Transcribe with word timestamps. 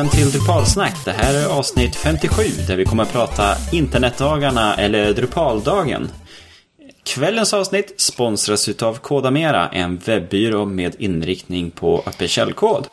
välkommen 0.00 0.30
till 0.30 0.40
Drupalsnack. 0.40 1.04
Det 1.04 1.10
här 1.10 1.34
är 1.34 1.58
avsnitt 1.58 1.96
57 1.96 2.42
där 2.66 2.76
vi 2.76 2.84
kommer 2.84 3.02
att 3.02 3.12
prata 3.12 3.56
internetdagarna 3.72 4.76
eller 4.76 5.14
Drupaldagen. 5.14 6.08
Kvällens 7.04 7.54
avsnitt 7.54 7.94
sponsras 8.00 8.68
utav 8.68 8.94
Kodamera, 8.94 9.68
en 9.68 9.96
webbyrå 9.96 10.64
med 10.64 10.96
inriktning 10.98 11.70
på 11.70 12.02
öppen 12.06 12.28
källkod. 12.28 12.86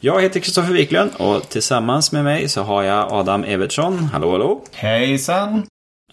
Jag 0.00 0.22
heter 0.22 0.40
Kristoffer 0.40 0.72
Wiklund 0.72 1.10
och 1.18 1.48
tillsammans 1.48 2.12
med 2.12 2.24
mig 2.24 2.48
så 2.48 2.62
har 2.62 2.82
jag 2.82 3.12
Adam 3.12 3.44
Evertsson. 3.44 3.98
Hallå 4.12 4.30
hallå! 4.30 4.64
Hejsan! 4.72 5.66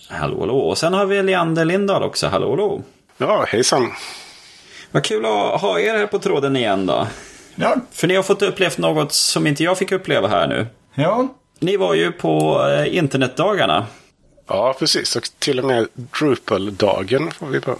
Hallå 0.09 0.39
hallå! 0.39 0.59
Och 0.59 0.77
sen 0.77 0.93
har 0.93 1.05
vi 1.05 1.23
Leander 1.23 1.65
Lindahl 1.65 2.03
också. 2.03 2.27
Hallå 2.27 2.49
hallå! 2.49 2.81
Ja, 3.17 3.45
hejsan! 3.47 3.91
Vad 4.91 5.03
kul 5.03 5.25
att 5.25 5.61
ha 5.61 5.79
er 5.79 5.97
här 5.97 6.07
på 6.07 6.19
tråden 6.19 6.55
igen 6.55 6.85
då. 6.85 7.07
Ja. 7.59 7.75
För 7.91 8.07
ni 8.07 8.15
har 8.15 8.23
fått 8.23 8.41
uppleva 8.41 8.73
något 8.77 9.13
som 9.13 9.47
inte 9.47 9.63
jag 9.63 9.77
fick 9.77 9.91
uppleva 9.91 10.27
här 10.27 10.47
nu. 10.47 10.67
Ja. 10.95 11.27
Ni 11.59 11.77
var 11.77 11.93
ju 11.93 12.11
på 12.11 12.65
eh, 12.69 12.97
internetdagarna. 12.97 13.85
Ja, 14.47 14.75
precis. 14.79 15.15
Och 15.15 15.23
till 15.39 15.59
och 15.59 15.65
med 15.65 15.87
Drupal-dagen 16.19 17.31
får 17.31 17.47
vi 17.47 17.59
på. 17.59 17.75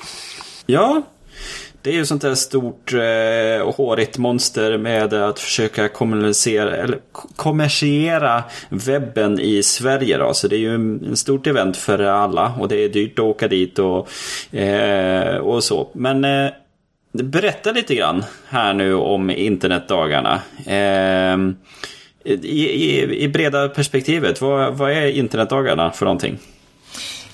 Ja, 0.66 1.02
det 1.82 1.90
är 1.90 1.94
ju 1.94 2.06
sånt 2.06 2.22
där 2.22 2.36
stort 2.36 2.94
eh, 2.94 3.68
och 3.68 3.76
hårigt 3.76 4.18
monster 4.18 4.78
med 4.78 5.14
att 5.14 5.40
försöka 5.40 5.90
kommunicera, 5.90 6.76
eller 6.76 7.00
kommersiera 7.36 8.44
webben 8.70 9.40
i 9.40 9.64
Sverige. 9.64 10.18
Då. 10.18 10.34
Så 10.34 10.48
det 10.48 10.56
är 10.56 10.60
ju 10.60 10.76
en 10.76 11.18
stort 11.18 11.48
event 11.48 11.78
för 11.78 12.00
alla 12.00 12.54
och 12.60 12.68
det 12.68 12.84
är 12.84 12.90
dyrt 12.90 13.20
att 13.20 13.26
åka 13.26 13.48
dit 13.48 13.80
och, 13.80 14.10
eh, 14.56 15.38
och 15.38 15.64
så. 15.64 15.90
Men 15.94 16.26
eh, 16.26 16.52
berätta 17.24 17.72
lite 17.72 17.96
grann 17.96 18.24
här 18.48 18.74
nu 18.74 18.94
om 18.94 19.30
internetdagarna. 19.30 20.42
Eh, 20.66 21.38
i, 22.24 22.66
i, 22.66 23.24
I 23.24 23.28
breda 23.28 23.70
perspektivet, 23.70 24.42
vad, 24.42 24.74
vad 24.74 24.92
är 24.92 25.08
internetdagarna 25.08 25.92
för 25.92 26.06
någonting? 26.06 26.38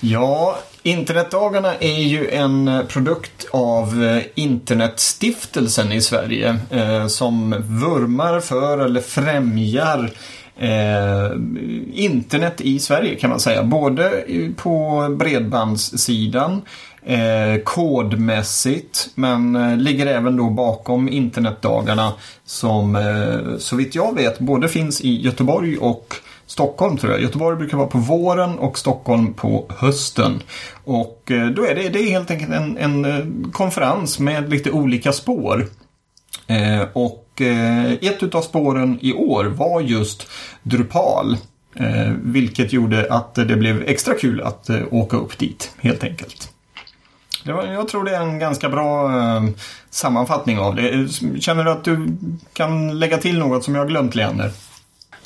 Ja, 0.00 0.58
Internetdagarna 0.86 1.74
är 1.74 2.02
ju 2.02 2.30
en 2.30 2.82
produkt 2.88 3.46
av 3.50 4.04
eh, 4.04 4.22
Internetstiftelsen 4.34 5.92
i 5.92 6.00
Sverige 6.00 6.56
eh, 6.70 7.06
som 7.06 7.50
vurmar 7.68 8.40
för 8.40 8.78
eller 8.78 9.00
främjar 9.00 10.10
eh, 10.56 11.30
internet 11.92 12.60
i 12.60 12.78
Sverige 12.78 13.14
kan 13.14 13.30
man 13.30 13.40
säga. 13.40 13.62
Både 13.62 14.24
på 14.56 15.06
bredbandssidan, 15.18 16.62
eh, 17.04 17.62
kodmässigt 17.64 19.08
men 19.14 19.56
eh, 19.56 19.76
ligger 19.76 20.06
även 20.06 20.36
då 20.36 20.50
bakom 20.50 21.08
internetdagarna 21.08 22.12
som 22.44 22.96
eh, 22.96 23.58
så 23.58 23.76
vitt 23.76 23.94
jag 23.94 24.14
vet 24.14 24.38
både 24.38 24.68
finns 24.68 25.00
i 25.00 25.20
Göteborg 25.20 25.78
och 25.78 26.14
Stockholm 26.46 26.96
tror 26.96 27.12
jag. 27.12 27.22
Göteborg 27.22 27.56
brukar 27.56 27.76
vara 27.76 27.86
på 27.86 27.98
våren 27.98 28.58
och 28.58 28.78
Stockholm 28.78 29.34
på 29.34 29.66
hösten. 29.68 30.42
Och 30.84 31.30
eh, 31.30 31.46
då 31.48 31.66
är 31.66 31.74
det, 31.74 31.88
det 31.88 31.98
är 31.98 32.10
helt 32.10 32.30
enkelt 32.30 32.52
en, 32.52 32.78
en 32.78 33.04
eh, 33.04 33.50
konferens 33.52 34.18
med 34.18 34.50
lite 34.50 34.70
olika 34.70 35.12
spår. 35.12 35.66
Eh, 36.46 36.82
och 36.92 37.40
eh, 37.40 37.92
ett 37.92 38.34
av 38.34 38.42
spåren 38.42 38.98
i 39.02 39.12
år 39.12 39.44
var 39.44 39.80
just 39.80 40.28
Drupal. 40.62 41.36
Eh, 41.76 42.12
vilket 42.22 42.72
gjorde 42.72 43.06
att 43.10 43.34
det 43.34 43.56
blev 43.56 43.82
extra 43.82 44.14
kul 44.14 44.40
att 44.40 44.68
eh, 44.68 44.80
åka 44.90 45.16
upp 45.16 45.38
dit 45.38 45.70
helt 45.78 46.04
enkelt. 46.04 46.53
Var, 47.52 47.64
jag 47.64 47.88
tror 47.88 48.04
det 48.04 48.16
är 48.16 48.20
en 48.20 48.38
ganska 48.38 48.68
bra 48.68 49.10
sammanfattning 49.90 50.58
av 50.58 50.74
det. 50.74 51.08
Känner 51.40 51.64
du 51.64 51.70
att 51.70 51.84
du 51.84 52.16
kan 52.52 52.98
lägga 52.98 53.18
till 53.18 53.38
något 53.38 53.64
som 53.64 53.74
jag 53.74 53.88
glömt 53.88 54.14
Leander? 54.14 54.50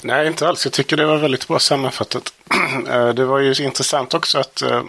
Nej, 0.03 0.27
inte 0.27 0.49
alls. 0.49 0.65
Jag 0.65 0.73
tycker 0.73 0.97
det 0.97 1.07
var 1.07 1.17
väldigt 1.17 1.49
bra 1.49 1.59
sammanfattat. 1.59 2.33
Eh, 2.91 3.09
det 3.09 3.25
var 3.25 3.39
ju 3.39 3.65
intressant 3.65 4.15
också 4.15 4.39
att 4.39 4.63
eh, 4.63 4.83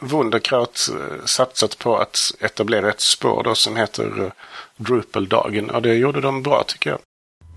Wunderkraut 0.00 0.88
eh, 0.92 1.24
satsat 1.24 1.78
på 1.78 1.96
att 1.96 2.18
etablera 2.40 2.90
ett 2.90 3.00
spår 3.00 3.42
då 3.42 3.54
som 3.54 3.76
heter 3.76 4.32
Drupal-dagen. 4.76 5.70
Och 5.70 5.82
det 5.82 5.94
gjorde 5.94 6.20
de 6.20 6.42
bra 6.42 6.64
tycker 6.66 6.90
jag. 6.90 6.98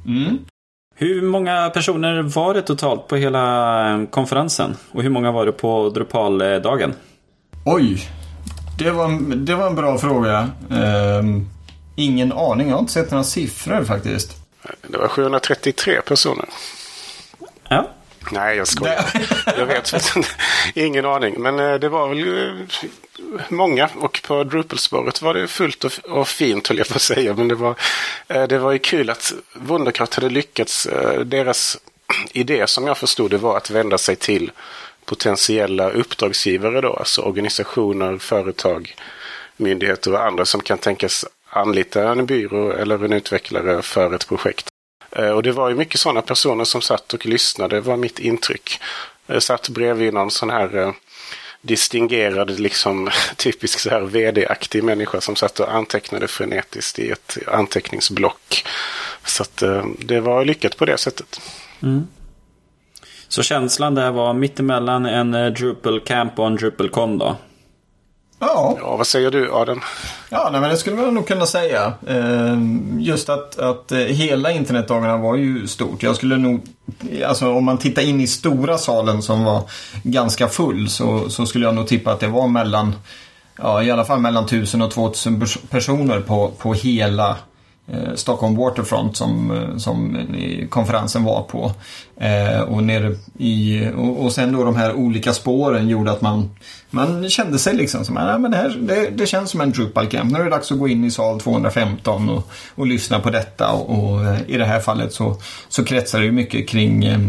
Mm. 0.06 0.38
Hur 0.95 1.22
många 1.22 1.69
personer 1.69 2.22
var 2.22 2.53
det 2.53 2.62
totalt 2.62 3.07
på 3.07 3.16
hela 3.16 4.07
konferensen? 4.12 4.75
Och 4.91 5.03
hur 5.03 5.09
många 5.09 5.31
var 5.31 5.45
det 5.45 5.51
på 5.51 5.89
Drupal-dagen? 5.89 6.94
Oj, 7.66 8.09
det 8.79 8.91
var, 8.91 9.06
en, 9.06 9.45
det 9.45 9.56
var 9.56 9.67
en 9.67 9.75
bra 9.75 9.97
fråga. 9.97 10.50
Um, 10.69 11.50
ingen 11.95 12.31
aning, 12.31 12.67
jag 12.67 12.75
har 12.75 12.79
inte 12.79 12.94
sett 12.94 13.12
några 13.12 13.23
siffror 13.23 13.84
faktiskt. 13.84 14.35
Det 14.88 14.97
var 14.97 15.07
733 15.07 16.01
personer. 16.01 16.45
Ja. 17.69 17.89
Nej, 18.31 18.57
jag 18.57 18.68
skojar. 18.68 19.06
jag 19.57 19.66
vet 19.66 19.94
ingen 20.73 21.06
aning. 21.06 21.35
Men 21.38 21.59
eh, 21.59 21.73
det 21.73 21.89
var 21.89 22.09
väl 22.09 22.47
eh, 22.47 22.89
många. 23.50 23.89
Och 23.95 24.22
på 24.28 24.44
Drupal-spåret 24.44 25.22
var 25.22 25.34
det 25.34 25.47
fullt 25.47 25.85
och, 26.03 26.28
fint, 26.28 26.68
höll 26.68 26.78
jag 26.78 26.88
på 26.88 26.95
att 26.95 27.01
säga. 27.01 27.34
Men 27.34 27.47
det 27.47 27.56
var, 27.56 27.75
eh, 28.28 28.44
det 28.44 28.57
var 28.57 28.72
ju 28.72 28.79
kul 28.79 29.09
att 29.09 29.34
Wunderkraft 29.53 30.13
hade 30.13 30.29
lyckats. 30.29 30.88
Deras 31.25 31.78
idé, 32.31 32.68
som 32.68 32.88
jag 32.88 32.97
förstod 32.97 33.31
det, 33.31 33.38
var 33.38 33.57
att 33.57 33.69
vända 33.69 33.97
sig 33.97 34.16
till 34.16 34.51
potentiella 35.09 35.90
uppdragsgivare 35.90 36.81
då. 36.81 36.94
Alltså 36.94 37.22
organisationer, 37.22 38.18
företag, 38.18 38.96
myndigheter 39.58 40.14
och 40.14 40.25
andra 40.25 40.46
som 40.46 40.62
kan 40.62 40.78
tänkas 40.78 41.25
anlita 41.50 42.12
en 42.12 42.25
byrå 42.25 42.72
eller 42.72 43.06
en 43.06 43.14
utvecklare 43.14 43.81
för 43.81 44.14
ett 44.14 44.28
projekt. 44.28 44.68
Eh, 45.12 45.30
och 45.30 45.44
det 45.44 45.52
var 45.52 45.69
ju 45.69 45.75
mycket 45.75 46.00
sådana 46.00 46.22
personer 46.22 46.64
som 46.64 46.81
satt 46.81 47.14
och 47.14 47.25
lyssnade, 47.25 47.81
var 47.81 47.98
mitt 47.98 48.19
intryck. 48.19 48.80
Jag 49.25 49.44
satt 49.44 49.69
bredvid 49.69 50.14
någon 50.14 50.31
sån 50.31 50.50
här 50.50 50.78
eh, 50.78 50.92
distingerad, 51.62 52.59
liksom 52.59 53.09
typisk 53.36 53.80
så 53.80 53.90
här 53.90 54.02
vd-aktig 54.02 54.84
människa 54.84 55.22
som 55.22 55.36
satt 55.36 55.59
och 55.59 55.74
antecknade 55.74 56.28
frenetiskt 56.28 57.00
i 57.00 57.12
ett 57.12 57.38
anteckningsblock. 57.48 58.64
Så 59.25 59.44
att 59.44 59.62
eh, 59.62 59.86
det 60.00 60.19
var 60.19 60.46
lyckat 60.46 60.78
på 60.78 60.86
det 60.86 60.98
sättet. 60.98 61.42
Mm. 61.81 62.08
Så 63.29 63.44
känslan 63.44 63.95
där 63.95 64.12
var 64.12 64.34
mittemellan 64.34 65.06
en 65.06 65.31
Drupal 65.31 66.00
Camp 66.00 66.40
och 66.40 66.47
en 66.47 66.56
Drupal 66.56 66.90
Con 66.90 67.17
då? 67.17 67.35
Ja. 68.40 68.78
ja. 68.79 68.95
Vad 68.97 69.07
säger 69.07 69.31
du 69.31 69.51
Adam? 69.53 69.81
Ja, 70.29 70.50
nej, 70.51 70.62
men 70.62 70.69
det 70.69 70.78
skulle 70.78 70.95
man 70.95 71.13
nog 71.13 71.28
kunna 71.28 71.45
säga. 71.45 71.94
Ehm, 72.07 72.97
just 73.00 73.29
att, 73.29 73.59
att 73.59 73.91
eh, 73.91 73.97
hela 73.97 74.51
internetdagarna 74.51 75.18
var 75.18 75.35
ju 75.35 75.68
stort. 75.68 76.03
Jag 76.03 76.16
skulle 76.16 76.38
nog, 76.38 76.62
alltså 77.25 77.53
om 77.53 77.66
man 77.66 77.78
tittar 77.78 78.01
in 78.01 78.22
i 78.22 78.28
stora 78.28 78.78
salen 78.78 79.22
som 79.22 79.44
var 79.44 79.63
ganska 80.03 80.47
full 80.47 80.89
så, 80.89 81.29
så 81.29 81.45
skulle 81.45 81.66
jag 81.66 81.75
nog 81.75 81.88
tippa 81.88 82.12
att 82.12 82.19
det 82.19 82.28
var 82.28 82.47
mellan, 82.47 82.95
ja 83.57 83.84
i 83.84 83.91
alla 83.91 84.06
fall 84.06 84.19
mellan 84.19 84.45
1000 84.45 84.81
och 84.81 84.91
2000 84.91 85.45
personer 85.69 86.19
på, 86.19 86.51
på 86.57 86.73
hela 86.73 87.29
eh, 87.29 87.35
Eh, 87.94 88.16
Stockholm 88.16 88.55
Waterfront 88.55 89.17
som, 89.17 89.51
eh, 89.51 89.77
som 89.77 90.27
konferensen 90.69 91.23
var 91.23 91.41
på. 91.41 91.72
Eh, 92.17 92.61
och, 92.61 92.83
nere 92.83 93.16
i, 93.38 93.88
och, 93.97 94.23
och, 94.23 94.31
sen 94.31 94.51
då 94.51 94.63
de 94.63 94.75
här 94.75 94.94
olika 94.94 95.33
spåren 95.33 95.89
gjorde 95.89 96.11
att 96.11 96.22
man, 96.22 96.50
man 96.89 97.29
kände 97.29 97.59
sig 97.59 97.75
liksom 97.75 98.05
som 98.05 98.17
ah, 98.17 98.22
att 98.22 98.41
men 98.41 98.51
det, 98.51 98.57
här, 98.57 98.77
det, 98.81 99.09
det 99.09 99.25
känns 99.25 99.50
som 99.50 99.61
en 99.61 99.72
Drupal 99.72 100.07
Camp. 100.07 100.31
Nu 100.31 100.39
är 100.39 100.44
det 100.44 100.50
dags 100.50 100.72
att 100.72 100.79
gå 100.79 100.88
in 100.88 101.03
i 101.03 101.11
sal 101.11 101.39
215 101.39 102.29
och, 102.29 102.51
och 102.75 102.88
lyssna 102.88 103.19
på 103.19 103.29
detta. 103.29 103.72
Och, 103.72 104.13
och 104.13 104.25
eh, 104.25 104.39
i 104.47 104.57
det 104.57 104.66
här 104.66 104.79
fallet 104.79 105.13
så, 105.13 105.35
så 105.69 105.83
kretsar 105.83 106.19
det 106.19 106.25
ju 106.25 106.31
mycket 106.31 106.69
kring 106.69 107.06
eh, 107.06 107.19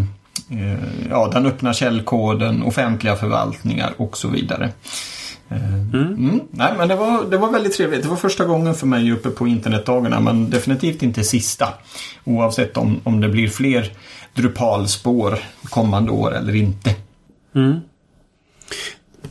eh, 0.50 0.78
ja, 1.10 1.30
den 1.32 1.46
öppna 1.46 1.72
källkoden, 1.72 2.62
offentliga 2.62 3.16
förvaltningar 3.16 3.92
och 3.96 4.16
så 4.16 4.28
vidare. 4.28 4.70
Mm. 5.50 6.14
Mm. 6.14 6.40
Nej, 6.50 6.72
men 6.78 6.88
det 6.88 6.96
var, 6.96 7.24
det 7.30 7.38
var 7.38 7.50
väldigt 7.50 7.72
trevligt. 7.72 8.02
Det 8.02 8.08
var 8.08 8.16
första 8.16 8.44
gången 8.44 8.74
för 8.74 8.86
mig 8.86 9.12
uppe 9.12 9.30
på 9.30 9.48
internetdagarna 9.48 10.20
men 10.20 10.50
definitivt 10.50 11.02
inte 11.02 11.24
sista. 11.24 11.68
Oavsett 12.24 12.76
om, 12.76 13.00
om 13.04 13.20
det 13.20 13.28
blir 13.28 13.48
fler 13.48 13.92
Drupalspår 14.34 15.38
kommande 15.64 16.12
år 16.12 16.36
eller 16.36 16.54
inte. 16.56 16.94
Mm. 17.54 17.80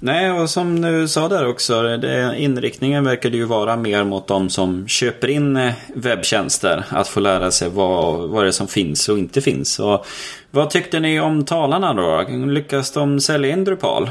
Nej, 0.01 0.31
och 0.31 0.50
som 0.50 0.81
du 0.81 1.07
sa 1.07 1.27
där 1.27 1.48
också, 1.48 1.98
det, 1.98 2.36
inriktningen 2.38 3.04
verkar 3.04 3.30
ju 3.30 3.45
vara 3.45 3.75
mer 3.75 4.04
mot 4.04 4.27
de 4.27 4.50
som 4.50 4.88
köper 4.88 5.27
in 5.27 5.57
eh, 5.57 5.74
webbtjänster. 5.95 6.86
Att 6.89 7.07
få 7.07 7.19
lära 7.19 7.51
sig 7.51 7.69
vad, 7.69 8.30
vad 8.30 8.44
det 8.44 8.48
är 8.48 8.51
som 8.51 8.68
finns 8.68 9.10
och 9.10 9.18
inte 9.18 9.42
finns. 9.42 9.80
Och 9.80 10.06
vad 10.51 10.69
tyckte 10.69 11.00
ni 11.00 11.19
om 11.19 11.45
talarna 11.45 11.94
då? 11.94 12.25
Lyckas 12.48 12.92
de 12.92 13.19
sälja 13.19 13.51
in 13.51 13.63
Drupal? 13.63 14.10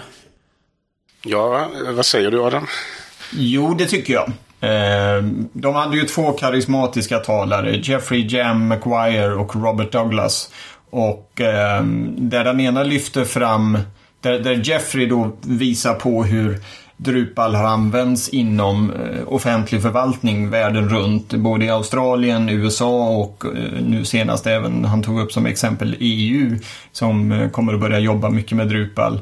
Ja, 1.31 1.69
vad 1.97 2.07
säger 2.07 2.31
du 2.31 2.43
Adam? 2.43 2.67
Jo, 3.33 3.75
det 3.75 3.87
tycker 3.87 4.13
jag. 4.13 4.29
Eh, 4.61 5.25
de 5.53 5.75
hade 5.75 5.97
ju 5.97 6.05
två 6.05 6.33
karismatiska 6.33 7.19
talare, 7.19 7.77
Jeffrey 7.77 8.27
Jam 8.29 8.69
McGuire 8.69 9.35
och 9.35 9.57
Robert 9.57 9.93
Douglas. 9.93 10.51
Och 10.91 11.41
eh, 11.41 11.83
där 12.17 12.45
den 12.45 12.61
ena 12.61 12.83
lyfter 12.83 13.25
fram, 13.25 13.79
där, 14.21 14.39
där 14.39 14.61
Jeffrey 14.65 15.07
då 15.07 15.37
visar 15.43 15.95
på 15.95 16.25
hur 16.25 16.59
Drupal 16.97 17.55
har 17.55 17.65
använts 17.65 18.29
inom 18.29 18.93
eh, 18.93 19.23
offentlig 19.27 19.83
förvaltning 19.83 20.51
världen 20.51 20.89
runt. 20.89 21.35
Både 21.35 21.65
i 21.65 21.71
Australien, 21.71 22.49
USA 22.49 23.09
och 23.09 23.45
nu 23.81 24.05
senast 24.05 24.47
även, 24.47 24.85
han 24.85 25.03
tog 25.03 25.21
upp 25.21 25.33
som 25.33 25.47
exempel 25.47 25.97
EU 26.01 26.59
som 26.93 27.49
kommer 27.53 27.75
att 27.75 27.81
börja 27.81 27.99
jobba 27.99 28.31
mycket 28.31 28.57
med 28.57 28.69
Drupal. 28.69 29.21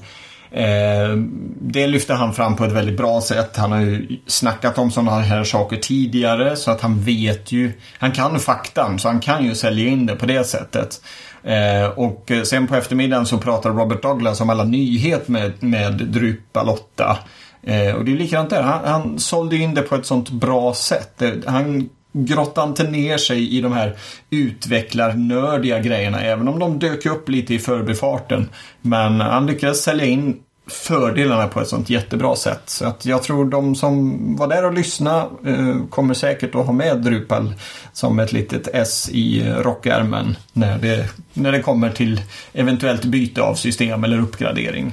Eh, 0.50 1.16
det 1.60 1.86
lyfter 1.86 2.14
han 2.14 2.34
fram 2.34 2.56
på 2.56 2.64
ett 2.64 2.72
väldigt 2.72 2.96
bra 2.96 3.20
sätt. 3.20 3.56
Han 3.56 3.72
har 3.72 3.80
ju 3.80 4.18
snackat 4.26 4.78
om 4.78 4.90
sådana 4.90 5.20
här 5.20 5.44
saker 5.44 5.76
tidigare 5.76 6.56
så 6.56 6.70
att 6.70 6.80
han 6.80 7.00
vet 7.00 7.52
ju, 7.52 7.72
han 7.98 8.12
kan 8.12 8.40
faktan 8.40 8.98
så 8.98 9.08
han 9.08 9.20
kan 9.20 9.44
ju 9.44 9.54
sälja 9.54 9.88
in 9.88 10.06
det 10.06 10.16
på 10.16 10.26
det 10.26 10.44
sättet. 10.44 11.00
Eh, 11.42 11.88
och 11.88 12.30
sen 12.44 12.66
på 12.66 12.76
eftermiddagen 12.76 13.26
så 13.26 13.38
pratar 13.38 13.70
Robert 13.70 14.02
Douglas 14.02 14.40
om 14.40 14.50
alla 14.50 14.64
nyheter 14.64 15.32
med, 15.32 15.52
med 15.62 15.92
Drupal 15.92 16.68
8. 16.68 17.18
Eh, 17.62 17.94
och 17.94 18.04
det 18.04 18.12
är 18.12 18.16
likadant 18.16 18.50
där. 18.50 18.62
Han, 18.62 18.84
han 18.84 19.18
sålde 19.18 19.56
in 19.56 19.74
det 19.74 19.82
på 19.82 19.94
ett 19.94 20.06
sånt 20.06 20.30
bra 20.30 20.74
sätt. 20.74 21.22
Eh, 21.22 21.30
han 21.46 21.88
grottade 22.24 22.68
inte 22.68 22.82
ner 22.82 23.18
sig 23.18 23.56
i 23.56 23.60
de 23.60 23.72
här 23.72 23.96
utvecklarnördiga 24.30 25.78
grejerna. 25.78 26.20
Även 26.20 26.48
om 26.48 26.58
de 26.58 26.78
dök 26.78 27.06
upp 27.06 27.28
lite 27.28 27.54
i 27.54 27.58
förbifarten. 27.58 28.50
Men 28.80 29.20
han 29.20 29.46
lyckades 29.46 29.82
sälja 29.82 30.06
in 30.06 30.40
fördelarna 30.68 31.48
på 31.48 31.60
ett 31.60 31.68
sånt 31.68 31.90
jättebra 31.90 32.36
sätt. 32.36 32.62
Så 32.66 32.86
att 32.86 33.06
jag 33.06 33.22
tror 33.22 33.44
de 33.44 33.74
som 33.74 34.16
var 34.36 34.48
där 34.48 34.64
och 34.64 34.74
lyssnade 34.74 35.28
eh, 35.46 35.86
kommer 35.90 36.14
säkert 36.14 36.54
att 36.54 36.66
ha 36.66 36.72
med 36.72 37.02
Drupal 37.02 37.54
som 37.92 38.18
ett 38.18 38.32
litet 38.32 38.68
S 38.72 39.08
i 39.12 39.52
rockärmen 39.58 40.36
när 40.52 40.78
det, 40.78 41.08
när 41.32 41.52
det 41.52 41.62
kommer 41.62 41.90
till 41.90 42.20
eventuellt 42.52 43.04
byte 43.04 43.42
av 43.42 43.54
system 43.54 44.04
eller 44.04 44.20
uppgradering. 44.20 44.92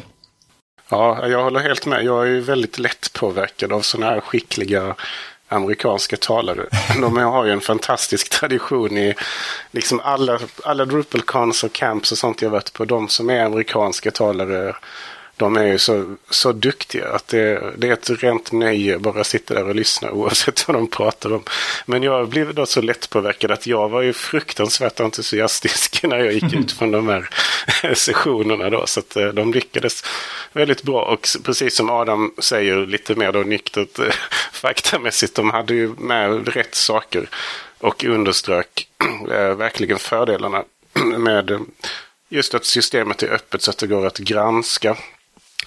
Ja, 0.89 1.27
jag 1.27 1.43
håller 1.43 1.59
helt 1.59 1.85
med. 1.85 2.03
Jag 2.03 2.27
är 2.27 2.41
väldigt 2.41 2.79
lätt 2.79 3.13
påverkad 3.13 3.73
av 3.73 3.81
sådana 3.81 4.11
här 4.11 4.19
skickliga 4.19 4.95
amerikanska 5.53 6.17
talare. 6.17 6.65
De 7.01 7.17
har 7.17 7.45
ju 7.45 7.51
en 7.51 7.61
fantastisk 7.61 8.29
tradition 8.29 8.97
i 8.97 9.15
liksom 9.71 9.99
alla, 10.03 10.39
alla 10.63 10.85
Drupalcons 10.85 11.63
och 11.63 11.73
camps 11.73 12.11
och 12.11 12.17
sånt 12.17 12.41
jag 12.41 12.49
varit 12.49 12.73
på. 12.73 12.85
De 12.85 13.07
som 13.09 13.29
är 13.29 13.45
amerikanska 13.45 14.11
talare 14.11 14.75
de 15.37 15.57
är 15.57 15.65
ju 15.65 15.77
så, 15.77 16.15
så 16.29 16.51
duktiga 16.51 17.07
att 17.07 17.27
det, 17.27 17.73
det 17.77 17.87
är 17.87 17.93
ett 17.93 18.09
rent 18.09 18.51
nöje 18.51 18.99
bara 18.99 19.23
sitta 19.23 19.53
där 19.53 19.67
och 19.67 19.75
lyssna 19.75 20.11
oavsett 20.11 20.67
vad 20.67 20.77
de 20.77 20.87
pratar 20.87 21.33
om. 21.33 21.43
Men 21.85 22.03
jag 22.03 22.29
blev 22.29 22.53
då 22.53 22.65
så 22.65 22.81
lättpåverkad 22.81 23.51
att 23.51 23.67
jag 23.67 23.89
var 23.89 24.01
ju 24.01 24.13
fruktansvärt 24.13 24.99
entusiastisk 24.99 26.03
när 26.07 26.17
jag 26.17 26.33
gick 26.33 26.53
ut 26.53 26.71
från 26.71 26.91
de 26.91 27.07
här 27.07 27.29
sessionerna 27.93 28.69
då. 28.69 28.85
Så 28.85 28.99
att 28.99 29.15
eh, 29.15 29.27
de 29.27 29.53
lyckades 29.53 30.03
väldigt 30.53 30.83
bra 30.83 31.05
och 31.05 31.27
precis 31.43 31.75
som 31.75 31.89
Adam 31.89 32.33
säger 32.37 32.85
lite 32.85 33.15
mer 33.15 33.31
då 33.31 33.39
nyktert 33.39 33.99
eh, 33.99 34.05
faktamässigt. 34.51 35.35
De 35.35 35.49
hade 35.49 35.73
ju 35.73 35.93
med 35.97 36.47
rätt 36.47 36.75
saker 36.75 37.29
och 37.79 38.03
underströk 38.03 38.87
eh, 39.31 39.55
verkligen 39.55 39.99
fördelarna 39.99 40.63
med 41.17 41.59
just 42.29 42.53
att 42.53 42.65
systemet 42.65 43.23
är 43.23 43.33
öppet 43.33 43.61
så 43.61 43.71
att 43.71 43.77
det 43.77 43.87
går 43.87 44.05
att 44.05 44.17
granska 44.17 44.97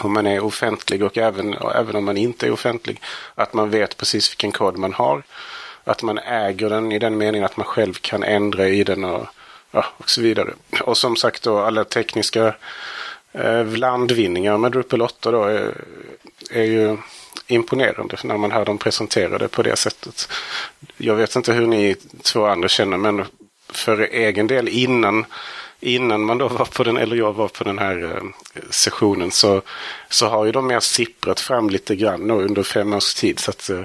om 0.04 0.12
man 0.12 0.26
är 0.26 0.44
offentlig 0.44 1.02
och 1.02 1.18
även, 1.18 1.54
och 1.54 1.74
även 1.74 1.96
om 1.96 2.04
man 2.04 2.16
inte 2.16 2.46
är 2.46 2.50
offentlig. 2.50 3.00
Att 3.34 3.54
man 3.54 3.70
vet 3.70 3.96
precis 3.96 4.30
vilken 4.30 4.52
kod 4.52 4.78
man 4.78 4.92
har. 4.92 5.22
Att 5.84 6.02
man 6.02 6.18
äger 6.18 6.70
den 6.70 6.92
i 6.92 6.98
den 6.98 7.18
meningen 7.18 7.44
att 7.44 7.56
man 7.56 7.66
själv 7.66 7.94
kan 7.94 8.22
ändra 8.22 8.68
i 8.68 8.84
den 8.84 9.04
och, 9.04 9.26
ja, 9.70 9.84
och 9.96 10.10
så 10.10 10.20
vidare. 10.20 10.50
Och 10.80 10.96
som 10.96 11.16
sagt 11.16 11.42
då 11.42 11.58
alla 11.58 11.84
tekniska 11.84 12.54
eh, 13.32 13.66
landvinningar 13.66 14.58
med 14.58 14.72
Drupal 14.72 15.02
8 15.02 15.30
då 15.30 15.44
är, 15.44 15.74
är 16.50 16.64
ju 16.64 16.96
imponerande 17.46 18.16
när 18.24 18.36
man 18.36 18.52
hör 18.52 18.64
dem 18.64 18.78
presentera 18.78 19.38
det 19.38 19.48
på 19.48 19.62
det 19.62 19.76
sättet. 19.76 20.28
Jag 20.96 21.14
vet 21.14 21.36
inte 21.36 21.52
hur 21.52 21.66
ni 21.66 21.94
två 22.22 22.46
andra 22.46 22.68
känner 22.68 22.96
men 22.96 23.24
för 23.68 24.00
egen 24.00 24.46
del 24.46 24.68
innan 24.68 25.26
innan 25.80 26.24
man 26.24 26.38
då 26.38 26.48
var 26.48 26.64
på 26.64 26.84
den, 26.84 26.96
eller 26.96 27.16
jag 27.16 27.32
var 27.32 27.48
på 27.48 27.64
den 27.64 27.78
här 27.78 28.04
eh, 28.04 28.22
sessionen 28.70 29.30
så, 29.30 29.62
så 30.08 30.28
har 30.28 30.44
ju 30.44 30.52
de 30.52 30.66
mer 30.66 30.80
sipprat 30.80 31.40
fram 31.40 31.70
lite 31.70 31.96
grann 31.96 32.30
under 32.30 32.62
fem 32.62 32.92
års 32.92 33.14
tid. 33.14 33.38
Så 33.38 33.50
att 33.50 33.70
eh, 33.70 33.80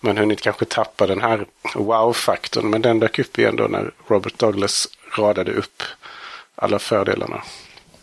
man 0.00 0.16
hunnit 0.16 0.40
kanske 0.40 0.64
tappa 0.64 1.06
den 1.06 1.20
här 1.20 1.46
wow-faktorn. 1.74 2.70
Men 2.70 2.82
den 2.82 3.00
dök 3.00 3.18
upp 3.18 3.38
igen 3.38 3.56
då 3.56 3.64
när 3.64 3.90
Robert 4.06 4.38
Douglas 4.38 4.88
radade 5.18 5.52
upp 5.52 5.82
alla 6.54 6.78
fördelarna. 6.78 7.42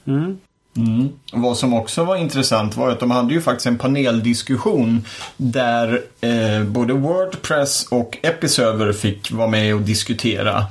Mm. 0.07 0.37
Mm. 0.77 1.09
Vad 1.33 1.57
som 1.57 1.73
också 1.73 2.03
var 2.03 2.15
intressant 2.15 2.77
var 2.77 2.89
att 2.89 2.99
de 2.99 3.11
hade 3.11 3.33
ju 3.33 3.41
faktiskt 3.41 3.65
en 3.65 3.77
paneldiskussion 3.77 5.05
där 5.37 6.01
eh, 6.21 6.63
både 6.63 6.93
Wordpress 6.93 7.87
och 7.87 8.17
Episerver 8.21 8.93
fick 8.93 9.31
vara 9.31 9.47
med 9.47 9.75
och 9.75 9.81
diskutera. 9.81 10.65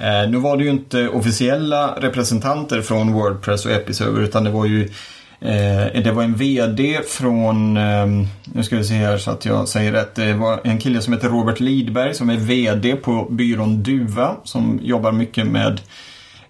Eh, 0.00 0.30
nu 0.30 0.36
var 0.36 0.56
det 0.56 0.64
ju 0.64 0.70
inte 0.70 1.08
officiella 1.08 1.94
representanter 2.00 2.82
från 2.82 3.12
Wordpress 3.12 3.66
och 3.66 3.72
Episerver 3.72 4.20
utan 4.20 4.44
det 4.44 4.50
var 4.50 4.66
ju 4.66 4.82
eh, 5.40 6.02
det 6.02 6.12
var 6.14 6.22
en 6.22 6.34
VD 6.34 7.00
från, 7.08 7.76
eh, 7.76 8.06
nu 8.44 8.62
ska 8.62 8.76
vi 8.76 8.84
se 8.84 8.94
här 8.94 9.18
så 9.18 9.30
att 9.30 9.44
jag 9.44 9.68
säger 9.68 9.92
rätt, 9.92 10.14
det 10.14 10.32
var 10.32 10.60
en 10.64 10.78
kille 10.78 11.00
som 11.00 11.12
heter 11.12 11.28
Robert 11.28 11.60
Lidberg 11.60 12.14
som 12.14 12.30
är 12.30 12.36
VD 12.36 12.96
på 12.96 13.26
byrån 13.30 13.82
Duva 13.82 14.36
som 14.44 14.80
jobbar 14.82 15.12
mycket 15.12 15.46
med 15.46 15.80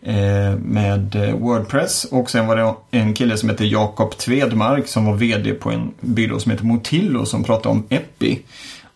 eh, 0.03 0.57
med 0.59 1.17
eh, 1.17 1.35
Wordpress 1.35 2.05
och 2.05 2.31
sen 2.31 2.47
var 2.47 2.57
det 2.57 2.99
en 2.99 3.15
kille 3.15 3.37
som 3.37 3.49
heter 3.49 3.65
Jakob 3.65 4.17
Tvedmark 4.17 4.89
som 4.89 5.07
var 5.07 5.15
VD 5.15 5.53
på 5.53 5.71
en 5.71 5.93
byrå 6.01 6.39
som 6.39 6.53
heter 6.53 6.65
Motillo 6.65 7.27
som 7.27 7.45
pratade 7.45 7.69
om 7.69 7.87
Epi. 7.89 8.41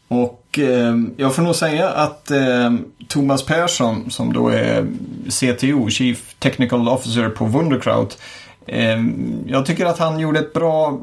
Och 0.08 0.42
Ehm, 0.58 1.14
jag 1.16 1.34
får 1.34 1.43
nog 1.43 1.54
säga 1.54 1.88
att 1.88 2.31
eh, 2.31 2.72
Thomas 3.08 3.46
Persson 3.46 4.10
som 4.10 4.32
då 4.32 4.49
är 4.49 4.87
CTO, 5.28 5.90
Chief 5.90 6.34
Technical 6.38 6.88
Officer 6.88 7.28
på 7.28 7.44
Wunderkraut. 7.44 8.19
Eh, 8.66 9.00
jag 9.46 9.66
tycker 9.66 9.87
att 9.87 9.99
han 9.99 10.20
gjorde 10.20 10.38
ett 10.38 10.52
bra 10.52 11.00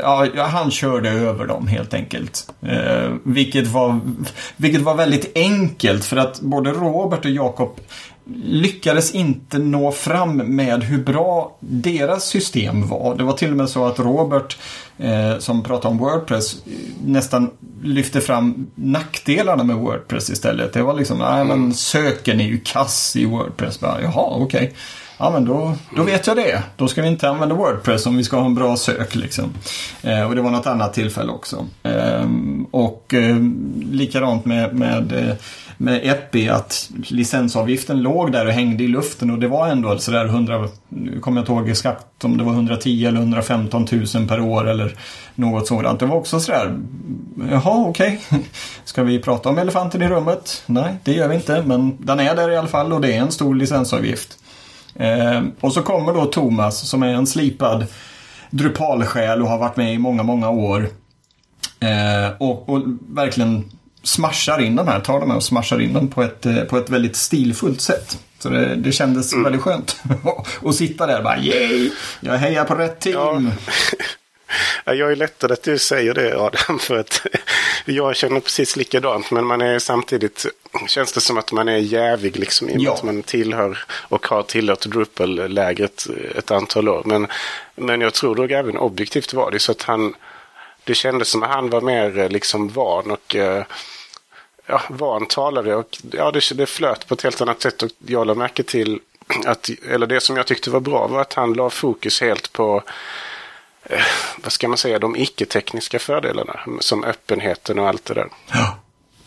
Ja, 0.00 0.26
han 0.36 0.70
körde 0.70 1.10
över 1.10 1.46
dem 1.46 1.66
helt 1.66 1.94
enkelt. 1.94 2.52
Eh, 2.62 3.12
vilket, 3.22 3.66
var, 3.66 4.00
vilket 4.56 4.80
var 4.80 4.94
väldigt 4.94 5.32
enkelt 5.34 6.04
för 6.04 6.16
att 6.16 6.40
både 6.40 6.70
Robert 6.70 7.24
och 7.24 7.30
Jakob 7.30 7.80
lyckades 8.34 9.14
inte 9.14 9.58
nå 9.58 9.92
fram 9.92 10.36
med 10.36 10.84
hur 10.84 11.04
bra 11.04 11.56
deras 11.60 12.24
system 12.24 12.88
var. 12.88 13.14
Det 13.14 13.24
var 13.24 13.32
till 13.32 13.50
och 13.50 13.56
med 13.56 13.68
så 13.68 13.86
att 13.86 13.98
Robert, 13.98 14.58
eh, 14.98 15.38
som 15.38 15.62
pratade 15.62 15.88
om 15.88 15.98
Wordpress, 15.98 16.56
nästan 17.04 17.50
lyfte 17.82 18.20
fram 18.20 18.66
nackdelarna 18.74 19.64
med 19.64 19.76
Wordpress 19.76 20.30
istället. 20.30 20.72
Det 20.72 20.82
var 20.82 20.94
liksom, 20.94 21.18
nej 21.18 21.44
men 21.44 21.74
söken 21.74 22.40
är 22.40 22.44
ju 22.44 22.58
kass 22.58 23.16
i 23.16 23.24
Wordpress. 23.24 23.80
Bara, 23.80 24.02
Jaha, 24.02 24.26
okej. 24.30 24.64
Okay. 24.64 24.70
Ja 25.18 25.30
men 25.30 25.44
då, 25.44 25.74
då 25.96 26.02
vet 26.02 26.26
jag 26.26 26.36
det. 26.36 26.62
Då 26.76 26.88
ska 26.88 27.02
vi 27.02 27.08
inte 27.08 27.28
använda 27.28 27.54
Wordpress 27.54 28.06
om 28.06 28.16
vi 28.16 28.24
ska 28.24 28.36
ha 28.36 28.46
en 28.46 28.54
bra 28.54 28.76
sök. 28.76 29.14
Liksom. 29.14 29.54
Eh, 30.02 30.22
och 30.22 30.34
det 30.34 30.42
var 30.42 30.50
något 30.50 30.66
annat 30.66 30.94
tillfälle 30.94 31.32
också. 31.32 31.66
Eh, 31.82 32.28
och 32.70 33.14
eh, 33.14 33.36
likadant 33.92 34.44
med, 34.44 34.74
med 34.74 35.12
eh, 35.12 35.34
med 35.76 36.00
Epi 36.04 36.48
att 36.48 36.90
licensavgiften 37.08 38.02
låg 38.02 38.32
där 38.32 38.46
och 38.46 38.52
hängde 38.52 38.84
i 38.84 38.88
luften 38.88 39.30
och 39.30 39.38
det 39.38 39.48
var 39.48 39.68
ändå 39.68 39.98
sådär 39.98 40.24
100, 40.24 40.68
nu 40.88 41.20
kommer 41.20 41.38
jag 41.38 41.42
inte 41.42 41.52
ihåg 41.52 41.68
exakt 41.68 42.24
om 42.24 42.36
det 42.36 42.44
var 42.44 42.52
110 42.52 43.06
eller 43.06 43.20
115 43.20 43.86
000 44.14 44.28
per 44.28 44.40
år 44.40 44.68
eller 44.68 44.96
något 45.34 45.66
sådant. 45.66 46.00
Det 46.00 46.06
var 46.06 46.16
också 46.16 46.40
sådär, 46.40 46.78
jaha 47.50 47.86
okej, 47.88 48.20
okay. 48.26 48.40
ska 48.84 49.02
vi 49.02 49.18
prata 49.18 49.48
om 49.48 49.58
elefanten 49.58 50.02
i 50.02 50.08
rummet? 50.08 50.62
Nej, 50.66 50.94
det 51.04 51.12
gör 51.12 51.28
vi 51.28 51.34
inte, 51.34 51.62
men 51.66 51.96
den 52.00 52.20
är 52.20 52.36
där 52.36 52.50
i 52.50 52.56
alla 52.56 52.68
fall 52.68 52.92
och 52.92 53.00
det 53.00 53.12
är 53.12 53.20
en 53.20 53.32
stor 53.32 53.54
licensavgift. 53.54 54.38
Eh, 54.94 55.42
och 55.60 55.72
så 55.72 55.82
kommer 55.82 56.12
då 56.12 56.24
Thomas 56.24 56.88
som 56.88 57.02
är 57.02 57.14
en 57.14 57.26
slipad 57.26 57.86
Drupalsjäl 58.50 59.42
och 59.42 59.48
har 59.48 59.58
varit 59.58 59.76
med 59.76 59.94
i 59.94 59.98
många, 59.98 60.22
många 60.22 60.50
år. 60.50 60.88
Eh, 61.80 62.36
och, 62.38 62.68
och, 62.68 62.82
verkligen 63.08 63.64
smashar 64.06 64.60
in 64.60 64.76
de 64.76 64.88
här, 64.88 65.00
tar 65.00 65.20
de 65.20 65.30
här 65.30 65.36
och 65.36 65.42
smashar 65.42 65.80
in 65.80 65.92
dem 65.92 66.08
på 66.08 66.22
ett, 66.22 66.46
eh, 66.46 66.60
på 66.60 66.78
ett 66.78 66.90
väldigt 66.90 67.16
stilfullt 67.16 67.80
sätt. 67.80 68.18
Så 68.38 68.48
det, 68.48 68.74
det 68.74 68.92
kändes 68.92 69.32
mm. 69.32 69.44
väldigt 69.44 69.62
skönt 69.62 69.96
att 70.64 70.74
sitta 70.74 71.06
där 71.06 71.18
och 71.18 71.24
bara 71.24 71.38
yay, 71.38 71.90
jag 72.20 72.38
hejar 72.38 72.64
på 72.64 72.74
rätt 72.74 73.00
team. 73.00 73.50
Ja. 74.84 74.92
Jag 74.94 75.12
är 75.12 75.16
lättare 75.16 75.52
att 75.52 75.62
du 75.62 75.78
säger 75.78 76.14
det 76.14 76.36
Adam, 76.36 76.78
för 76.78 76.98
att 76.98 77.26
jag 77.84 78.16
känner 78.16 78.40
precis 78.40 78.76
likadant. 78.76 79.30
Men 79.30 79.46
man 79.46 79.60
är 79.60 79.78
samtidigt, 79.78 80.46
känns 80.88 81.12
det 81.12 81.20
som 81.20 81.38
att 81.38 81.52
man 81.52 81.68
är 81.68 81.76
jävig 81.76 82.36
liksom. 82.36 82.68
I 82.68 82.76
ja. 82.78 82.94
att 82.94 83.02
man 83.02 83.22
tillhör 83.22 83.84
och 83.88 84.26
har 84.26 84.42
tillhört 84.42 84.86
Drupal-lägret 84.86 86.06
ett 86.34 86.50
antal 86.50 86.88
år. 86.88 87.02
Men, 87.04 87.26
men 87.74 88.00
jag 88.00 88.14
tror 88.14 88.36
nog 88.36 88.52
även 88.52 88.76
objektivt 88.76 89.34
var 89.34 89.50
det 89.50 89.58
så 89.58 89.72
att 89.72 89.82
han, 89.82 90.14
det 90.84 90.94
kändes 90.94 91.28
som 91.28 91.42
att 91.42 91.50
han 91.50 91.70
var 91.70 91.80
mer 91.80 92.28
liksom 92.28 92.68
van 92.68 93.10
och 93.10 93.34
uh, 93.34 93.62
ja, 94.66 94.82
van 94.88 95.26
talare 95.26 95.74
och 95.74 95.98
ja, 96.12 96.30
det, 96.30 96.54
det 96.54 96.66
flöt 96.66 97.08
på 97.08 97.14
ett 97.14 97.22
helt 97.22 97.40
annat 97.40 97.62
sätt. 97.62 97.82
Och 97.82 97.90
jag 98.06 98.26
lade 98.26 98.38
märke 98.38 98.62
till 98.62 99.00
att, 99.46 99.70
eller 99.90 100.06
det 100.06 100.20
som 100.20 100.36
jag 100.36 100.46
tyckte 100.46 100.70
var 100.70 100.80
bra 100.80 101.06
var 101.06 101.20
att 101.20 101.32
han 101.32 101.52
la 101.52 101.70
fokus 101.70 102.20
helt 102.20 102.52
på 102.52 102.82
eh, 103.82 104.04
vad 104.42 104.52
ska 104.52 104.68
man 104.68 104.78
säga, 104.78 104.98
de 104.98 105.16
icke-tekniska 105.16 105.98
fördelarna. 105.98 106.60
Som 106.80 107.04
öppenheten 107.04 107.78
och 107.78 107.88
allt 107.88 108.04
det 108.04 108.14
där. 108.14 108.28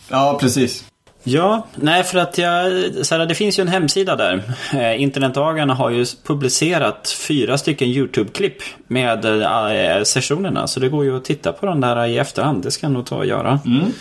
Ja, 0.08 0.38
precis. 0.40 0.84
Ja, 1.22 1.66
nej 1.74 2.04
för 2.04 2.18
att 2.18 2.38
jag, 2.38 2.72
så 3.06 3.14
här, 3.14 3.26
det 3.26 3.34
finns 3.34 3.58
ju 3.58 3.62
en 3.62 3.68
hemsida 3.68 4.16
där. 4.16 4.42
Eh, 4.74 5.02
Internetdagarna 5.02 5.74
har 5.74 5.90
ju 5.90 6.06
publicerat 6.24 7.10
fyra 7.10 7.58
stycken 7.58 7.88
YouTube-klipp 7.88 8.62
med 8.86 9.24
eh, 9.24 10.02
sessionerna. 10.02 10.66
Så 10.66 10.80
det 10.80 10.88
går 10.88 11.04
ju 11.04 11.16
att 11.16 11.24
titta 11.24 11.52
på 11.52 11.66
den 11.66 11.80
där 11.80 12.06
i 12.06 12.18
efterhand. 12.18 12.62
Det 12.62 12.70
ska 12.70 12.86
jag 12.86 12.92
nog 12.92 13.06
ta 13.06 13.16
och 13.16 13.26
göra. 13.26 13.60
Mm. 13.66 13.92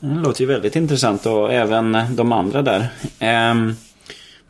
Det 0.00 0.20
låter 0.20 0.40
ju 0.40 0.46
väldigt 0.46 0.76
intressant 0.76 1.26
och 1.26 1.52
även 1.52 1.98
de 2.10 2.32
andra 2.32 2.62
där. 2.62 2.88
Eh, 3.18 3.54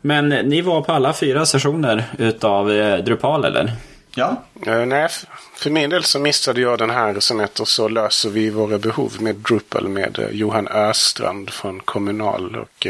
men 0.01 0.29
ni 0.29 0.61
var 0.61 0.81
på 0.81 0.91
alla 0.91 1.13
fyra 1.13 1.45
sessioner 1.45 2.03
utav 2.17 2.71
eh, 2.71 2.97
Drupal 2.97 3.45
eller? 3.45 3.71
Ja. 4.15 4.43
Eh, 4.65 4.85
nej, 4.85 5.09
för 5.55 5.69
min 5.69 5.89
del 5.89 6.03
så 6.03 6.19
missade 6.19 6.61
jag 6.61 6.79
den 6.79 6.89
här 6.89 7.19
som 7.19 7.39
heter 7.39 7.65
Så 7.65 7.87
löser 7.87 8.29
vi 8.29 8.49
våra 8.49 8.77
behov 8.77 9.13
med 9.19 9.35
Drupal 9.35 9.87
med 9.87 10.19
eh, 10.19 10.29
Johan 10.31 10.67
Östrand 10.67 11.49
från 11.49 11.79
Kommunal 11.79 12.55
och 12.55 12.87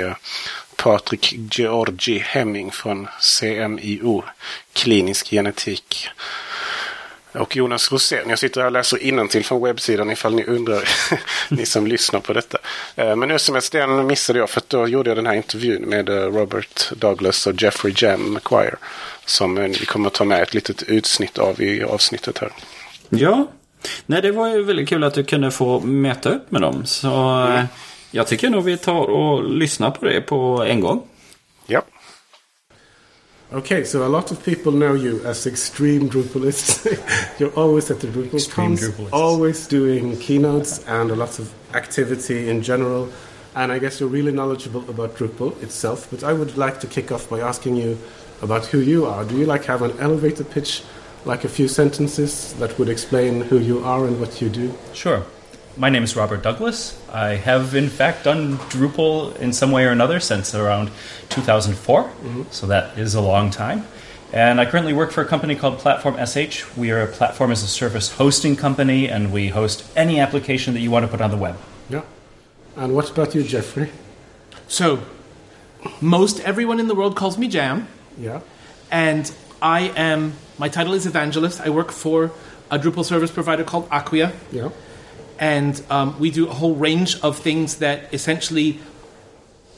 Patrik 0.75 1.33
Georgi 1.51 2.19
Hemming 2.19 2.71
från 2.71 3.07
CMIO, 3.19 4.23
klinisk 4.73 5.29
genetik. 5.29 6.09
Och 7.39 7.55
Jonas 7.55 7.91
Rosén. 7.91 8.29
Jag 8.29 8.39
sitter 8.39 8.61
här 8.61 8.65
och 8.65 8.71
läser 8.71 9.03
innantill 9.03 9.45
från 9.45 9.63
webbsidan 9.63 10.11
ifall 10.11 10.35
ni 10.35 10.43
undrar, 10.43 10.83
ni 11.49 11.65
som 11.65 11.87
lyssnar 11.87 12.19
på 12.19 12.33
detta. 12.33 12.57
Eh, 12.95 13.15
Men 13.15 13.29
helst, 13.29 13.71
den 13.71 14.07
missade 14.07 14.39
jag 14.39 14.49
för 14.49 14.59
att 14.59 14.69
då 14.69 14.87
gjorde 14.87 15.09
jag 15.09 15.17
den 15.17 15.25
här 15.25 15.33
intervjun 15.33 15.81
med 15.81 16.09
eh, 16.09 16.13
Robert 16.15 16.91
Douglas 16.95 17.47
och 17.47 17.61
Jeffrey 17.61 17.93
Jam 17.97 18.33
McQuire. 18.33 18.75
Som 19.25 19.57
eh, 19.57 19.63
vi 19.63 19.85
kommer 19.85 20.07
att 20.07 20.13
ta 20.13 20.23
med 20.23 20.41
ett 20.41 20.53
litet 20.53 20.83
utsnitt 20.83 21.37
av 21.37 21.61
i 21.61 21.83
avsnittet 21.83 22.37
här. 22.37 22.51
Ja. 23.09 23.47
Nej, 24.05 24.21
det 24.21 24.31
var 24.31 24.47
ju 24.47 24.63
väldigt 24.63 24.89
kul 24.89 25.03
att 25.03 25.13
du 25.13 25.23
kunde 25.23 25.51
få 25.51 25.79
möta 25.79 26.29
upp 26.29 26.51
med 26.51 26.61
dem. 26.61 26.85
Så 26.85 27.43
eh, 27.47 27.63
jag 28.11 28.27
tycker 28.27 28.49
nog 28.49 28.63
vi 28.63 28.77
tar 28.77 29.09
och 29.09 29.43
lyssnar 29.43 29.91
på 29.91 30.05
det 30.05 30.21
på 30.21 30.65
en 30.67 30.79
gång. 30.79 31.01
Ja. 31.67 31.81
Okay, 33.53 33.85
so 33.85 34.05
a 34.05 34.09
lot 34.09 34.29
of 34.31 34.43
people 34.43 34.73
know 34.73 34.93
you 34.93 35.21
as 35.23 35.47
extreme 35.47 36.09
Drupalists. 36.09 36.83
You're 37.39 37.53
always 37.53 37.89
at 37.89 38.01
the 38.01 38.07
Drupal 38.07 38.33
Extreme 38.33 38.75
Drupalists. 38.75 39.13
always 39.13 39.67
doing 39.67 40.19
keynotes 40.19 40.85
and 40.85 41.11
a 41.11 41.15
lot 41.15 41.39
of 41.39 41.53
activity 41.73 42.49
in 42.49 42.61
general. 42.61 43.09
And 43.55 43.71
I 43.71 43.79
guess 43.79 43.99
you're 43.99 44.09
really 44.09 44.33
knowledgeable 44.33 44.87
about 44.89 45.15
Drupal 45.15 45.63
itself. 45.63 46.09
But 46.11 46.23
I 46.25 46.33
would 46.33 46.57
like 46.57 46.81
to 46.81 46.87
kick 46.87 47.11
off 47.11 47.29
by 47.29 47.39
asking 47.39 47.77
you 47.77 47.97
about 48.41 48.65
who 48.65 48.79
you 48.79 49.05
are. 49.05 49.23
Do 49.23 49.37
you 49.37 49.45
like 49.45 49.63
have 49.65 49.81
an 49.81 49.97
elevator 49.99 50.43
pitch, 50.43 50.83
like 51.23 51.43
a 51.45 51.49
few 51.49 51.67
sentences 51.69 52.53
that 52.55 52.77
would 52.77 52.89
explain 52.89 53.41
who 53.41 53.59
you 53.59 53.79
are 53.83 54.05
and 54.05 54.19
what 54.19 54.41
you 54.41 54.49
do? 54.49 54.77
Sure. 54.93 55.23
My 55.77 55.89
name 55.89 56.01
is 56.01 56.15
Robert 56.15 56.41
Douglas. 56.41 56.99
I 57.13 57.35
have, 57.35 57.75
in 57.75 57.87
fact, 57.87 58.23
done 58.23 58.57
Drupal 58.71 59.37
in 59.37 59.53
some 59.53 59.69
way 59.69 59.85
or 59.85 59.91
another 59.91 60.19
since 60.19 60.55
around 60.55 60.89
2004, 61.29 62.03
mm-hmm. 62.03 62.43
so 62.49 62.65
that 62.65 62.97
is 62.97 63.13
a 63.13 63.21
long 63.21 63.51
time. 63.51 63.85
And 64.33 64.59
I 64.59 64.65
currently 64.65 64.93
work 64.93 65.11
for 65.11 65.21
a 65.21 65.25
company 65.25 65.55
called 65.55 65.77
Platform 65.77 66.17
SH. 66.25 66.75
We 66.75 66.89
are 66.89 67.03
a 67.03 67.07
platform 67.07 67.51
as 67.51 67.61
a 67.61 67.67
service 67.67 68.11
hosting 68.11 68.55
company, 68.55 69.07
and 69.07 69.31
we 69.31 69.49
host 69.49 69.85
any 69.95 70.19
application 70.19 70.73
that 70.73 70.79
you 70.79 70.89
want 70.89 71.05
to 71.05 71.11
put 71.11 71.21
on 71.21 71.29
the 71.29 71.37
web. 71.37 71.59
Yeah. 71.91 72.01
And 72.75 72.95
what 72.95 73.11
about 73.11 73.35
you, 73.35 73.43
Jeffrey? 73.43 73.91
So, 74.67 75.03
most 76.01 76.39
everyone 76.39 76.79
in 76.79 76.87
the 76.87 76.95
world 76.95 77.15
calls 77.15 77.37
me 77.37 77.47
Jam, 77.47 77.87
Yeah. 78.19 78.39
and 78.89 79.31
I 79.61 79.91
am. 79.95 80.33
My 80.57 80.69
title 80.69 80.93
is 80.93 81.05
evangelist. 81.05 81.61
I 81.61 81.69
work 81.69 81.91
for 81.91 82.31
a 82.71 82.79
Drupal 82.79 83.05
service 83.05 83.29
provider 83.29 83.63
called 83.63 83.87
Acquia, 83.91 84.33
Yeah. 84.51 84.69
And 85.39 85.81
um, 85.89 86.19
we 86.19 86.31
do 86.31 86.47
a 86.47 86.53
whole 86.53 86.75
range 86.75 87.19
of 87.21 87.37
things 87.37 87.77
that 87.77 88.13
essentially, 88.13 88.79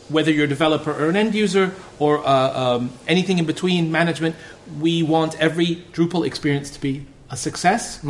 whether 0.07 0.31
you're 0.31 0.45
a 0.45 0.47
developer 0.47 0.91
or 0.91 1.09
an 1.09 1.15
end 1.15 1.35
user 1.35 1.73
or 1.99 2.25
uh, 2.25 2.77
um, 2.77 2.91
anything 3.07 3.37
in 3.39 3.45
between 3.45 3.91
management, 3.91 4.35
we 4.79 5.03
want 5.03 5.39
every 5.39 5.83
Drupal 5.93 6.25
experience 6.25 6.69
to 6.71 6.81
be 6.81 7.05
a 7.29 7.37
success. 7.37 8.03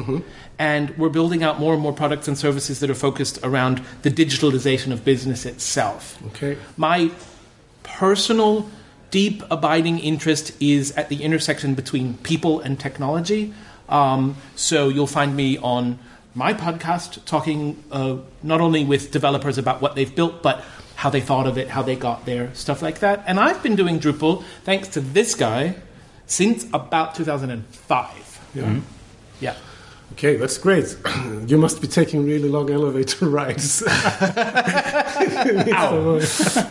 And 0.57 0.97
we're 0.97 1.09
building 1.09 1.43
out 1.43 1.59
more 1.59 1.73
and 1.73 1.81
more 1.81 1.93
products 1.93 2.27
and 2.27 2.37
services 2.37 2.79
that 2.79 2.89
are 2.89 2.95
focused 2.95 3.39
around 3.43 3.81
the 4.01 4.11
digitalization 4.11 4.91
of 4.91 5.03
business 5.03 5.45
itself. 5.45 6.21
Okay. 6.27 6.57
My 6.77 7.11
personal, 7.83 8.69
deep, 9.11 9.43
abiding 9.49 9.99
interest 9.99 10.51
is 10.61 10.91
at 10.93 11.09
the 11.09 11.23
intersection 11.23 11.75
between 11.75 12.17
people 12.17 12.59
and 12.59 12.79
technology. 12.79 13.53
Um, 13.89 14.35
so 14.55 14.89
you'll 14.89 15.07
find 15.07 15.35
me 15.35 15.57
on 15.57 15.97
my 16.39 16.53
podcast 16.53 17.24
talking 17.25 17.84
uh, 17.91 18.15
not 18.43 18.62
only 18.62 18.86
with 18.86 19.12
developers 19.12 19.58
about 19.58 19.81
what 19.81 19.96
they've 19.96 20.15
built, 20.15 20.41
but 20.41 20.63
how 20.96 21.10
they 21.10 21.19
thought 21.19 21.46
of 21.46 21.58
it, 21.58 21.67
how 21.67 21.81
they 21.84 21.98
got 21.98 22.25
there, 22.25 22.50
stuff 22.55 22.81
like 22.81 23.00
that. 23.00 23.22
And 23.27 23.41
I've 23.41 23.62
been 23.62 23.75
doing 23.75 24.00
Drupal 24.00 24.46
thanks 24.63 24.88
to 24.89 25.01
this 25.01 25.36
guy 25.36 25.75
since 26.27 26.65
about 26.74 27.13
2005. 27.15 28.51
Yeah. 28.55 28.79
Yeah. 29.41 29.55
Okay, 30.13 30.38
that's 30.38 30.58
great. 30.58 30.98
you 31.48 31.58
must 31.58 31.81
be 31.81 31.88
taking 31.88 32.25
really 32.25 32.48
long 32.48 32.69
elevator 32.72 33.27
rides. 33.39 33.84
Ow. 33.86 34.31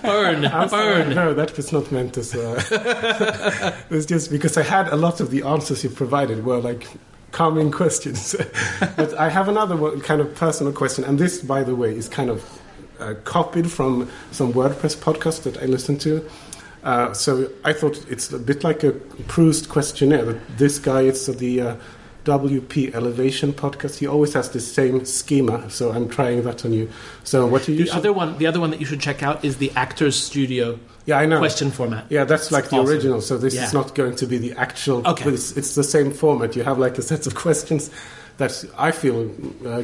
burn, 0.02 0.46
I'm 0.46 0.68
sorry, 0.70 1.02
burn. 1.04 1.14
No, 1.14 1.34
that 1.34 1.54
was 1.58 1.72
not 1.72 1.92
meant 1.92 2.16
as. 2.16 2.34
Uh, 2.34 3.74
it 3.90 3.94
was 3.94 4.06
just 4.06 4.30
because 4.30 4.56
I 4.56 4.62
had 4.62 4.88
a 4.88 4.96
lot 4.96 5.20
of 5.20 5.30
the 5.30 5.42
answers 5.42 5.84
you 5.84 5.90
provided 5.90 6.46
were 6.46 6.58
like 6.58 6.86
calming 7.32 7.70
questions. 7.80 8.34
but 8.96 9.14
I 9.14 9.28
have 9.28 9.48
another 9.48 9.76
one, 9.76 10.00
kind 10.00 10.20
of 10.20 10.34
personal 10.34 10.72
question, 10.72 11.04
and 11.04 11.18
this, 11.18 11.40
by 11.40 11.62
the 11.62 11.74
way, 11.74 11.94
is 11.96 12.08
kind 12.08 12.30
of 12.30 12.60
uh, 13.00 13.14
copied 13.24 13.70
from 13.70 14.08
some 14.32 14.52
WordPress 14.52 14.96
podcast 14.96 15.42
that 15.44 15.56
I 15.62 15.66
listened 15.66 16.00
to. 16.02 16.28
Uh, 16.82 17.12
so 17.12 17.50
I 17.64 17.72
thought 17.72 18.04
it's 18.08 18.32
a 18.32 18.38
bit 18.38 18.64
like 18.64 18.82
a 18.84 18.92
Proust 19.26 19.68
questionnaire. 19.68 20.24
That 20.24 20.58
this 20.58 20.78
guy, 20.78 21.02
it's 21.02 21.26
the 21.26 21.60
uh, 21.60 21.76
WP 22.24 22.94
Elevation 22.94 23.52
podcast. 23.52 23.98
He 23.98 24.06
always 24.06 24.34
has 24.34 24.50
the 24.50 24.60
same 24.60 25.04
schema, 25.04 25.68
so 25.70 25.90
I'm 25.92 26.08
trying 26.08 26.42
that 26.44 26.64
on 26.64 26.72
you. 26.72 26.88
So 27.24 27.46
what 27.46 27.64
do 27.64 27.72
you 27.72 27.78
The 27.78 27.84
usually? 27.84 27.98
other 27.98 28.12
one, 28.12 28.38
the 28.38 28.46
other 28.46 28.60
one 28.60 28.70
that 28.70 28.80
you 28.80 28.86
should 28.86 29.00
check 29.00 29.22
out 29.22 29.44
is 29.44 29.56
the 29.58 29.72
Actors 29.76 30.18
Studio 30.18 30.78
yeah, 31.08 31.18
I 31.22 31.26
know. 31.26 31.38
question 31.38 31.70
format. 31.70 32.04
Yeah, 32.10 32.24
that's 32.24 32.52
like 32.52 32.68
the 32.68 32.76
awesome. 32.76 32.94
original. 32.94 33.20
So 33.20 33.38
this 33.38 33.54
Yeah. 33.54 33.64
is 33.66 33.72
not 33.72 33.94
going 33.94 34.16
to 34.16 34.26
be 34.26 34.36
the 34.38 34.52
actual. 34.66 34.98
Okay. 35.06 35.24
but 35.24 35.32
It's, 35.34 35.56
it's 35.56 35.74
the 35.74 35.84
same 35.84 36.10
format. 36.12 36.54
You 36.56 36.64
have 36.64 36.78
like 36.78 36.98
a 36.98 37.02
set 37.02 37.26
of 37.26 37.34
questions 37.44 37.90
that 38.36 38.52
I 38.76 38.90
feel 38.92 39.30
uh, 39.66 39.82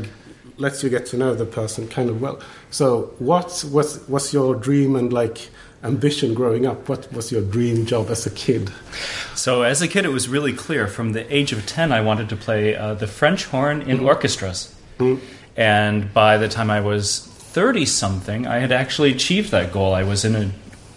lets 0.58 0.82
you 0.84 0.90
get 0.90 1.06
to 1.06 1.16
know 1.16 1.34
the 1.34 1.46
person 1.46 1.88
kind 1.88 2.08
of 2.10 2.20
well. 2.20 2.38
So 2.70 2.86
what 3.30 3.64
was 3.76 4.06
was 4.08 4.32
your 4.34 4.54
dream 4.54 4.96
and 4.96 5.12
like 5.12 5.38
ambition 5.82 6.34
growing 6.34 6.66
up? 6.66 6.88
What 6.90 7.10
was 7.12 7.32
your 7.32 7.42
dream 7.42 7.86
job 7.86 8.10
as 8.10 8.26
a 8.26 8.30
kid? 8.30 8.70
So, 9.34 9.62
as 9.62 9.82
a 9.82 9.88
kid, 9.88 10.04
it 10.04 10.12
was 10.12 10.28
really 10.28 10.52
clear. 10.52 10.86
From 10.86 11.12
the 11.12 11.24
age 11.34 11.52
of 11.52 11.66
10, 11.66 11.92
I 11.92 12.00
wanted 12.00 12.28
to 12.30 12.36
play 12.36 12.74
uh, 12.76 12.94
the 12.94 13.06
French 13.06 13.44
horn 13.46 13.82
in 13.82 14.00
orchestras. 14.00 14.74
And 15.56 16.12
by 16.14 16.38
the 16.38 16.48
time 16.48 16.70
I 16.70 16.80
was 16.80 17.18
30 17.18 17.84
something, 17.86 18.46
I 18.46 18.58
had 18.60 18.72
actually 18.72 19.12
achieved 19.12 19.50
that 19.50 19.72
goal. 19.72 19.92
I 19.94 20.04
was 20.04 20.24
in 20.24 20.34
an 20.34 20.52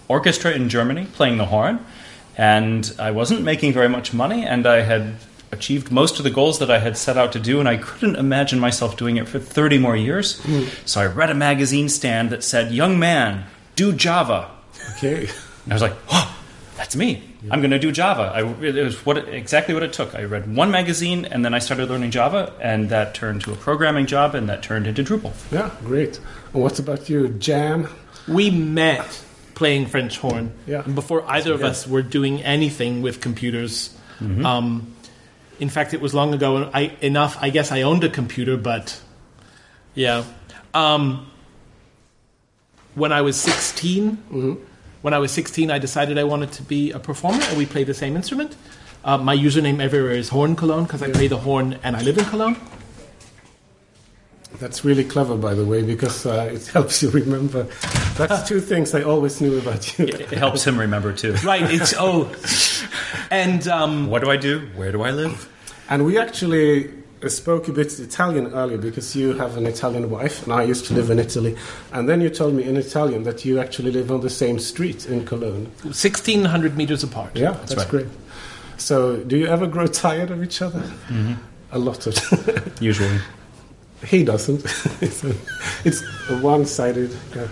orchestra 0.08 0.52
in 0.52 0.70
Germany 0.70 1.08
playing 1.14 1.38
the 1.38 1.46
horn, 1.46 1.86
and 2.38 2.94
I 3.00 3.12
wasn't 3.12 3.42
making 3.42 3.74
very 3.74 3.90
much 3.90 4.14
money, 4.14 4.46
and 4.46 4.66
I 4.68 4.82
had 4.82 5.16
achieved 5.52 5.92
most 5.92 6.18
of 6.18 6.24
the 6.24 6.30
goals 6.30 6.60
that 6.60 6.70
I 6.70 6.80
had 6.80 6.98
set 6.98 7.18
out 7.18 7.32
to 7.34 7.40
do, 7.40 7.60
and 7.60 7.68
I 7.68 7.78
couldn't 7.78 8.18
imagine 8.18 8.60
myself 8.60 8.98
doing 8.98 9.18
it 9.18 9.28
for 9.28 9.40
30 9.40 9.78
more 9.78 9.96
years. 9.96 10.40
Hmm. 10.42 10.66
So, 10.86 11.02
I 11.02 11.06
read 11.06 11.30
a 11.30 11.34
magazine 11.34 11.90
stand 11.90 12.30
that 12.30 12.44
said, 12.44 12.72
Young 12.72 13.00
man, 13.00 13.46
do 13.76 13.94
Java. 13.94 14.52
Okay. 14.98 15.30
And 15.64 15.74
I 15.74 15.76
was 15.76 15.82
like, 15.82 15.96
oh, 16.10 16.38
that's 16.76 16.96
me. 16.96 17.24
I'm 17.50 17.62
going 17.62 17.72
to 17.72 17.80
do 17.80 17.92
Java. 17.92 18.32
I, 18.34 18.42
it 18.64 18.84
was 18.84 19.06
what 19.06 19.18
exactly 19.30 19.74
what 19.74 19.84
it 19.84 19.94
took. 19.94 20.16
I 20.16 20.24
read 20.24 20.54
one 20.54 20.70
magazine 20.70 21.26
and 21.26 21.46
then 21.46 21.54
I 21.54 21.60
started 21.60 21.90
learning 21.90 22.12
Java, 22.12 22.54
and 22.62 22.90
that 22.90 23.14
turned 23.14 23.42
to 23.42 23.54
a 23.54 23.56
programming 23.56 24.06
job, 24.06 24.36
and 24.36 24.50
that 24.50 24.64
turned 24.64 24.88
into 24.88 25.04
Drupal. 25.04 25.34
Yeah, 25.52 25.72
great. 25.84 26.20
And 26.54 26.62
what 26.64 26.80
about 26.80 27.10
you, 27.10 27.30
Jam? 27.30 27.88
We 28.28 28.50
met 28.50 29.24
playing 29.58 29.88
French 29.88 30.20
horn 30.20 30.52
Yeah. 30.68 30.84
and 30.86 30.94
before 30.94 31.26
either 31.28 31.52
of 31.54 31.64
us 31.64 31.88
were 31.88 32.04
doing 32.04 32.42
anything 32.44 33.02
with 33.02 33.20
computers. 33.22 33.90
Um, 34.22 34.94
in 35.60 35.70
fact, 35.70 35.94
it 35.94 36.02
was 36.02 36.14
long 36.14 36.34
ago. 36.34 36.70
I, 36.74 36.94
enough, 37.02 37.38
I 37.42 37.50
guess 37.50 37.72
I 37.72 37.82
owned 37.82 38.04
a 38.04 38.10
computer, 38.10 38.56
but 38.58 39.02
yeah. 39.96 40.24
Um, 40.74 41.26
when 42.96 43.12
I 43.12 43.22
was 43.22 43.36
16, 43.36 44.18
when 45.02 45.14
I 45.14 45.20
was 45.20 45.32
16, 45.32 45.72
I 45.72 45.80
decided 45.80 46.18
I 46.18 46.24
wanted 46.24 46.52
to 46.54 46.64
be 46.64 46.92
a 46.92 47.00
performer, 47.00 47.42
and 47.50 47.58
we 47.58 47.66
play 47.66 47.84
the 47.84 47.94
same 47.94 48.16
instrument. 48.16 48.56
Uh, 49.04 49.18
my 49.18 49.36
username 49.36 49.80
everywhere 49.82 50.12
is 50.14 50.30
Horn 50.30 50.56
Cologne 50.56 50.84
because 50.84 51.02
I 51.02 51.10
play 51.12 51.28
the 51.28 51.38
horn 51.38 51.80
and 51.84 51.96
I 51.96 52.02
live 52.02 52.18
in 52.18 52.26
Cologne. 52.26 52.58
That's 54.60 54.84
really 54.84 55.04
clever, 55.04 55.36
by 55.36 55.54
the 55.54 55.66
way, 55.66 55.84
because 55.84 56.26
uh, 56.26 56.50
it 56.52 56.66
helps 56.68 57.04
you 57.04 57.10
remember. 57.10 57.64
That's 58.16 58.48
two 58.48 58.60
things 58.60 58.96
I 58.96 59.04
always 59.04 59.40
knew 59.42 59.58
about 59.60 59.98
you. 60.00 60.06
It 60.06 60.32
helps 60.32 60.66
him 60.66 60.80
remember 60.80 61.14
too. 61.14 61.34
Right? 61.44 61.62
It's 61.64 61.94
oh, 61.98 62.34
and 63.30 63.68
um, 63.68 64.08
What 64.08 64.24
do 64.24 64.32
I 64.32 64.38
do? 64.38 64.68
Where 64.76 64.92
do 64.92 65.04
I 65.04 65.12
live? 65.12 65.50
And 65.90 66.06
we 66.06 66.18
actually 66.18 66.92
spoke 67.28 67.68
a 67.68 67.72
bit 67.72 68.00
Italian 68.00 68.48
earlier 68.54 68.78
because 68.78 69.16
you 69.16 69.34
have 69.34 69.58
an 69.58 69.66
Italian 69.66 70.10
wife, 70.10 70.44
and 70.44 70.54
I 70.54 70.64
used 70.64 70.86
to 70.88 70.94
live 70.94 71.10
in 71.10 71.20
Italy. 71.20 71.56
And 71.92 72.08
then 72.08 72.22
you 72.22 72.30
told 72.30 72.54
me 72.54 72.64
in 72.64 72.78
Italian 72.78 73.24
that 73.24 73.44
you 73.46 73.60
actually 73.60 73.92
live 73.92 74.12
on 74.12 74.22
the 74.22 74.30
same 74.30 74.60
street 74.60 75.06
in 75.08 75.26
Cologne. 75.26 75.66
1600 75.84 76.78
meters 76.78 77.04
apart. 77.04 77.36
Yeah, 77.36 77.52
that's, 77.52 77.76
right. 77.76 77.88
great. 77.90 78.08
So, 78.78 79.18
do 79.18 79.38
you 79.38 79.48
ever 79.48 79.66
grow 79.68 79.88
tired 79.88 80.32
of 80.32 80.44
each 80.44 80.62
other? 80.62 80.84
A 81.72 81.80
lot 81.80 82.08
of. 82.08 82.74
Usually. 82.82 83.20
He 84.06 84.24
doesn't. 84.24 84.64
it's, 85.02 85.24
a, 85.24 85.36
it's 85.84 86.02
a 86.30 86.40
one-sided. 86.40 87.16
Yeah. 87.36 87.48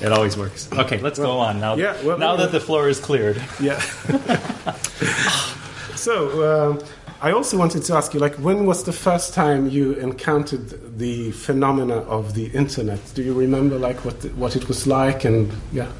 It 0.00 0.12
always 0.12 0.36
works. 0.36 0.68
Okay, 0.72 0.98
let's 0.98 1.18
go 1.18 1.38
on 1.38 1.60
now. 1.60 1.76
yeah, 1.76 2.00
well, 2.02 2.18
now 2.18 2.36
that 2.36 2.52
the 2.52 2.60
floor 2.60 2.88
is 2.88 3.00
cleared. 3.00 3.40
Yeah. 3.60 3.78
so 5.94 6.72
um, 6.72 6.84
I 7.20 7.30
also 7.30 7.56
wanted 7.56 7.84
to 7.84 7.94
ask 7.94 8.12
you, 8.12 8.20
like, 8.20 8.34
when 8.34 8.66
was 8.66 8.84
the 8.84 8.92
first 8.92 9.34
time 9.34 9.70
you 9.70 9.92
encountered 9.94 10.98
the 10.98 11.30
phenomena 11.30 11.98
of 11.98 12.34
the 12.34 12.46
internet? 12.46 13.00
Do 13.14 13.22
you 13.22 13.34
remember, 13.34 13.78
like, 13.78 14.04
what 14.04 14.24
what 14.34 14.56
it 14.56 14.68
was 14.68 14.86
like? 14.86 15.24
And 15.24 15.52
yeah, 15.72 15.90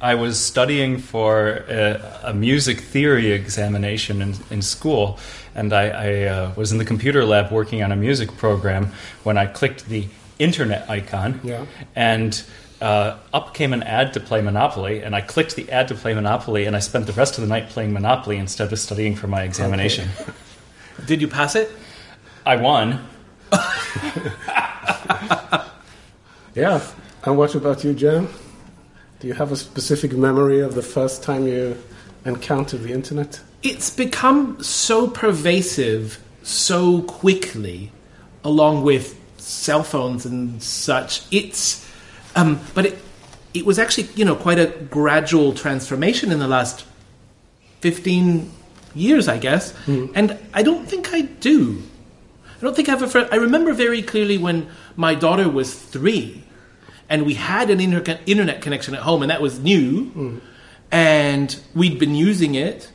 I 0.00 0.14
was 0.14 0.38
studying 0.38 0.98
for 0.98 1.64
a, 1.68 2.20
a 2.24 2.34
music 2.34 2.80
theory 2.80 3.32
examination 3.32 4.22
in, 4.22 4.34
in 4.50 4.62
school, 4.62 5.18
and 5.56 5.72
I, 5.72 5.88
I 5.88 6.22
uh, 6.24 6.52
was 6.54 6.70
in 6.70 6.78
the 6.78 6.84
computer 6.84 7.24
lab 7.24 7.50
working 7.50 7.82
on 7.82 7.90
a 7.90 7.96
music 7.96 8.36
program 8.36 8.92
when 9.24 9.36
I 9.38 9.46
clicked 9.46 9.86
the 9.88 10.06
internet 10.38 10.88
icon, 10.88 11.40
Yeah. 11.42 11.64
and 11.96 12.40
uh, 12.80 13.16
up 13.32 13.54
came 13.54 13.72
an 13.72 13.82
ad 13.82 14.12
to 14.12 14.20
play 14.20 14.42
Monopoly, 14.42 15.00
and 15.02 15.16
I 15.16 15.22
clicked 15.22 15.56
the 15.56 15.68
ad 15.72 15.88
to 15.88 15.94
play 15.94 16.12
Monopoly, 16.14 16.66
and 16.66 16.76
I 16.76 16.80
spent 16.80 17.06
the 17.06 17.14
rest 17.14 17.38
of 17.38 17.42
the 17.42 17.48
night 17.48 17.70
playing 17.70 17.92
Monopoly 17.94 18.36
instead 18.36 18.70
of 18.72 18.78
studying 18.78 19.16
for 19.16 19.26
my 19.28 19.42
examination. 19.44 20.10
Did 21.06 21.20
you 21.22 21.28
pass 21.28 21.56
it? 21.56 21.70
I 22.44 22.56
won. 22.56 23.06
yeah. 26.54 26.80
And 27.24 27.36
what 27.36 27.54
about 27.54 27.82
you, 27.82 27.92
Jam? 27.94 28.28
Do 29.20 29.26
you 29.26 29.34
have 29.34 29.52
a 29.52 29.56
specific 29.56 30.12
memory 30.12 30.60
of 30.60 30.74
the 30.74 30.82
first 30.82 31.22
time 31.22 31.46
you 31.46 31.76
encountered 32.24 32.82
the 32.82 32.92
internet? 32.92 33.40
It's 33.62 33.90
become 33.90 34.62
so 34.62 35.08
pervasive 35.08 36.22
so 36.42 37.02
quickly, 37.02 37.90
along 38.44 38.82
with 38.84 39.18
cell 39.38 39.82
phones 39.82 40.24
and 40.24 40.62
such. 40.62 41.22
It's, 41.32 41.84
um, 42.36 42.60
but 42.74 42.86
it, 42.86 42.98
it 43.54 43.66
was 43.66 43.78
actually, 43.78 44.08
you 44.14 44.24
know, 44.24 44.36
quite 44.36 44.58
a 44.58 44.66
gradual 44.90 45.52
transformation 45.54 46.30
in 46.30 46.38
the 46.38 46.46
last 46.48 46.84
15 47.80 48.50
years, 48.94 49.28
I 49.28 49.38
guess. 49.38 49.74
And 49.86 50.38
I 50.54 50.62
don't 50.62 50.86
think 50.88 51.12
I 51.12 51.22
do. 51.22 51.82
I 52.58 52.60
don't 52.60 52.74
think 52.76 52.88
I 52.88 52.92
have 52.92 53.02
a 53.02 53.08
friend. 53.08 53.28
I 53.32 53.36
remember 53.36 53.72
very 53.72 54.02
clearly 54.02 54.38
when 54.38 54.68
my 54.96 55.14
daughter 55.14 55.48
was 55.48 55.74
three, 55.74 56.42
and 57.08 57.26
we 57.26 57.34
had 57.34 57.68
an 57.70 57.80
inter- 57.80 58.18
internet 58.26 58.62
connection 58.62 58.94
at 58.94 59.02
home, 59.02 59.22
and 59.22 59.30
that 59.30 59.42
was 59.42 59.58
new, 59.60 60.40
and 60.90 61.58
we'd 61.74 61.98
been 61.98 62.14
using 62.14 62.54
it. 62.54 62.90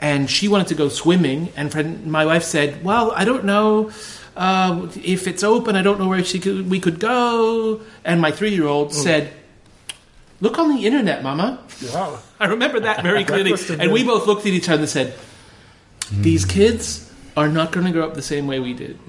And 0.00 0.30
she 0.30 0.48
wanted 0.48 0.68
to 0.68 0.74
go 0.74 0.88
swimming, 0.88 1.52
and 1.56 1.70
friend, 1.70 2.06
my 2.06 2.24
wife 2.24 2.42
said, 2.42 2.82
"Well, 2.82 3.12
I 3.14 3.24
don't 3.24 3.44
know 3.44 3.90
uh, 4.34 4.88
if 5.04 5.26
it's 5.28 5.44
open. 5.44 5.76
I 5.76 5.82
don't 5.82 6.00
know 6.00 6.08
where 6.08 6.24
she 6.24 6.38
could, 6.38 6.70
we 6.70 6.80
could 6.80 6.98
go." 6.98 7.82
And 8.02 8.20
my 8.20 8.30
three-year-old 8.32 8.94
said, 8.94 9.30
"Look 10.40 10.58
on 10.58 10.74
the 10.74 10.86
internet, 10.86 11.22
Mama." 11.22 11.58
Wow. 11.92 12.18
I 12.40 12.46
remember 12.46 12.80
that 12.80 13.02
very 13.02 13.24
clearly. 13.28 13.50
must 13.50 13.68
have 13.68 13.80
and 13.80 13.92
we 13.92 14.04
both 14.04 14.26
looked 14.26 14.46
at 14.46 14.52
each 14.52 14.68
other 14.68 14.82
and 14.82 14.88
said, 14.88 15.14
These 16.10 16.44
kids 16.44 17.12
are 17.36 17.48
not 17.48 17.70
going 17.72 17.86
to 17.86 17.92
grow 17.92 18.06
up 18.06 18.14
the 18.14 18.22
same 18.22 18.46
way 18.46 18.60
we 18.60 18.72
did. 18.72 18.98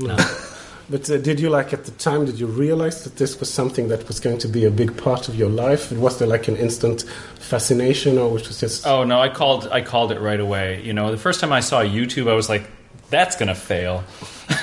But 0.91 1.09
uh, 1.09 1.17
did 1.17 1.39
you 1.39 1.49
like 1.49 1.71
at 1.71 1.85
the 1.85 1.91
time? 1.91 2.25
Did 2.25 2.37
you 2.37 2.47
realize 2.47 3.05
that 3.05 3.15
this 3.15 3.39
was 3.39 3.51
something 3.51 3.87
that 3.87 4.07
was 4.09 4.19
going 4.19 4.39
to 4.39 4.47
be 4.49 4.65
a 4.65 4.71
big 4.71 4.97
part 4.97 5.29
of 5.29 5.35
your 5.35 5.49
life? 5.49 5.89
Was 5.93 6.19
there 6.19 6.27
like 6.27 6.49
an 6.49 6.57
instant 6.57 7.03
fascination, 7.39 8.17
or 8.17 8.29
which 8.29 8.49
was 8.49 8.59
just 8.59 8.85
Oh 8.85 9.05
no, 9.05 9.21
I 9.21 9.29
called 9.29 9.69
I 9.71 9.81
called 9.81 10.11
it 10.11 10.19
right 10.19 10.39
away. 10.39 10.83
You 10.83 10.93
know, 10.93 11.09
the 11.09 11.17
first 11.17 11.39
time 11.39 11.53
I 11.53 11.61
saw 11.61 11.81
YouTube, 11.81 12.29
I 12.29 12.33
was 12.33 12.49
like, 12.49 12.69
"That's 13.09 13.37
gonna 13.37 13.55
fail." 13.55 14.03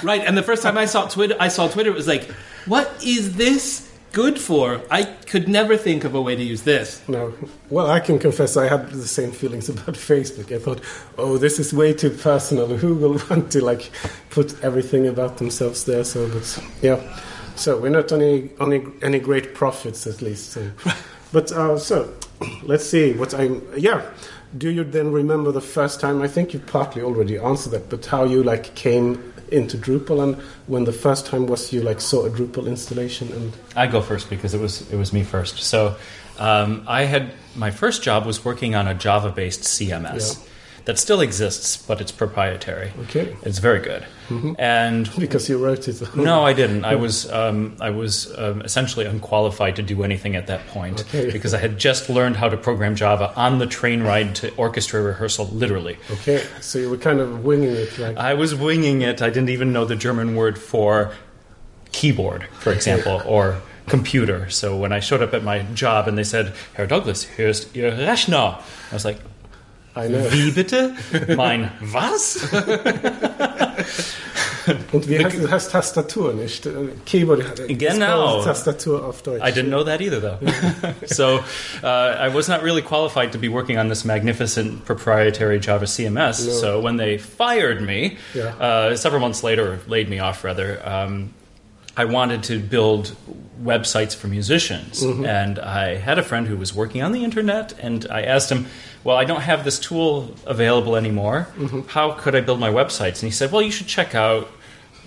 Right. 0.03 0.23
And 0.25 0.37
the 0.37 0.43
first 0.43 0.63
time 0.63 0.77
I 0.77 0.85
saw 0.85 1.07
Twitter, 1.07 1.37
I 1.41 1.49
saw 1.49 1.67
Twitter, 1.69 1.91
it 1.91 1.97
was 1.97 2.07
like, 2.07 2.31
What 2.67 2.91
is 3.03 3.37
this 3.37 3.88
good 4.13 4.39
for? 4.39 4.81
I 4.91 5.05
could 5.05 5.49
never 5.49 5.77
think 5.77 6.05
of 6.05 6.15
a 6.15 6.21
way 6.23 6.37
to 6.37 6.43
use 6.43 6.63
this. 6.63 7.07
No. 7.09 7.33
Well, 7.71 7.91
I 7.91 8.01
can 8.01 8.19
confess 8.19 8.57
I 8.57 8.69
had 8.69 8.91
the 8.91 9.07
same 9.07 9.33
feelings 9.33 9.69
about 9.75 9.95
Facebook. 9.95 10.55
I 10.55 10.59
thought, 10.59 10.81
oh, 11.17 11.39
this 11.39 11.59
is 11.59 11.73
way 11.73 11.93
too 11.93 12.11
personal. 12.11 12.67
Who 12.67 12.95
will 12.95 13.21
want 13.31 13.53
to 13.53 13.65
like 13.65 13.91
put 14.31 14.63
everything 14.63 15.07
about 15.07 15.39
themselves 15.39 15.85
there? 15.85 16.05
So, 16.05 16.29
but 16.29 16.65
yeah. 16.83 17.21
So 17.57 17.79
we're 17.79 17.91
not 17.91 18.13
on 18.13 18.23
any 18.23 18.51
on 18.61 18.73
any, 18.73 18.87
any 19.03 19.19
great 19.19 19.55
profits 19.55 20.07
at 20.07 20.23
least. 20.23 20.53
So. 20.53 20.71
But 21.31 21.53
uh, 21.53 21.79
so 21.79 22.15
let's 22.63 22.89
see 22.89 23.13
what 23.13 23.35
I'm. 23.35 23.63
yeah. 23.77 24.03
Do 24.57 24.71
you 24.71 24.83
then 24.83 25.13
remember 25.13 25.53
the 25.53 25.61
first 25.61 26.01
time? 26.01 26.23
I 26.23 26.29
think 26.29 26.55
you 26.55 26.59
partly 26.61 27.03
already 27.03 27.37
answered 27.37 27.73
that, 27.73 27.91
but 27.91 28.07
how 28.07 28.25
you 28.25 28.43
like 28.43 28.75
came 28.75 29.35
into 29.53 29.77
Drupal 29.77 30.23
and 30.23 30.37
when 30.67 30.85
the 30.85 30.93
first 30.93 31.27
time 31.27 31.47
was 31.47 31.73
you 31.73 31.83
like 31.83 32.01
saw 32.01 32.27
a 32.27 32.31
Drupal 32.31 32.67
installation 32.67 33.33
and 33.33 33.53
I 33.77 33.87
go 33.87 34.01
first 34.01 34.31
because 34.31 34.55
it 34.55 34.61
was 34.61 34.91
it 34.93 34.97
was 34.97 35.13
me 35.13 35.23
first. 35.23 35.59
So 35.59 35.97
um, 36.39 36.85
I 36.87 37.05
had 37.05 37.33
my 37.57 37.71
first 37.71 38.03
job 38.03 38.27
was 38.27 38.45
working 38.45 38.75
on 38.75 38.87
a 38.87 38.95
Java-based 38.95 39.63
CMS 39.63 40.39
Yeah. 40.39 40.49
That 40.89 40.99
still 40.99 41.21
exists, 41.21 41.77
but 41.77 42.01
it's 42.01 42.11
proprietary. 42.11 42.91
Okay. 43.03 43.37
it's 43.43 43.59
very 43.59 43.79
good. 43.79 44.07
And 44.59 45.15
because 45.19 45.47
you 45.47 45.59
wrote 45.59 45.87
it. 45.87 46.17
no, 46.17 46.47
I 46.47 46.55
didn't. 46.55 46.87
I 46.87 46.95
was 47.05 47.31
um, 47.31 47.77
I 47.79 47.91
was 47.91 48.35
um, 48.39 48.63
essentially 48.63 49.05
unqualified 49.05 49.77
to 49.77 49.83
do 49.83 50.03
anything 50.03 50.35
at 50.35 50.47
that 50.47 50.67
point 50.69 51.03
Okay. 51.03 51.31
because 51.37 51.53
I 51.53 51.59
had 51.59 51.79
just 51.79 52.09
learned 52.09 52.37
how 52.37 52.49
to 52.49 52.57
program 52.57 52.97
Java 52.97 53.35
on 53.37 53.59
the 53.59 53.67
train 53.67 54.03
ride 54.03 54.35
to 54.37 54.55
orchestra 54.55 55.03
rehearsal, 55.03 55.49
literally. 55.49 55.99
Okay, 56.11 56.43
so 56.63 56.79
you 56.79 56.89
were 56.89 56.97
kind 56.97 57.21
of 57.21 57.45
winging 57.45 57.73
it, 57.73 57.99
like 57.99 58.17
I 58.17 58.33
was 58.33 58.55
winging 58.55 59.03
it. 59.03 59.21
I 59.21 59.29
didn't 59.29 59.51
even 59.51 59.75
know 59.75 59.85
the 59.85 59.97
German 59.97 60.37
word 60.37 60.59
for 60.59 61.13
keyboard, 61.93 62.49
for 62.61 62.73
example, 62.73 63.21
or 63.27 63.61
computer. 63.89 64.49
So 64.49 64.75
when 64.75 64.95
I 64.95 65.01
showed 65.01 65.21
up 65.21 65.35
at 65.35 65.45
my 65.45 65.65
job 65.75 66.09
and 66.09 66.17
they 66.17 66.25
said, 66.25 66.55
Herr 66.73 66.87
Douglas, 66.87 67.25
here's 67.25 67.67
Ihr 67.77 67.93
Rechner, 67.93 68.63
I 68.91 68.95
was 68.95 69.05
like, 69.05 69.19
I 69.99 70.09
know. 70.09 70.31
wie 70.31 70.51
bitte? 70.53 70.95
Mein 71.37 71.71
was? 71.81 72.39
Und 74.93 75.09
wie 75.09 75.19
heißt, 75.25 75.71
Tastatur, 75.73 76.35
nicht? 76.35 76.67
Äh, 76.67 76.71
Keyboard. 77.07 77.59
äh, 77.69 77.75
Genau. 77.75 78.43
Tastatur 78.45 79.05
auf 79.05 79.23
Deutsch. 79.23 79.43
I 79.43 79.51
didn't 79.51 79.69
know 79.71 79.83
that 79.85 80.01
either, 80.01 80.21
though. 80.21 80.39
so 81.07 81.41
uh, 81.83 81.87
I 81.87 82.29
was 82.29 82.49
not 82.49 82.63
really 82.63 82.83
qualified 82.83 83.33
to 83.33 83.39
be 83.39 83.49
working 83.49 83.79
on 83.79 83.89
this 83.89 84.05
magnificent 84.05 84.85
proprietary 84.85 85.59
Java 85.59 85.87
CMS. 85.87 86.35
So 86.61 86.81
when 86.81 86.97
they 86.99 87.17
fired 87.19 87.81
me, 87.81 88.19
Yeah. 88.35 88.55
uh, 88.61 88.97
several 88.97 89.21
months 89.21 89.43
later, 89.43 89.73
or 89.73 89.79
laid 89.89 90.09
me 90.11 90.19
off 90.19 90.45
rather, 90.45 90.81
um, 90.87 91.31
I 91.97 92.05
wanted 92.05 92.43
to 92.45 92.59
build 92.61 93.17
websites 93.65 94.15
for 94.15 94.29
musicians. 94.29 95.03
And 95.03 95.59
I 95.59 95.97
had 95.97 96.19
a 96.19 96.23
friend 96.23 96.47
who 96.47 96.57
was 96.57 96.73
working 96.75 97.03
on 97.03 97.11
the 97.13 97.25
internet, 97.25 97.73
and 97.81 98.07
I 98.11 98.23
asked 98.23 98.51
him, 98.53 98.67
Well, 99.09 99.17
I 99.17 99.25
don't 99.25 99.41
have 99.41 99.65
this 99.65 99.79
tool 99.79 100.35
available 100.45 100.95
anymore. 100.95 101.49
Mm-hmm. 101.57 101.89
How 101.89 102.11
could 102.13 102.35
I 102.35 102.43
build 102.43 102.61
my 102.61 102.69
websites? 102.69 103.23
And 103.23 103.23
he 103.23 103.31
said, 103.31 103.51
Well, 103.51 103.63
you 103.63 103.71
should 103.71 103.87
check 103.87 104.15
out 104.15 104.51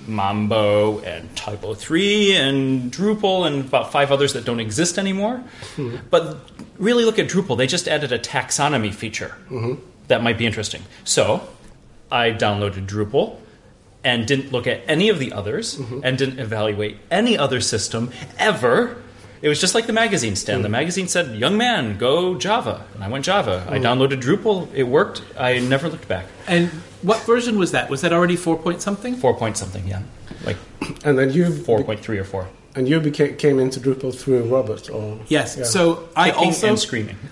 Mambo 0.08 1.02
and 1.02 1.36
Typo 1.36 1.76
3 1.76 2.36
and 2.36 2.92
Drupal 2.92 3.46
and 3.46 3.66
about 3.66 3.92
five 3.92 4.12
others 4.12 4.34
that 4.34 4.44
don't 4.44 4.60
exist 4.60 4.98
anymore. 4.98 5.44
Hmm. 5.76 5.98
But 6.10 6.36
really 6.80 7.06
look 7.06 7.20
at 7.20 7.28
Drupal. 7.28 7.56
They 7.56 7.68
just 7.68 7.88
added 7.88 8.12
a 8.12 8.18
taxonomy 8.18 8.92
feature 8.92 9.36
mm-hmm. 9.52 9.76
that 10.08 10.24
might 10.24 10.40
be 10.40 10.48
interesting. 10.48 10.82
So 11.04 11.48
I 12.12 12.32
downloaded 12.32 12.88
Drupal 12.88 13.38
and 14.04 14.26
didn't 14.26 14.52
look 14.52 14.66
at 14.66 14.82
any 14.88 15.10
of 15.10 15.20
the 15.20 15.32
others 15.32 15.78
mm-hmm. 15.78 16.00
and 16.04 16.18
didn't 16.18 16.40
evaluate 16.40 16.98
any 17.12 17.38
other 17.38 17.62
system 17.62 18.10
ever. 18.40 19.00
It 19.42 19.50
was 19.50 19.60
just 19.60 19.74
like 19.74 19.88
the 19.88 19.94
magazine 19.94 20.36
stand. 20.36 20.64
The 20.64 20.70
magazine 20.70 21.08
said, 21.08 21.36
Young 21.36 21.58
man, 21.58 21.98
go 21.98 22.36
Java. 22.36 22.86
And 22.94 23.04
I 23.04 23.08
went 23.10 23.26
Java. 23.26 23.66
I 23.70 23.80
downloaded 23.80 24.22
Drupal. 24.22 24.72
It 24.74 24.84
worked. 24.84 25.24
I 25.38 25.60
never 25.60 25.90
looked 25.90 26.08
back. 26.08 26.26
And 26.48 26.70
what 27.02 27.20
version 27.24 27.58
was 27.58 27.72
that? 27.72 27.90
Was 27.90 28.02
that 28.02 28.14
already 28.14 28.36
4 28.36 28.58
point 28.60 28.82
something? 28.82 29.16
Four 29.16 29.34
point 29.36 29.58
something, 29.58 29.88
yeah. 29.88 30.04
Like 30.46 30.58
And 31.04 31.18
then 31.18 31.32
you 31.32 31.46
4.3 31.46 32.08
or 32.20 32.24
4. 32.24 32.48
and 32.76 32.88
you 32.88 33.00
became, 33.00 33.36
came 33.38 33.58
into 33.60 33.80
Drupal 33.80 34.14
through 34.18 34.44
Robert, 34.44 34.90
or 34.92 35.20
Yes. 35.28 35.58
Yeah. 35.58 35.64
So 35.66 36.08
I 36.16 36.30
Kicking 36.30 36.46
also. 36.48 36.68
and 36.70 36.80
screaming. 36.80 37.18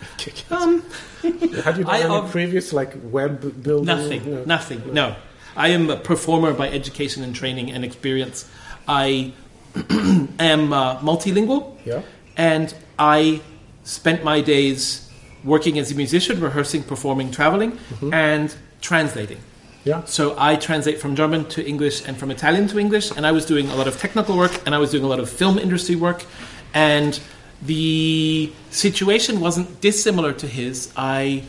Um, 0.51 0.83
had 1.21 1.77
you 1.77 1.83
done 1.83 1.87
I, 1.87 1.99
any 2.01 2.05
um, 2.13 2.29
previous 2.29 2.73
like 2.73 2.91
web 3.03 3.61
building? 3.63 3.85
Nothing. 3.85 4.31
No. 4.31 4.43
Nothing. 4.45 4.93
No. 4.93 5.15
I 5.55 5.67
am 5.69 5.89
a 5.89 5.95
performer 5.97 6.53
by 6.53 6.69
education 6.69 7.23
and 7.23 7.35
training 7.35 7.71
and 7.71 7.85
experience. 7.85 8.49
I 8.87 9.33
am 10.39 10.73
uh, 10.73 10.99
multilingual. 10.99 11.75
Yeah. 11.85 12.01
And 12.37 12.73
I 12.97 13.41
spent 13.83 14.23
my 14.23 14.41
days 14.41 15.09
working 15.43 15.79
as 15.79 15.91
a 15.91 15.95
musician, 15.95 16.39
rehearsing, 16.41 16.83
performing, 16.83 17.31
traveling, 17.31 17.77
and 18.11 18.53
translating. 18.81 19.39
Yeah. 19.83 20.03
So 20.05 20.35
I 20.37 20.55
translate 20.55 20.99
from 20.99 21.15
German 21.15 21.45
to 21.49 21.65
English 21.65 22.07
and 22.07 22.17
from 22.17 22.31
Italian 22.31 22.67
to 22.67 22.79
English, 22.79 23.11
and 23.11 23.25
I 23.25 23.31
was 23.31 23.45
doing 23.45 23.69
a 23.69 23.75
lot 23.75 23.87
of 23.87 23.97
technical 23.97 24.35
work 24.35 24.61
and 24.65 24.75
I 24.75 24.77
was 24.77 24.91
doing 24.91 25.03
a 25.03 25.07
lot 25.07 25.19
of 25.19 25.29
film 25.29 25.57
industry 25.57 25.95
work, 25.95 26.25
and 26.73 27.19
the 27.61 28.51
situation 28.71 29.39
wasn't 29.39 29.81
dissimilar 29.81 30.33
to 30.33 30.47
his. 30.47 30.91
I 30.95 31.43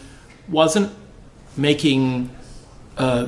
wasn't 0.49 0.93
making 1.57 2.31
uh, 2.97 3.27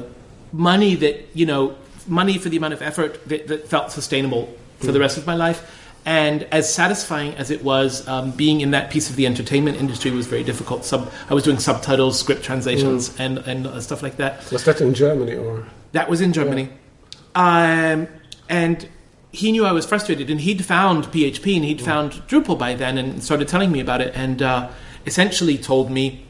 money 0.52 0.94
that 0.94 1.28
you 1.35 1.46
know 1.46 1.76
money 2.07 2.38
for 2.38 2.48
the 2.48 2.57
amount 2.57 2.74
of 2.74 2.83
effort 2.83 3.26
that, 3.28 3.48
that 3.48 3.68
felt 3.68 3.90
sustainable 3.90 4.55
for 4.84 4.92
the 4.92 5.00
rest 5.00 5.16
of 5.16 5.26
my 5.26 5.34
life. 5.34 5.78
And 6.04 6.42
as 6.44 6.72
satisfying 6.72 7.34
as 7.34 7.50
it 7.50 7.62
was, 7.62 8.06
um, 8.08 8.32
being 8.32 8.60
in 8.60 8.72
that 8.72 8.90
piece 8.90 9.08
of 9.08 9.14
the 9.14 9.24
entertainment 9.24 9.78
industry 9.78 10.10
was 10.10 10.26
very 10.26 10.42
difficult. 10.42 10.84
Sub, 10.84 11.12
I 11.30 11.34
was 11.34 11.44
doing 11.44 11.58
subtitles, 11.58 12.18
script 12.18 12.42
translations, 12.42 13.16
and, 13.20 13.38
and 13.38 13.66
uh, 13.66 13.80
stuff 13.80 14.02
like 14.02 14.16
that. 14.16 14.50
Was 14.50 14.64
that 14.64 14.80
in 14.80 14.94
Germany 14.94 15.36
or? 15.36 15.64
That 15.92 16.10
was 16.10 16.20
in 16.20 16.32
Germany. 16.32 16.70
Um, 17.36 18.08
and 18.48 18.88
he 19.30 19.52
knew 19.52 19.64
I 19.64 19.72
was 19.72 19.86
frustrated, 19.86 20.28
and 20.28 20.40
he'd 20.40 20.64
found 20.64 21.04
PHP 21.06 21.56
and 21.56 21.64
he'd 21.64 21.80
found 21.80 22.12
Drupal 22.26 22.58
by 22.58 22.74
then 22.74 22.98
and 22.98 23.22
started 23.22 23.46
telling 23.46 23.70
me 23.70 23.78
about 23.80 24.00
it, 24.00 24.12
and 24.14 24.42
uh, 24.42 24.70
essentially 25.06 25.56
told 25.56 25.90
me 25.90 26.26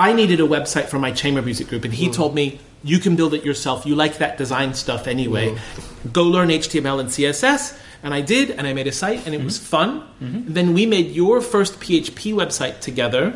I 0.00 0.14
needed 0.14 0.40
a 0.40 0.44
website 0.44 0.86
for 0.86 0.98
my 0.98 1.12
chamber 1.12 1.42
music 1.42 1.68
group, 1.68 1.84
and 1.84 1.92
he 1.92 2.08
told 2.08 2.34
me, 2.34 2.58
You 2.82 2.98
can 2.98 3.16
build 3.16 3.34
it 3.34 3.44
yourself. 3.44 3.86
You 3.86 3.94
like 3.94 4.18
that 4.18 4.38
design 4.38 4.74
stuff 4.74 5.06
anyway. 5.06 5.50
Mm-hmm. 5.50 6.08
Go 6.10 6.24
learn 6.24 6.48
HTML 6.48 7.00
and 7.00 7.08
CSS. 7.08 7.78
And 8.02 8.14
I 8.14 8.22
did, 8.22 8.50
and 8.50 8.66
I 8.66 8.72
made 8.72 8.86
a 8.86 8.92
site, 8.92 9.26
and 9.26 9.34
it 9.34 9.44
was 9.44 9.58
mm-hmm. 9.58 9.66
fun. 9.66 10.00
Mm-hmm. 10.22 10.54
Then 10.54 10.72
we 10.72 10.86
made 10.86 11.10
your 11.10 11.42
first 11.42 11.80
PHP 11.80 12.32
website 12.32 12.80
together 12.80 13.32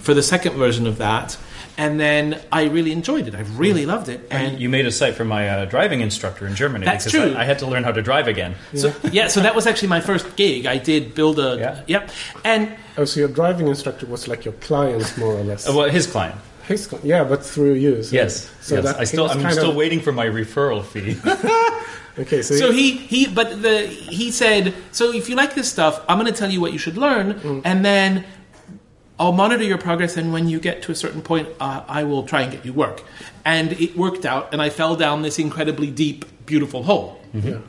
for 0.00 0.12
the 0.12 0.22
second 0.22 0.54
version 0.56 0.86
of 0.86 0.98
that. 0.98 1.38
And 1.78 1.98
then 1.98 2.38
I 2.52 2.64
really 2.64 2.92
enjoyed 2.92 3.26
it. 3.26 3.34
I 3.34 3.40
really 3.40 3.86
loved 3.86 4.10
it. 4.10 4.28
And 4.30 4.60
you 4.60 4.68
made 4.68 4.84
a 4.84 4.92
site 4.92 5.14
for 5.14 5.24
my 5.24 5.48
uh, 5.48 5.64
driving 5.64 6.02
instructor 6.02 6.46
in 6.46 6.54
Germany 6.54 6.84
That's 6.84 7.06
because 7.06 7.30
true. 7.30 7.34
I, 7.34 7.42
I 7.42 7.44
had 7.44 7.60
to 7.60 7.66
learn 7.66 7.82
how 7.82 7.92
to 7.92 8.02
drive 8.02 8.28
again. 8.28 8.56
so, 8.74 8.94
yeah, 9.10 9.28
so 9.28 9.40
that 9.40 9.54
was 9.54 9.66
actually 9.66 9.88
my 9.88 10.00
first 10.00 10.36
gig. 10.36 10.66
I 10.66 10.76
did 10.76 11.14
build 11.14 11.38
a. 11.38 11.56
Yeah. 11.58 11.82
Yep. 11.86 12.10
And 12.44 12.76
Oh, 12.98 13.06
so 13.06 13.20
your 13.20 13.28
driving 13.28 13.68
instructor 13.68 14.06
was 14.06 14.28
like 14.28 14.44
your 14.44 14.52
client, 14.54 15.16
more 15.16 15.34
or 15.34 15.42
less. 15.42 15.68
Uh, 15.68 15.72
well, 15.74 15.88
his 15.88 16.06
client. 16.06 16.38
Cli- 16.66 17.00
yeah, 17.02 17.24
but 17.24 17.44
through 17.44 17.74
you. 17.74 18.02
So, 18.02 18.14
Yes. 18.14 18.50
So 18.60 18.76
yes. 18.76 18.86
I 18.94 19.04
still, 19.04 19.28
I'm 19.28 19.50
still 19.52 19.70
of- 19.70 19.76
waiting 19.76 20.00
for 20.00 20.12
my 20.12 20.26
referral 20.26 20.84
fee. 20.84 21.16
Okay, 22.18 22.42
so, 22.42 22.54
So 22.56 22.72
he 22.72 22.98
he 22.98 23.26
but 23.26 23.62
the 23.62 23.86
he 23.86 24.30
said 24.30 24.74
so 24.90 25.14
if 25.14 25.30
you 25.30 25.34
like 25.34 25.54
this 25.54 25.70
stuff 25.70 26.04
I'm 26.10 26.18
going 26.18 26.30
to 26.30 26.38
tell 26.38 26.50
you 26.50 26.60
what 26.60 26.70
you 26.74 26.78
should 26.78 26.98
learn 26.98 27.62
and 27.64 27.82
then 27.82 28.26
I'll 29.18 29.32
monitor 29.32 29.64
your 29.64 29.78
progress 29.78 30.18
and 30.18 30.30
when 30.30 30.46
you 30.46 30.60
get 30.60 30.82
to 30.82 30.92
a 30.92 30.94
certain 30.94 31.22
point 31.22 31.48
uh, 31.58 31.84
I 31.88 32.04
will 32.04 32.24
try 32.24 32.42
and 32.42 32.52
get 32.52 32.66
you 32.66 32.74
work 32.74 33.02
and 33.46 33.72
it 33.72 33.96
worked 33.96 34.26
out 34.26 34.52
and 34.52 34.60
I 34.60 34.68
fell 34.68 34.94
down 34.94 35.22
this 35.22 35.38
incredibly 35.38 35.90
deep 35.90 36.26
beautiful 36.44 36.82
hole 36.82 37.18
Yeah. 37.32 37.60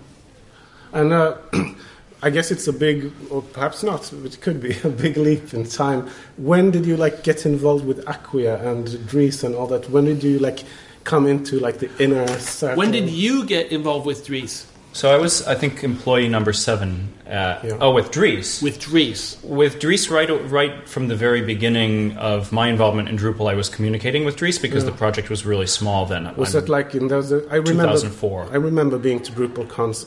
And 0.92 1.14
uh, 1.14 1.38
I 2.24 2.30
guess 2.30 2.52
it's 2.52 2.68
a 2.68 2.74
big, 2.74 3.12
or 3.30 3.42
perhaps 3.42 3.84
not, 3.84 4.12
it 4.14 4.40
could 4.42 4.62
be 4.62 4.78
a 4.84 4.90
big 4.90 5.18
leap 5.18 5.54
in 5.54 5.66
time. 5.66 6.10
When 6.38 6.72
did 6.72 6.86
you 6.86 6.96
like 6.98 7.24
get 7.24 7.46
involved 7.46 7.86
with 7.86 8.00
Acquia 8.08 8.56
and 8.66 9.06
Dries 9.08 9.44
and 9.44 9.54
all 9.54 9.68
that? 9.68 9.90
When 9.90 10.06
did 10.06 10.24
you 10.24 10.40
like 10.40 10.64
come 11.04 11.28
into 11.28 11.60
like 11.60 11.80
the 11.80 11.90
inner 12.02 12.26
circle? 12.40 12.78
when 12.78 12.92
did 12.92 13.10
you 13.10 13.46
get 13.46 13.74
involved 13.74 14.06
with 14.06 14.26
Dries 14.26 14.66
so 14.94 15.12
I 15.12 15.18
was, 15.18 15.46
I 15.48 15.56
think, 15.56 15.84
employee 15.84 16.30
number 16.30 16.54
seven. 16.54 17.10
At, 17.26 17.64
Yeah. 17.64 17.78
Oh, 17.82 17.92
with 17.92 18.12
Dries. 18.12 18.62
with 18.62 18.80
Dries 18.80 19.38
With 19.44 19.80
Dries, 19.80 20.08
right, 20.10 20.30
right 20.52 20.88
from 20.88 21.08
the 21.08 21.16
very 21.16 21.42
beginning 21.42 22.16
of 22.18 22.52
my 22.52 22.68
involvement 22.68 23.10
in 23.10 23.18
Drupal, 23.18 23.50
I 23.50 23.56
was 23.56 23.70
communicating 23.70 24.24
with 24.24 24.36
Dries 24.36 24.60
because 24.60 24.86
the 24.86 24.92
project 24.92 25.32
was 25.32 25.46
really 25.46 25.66
small 25.66 26.06
then. 26.06 26.24
Was 26.36 26.54
I'm- 26.54 26.66
that 26.66 26.70
like 26.72 26.94
in 26.94 27.08
those? 27.08 27.34
I 27.34 27.56
remember. 27.56 27.98
2004. 27.98 28.50
I 28.52 28.58
remember 28.58 29.00
being 29.00 29.20
to 29.24 29.32
Drupal 29.32 29.68
cons. 29.68 30.06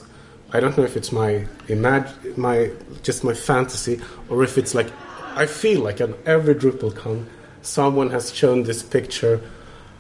I 0.53 0.61
don't 0.61 0.77
know 0.77 0.85
if 0.85 0.97
it's 0.97 1.13
my 1.13 1.47
imag- 1.69 2.37
my 2.37 2.71
just 3.03 3.25
my 3.25 3.35
fantasy, 3.35 4.01
or 4.29 4.45
if 4.45 4.59
it's 4.59 4.75
like 4.75 4.91
I 5.35 5.47
feel 5.47 5.81
like 5.81 6.01
at 6.01 6.11
every 6.25 6.55
Drupal 6.55 6.95
con, 6.95 7.27
someone 7.63 8.11
has 8.11 8.35
shown 8.35 8.63
this 8.63 8.83
picture 8.83 9.41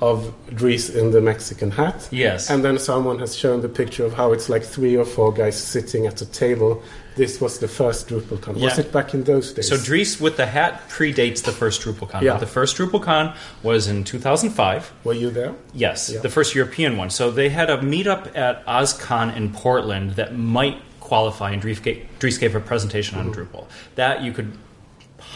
of 0.01 0.35
Dries 0.55 0.91
in 0.91 1.11
the 1.11 1.21
Mexican 1.21 1.71
hat. 1.71 2.09
Yes. 2.11 2.51
And 2.51 2.65
then 2.65 2.79
someone 2.79 3.19
has 3.19 3.37
shown 3.37 3.61
the 3.63 3.69
picture 3.69 4.05
of 4.05 4.13
how 4.15 4.33
it's 4.33 4.49
like 4.49 4.63
three 4.63 4.97
or 4.97 5.05
four 5.05 5.33
guys 5.33 5.57
sitting 5.57 6.07
at 6.07 6.21
a 6.21 6.27
table. 6.27 6.83
This 7.16 7.40
was 7.40 7.59
the 7.59 7.68
first 7.68 8.09
DrupalCon. 8.09 8.61
Was 8.61 8.79
it 8.79 8.92
back 8.92 9.14
in 9.14 9.24
those 9.24 9.52
days? 9.52 9.68
So 9.68 9.79
Dries 9.79 10.20
with 10.20 10.37
the 10.37 10.46
hat 10.46 10.88
predates 10.88 11.42
the 11.42 11.52
first 11.52 11.81
DrupalCon. 11.81 12.20
Yeah. 12.20 12.37
The 12.37 12.46
first 12.46 12.76
DrupalCon 12.76 13.35
was 13.62 13.88
in 13.88 14.05
2005. 14.05 14.92
Were 15.02 15.14
you 15.14 15.31
there? 15.31 15.55
Yes, 15.72 16.11
Yeah. 16.11 16.20
the 16.20 16.29
first 16.29 16.55
European 16.55 16.98
one. 16.98 17.09
So 17.09 17.31
they 17.31 17.48
had 17.48 17.70
a 17.70 17.79
meetup 17.79 18.37
at 18.37 18.64
OSCON 18.66 19.35
in 19.35 19.52
Portland 19.52 20.12
that 20.12 20.37
might 20.37 20.83
qualify, 21.00 21.52
and 21.52 21.62
Dries 21.62 21.81
gave, 21.81 22.07
Dries 22.18 22.37
gave 22.37 22.55
a 22.55 22.61
presentation 22.61 23.18
on 23.18 23.33
mm-hmm. 23.33 23.40
Drupal. 23.40 23.64
That 23.94 24.22
you 24.22 24.33
could 24.33 24.52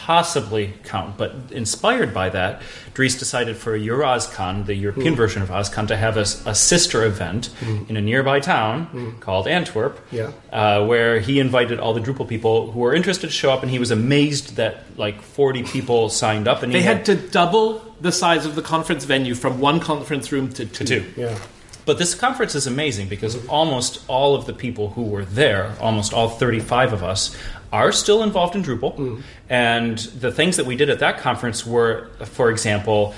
possibly 0.05 0.73
count, 0.83 1.15
but 1.15 1.31
inspired 1.51 2.11
by 2.11 2.27
that, 2.29 2.61
Dries 2.95 3.15
decided 3.15 3.55
for 3.55 3.77
EuroOSCON, 3.77 4.65
the 4.65 4.73
European 4.73 5.13
hmm. 5.13 5.17
version 5.17 5.41
of 5.43 5.49
OSCON, 5.49 5.87
to 5.89 5.95
have 5.95 6.17
a 6.17 6.25
sister 6.55 7.05
event 7.05 7.47
hmm. 7.59 7.83
in 7.87 7.97
a 7.97 8.01
nearby 8.01 8.39
town 8.39 8.85
hmm. 8.85 9.19
called 9.19 9.47
Antwerp, 9.47 9.99
Yeah. 10.11 10.31
uh, 10.51 10.85
where 10.87 11.19
he 11.19 11.39
invited 11.39 11.79
all 11.79 11.93
the 11.93 12.01
Drupal 12.01 12.27
people 12.27 12.71
who 12.71 12.79
were 12.79 12.95
interested 12.95 13.27
to 13.27 13.33
show 13.33 13.51
up, 13.51 13.61
and 13.61 13.69
he 13.69 13.77
was 13.77 13.91
amazed 13.91 14.55
that 14.55 14.83
like 14.97 15.21
40 15.21 15.63
people 15.63 16.09
signed 16.09 16.47
up, 16.47 16.63
and 16.63 16.73
he 16.73 16.79
they 16.79 16.83
had 16.83 17.05
to 17.05 17.15
double 17.15 17.79
the 18.01 18.11
size 18.11 18.47
of 18.47 18.55
the 18.55 18.63
conference 18.63 19.05
venue 19.05 19.35
from 19.35 19.59
one 19.59 19.79
conference 19.79 20.31
room 20.31 20.49
to 20.53 20.65
two, 20.65 20.85
to 20.85 20.99
two. 20.99 21.21
Yeah. 21.21 21.37
But 21.85 21.97
this 21.97 22.15
conference 22.15 22.55
is 22.55 22.67
amazing 22.67 23.07
because 23.07 23.35
mm-hmm. 23.35 23.49
almost 23.49 24.03
all 24.07 24.35
of 24.35 24.45
the 24.45 24.53
people 24.53 24.89
who 24.89 25.03
were 25.03 25.25
there, 25.25 25.75
almost 25.79 26.13
all 26.13 26.29
35 26.29 26.93
of 26.93 27.03
us, 27.03 27.35
are 27.71 27.91
still 27.91 28.23
involved 28.23 28.55
in 28.55 28.63
Drupal. 28.63 29.21
And 29.49 29.97
the 29.97 30.31
things 30.31 30.57
that 30.57 30.65
we 30.65 30.75
did 30.75 30.89
at 30.89 30.99
that 30.99 31.17
conference 31.19 31.65
were, 31.65 32.09
for 32.25 32.49
example, 32.49 33.13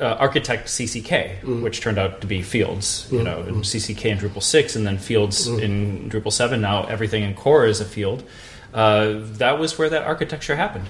uh, 0.00 0.16
Architect 0.18 0.68
CCK, 0.68 1.62
which 1.62 1.80
turned 1.80 1.98
out 1.98 2.20
to 2.22 2.26
be 2.26 2.42
Fields, 2.42 3.06
you 3.10 3.22
know, 3.22 3.40
and 3.42 3.56
CCK 3.56 4.06
in 4.06 4.18
Drupal 4.18 4.42
6, 4.42 4.76
and 4.76 4.86
then 4.86 4.96
Fields 4.98 5.46
in 5.46 6.08
Drupal 6.08 6.32
7. 6.32 6.60
Now 6.60 6.84
everything 6.84 7.22
in 7.22 7.34
Core 7.34 7.66
is 7.66 7.80
a 7.80 7.84
field. 7.84 8.24
Uh, 8.72 9.16
that 9.38 9.58
was 9.58 9.78
where 9.78 9.90
that 9.90 10.04
architecture 10.04 10.56
happened. 10.56 10.88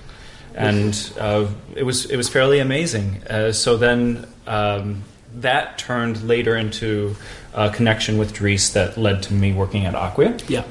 And 0.54 1.12
uh, 1.18 1.46
it 1.74 1.84
was 1.84 2.06
it 2.06 2.16
was 2.16 2.28
fairly 2.28 2.58
amazing. 2.58 3.22
Uh, 3.28 3.52
so 3.52 3.76
then 3.76 4.26
um, 4.46 5.02
that 5.36 5.78
turned 5.78 6.22
later 6.26 6.56
into 6.56 7.14
a 7.54 7.70
connection 7.70 8.18
with 8.18 8.32
Dries 8.32 8.72
that 8.72 8.96
led 8.96 9.22
to 9.24 9.34
me 9.34 9.52
working 9.52 9.86
at 9.86 9.94
Acquia. 9.94 10.38
Yeah. 10.48 10.64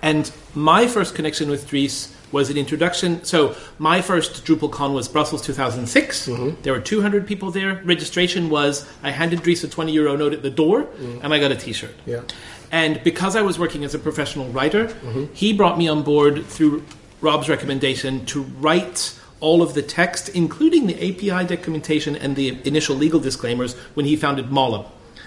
And 0.00 0.30
my 0.58 0.86
first 0.86 1.14
connection 1.14 1.48
with 1.48 1.68
Dries 1.68 2.14
was 2.32 2.50
an 2.50 2.56
introduction. 2.56 3.24
So 3.24 3.54
my 3.78 4.02
first 4.02 4.44
DrupalCon 4.44 4.92
was 4.92 5.08
Brussels 5.08 5.40
2006. 5.42 6.26
Mm-hmm. 6.28 6.62
There 6.62 6.72
were 6.72 6.80
200 6.80 7.26
people 7.26 7.50
there. 7.50 7.80
Registration 7.84 8.50
was 8.50 8.86
I 9.02 9.10
handed 9.10 9.42
Dries 9.42 9.64
a 9.64 9.68
20 9.68 9.92
euro 9.92 10.16
note 10.16 10.32
at 10.32 10.42
the 10.42 10.50
door, 10.50 10.82
mm-hmm. 10.82 11.24
and 11.24 11.32
I 11.32 11.38
got 11.38 11.52
a 11.52 11.56
T-shirt. 11.56 11.94
Yeah. 12.04 12.22
And 12.70 13.02
because 13.02 13.34
I 13.34 13.42
was 13.42 13.58
working 13.58 13.84
as 13.84 13.94
a 13.94 13.98
professional 13.98 14.48
writer, 14.48 14.86
mm-hmm. 14.86 15.32
he 15.32 15.52
brought 15.52 15.78
me 15.78 15.88
on 15.88 16.02
board 16.02 16.44
through 16.44 16.84
Rob's 17.20 17.48
recommendation 17.48 18.26
to 18.26 18.42
write 18.42 19.18
all 19.40 19.62
of 19.62 19.74
the 19.74 19.82
text, 19.82 20.28
including 20.30 20.86
the 20.86 20.96
API 20.96 21.46
documentation 21.46 22.16
and 22.16 22.36
the 22.36 22.58
initial 22.66 22.96
legal 22.96 23.20
disclaimers, 23.20 23.74
when 23.94 24.04
he 24.04 24.16
founded 24.16 24.46
Mollom. 24.46 24.84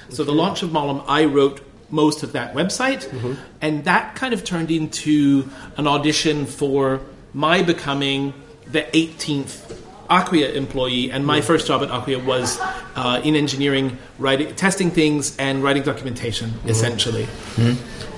So 0.10 0.26
the 0.26 0.34
launch 0.34 0.62
of 0.62 0.72
Mollom, 0.72 1.04
I 1.08 1.24
wrote 1.24 1.62
most 1.92 2.24
of 2.24 2.32
that 2.34 2.54
website, 2.54 3.08
mm-hmm. 3.08 3.34
and 3.62 3.84
that 3.84 4.16
kind 4.16 4.34
of 4.34 4.44
turned 4.44 4.72
into 4.72 5.50
an 5.78 5.88
audition 5.88 6.46
for 6.46 7.02
my 7.34 7.62
becoming 7.62 8.34
the 8.68 8.82
18th 8.82 9.78
Acquia 10.10 10.52
employee, 10.52 11.10
and 11.10 11.26
my 11.26 11.40
mm-hmm. 11.40 11.48
first 11.48 11.68
job 11.68 11.82
at 11.84 11.90
Acquia 11.90 12.20
was 12.20 12.60
uh, 12.96 13.22
in 13.24 13.36
engineering, 13.36 13.98
writing, 14.20 14.54
testing 14.56 14.92
things, 14.92 15.38
and 15.38 15.64
writing 15.64 15.84
documentation, 15.84 16.50
mm-hmm. 16.50 16.70
essentially. 16.70 17.28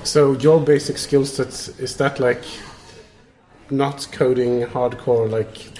So 0.02 0.32
your 0.32 0.60
basic 0.60 0.98
skill 0.98 1.24
sets 1.24 1.68
is 1.78 1.96
that 1.96 2.20
like 2.20 2.42
not 3.70 4.08
coding 4.12 4.62
hardcore 4.62 5.30
like? 5.30 5.70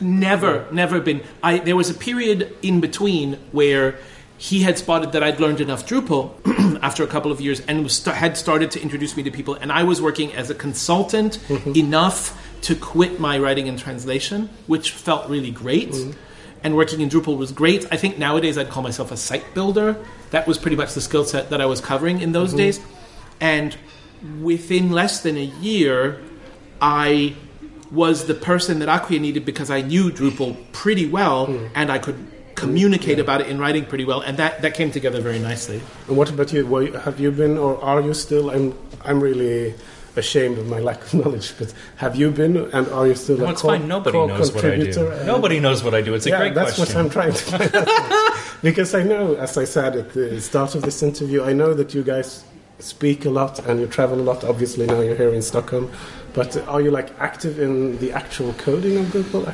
Never, 0.00 0.66
never 0.72 1.00
been. 1.00 1.22
I 1.42 1.58
there 1.58 1.76
was 1.76 1.90
a 1.90 1.94
period 1.94 2.56
in 2.62 2.80
between 2.80 3.34
where 3.52 3.98
he 4.38 4.62
had 4.62 4.78
spotted 4.78 5.12
that 5.12 5.22
I'd 5.22 5.40
learned 5.40 5.60
enough 5.60 5.84
Drupal 5.86 6.32
after 6.82 7.02
a 7.02 7.08
couple 7.08 7.32
of 7.32 7.40
years, 7.40 7.60
and 7.60 7.82
was 7.82 7.96
st- 7.96 8.16
had 8.16 8.36
started 8.36 8.70
to 8.70 8.80
introduce 8.80 9.16
me 9.16 9.24
to 9.24 9.32
people. 9.32 9.54
And 9.54 9.72
I 9.72 9.82
was 9.82 10.00
working 10.00 10.32
as 10.32 10.48
a 10.48 10.54
consultant 10.54 11.40
mm-hmm. 11.48 11.72
enough 11.76 12.40
to 12.62 12.76
quit 12.76 13.18
my 13.18 13.36
writing 13.36 13.68
and 13.68 13.76
translation, 13.76 14.48
which 14.68 14.92
felt 14.92 15.28
really 15.28 15.50
great. 15.50 15.90
Mm-hmm. 15.90 16.18
And 16.62 16.76
working 16.76 17.00
in 17.00 17.08
Drupal 17.08 17.36
was 17.36 17.50
great. 17.50 17.86
I 17.92 17.96
think 17.96 18.16
nowadays 18.18 18.56
I'd 18.56 18.68
call 18.68 18.82
myself 18.82 19.10
a 19.10 19.16
site 19.16 19.54
builder. 19.54 19.96
That 20.30 20.46
was 20.46 20.56
pretty 20.56 20.76
much 20.76 20.94
the 20.94 21.00
skill 21.00 21.24
set 21.24 21.50
that 21.50 21.60
I 21.60 21.66
was 21.66 21.80
covering 21.80 22.20
in 22.20 22.32
those 22.32 22.50
mm-hmm. 22.50 22.58
days. 22.58 22.80
And 23.40 23.76
within 24.40 24.90
less 24.90 25.20
than 25.20 25.36
a 25.36 25.44
year, 25.44 26.20
I 26.80 27.34
was 27.90 28.26
the 28.26 28.34
person 28.34 28.80
that 28.80 28.88
Acquia 28.88 29.20
needed 29.20 29.44
because 29.44 29.70
I 29.70 29.80
knew 29.80 30.10
Drupal 30.10 30.56
pretty 30.72 31.08
well 31.08 31.46
and 31.74 31.90
I 31.90 31.98
could 31.98 32.16
communicate 32.58 33.18
about 33.18 33.40
it 33.40 33.48
in 33.48 33.58
writing 33.58 33.84
pretty 33.84 34.04
well, 34.04 34.20
and 34.20 34.36
that, 34.36 34.62
that 34.62 34.74
came 34.74 34.90
together 34.90 35.20
very 35.20 35.38
nicely. 35.38 35.80
And 36.08 36.16
what 36.16 36.30
about 36.30 36.52
you? 36.52 36.66
Were, 36.66 36.98
have 37.00 37.20
you 37.20 37.30
been, 37.30 37.56
or 37.56 37.82
are 37.82 38.00
you 38.00 38.14
still? 38.14 38.50
I'm 38.50 38.74
I'm 39.04 39.20
really 39.20 39.74
ashamed 40.16 40.58
of 40.58 40.66
my 40.66 40.80
lack 40.88 41.00
of 41.02 41.14
knowledge, 41.14 41.54
but 41.58 41.72
have 41.96 42.16
you 42.16 42.30
been, 42.30 42.56
and 42.56 42.88
are 42.88 43.06
you 43.06 43.14
still 43.14 43.38
No, 43.38 43.46
a 43.46 43.50
it's 43.50 43.62
core, 43.62 43.72
fine. 43.72 43.88
Nobody 43.88 44.18
core 44.18 44.28
knows 44.28 44.52
what 44.52 44.64
I 44.64 44.76
do. 44.76 45.24
Nobody 45.24 45.60
knows 45.60 45.84
what 45.84 45.94
I 45.94 46.02
do. 46.02 46.14
It's 46.14 46.26
a 46.26 46.30
yeah, 46.30 46.38
great 46.38 46.54
that's 46.54 46.74
question. 46.74 46.96
what 46.96 47.04
I'm 47.04 47.10
trying 47.10 47.32
to 47.32 47.44
find 47.44 47.76
out. 47.76 48.58
because 48.62 48.94
I 48.94 49.02
know, 49.02 49.34
as 49.36 49.56
I 49.56 49.64
said 49.64 49.96
at 49.96 50.12
the 50.12 50.40
start 50.40 50.74
of 50.74 50.82
this 50.82 51.02
interview, 51.02 51.42
I 51.44 51.52
know 51.52 51.74
that 51.74 51.94
you 51.94 52.02
guys 52.02 52.44
speak 52.80 53.24
a 53.24 53.30
lot 53.30 53.58
and 53.66 53.80
you 53.80 53.86
travel 53.86 54.20
a 54.20 54.22
lot. 54.22 54.44
Obviously, 54.44 54.86
now 54.86 55.00
you're 55.00 55.16
here 55.16 55.32
in 55.32 55.42
Stockholm. 55.42 55.90
But 56.34 56.56
are 56.68 56.80
you 56.80 56.90
like 56.90 57.18
active 57.18 57.58
in 57.58 57.98
the 57.98 58.12
actual 58.12 58.52
coding 58.54 58.98
of 58.98 59.10
Google? 59.10 59.50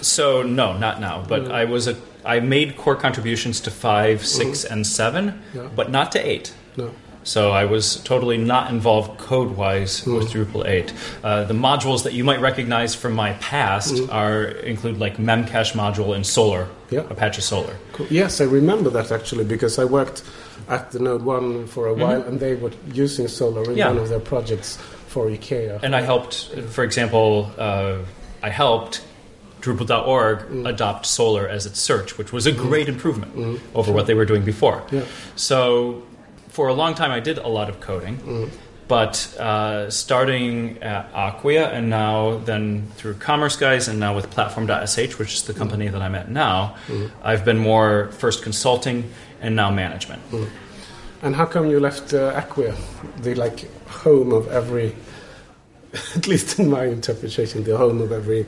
So 0.00 0.42
no, 0.42 0.76
not 0.76 1.00
now. 1.00 1.24
But 1.26 1.44
mm. 1.44 1.50
I 1.52 1.64
was 1.64 1.86
a 1.86 1.96
I 2.24 2.40
made 2.40 2.76
core 2.76 2.96
contributions 2.96 3.60
to 3.62 3.70
5 3.70 4.24
6 4.26 4.64
and 4.64 4.86
seven, 4.86 5.42
Yeah. 5.54 5.68
but 5.74 5.90
not 5.90 6.12
to 6.12 6.18
eight. 6.18 6.54
No. 6.76 6.90
So 7.26 7.52
I 7.52 7.64
was 7.64 7.96
totally 8.04 8.36
not 8.36 8.70
involved 8.70 9.18
code-wise 9.18 10.04
with 10.04 10.30
Drupal 10.30 10.66
8. 10.68 10.92
Uh, 11.22 11.44
the 11.44 11.54
modules 11.54 12.02
that 12.02 12.12
you 12.12 12.22
might 12.22 12.38
recognize 12.40 12.94
from 12.94 13.14
my 13.14 13.32
past 13.34 13.98
are 14.10 14.42
include 14.44 14.98
like 14.98 15.16
Memcache 15.16 15.72
module 15.72 16.14
and 16.14 16.22
Solr, 16.24 16.66
Yeah. 16.90 17.00
Apache 17.08 17.40
Solr. 17.40 17.70
Cool. 17.94 18.06
Yes, 18.10 18.42
I 18.42 18.44
remember 18.44 18.90
that 18.90 19.10
actually 19.10 19.44
because 19.44 19.78
I 19.78 19.84
worked 19.86 20.22
at 20.68 20.90
the 20.92 20.98
Node 20.98 21.22
One 21.22 21.66
for 21.66 21.86
a 21.86 21.94
while, 21.94 22.20
and 22.22 22.40
they 22.40 22.56
were 22.56 22.72
using 22.92 23.24
Solr 23.26 23.56
in 23.56 23.64
Mm-hmm. 23.64 23.78
Yeah. 23.78 23.88
one 23.88 23.98
of 23.98 24.08
their 24.10 24.20
projects 24.20 24.76
for 25.08 25.26
IKEA. 25.30 25.82
And 25.82 25.96
I 25.96 26.02
helped, 26.02 26.50
for 26.70 26.84
example, 26.84 27.50
uh, 27.56 27.96
I 28.42 28.50
helped 28.50 29.00
Drupal.org 29.64 30.38
Mm. 30.50 30.68
adopt 30.68 31.06
Solr 31.06 31.48
as 31.48 31.64
its 31.66 31.80
search, 31.80 32.18
which 32.18 32.32
was 32.32 32.46
a 32.46 32.52
great 32.52 32.88
improvement 32.88 33.60
over 33.74 33.90
what 33.92 34.06
they 34.06 34.14
were 34.14 34.26
doing 34.26 34.44
before. 34.44 34.82
Yeah. 34.90 35.02
So 35.36 36.02
for 36.48 36.68
a 36.68 36.74
long 36.74 36.94
time, 36.94 37.10
I 37.10 37.20
did 37.20 37.38
a 37.38 37.48
lot 37.48 37.68
of 37.70 37.80
coding. 37.80 38.50
But 38.86 39.16
uh, 39.40 39.88
starting 39.88 40.76
at 40.82 41.10
Acquia 41.14 41.70
and 41.72 41.88
now 41.88 42.36
then 42.44 42.86
through 42.96 43.14
Commerce 43.14 43.56
Guys 43.56 43.88
and 43.88 43.98
now 43.98 44.14
with 44.14 44.28
Platform.sh, 44.30 45.18
which 45.18 45.32
is 45.32 45.42
the 45.44 45.54
company 45.54 45.88
that 45.88 46.02
I'm 46.02 46.14
at 46.14 46.28
now, 46.30 46.74
I've 47.22 47.44
been 47.46 47.56
more 47.58 48.10
first 48.12 48.42
consulting 48.42 49.10
and 49.40 49.56
now 49.56 49.70
management. 49.70 50.20
And 51.22 51.34
how 51.34 51.46
come 51.46 51.70
you 51.70 51.80
left 51.80 52.12
uh, 52.12 52.34
Acquia, 52.36 52.74
the 53.22 53.34
like 53.34 53.58
home 53.88 54.30
of 54.34 54.48
every, 54.48 54.94
at 56.16 56.26
least 56.28 56.58
in 56.58 56.68
my 56.68 56.84
interpretation, 56.84 57.64
the 57.64 57.78
home 57.78 58.02
of 58.02 58.12
every 58.12 58.44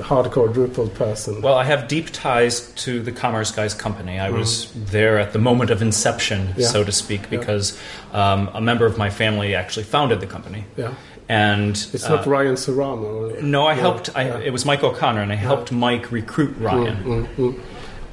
hardcore 0.00 0.52
Drupal 0.52 0.92
person? 0.94 1.40
Well, 1.42 1.54
I 1.54 1.64
have 1.64 1.88
deep 1.88 2.10
ties 2.10 2.70
to 2.84 3.00
the 3.02 3.12
Commerce 3.12 3.50
Guys 3.50 3.74
company. 3.74 4.18
I 4.18 4.30
was 4.30 4.70
there 4.74 5.18
at 5.18 5.32
the 5.32 5.38
moment 5.38 5.70
of 5.70 5.82
inception, 5.82 6.54
Yeah. 6.56 6.66
so 6.66 6.84
to 6.84 6.92
speak, 6.92 7.30
because 7.30 7.78
um, 8.12 8.50
a 8.54 8.60
member 8.60 8.86
of 8.86 8.98
my 8.98 9.10
family 9.10 9.54
actually 9.54 9.84
founded 9.84 10.20
the 10.20 10.26
company. 10.26 10.64
yeah, 10.76 10.94
And 11.28 11.70
it's 11.92 12.04
uh, 12.04 12.16
not 12.16 12.26
Ryan 12.26 12.56
Serrano. 12.56 13.40
No, 13.40 13.66
I 13.66 13.74
Yeah, 13.74 13.80
helped. 13.80 14.10
I, 14.16 14.22
yeah. 14.26 14.38
It 14.38 14.52
was 14.52 14.64
Mike 14.64 14.82
O'Connor, 14.82 15.20
and 15.22 15.32
I 15.32 15.36
helped 15.36 15.72
Mike 15.72 16.10
recruit 16.12 16.56
Ryan. 16.58 16.96
Mm, 17.04 17.36
mm. 17.36 17.60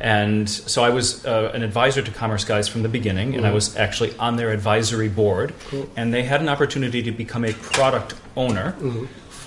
And 0.01 0.49
so 0.49 0.81
I 0.85 0.91
was 0.91 1.25
uh, 1.25 1.51
an 1.53 1.61
advisor 1.61 2.01
to 2.01 2.09
Commerce 2.11 2.45
Guys 2.45 2.69
from 2.69 2.83
the 2.83 2.89
beginning, 2.89 3.35
and 3.35 3.45
I 3.45 3.51
was 3.51 3.75
actually 3.75 4.15
on 4.17 4.37
their 4.37 4.51
advisory 4.51 5.09
board. 5.09 5.53
And 5.97 6.13
they 6.13 6.23
had 6.23 6.39
an 6.39 6.47
opportunity 6.47 7.03
to 7.03 7.11
become 7.11 7.43
a 7.43 7.51
product 7.51 8.15
owner 8.37 8.75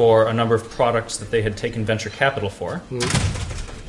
for 0.03 0.27
a 0.27 0.33
number 0.33 0.53
of 0.53 0.69
products 0.69 1.19
that 1.19 1.31
they 1.31 1.43
had 1.43 1.57
taken 1.57 1.85
venture 1.85 2.11
capital 2.11 2.51
for. 2.51 2.83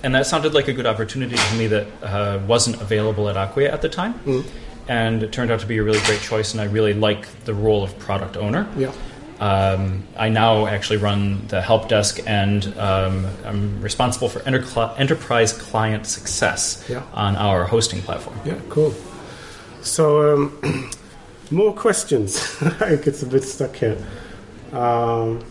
And 0.03 0.13
that 0.13 0.27
sounded 0.27 0.53
like 0.53 0.67
a 0.67 0.73
good 0.73 0.85
opportunity 0.85 1.35
to 1.35 1.55
me 1.55 1.65
that 1.65 1.87
uh, 2.03 2.39
wasn't 2.45 2.79
available 2.79 3.29
at 3.29 3.35
Acquia 3.35 3.71
at 3.73 3.81
the 3.81 3.89
time. 3.89 4.13
And 4.87 5.23
it 5.23 5.31
turned 5.31 5.49
out 5.49 5.59
to 5.61 5.65
be 5.65 5.79
a 5.79 5.83
really 5.83 6.01
great 6.01 6.21
choice, 6.21 6.51
and 6.53 6.61
I 6.61 6.65
really 6.65 6.93
like 6.93 7.25
the 7.45 7.53
role 7.55 7.83
of 7.83 7.97
product 7.97 8.37
owner. 8.37 8.67
Yeah. 8.77 8.91
Um, 9.39 10.03
I 10.15 10.29
now 10.29 10.67
actually 10.67 10.97
run 10.97 11.47
the 11.47 11.63
help 11.63 11.89
desk, 11.89 12.19
and 12.27 12.61
um, 12.77 13.25
I'm 13.43 13.81
responsible 13.81 14.29
for 14.29 14.39
enter- 14.43 14.93
enterprise 14.99 15.51
client 15.51 16.05
success 16.05 16.85
Yeah. 16.87 17.01
on 17.13 17.35
our 17.37 17.65
hosting 17.65 18.03
platform. 18.03 18.39
Yeah, 18.45 18.59
cool. 18.69 18.93
So, 19.81 20.03
um, 20.35 20.91
more 21.49 21.73
questions. 21.73 22.37
I 22.81 22.97
get 22.97 23.19
a 23.23 23.25
bit 23.25 23.43
stuck 23.43 23.75
here. 23.77 23.97
Um, 24.73 25.43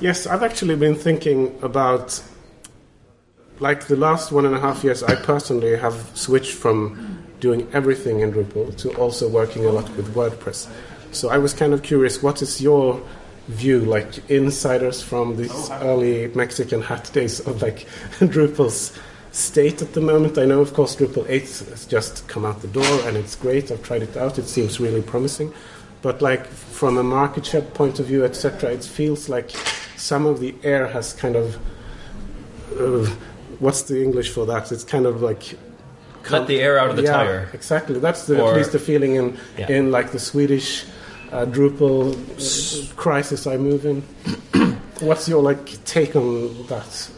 yes, 0.00 0.26
I've 0.26 0.42
actually 0.42 0.76
been 0.76 0.94
thinking 0.94 1.56
about, 1.62 2.22
like 3.60 3.86
the 3.86 3.96
last 3.96 4.32
one 4.32 4.46
and 4.46 4.54
a 4.54 4.60
half 4.60 4.84
years, 4.84 5.02
I 5.02 5.14
personally 5.14 5.76
have 5.76 6.10
switched 6.14 6.52
from 6.52 7.24
doing 7.40 7.68
everything 7.72 8.20
in 8.20 8.32
Drupal 8.32 8.76
to 8.78 8.90
also 8.96 9.28
working 9.28 9.66
a 9.66 9.70
lot 9.70 9.88
with 9.96 10.14
WordPress. 10.14 10.70
So 11.12 11.30
I 11.30 11.38
was 11.38 11.52
kind 11.52 11.72
of 11.72 11.82
curious, 11.82 12.22
what 12.22 12.42
is 12.42 12.60
your 12.60 13.00
view, 13.48 13.80
like 13.80 14.30
insiders 14.30 15.02
from 15.02 15.36
these 15.36 15.70
oh, 15.70 15.78
early 15.82 16.28
Mexican 16.28 16.82
hat 16.82 17.10
days 17.12 17.40
of 17.40 17.62
like 17.62 17.86
Drupal's 18.18 18.98
state 19.32 19.82
at 19.82 19.92
the 19.92 20.00
moment? 20.00 20.38
I 20.38 20.44
know, 20.44 20.60
of 20.60 20.74
course, 20.74 20.96
Drupal 20.96 21.28
8 21.28 21.42
has 21.42 21.86
just 21.86 22.26
come 22.28 22.44
out 22.44 22.62
the 22.62 22.68
door 22.68 23.00
and 23.06 23.16
it's 23.16 23.36
great. 23.36 23.70
I've 23.70 23.82
tried 23.82 24.02
it 24.02 24.16
out. 24.16 24.38
It 24.38 24.46
seems 24.46 24.80
really 24.80 25.02
promising. 25.02 25.52
But 26.02 26.20
like 26.20 26.46
from 26.46 26.98
a 26.98 27.02
market 27.02 27.46
share 27.46 27.62
point 27.62 27.98
of 27.98 28.06
view, 28.06 28.24
etc., 28.24 28.72
it 28.72 28.84
feels 28.84 29.28
like 29.28 29.50
some 30.04 30.26
of 30.26 30.38
the 30.38 30.54
air 30.62 30.86
has 30.86 31.14
kind 31.14 31.34
of 31.34 31.56
uh, 32.78 33.06
what's 33.58 33.82
the 33.82 34.02
English 34.02 34.30
for 34.30 34.44
that? 34.46 34.70
It's 34.70 34.84
kind 34.84 35.06
of 35.06 35.22
like 35.22 35.56
Let 36.30 36.46
the 36.46 36.60
air 36.60 36.78
out 36.78 36.90
of 36.90 36.96
the 36.96 37.04
yeah, 37.04 37.12
tire. 37.12 37.50
Exactly. 37.54 37.98
That's 37.98 38.26
the, 38.26 38.40
Or- 38.42 38.50
at 38.50 38.56
least 38.56 38.72
the 38.72 38.78
feeling 38.78 39.14
in 39.14 39.38
Yeah. 39.56 39.70
in 39.76 39.90
like 39.90 40.12
the 40.12 40.18
Swedish 40.18 40.84
uh, 41.32 41.46
Drupal 41.46 42.12
uh, 42.12 42.94
crisis 42.96 43.46
I 43.46 43.56
move 43.56 43.86
in. 43.86 44.02
What's 45.00 45.26
your 45.26 45.42
like 45.42 45.82
take 45.84 46.14
on 46.16 46.66
that? 46.66 47.10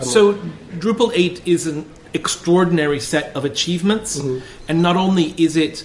So, 0.00 0.32
Drupal 0.78 1.12
8 1.14 1.46
is 1.46 1.66
an 1.66 1.84
extraordinary 2.14 3.00
set 3.00 3.36
of 3.36 3.44
achievements, 3.44 4.18
and 4.66 4.80
not 4.80 4.96
only 4.96 5.34
is 5.36 5.56
it 5.58 5.84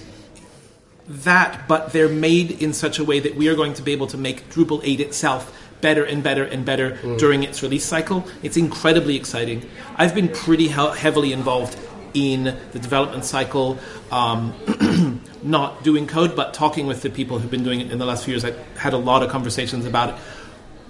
that, 1.06 1.68
but 1.68 1.92
they're 1.92 2.08
made 2.08 2.62
in 2.62 2.72
such 2.72 2.98
a 2.98 3.04
way 3.04 3.20
that 3.20 3.36
we 3.36 3.48
are 3.50 3.54
going 3.54 3.74
to 3.74 3.82
be 3.82 3.92
able 3.92 4.06
to 4.06 4.16
make 4.16 4.48
Drupal 4.48 4.80
8 4.82 5.00
itself 5.00 5.52
better 5.80 6.04
and 6.04 6.22
better 6.22 6.44
and 6.44 6.64
better 6.64 6.96
during 7.18 7.42
its 7.42 7.62
release 7.62 7.84
cycle. 7.84 8.26
It's 8.42 8.56
incredibly 8.56 9.16
exciting. 9.16 9.68
I've 9.96 10.14
been 10.14 10.28
pretty 10.28 10.68
he- 10.68 10.72
heavily 10.96 11.32
involved 11.32 11.76
in 12.14 12.44
the 12.72 12.78
development 12.78 13.24
cycle, 13.24 13.78
um, 14.10 14.54
not 15.42 15.82
doing 15.84 16.06
code, 16.06 16.34
but 16.34 16.54
talking 16.54 16.86
with 16.86 17.02
the 17.02 17.10
people 17.10 17.38
who've 17.38 17.50
been 17.50 17.64
doing 17.64 17.80
it 17.80 17.90
in 17.92 17.98
the 17.98 18.06
last 18.06 18.24
few 18.24 18.32
years. 18.32 18.44
I've 18.44 18.56
had 18.78 18.94
a 18.94 18.98
lot 18.98 19.22
of 19.22 19.30
conversations 19.30 19.84
about 19.84 20.10
it 20.10 20.14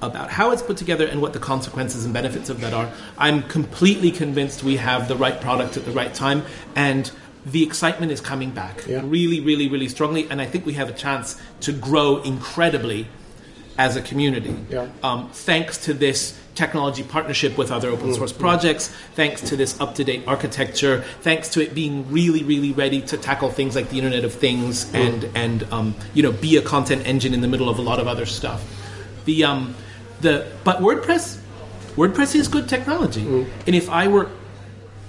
about 0.02 0.30
how 0.30 0.50
it's 0.50 0.60
put 0.60 0.76
together 0.76 1.06
and 1.06 1.22
what 1.22 1.32
the 1.32 1.38
consequences 1.38 2.04
and 2.04 2.12
benefits 2.12 2.50
of 2.50 2.60
that 2.60 2.74
are. 2.74 2.92
I'm 3.16 3.42
completely 3.44 4.10
convinced 4.10 4.62
we 4.62 4.76
have 4.76 5.08
the 5.08 5.16
right 5.16 5.40
product 5.40 5.78
at 5.78 5.86
the 5.86 5.90
right 5.90 6.12
time, 6.12 6.42
and 6.76 7.10
the 7.46 7.62
excitement 7.62 8.12
is 8.12 8.20
coming 8.20 8.50
back 8.50 8.86
Yeah. 8.86 9.00
really, 9.02 9.40
really, 9.40 9.68
really 9.68 9.88
strongly. 9.88 10.28
And 10.28 10.38
I 10.40 10.44
think 10.44 10.66
we 10.66 10.74
have 10.74 10.90
a 10.90 10.92
chance 10.92 11.40
to 11.60 11.72
grow 11.72 12.18
incredibly 12.22 13.06
as 13.78 13.96
a 13.96 14.02
community. 14.02 14.56
Yeah. 14.70 14.88
Um, 15.02 15.30
thanks 15.30 15.78
to 15.84 15.94
this 15.94 16.38
technology 16.54 17.02
partnership 17.02 17.58
with 17.58 17.70
other 17.70 17.88
open 17.88 18.14
source 18.14 18.32
projects, 18.32 18.88
thanks 19.14 19.42
to 19.42 19.56
this 19.56 19.78
up 19.80 19.94
to 19.96 20.04
date 20.04 20.24
architecture, 20.26 21.02
thanks 21.20 21.50
to 21.50 21.62
it 21.62 21.74
being 21.74 22.10
really, 22.10 22.42
really 22.42 22.72
ready 22.72 23.02
to 23.02 23.16
tackle 23.16 23.50
things 23.50 23.76
like 23.76 23.90
the 23.90 23.98
Internet 23.98 24.24
of 24.24 24.32
Things 24.32 24.92
and 24.94 25.24
and 25.34 25.62
um, 25.72 25.94
you 26.14 26.22
know 26.22 26.32
be 26.32 26.56
a 26.56 26.62
content 26.62 27.06
engine 27.06 27.34
in 27.34 27.40
the 27.40 27.48
middle 27.48 27.68
of 27.68 27.78
a 27.78 27.82
lot 27.82 28.00
of 28.00 28.08
other 28.08 28.26
stuff. 28.26 28.64
The 29.26 29.44
um, 29.44 29.74
the 30.20 30.50
but 30.64 30.78
WordPress, 30.78 31.38
WordPress 31.96 32.34
is 32.34 32.48
good 32.48 32.68
technology, 32.68 33.26
and 33.66 33.74
if 33.74 33.90
I 33.90 34.08
were 34.08 34.30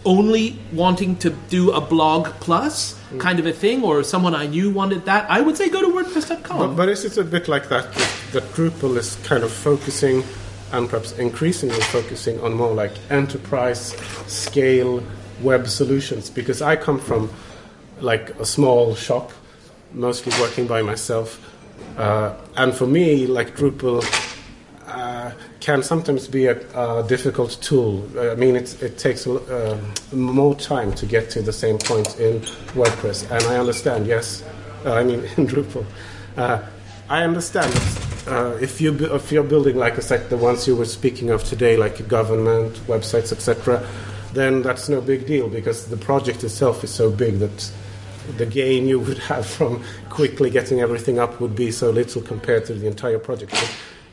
only 0.05 0.57
wanting 0.71 1.15
to 1.17 1.29
do 1.49 1.71
a 1.71 1.81
blog 1.81 2.27
plus 2.39 2.96
kind 3.19 3.39
of 3.39 3.45
a 3.45 3.53
thing, 3.53 3.83
or 3.83 4.03
someone 4.03 4.35
I 4.35 4.47
knew 4.47 4.69
wanted 4.69 5.05
that, 5.05 5.29
I 5.29 5.41
would 5.41 5.57
say 5.57 5.69
go 5.69 5.81
to 5.81 5.87
WordPress.com. 5.87 6.57
But, 6.57 6.75
but 6.75 6.89
is 6.89 7.05
it 7.05 7.17
a 7.17 7.23
bit 7.23 7.47
like 7.47 7.69
that, 7.69 7.91
that 8.33 8.43
Drupal 8.53 8.97
is 8.97 9.15
kind 9.23 9.43
of 9.43 9.51
focusing 9.51 10.23
and 10.73 10.89
perhaps 10.89 11.13
increasingly 11.13 11.79
focusing 11.81 12.39
on 12.41 12.53
more 12.53 12.73
like 12.73 12.91
enterprise 13.09 13.95
scale 14.27 15.01
web 15.41 15.67
solutions? 15.67 16.29
Because 16.29 16.61
I 16.61 16.75
come 16.75 16.99
from 16.99 17.29
like 18.01 18.29
a 18.39 18.45
small 18.45 18.95
shop, 18.95 19.31
mostly 19.93 20.33
working 20.41 20.67
by 20.67 20.81
myself, 20.81 21.41
uh, 21.97 22.35
and 22.55 22.73
for 22.73 22.87
me, 22.87 23.25
like 23.27 23.55
Drupal. 23.55 24.03
Uh, 24.87 25.31
can 25.59 25.83
sometimes 25.83 26.29
be 26.29 26.45
a, 26.45 26.55
difficult 27.07 27.57
tool. 27.61 28.07
Uh, 28.15 28.31
I 28.31 28.35
mean, 28.35 28.55
it, 28.55 28.81
it 28.81 28.97
takes 28.97 29.27
uh, 29.27 29.77
more 30.13 30.55
time 30.55 30.93
to 30.93 31.05
get 31.05 31.29
to 31.31 31.41
the 31.41 31.51
same 31.51 31.77
point 31.77 32.17
in 32.19 32.39
WordPress, 32.73 33.29
and 33.29 33.43
I 33.45 33.57
understand. 33.57 34.07
Yes, 34.07 34.43
uh, 34.85 34.93
I 34.93 35.03
mean 35.03 35.19
in 35.37 35.45
Drupal. 35.45 35.85
Uh, 36.37 36.61
I 37.09 37.23
understand 37.23 37.73
if 38.61 38.79
you, 38.79 38.93
if 39.13 39.31
you're 39.31 39.43
building 39.43 39.75
like 39.75 39.97
a 39.97 40.01
site, 40.01 40.29
the 40.29 40.37
ones 40.37 40.67
you 40.67 40.75
were 40.75 40.85
speaking 40.85 41.31
of 41.31 41.43
today, 41.43 41.75
like 41.75 42.07
government 42.07 42.75
websites, 42.87 43.31
etc., 43.31 43.85
then 44.33 44.61
that's 44.61 44.87
no 44.87 45.01
big 45.01 45.25
deal 45.25 45.49
because 45.49 45.87
the 45.87 45.97
project 45.97 46.43
itself 46.43 46.83
is 46.83 46.91
so 46.91 47.09
big 47.09 47.39
that 47.39 47.71
the 48.37 48.45
gain 48.45 48.87
you 48.87 48.99
would 48.99 49.17
have 49.31 49.45
from 49.45 49.83
quickly 50.09 50.49
getting 50.49 50.79
everything 50.79 51.19
up 51.19 51.41
would 51.41 51.55
be 51.55 51.71
so 51.71 51.89
little 51.89 52.21
compared 52.21 52.65
to 52.65 52.73
the 52.73 52.87
entire 52.87 53.19
project. 53.19 53.55
So 53.55 53.67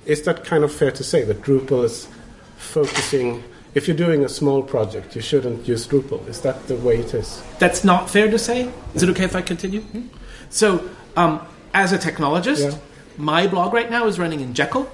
is 0.06 0.22
that 0.22 0.44
kind 0.44 0.64
of 0.64 0.72
fair 0.72 0.90
to 0.92 1.04
say 1.04 1.24
that 1.24 1.42
Drupal 1.42 1.84
is 1.84 2.08
focusing? 2.56 3.42
If 3.74 3.88
you're 3.88 3.96
doing 3.96 4.24
a 4.24 4.28
small 4.28 4.62
project, 4.62 5.16
you 5.16 5.22
shouldn't 5.22 5.66
use 5.66 5.86
Drupal. 5.86 6.26
Is 6.28 6.40
that 6.42 6.66
the 6.68 6.76
way 6.76 6.98
it 6.98 7.12
is? 7.14 7.42
That's 7.58 7.82
not 7.84 8.08
fair 8.08 8.30
to 8.30 8.38
say. 8.38 8.70
Is 8.94 9.02
it 9.02 9.08
okay 9.10 9.24
if 9.24 9.34
I 9.34 9.42
continue? 9.42 9.82
So, 10.50 10.88
um, 11.16 11.40
as 11.72 11.92
a 11.92 11.98
technologist, 11.98 12.70
Yeah. 12.70 12.78
my 13.16 13.46
blog 13.48 13.72
right 13.72 13.90
now 13.90 14.06
is 14.06 14.18
running 14.18 14.40
in 14.40 14.54
Jekyll. 14.54 14.88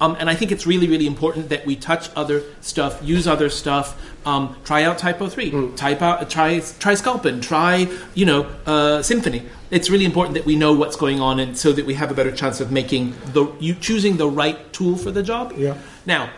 Um, 0.00 0.16
and 0.18 0.30
I 0.30 0.34
think 0.34 0.52
it's 0.52 0.66
really, 0.66 0.88
really 0.88 1.06
important 1.06 1.48
that 1.48 1.66
we 1.66 1.74
touch 1.74 2.10
other 2.14 2.42
stuff, 2.60 3.00
use 3.02 3.26
other 3.26 3.50
stuff, 3.50 4.00
um, 4.24 4.56
try 4.64 4.84
out 4.84 4.98
Typo 4.98 5.28
3, 5.28 5.72
type 5.72 6.02
out, 6.02 6.30
try, 6.30 6.60
try 6.78 6.94
Sculpin, 6.94 7.40
try, 7.40 7.88
you 8.14 8.24
know, 8.24 8.44
uh, 8.66 9.00
Symfony. 9.00 9.46
It's 9.70 9.90
really 9.90 10.04
important 10.04 10.34
that 10.34 10.46
we 10.46 10.56
know 10.56 10.72
what's 10.72 10.96
going 10.96 11.20
on 11.20 11.40
and 11.40 11.58
so 11.58 11.72
that 11.72 11.84
we 11.84 11.94
have 11.94 12.10
a 12.10 12.14
better 12.14 12.32
chance 12.32 12.60
of 12.60 12.70
making 12.70 13.14
the, 13.32 13.52
you 13.58 13.74
choosing 13.74 14.16
the 14.16 14.28
right 14.28 14.72
tool 14.72 14.96
for 14.96 15.10
the 15.10 15.22
job. 15.22 15.52
Yeah. 15.56 15.76
Now, 16.06 16.30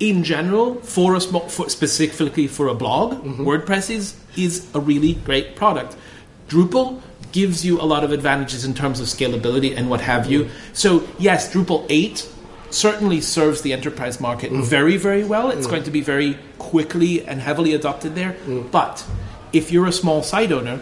in 0.00 0.24
general, 0.24 0.76
for 0.76 1.14
a 1.14 1.20
small, 1.20 1.48
for, 1.48 1.68
specifically 1.68 2.48
for 2.48 2.68
a 2.68 2.74
blog, 2.74 3.22
WordPress 3.22 3.90
is 3.90 4.16
is 4.36 4.66
a 4.74 4.80
really 4.80 5.14
great 5.14 5.56
product. 5.56 5.96
Drupal 6.48 7.00
gives 7.32 7.64
you 7.64 7.80
a 7.80 7.84
lot 7.84 8.02
of 8.02 8.10
advantages 8.10 8.64
in 8.64 8.74
terms 8.74 8.98
of 8.98 9.06
scalability 9.06 9.76
and 9.76 9.90
what 9.90 10.00
have 10.00 10.30
you. 10.30 10.48
So 10.72 11.06
yes, 11.18 11.52
Drupal 11.52 11.86
eight 11.90 12.28
certainly 12.70 13.20
serves 13.20 13.62
the 13.62 13.72
enterprise 13.72 14.20
market 14.20 14.52
very 14.52 14.96
very 14.96 15.24
well. 15.24 15.50
It's 15.50 15.66
going 15.66 15.82
to 15.84 15.90
be 15.90 16.00
very 16.00 16.38
quickly 16.58 17.24
and 17.26 17.40
heavily 17.40 17.74
adopted 17.74 18.14
there. 18.14 18.36
But 18.70 19.04
if 19.52 19.72
you're 19.72 19.86
a 19.86 19.92
small 19.92 20.22
site 20.22 20.52
owner, 20.52 20.80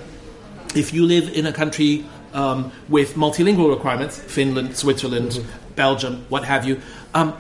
if 0.74 0.92
you 0.92 1.05
live 1.07 1.33
in 1.37 1.46
a 1.46 1.53
country 1.53 2.05
um, 2.35 2.70
with 2.88 3.14
multilingual 3.14 3.70
requirements, 3.74 4.18
Finland, 4.18 4.77
Switzerland, 4.77 5.42
Belgium, 5.77 6.24
what 6.29 6.44
have 6.44 6.66
you, 6.66 6.81
um, 7.14 7.35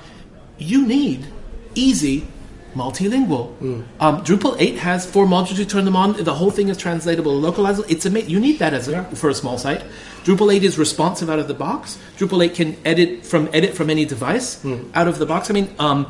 you 0.56 0.86
need 0.86 1.26
easy 1.74 2.26
multilingual. 2.74 3.52
Um, 4.00 4.22
Drupal 4.24 4.56
8 4.58 4.76
has 4.78 5.04
four 5.06 5.26
modules. 5.26 5.58
You 5.58 5.64
turn 5.64 5.84
them 5.84 5.96
on. 5.96 6.12
The 6.22 6.34
whole 6.34 6.50
thing 6.50 6.68
is 6.68 6.76
translatable, 6.76 7.38
localizable. 7.40 7.90
It's 7.90 8.06
amazing. 8.06 8.30
You 8.30 8.40
need 8.40 8.58
that 8.60 8.72
as 8.74 8.88
a, 8.88 8.92
Yeah. 8.92 9.04
for 9.14 9.28
a 9.30 9.34
small 9.34 9.58
site. 9.58 9.82
Drupal 10.24 10.54
8 10.54 10.64
is 10.64 10.78
responsive 10.78 11.30
out 11.30 11.38
of 11.38 11.48
the 11.48 11.54
box. 11.54 11.98
Drupal 12.18 12.44
8 12.44 12.54
can 12.54 12.76
edit 12.84 13.24
from 13.24 13.48
edit 13.52 13.74
from 13.74 13.90
any 13.90 14.04
device 14.04 14.62
out 14.94 15.08
of 15.08 15.18
the 15.18 15.26
box. 15.26 15.50
I 15.50 15.54
mean, 15.54 15.74
um, 15.78 16.06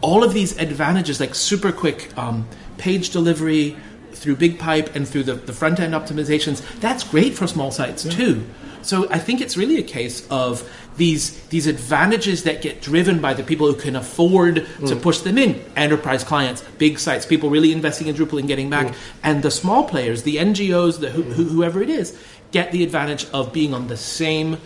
all 0.00 0.24
of 0.24 0.32
these 0.32 0.56
advantages, 0.58 1.20
like 1.20 1.34
super 1.34 1.72
quick 1.72 2.16
um, 2.16 2.48
page 2.78 3.10
delivery 3.10 3.76
through 4.12 4.36
BigPipe 4.36 4.94
and 4.94 5.06
through 5.08 5.22
the, 5.24 5.34
the 5.34 5.52
front 5.52 5.80
end 5.80 5.94
optimizations, 5.94 6.62
that's 6.80 7.04
great 7.04 7.34
for 7.34 7.46
small 7.46 7.70
sites 7.70 8.04
too. 8.04 8.44
So 8.82 9.10
I 9.10 9.18
think 9.18 9.40
it's 9.40 9.56
really 9.56 9.78
a 9.78 9.82
case 9.82 10.26
of 10.30 10.68
these 10.96 11.38
these 11.48 11.66
advantages 11.66 12.44
that 12.44 12.62
get 12.62 12.82
driven 12.82 13.20
by 13.20 13.34
the 13.34 13.42
people 13.42 13.66
who 13.66 13.74
can 13.78 13.96
afford 13.96 14.66
to 14.86 14.96
push 14.96 15.18
them 15.18 15.38
in. 15.38 15.62
Enterprise 15.76 16.24
clients, 16.24 16.62
big 16.78 16.98
sites, 16.98 17.26
people 17.26 17.50
really 17.50 17.72
investing 17.72 18.08
in 18.08 18.16
Drupal 18.16 18.38
and 18.38 18.48
getting 18.48 18.70
back, 18.70 18.94
and 19.22 19.42
the 19.42 19.50
small 19.50 19.84
players, 19.84 20.22
the 20.22 20.36
NGOs, 20.36 21.00
the 21.00 21.10
who, 21.10 21.22
who, 21.22 21.44
whoever 21.44 21.82
it 21.82 21.90
is, 21.90 22.18
get 22.52 22.72
the 22.72 22.82
advantage 22.82 23.28
of 23.30 23.52
being 23.52 23.74
on 23.74 23.88
the 23.88 23.96
same 23.96 24.58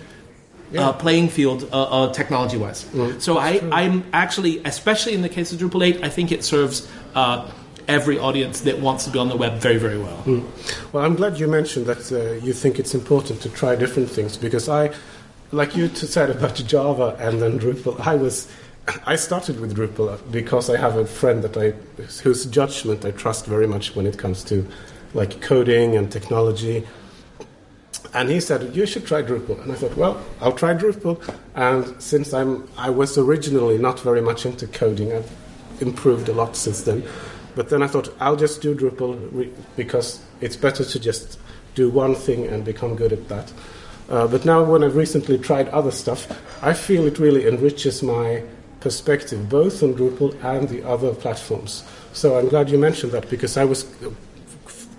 uh, 0.76 0.92
playing 0.92 1.28
field 1.28 1.68
uh, 1.72 1.82
uh, 1.82 2.12
technology 2.12 2.56
wise. 2.56 2.86
so 3.18 3.38
I, 3.38 3.60
I'm 3.70 4.04
actually, 4.12 4.62
especially 4.64 5.14
in 5.14 5.22
the 5.22 5.28
case 5.28 5.52
of 5.52 5.58
Drupal 5.58 5.86
8, 5.86 6.02
I 6.02 6.08
think 6.08 6.32
it 6.32 6.44
serves 6.44 6.90
uh, 7.14 7.48
every 7.86 8.18
audience 8.18 8.62
that 8.62 8.80
wants 8.80 9.04
to 9.04 9.10
be 9.10 9.18
on 9.18 9.28
the 9.28 9.36
web 9.36 9.54
very, 9.58 9.76
very 9.76 9.98
well. 9.98 10.22
Well, 10.92 11.04
I'm 11.04 11.14
glad 11.14 11.38
you 11.38 11.46
mentioned 11.46 11.86
that 11.86 12.10
uh, 12.10 12.44
you 12.44 12.52
think 12.52 12.78
it's 12.78 12.94
important 12.94 13.40
to 13.42 13.50
try 13.50 13.76
different 13.76 14.10
things 14.10 14.36
because 14.36 14.68
I, 14.68 14.92
like 15.52 15.76
you 15.76 15.88
said 15.88 16.30
about 16.30 16.54
Java 16.66 17.16
and 17.20 17.40
then 17.40 17.58
Drupal, 17.58 18.00
I 18.00 18.16
was, 18.16 18.50
I 19.06 19.16
started 19.16 19.60
with 19.60 19.76
Drupal 19.76 20.18
because 20.32 20.70
I 20.70 20.78
have 20.78 20.96
a 20.96 21.06
friend 21.06 21.44
that 21.44 21.56
I, 21.56 21.70
whose 22.22 22.46
judgment 22.46 23.04
I 23.04 23.12
trust 23.12 23.46
very 23.46 23.66
much 23.66 23.94
when 23.94 24.06
it 24.06 24.18
comes 24.18 24.42
to, 24.44 24.66
like 25.12 25.40
coding 25.40 25.96
and 25.96 26.10
technology. 26.10 26.84
And 28.12 28.28
he 28.28 28.40
said, 28.40 28.74
"You 28.76 28.86
should 28.86 29.06
try 29.06 29.22
Drupal." 29.22 29.62
And 29.62 29.72
I 29.72 29.74
thought, 29.74 29.96
"Well, 29.96 30.20
I'll 30.40 30.52
try 30.52 30.74
Drupal." 30.74 31.20
And 31.54 32.00
since 32.02 32.32
I'm, 32.34 32.68
I 32.76 32.90
was 32.90 33.16
originally 33.16 33.78
not 33.78 34.00
very 34.00 34.20
much 34.20 34.46
into 34.46 34.66
coding. 34.66 35.12
I've 35.12 35.30
improved 35.80 36.28
a 36.28 36.32
lot 36.32 36.56
since 36.56 36.82
then. 36.82 37.02
But 37.54 37.68
then 37.68 37.82
I 37.82 37.86
thought, 37.86 38.12
I'll 38.20 38.36
just 38.36 38.60
do 38.60 38.74
Drupal 38.74 39.52
because 39.76 40.20
it's 40.40 40.56
better 40.56 40.84
to 40.84 41.00
just 41.00 41.38
do 41.74 41.88
one 41.88 42.14
thing 42.14 42.46
and 42.46 42.64
become 42.64 42.96
good 42.96 43.12
at 43.12 43.28
that. 43.28 43.52
Uh, 44.08 44.26
but 44.26 44.44
now, 44.44 44.62
when 44.62 44.84
I've 44.84 44.96
recently 44.96 45.38
tried 45.38 45.68
other 45.68 45.90
stuff, 45.90 46.28
I 46.62 46.74
feel 46.74 47.06
it 47.06 47.18
really 47.18 47.46
enriches 47.46 48.02
my 48.02 48.42
perspective, 48.80 49.48
both 49.48 49.82
on 49.82 49.94
Drupal 49.94 50.34
and 50.44 50.68
the 50.68 50.82
other 50.82 51.14
platforms. 51.14 51.84
So 52.12 52.38
I'm 52.38 52.48
glad 52.48 52.68
you 52.68 52.78
mentioned 52.78 53.12
that 53.12 53.30
because 53.30 53.56
I 53.56 53.64
was 53.64 53.84
uh, 54.02 54.10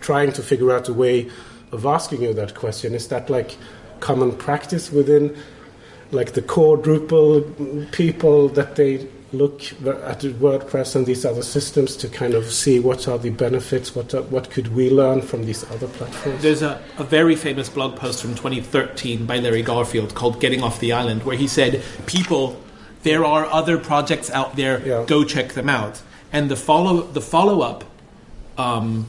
trying 0.01 0.31
to 0.33 0.41
figure 0.41 0.71
out 0.71 0.89
a 0.89 0.93
way 0.93 1.29
of 1.75 1.85
asking 1.85 2.21
you 2.23 2.33
that 2.33 2.55
question. 2.55 2.93
Is 2.95 3.07
that 3.09 3.29
like 3.29 3.57
common 3.99 4.31
practice 4.33 4.91
within 4.91 5.35
like 6.11 6.33
the 6.33 6.41
core 6.41 6.77
Drupal 6.77 7.91
people 7.91 8.49
that 8.49 8.75
they 8.75 9.07
look 9.33 9.61
at 9.85 10.21
WordPress 10.21 10.95
and 10.95 11.05
these 11.05 11.25
other 11.25 11.41
systems 11.43 11.97
to 11.97 12.07
kind 12.07 12.33
of 12.33 12.51
see 12.51 12.79
what 12.79 13.07
are 13.07 13.17
the 13.17 13.31
benefits, 13.31 13.93
what 13.95 14.13
are, 14.13 14.21
what 14.23 14.49
could 14.49 14.73
we 14.73 14.89
learn 14.89 15.21
from 15.21 15.45
these 15.45 15.63
other 15.71 15.87
platforms? 15.87 16.41
There's 16.41 16.61
a, 16.61 16.81
a 16.97 17.03
very 17.03 17.35
famous 17.35 17.67
blog 17.67 17.97
post 17.97 18.21
from 18.21 18.35
2013 18.35 19.25
by 19.25 19.39
Larry 19.39 19.61
Garfield 19.61 20.15
called 20.15 20.39
Getting 20.39 20.63
Off 20.63 20.79
the 20.79 20.93
Island, 20.93 21.23
where 21.23 21.35
he 21.35 21.47
said, 21.47 21.83
People, 22.05 22.61
there 23.03 23.25
are 23.25 23.45
other 23.47 23.77
projects 23.77 24.29
out 24.29 24.55
there, 24.55 24.85
Yeah. 24.87 25.03
go 25.05 25.23
check 25.25 25.53
them 25.53 25.67
out. 25.69 26.01
And 26.31 26.49
the 26.49 26.55
follow 26.55 27.01
the 27.01 27.21
follow 27.21 27.61
up 27.61 27.83
um, 28.57 29.05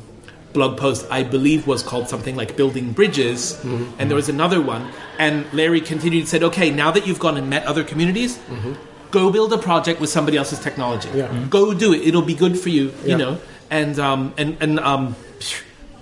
blog 0.56 0.76
post, 0.78 1.06
I 1.10 1.22
believe, 1.22 1.66
was 1.66 1.82
called 1.90 2.08
something 2.08 2.34
like 2.40 2.56
Building 2.56 2.86
Bridges, 2.98 3.40
Mm-hmm. 3.62 4.00
and 4.00 4.04
there 4.10 4.16
was 4.22 4.28
another 4.28 4.60
one. 4.74 4.82
And 5.18 5.36
Larry 5.52 5.80
continued 5.92 6.20
and 6.24 6.28
said, 6.34 6.42
Okay, 6.50 6.68
now 6.82 6.90
that 6.96 7.06
you've 7.06 7.20
gone 7.26 7.36
and 7.40 7.46
met 7.56 7.62
other 7.72 7.84
communities, 7.84 8.32
go 9.18 9.30
build 9.36 9.52
a 9.52 9.58
project 9.58 10.00
with 10.00 10.10
somebody 10.16 10.36
else's 10.42 10.58
technology. 10.68 11.08
Mm-hmm. 11.08 11.18
Yeah. 11.22 11.28
Mhm. 11.46 11.50
Go 11.58 11.62
do 11.84 11.92
it. 11.96 12.00
It'll 12.08 12.28
be 12.34 12.38
good 12.44 12.58
for 12.58 12.70
you, 12.76 12.84
Yeah. 13.04 13.10
you 13.12 13.18
know. 13.22 13.32
And 13.70 13.94
um, 14.08 14.32
and 14.40 14.56
and 14.64 14.80
um, 14.80 15.04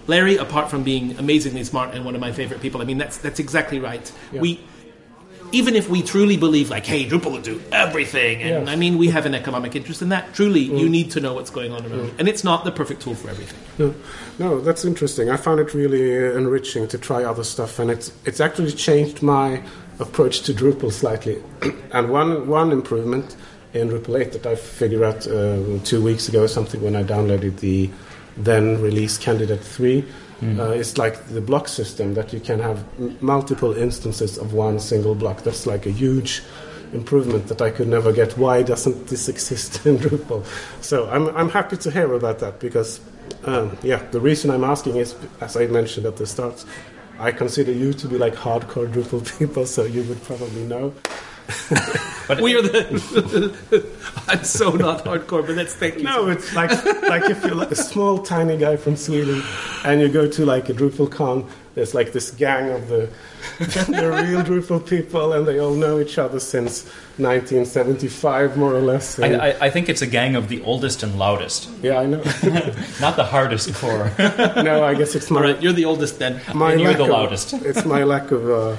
Larry, 0.07 0.37
apart 0.37 0.71
from 0.71 0.83
being 0.85 1.17
amazingly 1.19 1.65
smart 1.65 1.95
and 1.95 2.05
one 2.05 2.15
of 2.15 2.21
my 2.21 2.33
favorite 2.33 2.61
people, 2.61 2.81
I 2.83 2.85
mean 2.85 2.99
that's 2.99 3.17
that's 3.19 3.41
exactly 3.41 3.79
right. 3.91 4.07
Yeah. 4.33 4.41
We 4.45 4.51
even 5.53 5.77
if 5.77 5.89
we 5.89 6.03
truly 6.03 6.37
believe 6.37 6.71
like, 6.71 6.87
hey, 6.87 7.07
Drupal 7.07 7.33
will 7.33 7.41
do 7.41 7.63
everything, 7.73 8.43
and 8.43 8.51
Yes. 8.51 8.69
Mm. 8.69 8.73
I 8.73 8.77
mean 8.77 8.99
we 8.99 9.09
have 9.09 9.27
an 9.27 9.35
economic 9.35 9.77
interest 9.77 10.03
in 10.03 10.09
that. 10.11 10.35
Truly, 10.35 10.61
you 10.61 10.89
need 10.89 11.11
to 11.13 11.21
know 11.21 11.35
what's 11.35 11.51
going 11.51 11.73
on 11.73 11.85
around, 11.87 12.07
you. 12.07 12.15
and 12.19 12.29
it's 12.29 12.45
not 12.45 12.65
the 12.65 12.73
perfect 12.73 13.03
tool 13.03 13.15
for 13.15 13.31
everything. 13.31 13.59
No, 13.79 13.95
no, 14.39 14.61
that's 14.61 14.85
interesting. 14.85 15.31
I 15.31 15.37
found 15.37 15.61
it 15.61 15.75
really 15.75 16.17
uh, 16.17 16.37
enriching 16.37 16.89
to 16.89 16.99
try 16.99 17.25
other 17.25 17.45
stuff, 17.45 17.79
and 17.79 17.91
it's 17.91 18.13
it's 18.25 18.41
actually 18.41 18.73
changed 18.73 19.23
my 19.23 19.63
approach 19.99 20.41
to 20.43 20.53
Drupal 20.53 20.93
slightly. 20.93 21.43
and 21.93 22.11
one 22.11 22.47
one 22.49 22.73
improvement 22.73 23.37
in 23.73 23.89
Drupal 23.89 24.21
8 24.21 24.33
that 24.33 24.47
I 24.47 24.55
figured 24.55 25.03
out 25.03 25.27
uh, 25.27 25.79
two 25.85 26.03
weeks 26.03 26.29
ago 26.29 26.45
or 26.45 26.49
something 26.49 26.81
when 26.81 26.95
I 26.95 27.03
downloaded 27.03 27.59
the 27.59 27.91
then 28.37 28.81
released 28.81 29.21
Candidate 29.21 29.61
3 29.61 30.05
uh, 30.43 30.73
is 30.73 30.99
like 30.99 31.27
the 31.29 31.41
block 31.41 31.69
system 31.69 32.15
that 32.15 32.33
you 32.33 32.41
can 32.41 32.59
have 32.61 32.85
m- 32.99 33.17
multiple 33.21 33.73
instances 33.73 34.37
of 34.37 34.53
one 34.53 34.79
single 34.79 35.15
block. 35.15 35.43
That's 35.43 35.67
like 35.67 35.87
a 35.87 35.91
huge 35.91 36.43
improvement 36.93 37.49
that 37.49 37.63
I 37.63 37.71
could 37.71 37.89
never 37.89 38.13
get. 38.13 38.37
Why 38.37 38.63
doesn't 38.63 39.07
this 39.09 39.29
exist 39.29 39.85
in 39.87 39.99
Drupal? 39.99 40.45
So 40.81 41.09
I'm, 41.11 41.29
I'm 41.37 41.49
happy 41.49 41.77
to 41.79 41.91
hear 41.91 42.13
about 42.13 42.39
that 42.41 42.61
because, 42.61 43.01
um, 43.45 43.77
yeah, 43.83 44.03
the 44.11 44.21
reason 44.21 44.51
I'm 44.51 44.65
asking 44.65 44.97
is, 44.97 45.15
as 45.41 45.57
I 45.57 45.67
mentioned 45.67 46.07
at 46.07 46.17
the 46.17 46.27
start, 46.27 46.65
I 47.19 47.33
consider 47.33 47.73
you 47.73 47.93
to 47.95 48.09
be 48.09 48.19
like 48.19 48.35
hardcore 48.35 48.91
Drupal 48.93 49.39
people, 49.39 49.67
so 49.67 49.85
you 49.85 50.03
would 50.05 50.23
probably 50.25 50.65
know. 50.65 50.93
But 52.27 52.41
We 52.41 52.55
are 52.57 52.63
the. 52.63 53.85
I'm 54.29 54.45
so 54.45 54.71
not 54.71 55.05
hardcore, 55.05 55.47
but 55.47 55.57
that's 55.57 55.75
thank 55.75 55.99
you. 55.99 56.05
No, 56.05 56.29
it's 56.29 56.55
like 56.55 56.71
like 57.03 57.29
if 57.31 57.45
you're 57.45 57.55
like 57.55 57.71
a 57.71 57.77
small 57.77 58.19
tiny 58.19 58.57
guy 58.57 58.77
from 58.77 58.97
Sweden 58.97 59.43
and 59.85 60.01
you 60.01 60.09
go 60.09 60.27
to 60.29 60.47
like 60.47 60.71
a 60.71 60.73
Drupal 60.73 61.11
con, 61.11 61.47
there's 61.75 61.95
like 61.95 62.13
this 62.13 62.31
gang 62.31 62.71
of 62.71 62.89
the 62.89 63.11
the 63.59 64.25
real 64.27 64.43
Drupal 64.43 64.81
people 64.89 65.35
and 65.35 65.47
they 65.47 65.59
all 65.61 65.75
know 65.75 66.01
each 66.01 66.17
other 66.17 66.41
since 66.41 66.85
1975 67.19 68.57
more 68.57 68.75
or 68.75 68.81
less. 68.81 69.19
I, 69.19 69.35
I, 69.51 69.67
I 69.67 69.71
think 69.71 69.89
it's 69.91 70.01
a 70.03 70.07
gang 70.07 70.35
of 70.37 70.49
the 70.49 70.63
oldest 70.63 71.03
and 71.03 71.19
loudest, 71.19 71.69
yeah, 71.83 71.99
I 71.99 72.07
know. 72.07 72.19
not 73.01 73.17
the 73.17 73.25
hardest 73.29 73.75
core. 73.75 74.11
no, 74.19 74.83
I 74.83 74.95
guess 74.95 75.15
it's 75.15 75.31
All 75.31 75.39
my 75.41 75.45
right, 75.53 75.63
you're 75.63 75.75
the 75.75 75.85
oldest 75.85 76.19
then. 76.19 76.41
my 76.55 76.73
and 76.73 76.81
you're 76.81 76.89
lack 76.91 76.99
the 76.99 77.05
of- 77.05 77.11
loudest. 77.11 77.53
it's 77.53 77.85
my 77.85 78.03
lack 78.05 78.31
of 78.31 78.49
uh, 78.51 78.77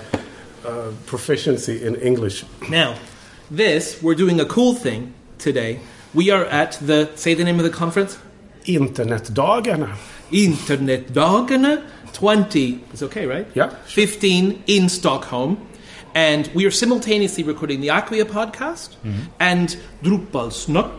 uh, 0.66 0.92
proficiency 1.06 1.84
in 1.84 1.96
English. 1.96 2.44
Now, 2.70 2.96
this 3.52 4.02
we're 4.02 4.16
doing 4.16 4.40
a 4.40 4.46
cool 4.46 4.74
thing 4.74 5.14
today. 5.38 5.80
We 6.14 6.32
are 6.32 6.46
at 6.46 6.80
the 6.82 7.10
say 7.16 7.34
the 7.34 7.44
name 7.44 7.60
of 7.60 7.64
the 7.64 7.70
conference. 7.70 8.18
Internetdagarna. 8.66 9.96
Internetdagarna 10.32 11.84
20, 12.14 12.84
it's 12.94 13.04
okay, 13.04 13.26
right? 13.26 13.46
Yeah, 13.54 13.70
15 13.86 14.64
in 14.68 14.90
Stockholm. 14.90 15.68
And 16.16 16.50
we 16.56 16.66
are 16.66 16.72
simultaneously 16.72 17.44
recording 17.44 17.82
the 17.82 17.90
Acquia 17.90 18.24
podcast 18.24 18.96
and 19.38 19.76
Drupal 20.02 20.52
Snack. 20.52 20.90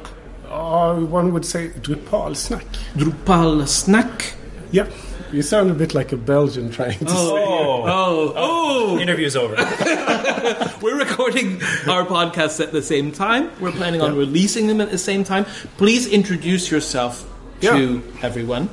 Uh, 0.46 0.96
one 0.96 1.32
would 1.32 1.46
say 1.46 1.68
Drupal 1.70 2.32
Drupalsnack. 2.32 2.64
Drupal 2.94 3.66
Snack. 3.66 4.34
Yeah, 4.70 4.90
you 5.32 5.42
sound 5.42 5.70
a 5.70 5.74
bit 5.74 5.94
like 5.94 6.12
a 6.12 6.16
Belgian 6.16 6.70
trying 6.70 6.98
to 6.98 7.08
say. 7.08 7.14
Oh, 7.14 7.84
oh, 7.86 8.32
oh. 8.36 8.98
Interview's 8.98 9.36
over. 9.36 9.54
We're 10.82 10.98
recording 10.98 11.62
our 11.88 12.04
podcasts 12.04 12.60
at 12.60 12.72
the 12.72 12.82
same 12.82 13.12
time. 13.12 13.50
We're 13.60 13.72
planning 13.72 14.00
on 14.00 14.16
releasing 14.16 14.66
them 14.66 14.80
at 14.80 14.90
the 14.90 14.98
same 14.98 15.24
time. 15.24 15.44
Please 15.76 16.06
introduce 16.06 16.70
yourself 16.70 17.28
to 17.60 18.02
everyone. 18.22 18.68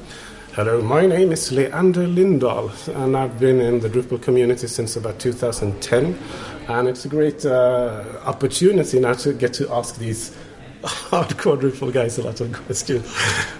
Hello, 0.53 0.83
my 0.83 1.07
name 1.07 1.31
is 1.31 1.51
Leander 1.51 2.05
Lindahl, 2.05 2.69
and 3.03 3.17
I've 3.17 3.39
been 3.39 3.59
in 3.59 3.79
the 3.79 3.89
Drupal 3.89 4.21
community 4.21 4.67
since 4.67 4.95
about 4.95 5.17
2010. 5.17 6.19
And 6.67 6.87
it's 6.87 7.05
a 7.05 7.09
great 7.09 7.43
uh, 7.43 8.03
opportunity 8.25 8.99
now 8.99 9.13
to 9.13 9.33
get 9.33 9.53
to 9.55 9.73
ask 9.73 9.97
these 9.97 10.37
hardcore 11.09 11.59
Drupal 11.59 11.91
guys 11.93 12.17
a 12.17 12.23
lot 12.23 12.41
of 12.41 12.51
questions. 12.53 13.05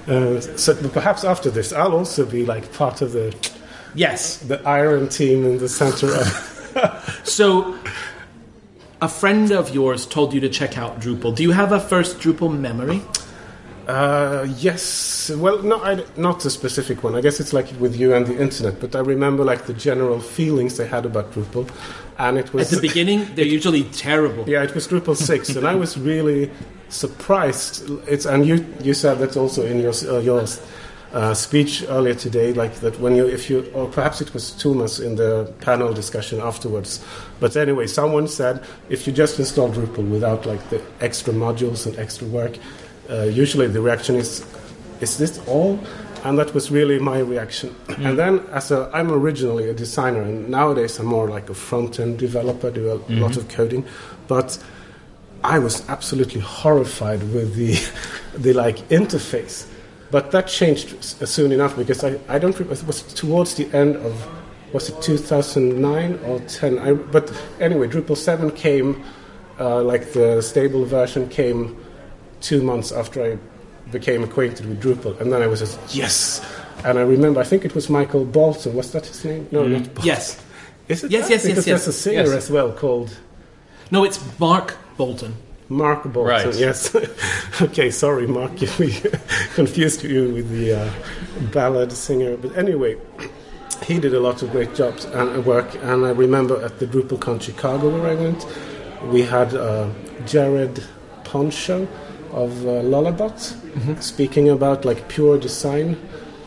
Uh, 0.08 0.40
so 0.58 0.76
perhaps 0.90 1.24
after 1.24 1.50
this, 1.50 1.72
I'll 1.74 1.94
also 1.94 2.26
be 2.26 2.46
like 2.46 2.72
part 2.74 3.02
of 3.02 3.14
the 3.14 3.34
Yes. 3.96 4.38
the 4.38 4.62
Iron 4.68 5.08
team 5.08 5.46
in 5.46 5.58
the 5.60 5.70
center 5.70 6.08
of. 6.16 6.50
So, 7.24 7.78
a 9.00 9.08
friend 9.08 9.52
of 9.52 9.74
yours 9.76 10.08
told 10.08 10.34
you 10.34 10.40
to 10.42 10.50
check 10.50 10.76
out 10.78 11.00
Drupal. 11.00 11.36
Do 11.36 11.44
you 11.44 11.52
have 11.52 11.72
a 11.72 11.80
first 11.80 12.18
Drupal 12.20 12.52
memory? 12.58 13.00
Uh, 13.88 14.48
yes. 14.58 15.30
Well, 15.30 15.62
no, 15.62 15.84
I, 15.84 16.06
not 16.16 16.46
a 16.46 16.50
specific 16.50 17.04
one. 17.04 17.16
I 17.16 17.22
guess 17.22 17.40
it's 17.40 17.54
like 17.54 17.68
with 17.80 17.96
you 17.96 18.14
and 18.14 18.26
the 18.26 18.40
internet. 18.42 18.80
But 18.80 18.96
I 18.96 19.00
remember 19.00 19.44
like 19.44 19.66
the 19.66 19.74
general 19.74 20.20
feelings 20.20 20.78
they 20.78 20.88
had 20.88 21.06
about 21.06 21.32
Drupal, 21.34 21.70
and 22.18 22.38
it 22.38 22.54
was 22.54 22.72
At 22.72 22.82
the 22.82 22.88
beginning, 22.88 23.28
they're 23.36 23.46
usually 23.46 23.84
terrible. 23.84 24.48
Yeah, 24.48 24.64
it 24.64 24.74
was 24.74 24.88
Drupal 24.88 25.18
six, 25.18 25.56
and 25.56 25.68
I 25.68 25.76
was 25.76 25.98
really 25.98 26.50
surprised. 26.90 27.90
It's 28.08 28.26
and 28.26 28.46
you 28.46 28.66
you 28.82 28.94
said 28.94 29.20
that 29.20 29.36
also 29.36 29.66
in 29.66 29.80
your 29.80 29.94
uh, 30.08 30.20
your 30.20 30.46
uh, 31.14 31.34
speech 31.34 31.84
earlier 31.90 32.16
today, 32.16 32.54
like 32.54 32.76
that 32.76 33.00
when 33.00 33.16
you 33.16 33.28
if 33.28 33.50
you 33.50 33.70
or 33.74 33.88
perhaps 33.88 34.22
it 34.22 34.34
was 34.34 34.52
Thomas 34.52 35.00
in 35.00 35.16
the 35.16 35.52
panel 35.60 35.94
discussion 35.94 36.40
afterwards. 36.40 37.04
But 37.40 37.58
anyway, 37.58 37.88
someone 37.88 38.28
said 38.28 38.64
if 38.90 39.06
you 39.08 39.14
just 39.14 39.40
install 39.40 39.70
Drupal 39.70 40.10
without 40.10 40.46
like 40.46 40.70
the 40.70 40.82
extra 41.02 41.34
modules 41.34 41.86
and 41.86 41.98
extra 42.00 42.28
work, 42.28 42.58
uh, 43.10 43.24
usually 43.24 43.68
the 43.68 43.82
reaction 43.82 44.16
is, 44.16 44.46
is 45.02 45.18
this 45.18 45.40
all? 45.48 45.80
And 46.24 46.40
that 46.40 46.54
was 46.54 46.72
really 46.72 47.00
my 47.00 47.20
reaction. 47.20 47.76
And 47.98 48.18
then, 48.18 48.40
as 48.52 48.72
a, 48.72 48.90
I'm 48.94 49.12
originally 49.12 49.70
a 49.70 49.74
designer, 49.74 50.22
and 50.22 50.48
nowadays 50.48 50.98
I'm 50.98 51.08
more 51.08 51.28
like 51.28 51.50
a 51.50 51.54
front 51.54 52.00
end 52.00 52.18
developer, 52.18 52.72
do 52.72 52.94
a 52.94 53.00
lot 53.20 53.36
of 53.36 53.50
coding. 53.50 53.84
But 54.30 54.58
I 55.44 55.60
was 55.60 55.88
absolutely 55.90 56.40
horrified 56.40 57.22
with 57.34 57.56
the, 57.56 57.78
the 58.38 58.54
like 58.54 58.78
interface. 58.88 59.68
But 60.12 60.32
that 60.32 60.48
changed 60.48 61.04
soon 61.04 61.52
enough 61.52 61.76
because 61.76 62.04
I, 62.04 62.20
I 62.30 62.40
don't 62.40 62.58
remember, 62.58 62.74
it 62.74 62.88
was 62.88 63.02
towards 63.14 63.56
the 63.56 63.66
end 63.74 63.98
of, 63.98 64.26
was 64.72 64.90
it 64.90 65.02
2009 65.02 66.20
or 66.26 66.40
10? 66.40 66.80
I, 66.80 66.94
but 66.94 67.34
anyway, 67.60 67.88
Drupal 67.88 68.16
7 68.16 68.52
came, 68.52 69.04
uh, 69.60 69.84
like 69.84 70.14
the 70.14 70.42
stable 70.42 70.86
version 70.86 71.28
came 71.28 71.83
two 72.44 72.62
months 72.62 72.92
after 72.92 73.24
I 73.24 73.38
became 73.92 74.24
acquainted 74.24 74.66
with 74.68 74.82
Drupal. 74.84 75.20
And 75.20 75.32
then 75.32 75.42
I 75.42 75.48
was 75.48 75.60
just, 75.62 75.96
yes! 75.96 76.46
And 76.86 77.00
I 77.00 77.02
remember, 77.02 77.40
I 77.40 77.44
think 77.46 77.64
it 77.66 77.74
was 77.74 77.90
Michael 77.90 78.26
Bolton, 78.26 78.76
was 78.76 78.92
that 78.92 79.06
his 79.06 79.24
name? 79.26 79.48
No, 79.52 79.66
not 79.68 79.84
Bolton. 79.86 80.06
Yes. 80.06 80.44
Is 80.90 81.04
it 81.04 81.12
Yes, 81.12 81.24
that? 81.24 81.32
yes, 81.32 81.46
yes, 81.46 81.48
Because 81.48 81.68
yes. 81.68 81.86
there's 81.86 81.88
a 81.88 81.94
singer 81.94 82.24
Yes. 82.24 82.34
as 82.34 82.52
well 82.52 82.72
called 82.74 83.18
No, 83.90 84.04
it's 84.04 84.20
Mark 84.40 84.78
Bolton. 84.98 85.34
Mark 85.70 86.04
Bolton. 86.04 86.30
Right. 86.50 86.56
Yes. 86.56 86.94
okay, 87.62 87.90
sorry, 87.90 88.28
Mark, 88.28 88.62
if 88.68 88.78
we 88.80 88.92
confused 89.56 90.04
you 90.04 90.34
with 90.34 90.50
the 90.50 90.74
uh, 90.82 90.92
ballad 91.54 91.92
singer. 91.92 92.36
But 92.38 92.58
anyway, 92.58 92.98
he 93.86 94.00
did 94.00 94.14
a 94.14 94.20
lot 94.20 94.42
of 94.44 94.52
great 94.52 94.76
jobs 94.76 95.06
and 95.06 95.38
uh, 95.38 95.42
work. 95.42 95.74
And 95.84 96.06
I 96.06 96.10
remember 96.12 96.62
at 96.64 96.80
the 96.80 96.86
DrupalCon 96.88 97.42
Chicago 97.42 97.90
where 97.90 98.12
I 98.12 98.16
went, 98.16 98.46
we 99.12 99.22
had 99.22 99.54
uh, 99.56 99.90
Jared 100.26 100.84
Ponchot 101.24 101.88
of 102.34 102.66
uh, 102.66 102.82
Lullabot 102.82 104.02
speaking 104.02 104.50
about 104.50 104.86
like 104.86 105.08
pure 105.08 105.38
design. 105.38 105.98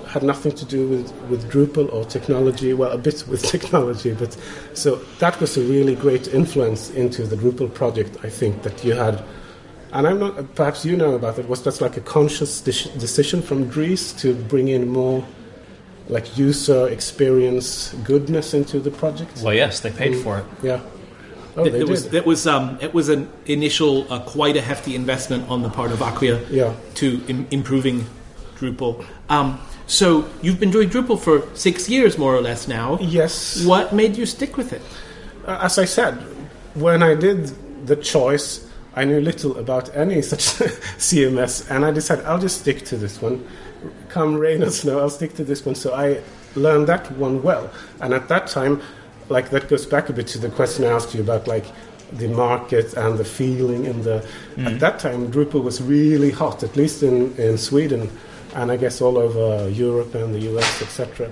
Had 0.07 0.23
nothing 0.23 0.53
to 0.53 0.65
do 0.65 0.89
with, 0.89 1.13
with 1.29 1.51
Drupal 1.51 1.93
or 1.93 2.05
technology. 2.05 2.73
Well, 2.73 2.91
a 2.91 2.99
bit 2.99 3.25
with 3.29 3.43
technology, 3.55 4.15
but 4.15 4.37
so 4.75 4.97
that 5.19 5.39
was 5.41 5.57
a 5.57 5.61
really 5.63 5.95
great 5.95 6.29
influence 6.29 6.91
into 6.91 7.25
the 7.25 7.37
Drupal 7.37 7.73
project. 7.73 8.17
I 8.23 8.31
think 8.31 8.63
that 8.63 8.85
you 8.85 8.95
had, 8.95 9.23
and 9.93 10.07
I'm 10.07 10.19
not. 10.19 10.55
Perhaps 10.55 10.85
you 10.85 10.97
know 10.97 11.15
about 11.15 11.39
it. 11.39 11.49
Was 11.49 11.63
that 11.65 11.81
like 11.81 11.97
a 11.97 12.01
conscious 12.01 12.61
de- 12.61 12.99
decision 12.99 13.43
from 13.43 13.69
Dries 13.69 14.13
to 14.15 14.35
bring 14.35 14.69
in 14.69 14.89
more, 14.89 15.27
like 16.09 16.39
user 16.39 16.89
experience 16.89 17.93
goodness 18.05 18.55
into 18.55 18.79
the 18.81 18.91
project? 18.91 19.43
Well, 19.43 19.55
yes, 19.55 19.81
they 19.81 19.91
paid 19.91 20.17
for 20.23 20.39
it. 20.39 20.45
Yeah. 20.63 20.81
Oh, 21.57 21.65
it, 21.65 21.71
they 21.71 21.81
it 21.81 21.89
was 21.89 22.05
did. 22.05 22.15
it 22.15 22.27
was 22.27 22.47
um, 22.47 22.79
it 22.81 22.93
was 22.93 23.09
an 23.09 23.29
initial 23.47 24.11
uh, 24.13 24.21
quite 24.21 24.57
a 24.57 24.61
hefty 24.61 24.95
investment 24.95 25.49
on 25.49 25.63
the 25.63 25.71
part 25.71 25.91
of 25.93 26.01
Acquia 26.03 26.41
Yeah. 26.51 26.75
to 26.97 27.23
Im- 27.29 27.47
improving 27.51 28.05
Drupal. 28.59 29.05
Um, 29.29 29.59
so 29.87 30.29
you've 30.43 30.61
been 30.61 30.71
doing 30.71 30.89
Drupal 30.91 31.19
for 31.19 31.43
six 31.55 31.89
years, 31.89 32.19
more 32.19 32.35
or 32.35 32.41
less 32.43 32.67
now. 32.69 32.99
Yes. 33.01 33.65
What 33.65 33.93
made 33.93 34.17
you 34.17 34.27
stick 34.27 34.57
with 34.57 34.73
it? 34.73 34.83
Uh, 35.47 35.59
as 35.63 35.79
I 35.79 35.85
said, 35.87 36.15
when 36.75 37.03
I 37.03 37.15
did 37.15 37.53
the 37.87 37.97
choice, 37.97 38.67
I 38.95 39.05
knew 39.05 39.21
little 39.21 39.57
about 39.59 39.95
any 39.97 40.23
such 40.33 40.41
CMS, 40.99 41.71
and 41.71 41.85
I 41.85 41.91
decided 41.91 42.25
I'll 42.27 42.39
just 42.41 42.61
stick 42.61 42.85
to 42.87 42.97
this 42.97 43.21
one. 43.23 43.47
Come 44.09 44.37
rain 44.37 44.63
or 44.63 44.71
snow, 44.71 44.99
I'll 44.99 45.11
stick 45.11 45.35
to 45.37 45.45
this 45.45 45.65
one. 45.65 45.75
So 45.75 45.95
I 45.95 46.21
learned 46.55 46.87
that 46.89 47.11
one 47.13 47.43
well, 47.43 47.71
and 48.01 48.13
at 48.15 48.29
that 48.29 48.47
time, 48.49 48.81
like 49.29 49.51
that 49.51 49.69
goes 49.69 49.87
back 49.87 50.09
a 50.09 50.13
bit 50.13 50.27
to 50.29 50.39
the 50.39 50.51
question 50.51 50.85
I 50.85 50.89
asked 50.89 51.15
you 51.15 51.21
about, 51.21 51.47
like 51.47 51.67
the 52.13 52.29
market 52.29 52.95
and 52.95 53.19
the 53.19 53.25
feeling. 53.25 53.87
And 53.87 54.05
the 54.05 54.27
at 54.59 54.81
that 54.81 54.99
time, 54.99 55.31
Drupal 55.31 55.63
was 55.63 55.83
really 55.83 56.31
hot, 56.31 56.63
at 56.63 56.77
least 56.77 57.03
in 57.03 57.35
in 57.37 57.59
Sweden, 57.59 58.11
and 58.55 58.71
I 58.71 58.77
guess 58.77 59.01
all 59.01 59.19
over 59.19 59.69
Europe 59.69 60.15
and 60.15 60.35
the 60.35 60.41
US, 60.53 60.83
etc. 60.83 61.31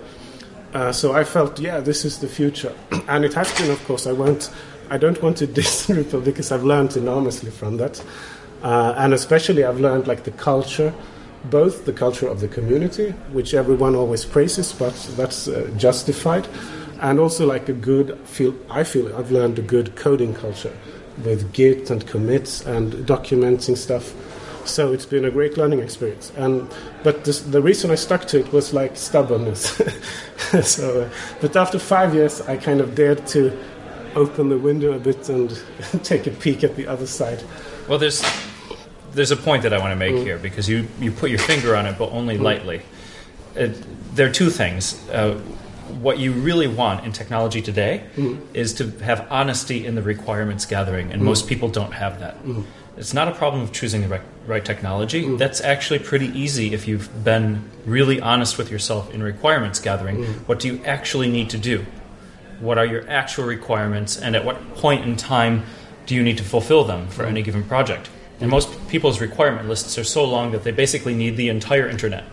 Uh, 0.74 0.90
so 0.90 1.12
I 1.12 1.22
felt, 1.22 1.60
yeah, 1.60 1.78
this 1.78 2.04
is 2.04 2.18
the 2.18 2.26
future, 2.26 2.74
and 3.08 3.24
it 3.24 3.34
has 3.34 3.52
been. 3.58 3.70
Of 3.70 3.84
course, 3.84 4.06
I 4.06 4.12
won't. 4.12 4.50
I 4.90 4.98
don't 4.98 5.22
want 5.22 5.36
to 5.38 5.46
diss 5.58 5.86
Drupal 5.86 6.24
because 6.24 6.50
I've 6.50 6.64
learned 6.64 6.96
enormously 6.96 7.50
from 7.50 7.76
that, 7.76 8.02
uh, 8.62 8.94
and 8.96 9.14
especially 9.14 9.64
I've 9.64 9.78
learned 9.78 10.08
like 10.08 10.24
the 10.24 10.32
culture, 10.32 10.92
both 11.44 11.84
the 11.84 11.92
culture 11.92 12.26
of 12.26 12.40
the 12.40 12.48
community, 12.48 13.10
which 13.32 13.54
everyone 13.54 13.94
always 13.94 14.24
praises, 14.24 14.72
but 14.72 14.94
that's 15.16 15.46
uh, 15.46 15.70
justified, 15.76 16.48
and 17.00 17.18
also 17.18 17.46
like 17.46 17.68
a 17.68 17.72
good 17.72 18.18
feel. 18.24 18.54
I 18.70 18.84
feel 18.84 19.14
I've 19.16 19.30
learned 19.30 19.58
a 19.58 19.62
good 19.62 19.96
coding 19.96 20.34
culture 20.34 20.76
with 21.24 21.52
Git 21.52 21.90
and 21.90 22.06
commits 22.06 22.64
and 22.66 22.92
documenting 23.06 23.76
stuff. 23.76 24.14
So 24.66 24.92
it's 24.92 25.04
been 25.06 25.26
a 25.26 25.30
great 25.30 25.56
learning 25.58 25.80
experience. 25.80 26.32
And 26.36 26.72
but 27.02 27.24
this, 27.24 27.40
the 27.40 27.60
reason 27.60 27.90
I 27.90 27.96
stuck 27.96 28.26
to 28.28 28.40
it 28.40 28.52
was 28.52 28.72
like 28.72 28.96
stubbornness. 28.96 29.80
so, 30.62 31.02
uh, 31.02 31.10
but 31.40 31.54
after 31.54 31.78
five 31.78 32.14
years, 32.14 32.40
I 32.42 32.56
kind 32.56 32.80
of 32.80 32.94
dared 32.94 33.26
to 33.28 33.56
open 34.14 34.48
the 34.48 34.58
window 34.58 34.92
a 34.92 34.98
bit 34.98 35.28
and 35.28 35.50
take 36.02 36.26
a 36.26 36.30
peek 36.30 36.64
at 36.64 36.76
the 36.76 36.86
other 36.86 37.06
side. 37.06 37.42
Well, 37.88 37.98
there's 37.98 38.24
there's 39.12 39.30
a 39.30 39.36
point 39.36 39.62
that 39.62 39.72
I 39.72 39.78
want 39.78 39.92
to 39.92 39.96
make 39.96 40.16
here 40.16 40.38
because 40.38 40.68
you 40.68 40.88
you 40.98 41.12
put 41.12 41.30
your 41.30 41.38
finger 41.38 41.76
on 41.76 41.86
it, 41.86 41.98
but 41.98 42.10
only 42.10 42.38
lightly. 42.38 42.82
It, 43.54 43.76
there 44.16 44.28
are 44.28 44.32
two 44.32 44.50
things. 44.50 45.08
Uh, 45.10 45.40
what 46.00 46.18
you 46.18 46.32
really 46.32 46.66
want 46.66 47.04
in 47.04 47.12
technology 47.12 47.62
today 47.62 48.04
mm-hmm. 48.16 48.42
is 48.54 48.74
to 48.74 48.90
have 49.00 49.26
honesty 49.30 49.86
in 49.86 49.94
the 49.94 50.02
requirements 50.02 50.66
gathering, 50.66 51.06
and 51.10 51.16
mm-hmm. 51.16 51.24
most 51.24 51.48
people 51.48 51.68
don't 51.68 51.92
have 51.92 52.20
that. 52.20 52.36
Mm-hmm. 52.38 52.62
It's 52.96 53.12
not 53.12 53.26
a 53.26 53.32
problem 53.32 53.62
of 53.62 53.72
choosing 53.72 54.02
the 54.02 54.08
right, 54.08 54.20
right 54.46 54.64
technology. 54.64 55.36
That's 55.36 55.60
actually 55.60 55.98
pretty 55.98 56.26
easy 56.28 56.72
if 56.72 56.86
you've 56.86 57.24
been 57.24 57.68
really 57.86 58.20
honest 58.20 58.56
with 58.56 58.70
yourself 58.70 59.12
in 59.12 59.20
requirements 59.22 59.80
gathering. 59.80 60.22
What 60.46 60.60
do 60.60 60.68
you 60.68 60.84
actually 60.84 61.28
need 61.28 61.50
to 61.50 61.58
do? 61.58 61.84
What 62.60 62.78
are 62.78 62.86
your 62.86 63.08
actual 63.10 63.44
requirements, 63.44 64.16
and 64.16 64.36
at 64.36 64.44
what 64.44 64.76
point 64.76 65.04
in 65.04 65.16
time 65.16 65.64
do 66.06 66.14
you 66.14 66.22
need 66.22 66.38
to 66.38 66.44
fulfill 66.44 66.84
them 66.84 67.08
for 67.08 67.24
any 67.24 67.42
given 67.42 67.64
project? 67.64 68.10
And 68.40 68.50
most 68.50 68.88
people's 68.88 69.20
requirement 69.20 69.68
lists 69.68 69.98
are 69.98 70.04
so 70.04 70.24
long 70.24 70.52
that 70.52 70.64
they 70.64 70.70
basically 70.70 71.14
need 71.14 71.36
the 71.36 71.48
entire 71.48 71.88
internet. 71.88 72.24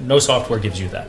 No 0.00 0.18
software 0.18 0.58
gives 0.58 0.80
you 0.80 0.88
that. 0.88 1.08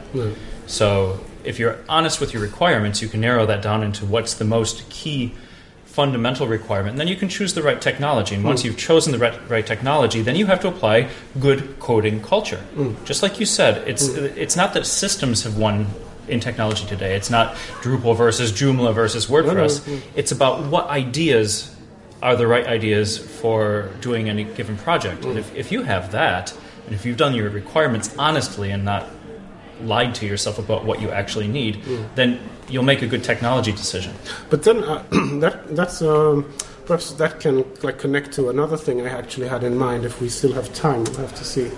So 0.66 1.20
if 1.44 1.60
you're 1.60 1.78
honest 1.88 2.20
with 2.20 2.34
your 2.34 2.42
requirements, 2.42 3.02
you 3.02 3.08
can 3.08 3.22
narrow 3.22 3.46
that 3.46 3.62
down 3.62 3.84
into 3.84 4.06
what's 4.06 4.34
the 4.36 4.46
most 4.46 4.90
key 4.90 5.34
fundamental 5.86 6.48
requirement. 6.48 6.92
And 6.92 7.00
then 7.00 7.08
you 7.08 7.16
can 7.16 7.30
choose 7.30 7.56
the 7.56 7.64
right 7.64 7.82
technology. 7.82 8.36
And 8.36 8.44
once 8.44 8.62
hmm. 8.62 8.68
you've 8.68 8.78
chosen 8.78 9.12
the 9.14 9.18
right, 9.18 9.50
right 9.50 9.66
technology, 9.66 10.22
then 10.22 10.36
you 10.36 10.46
have 10.46 10.60
to 10.60 10.68
apply 10.68 11.10
good 11.40 11.80
coding 11.80 12.22
culture. 12.22 12.58
Hmm. 12.76 12.94
Just 13.04 13.24
like 13.24 13.40
you 13.40 13.48
said, 13.48 13.88
it's 13.88 14.16
hmm. 14.16 14.26
it's 14.36 14.56
not 14.56 14.74
that 14.74 14.86
systems 14.86 15.44
have 15.44 15.58
won 15.58 15.88
in 16.28 16.40
technology 16.40 16.86
today. 16.86 17.16
It's 17.16 17.30
not 17.30 17.56
Drupal 17.82 18.16
versus 18.16 18.52
Joomla 18.52 18.94
versus 18.94 19.28
WordPress. 19.28 20.02
It's 20.16 20.32
about 20.32 20.66
what 20.66 20.88
ideas 20.88 21.74
are 22.22 22.36
the 22.36 22.46
right 22.46 22.68
ideas 22.68 23.18
for 23.18 23.90
doing 24.02 24.30
any 24.30 24.44
given 24.44 24.78
project. 24.78 25.24
And 25.24 25.38
if, 25.38 25.56
if 25.56 25.72
you 25.72 25.84
have 25.84 26.12
that, 26.12 26.54
and 26.88 26.96
if 26.96 27.06
you've 27.06 27.18
done 27.18 27.36
your 27.36 27.50
requirements 27.50 28.16
honestly 28.18 28.72
and 28.72 28.84
not 28.84 29.06
lied 29.84 30.16
to 30.16 30.26
yourself 30.26 30.58
about 30.58 30.86
what 30.86 31.02
you 31.02 31.10
actually 31.12 31.48
need, 31.48 31.84
then 32.16 32.40
you'll 32.70 32.84
make 32.84 33.02
a 33.02 33.08
good 33.08 33.24
technology 33.24 33.72
decision. 33.72 34.14
But 34.50 34.64
then 34.64 34.84
uh, 34.84 35.04
that 35.40 35.76
that's 35.76 36.02
um, 36.02 36.52
perhaps 36.86 37.12
that 37.14 37.40
can 37.40 37.66
like 37.84 38.00
connect 38.00 38.32
to 38.34 38.50
another 38.50 38.78
thing 38.78 39.02
I 39.02 39.10
actually 39.10 39.50
had 39.50 39.64
in 39.64 39.78
mind. 39.78 40.06
If 40.06 40.22
we 40.22 40.30
still 40.30 40.54
have 40.54 40.74
time, 40.74 41.04
we'll 41.04 41.18
have 41.18 41.36
to 41.36 41.44
see. 41.44 41.70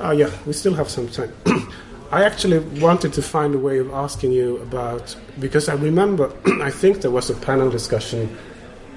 Oh 0.00 0.12
yeah, 0.12 0.30
we 0.46 0.52
still 0.52 0.74
have 0.74 0.88
some 0.88 1.08
time. 1.08 1.32
I 2.10 2.24
actually 2.24 2.60
wanted 2.80 3.12
to 3.14 3.22
find 3.22 3.54
a 3.54 3.58
way 3.58 3.78
of 3.78 3.90
asking 3.92 4.32
you 4.32 4.58
about 4.58 5.14
because 5.40 5.68
I 5.68 5.74
remember 5.74 6.32
I 6.62 6.70
think 6.70 7.02
there 7.02 7.10
was 7.10 7.30
a 7.30 7.34
panel 7.34 7.68
discussion. 7.68 8.34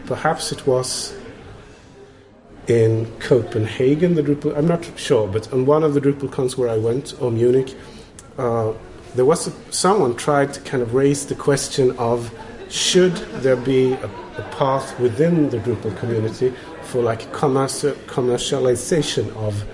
Perhaps 0.05 0.51
it 0.51 0.65
was 0.65 1.13
in 2.67 3.11
Copenhagen, 3.19 4.15
the 4.15 4.23
Drupal. 4.23 4.57
I'm 4.57 4.67
not 4.67 4.85
sure, 4.97 5.27
but 5.27 5.51
on 5.51 5.65
one 5.65 5.83
of 5.83 5.93
the 5.93 6.01
Drupal 6.01 6.31
cons 6.31 6.57
where 6.57 6.69
I 6.69 6.77
went, 6.77 7.13
or 7.21 7.31
Munich, 7.31 7.75
uh, 8.37 8.73
there 9.15 9.25
was 9.25 9.47
a, 9.47 9.71
someone 9.71 10.15
tried 10.15 10.53
to 10.53 10.61
kind 10.61 10.81
of 10.81 10.93
raise 10.93 11.25
the 11.25 11.35
question 11.35 11.91
of 11.97 12.33
should 12.69 13.15
there 13.43 13.57
be 13.57 13.93
a, 13.93 14.05
a 14.05 14.43
path 14.57 14.97
within 14.99 15.49
the 15.49 15.57
Drupal 15.57 15.97
community 15.97 16.53
for 16.83 17.01
like 17.01 17.31
commerci- 17.33 17.95
commercialization 18.05 19.35
of 19.35 19.65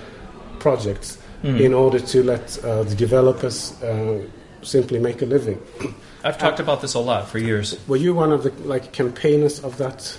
projects 0.60 1.20
in 1.44 1.74
order 1.74 2.00
to 2.00 2.24
let 2.24 2.58
uh, 2.64 2.84
the 2.84 2.96
developers 2.96 3.82
uh, 3.84 4.22
simply 4.64 5.00
make 5.00 5.22
a 5.22 5.26
living. 5.26 5.62
I've 6.24 6.38
talked 6.38 6.60
about 6.60 6.82
this 6.82 6.94
a 6.96 7.00
lot 7.00 7.30
for 7.30 7.38
years. 7.38 7.78
Were 7.88 7.98
you 7.98 8.14
one 8.14 8.32
of 8.32 8.44
the 8.44 8.52
like 8.68 8.92
campaigners 8.92 9.64
of 9.64 9.78
that? 9.78 10.18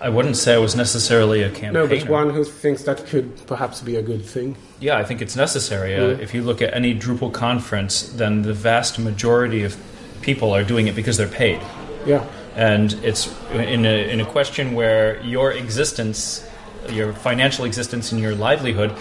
I 0.00 0.08
wouldn't 0.08 0.36
say 0.36 0.54
I 0.54 0.58
was 0.58 0.76
necessarily 0.76 1.42
a 1.42 1.48
campaigner. 1.48 1.84
No, 1.84 1.88
but 1.88 2.08
one 2.08 2.30
who 2.30 2.44
thinks 2.44 2.82
that 2.82 3.06
could 3.06 3.46
perhaps 3.46 3.80
be 3.80 3.96
a 3.96 4.02
good 4.02 4.24
thing. 4.24 4.56
Yeah, 4.80 4.98
I 4.98 5.04
think 5.04 5.22
it's 5.22 5.36
necessary. 5.36 5.96
Uh, 5.96 6.08
if 6.08 6.34
you 6.34 6.42
look 6.42 6.60
at 6.60 6.74
any 6.74 6.94
Drupal 6.94 7.32
conference, 7.32 8.02
then 8.10 8.42
the 8.42 8.52
vast 8.52 8.98
majority 8.98 9.62
of 9.62 9.76
people 10.20 10.52
are 10.52 10.64
doing 10.64 10.88
it 10.88 10.94
because 10.94 11.16
they're 11.16 11.28
paid. 11.28 11.60
Yeah. 12.06 12.26
And 12.54 12.92
it's 13.04 13.34
in 13.52 13.84
a, 13.84 14.10
in 14.10 14.20
a 14.20 14.26
question 14.26 14.74
where 14.74 15.20
your 15.22 15.52
existence, 15.52 16.46
your 16.90 17.12
financial 17.12 17.64
existence, 17.64 18.12
and 18.12 18.20
your 18.20 18.34
livelihood 18.34 18.94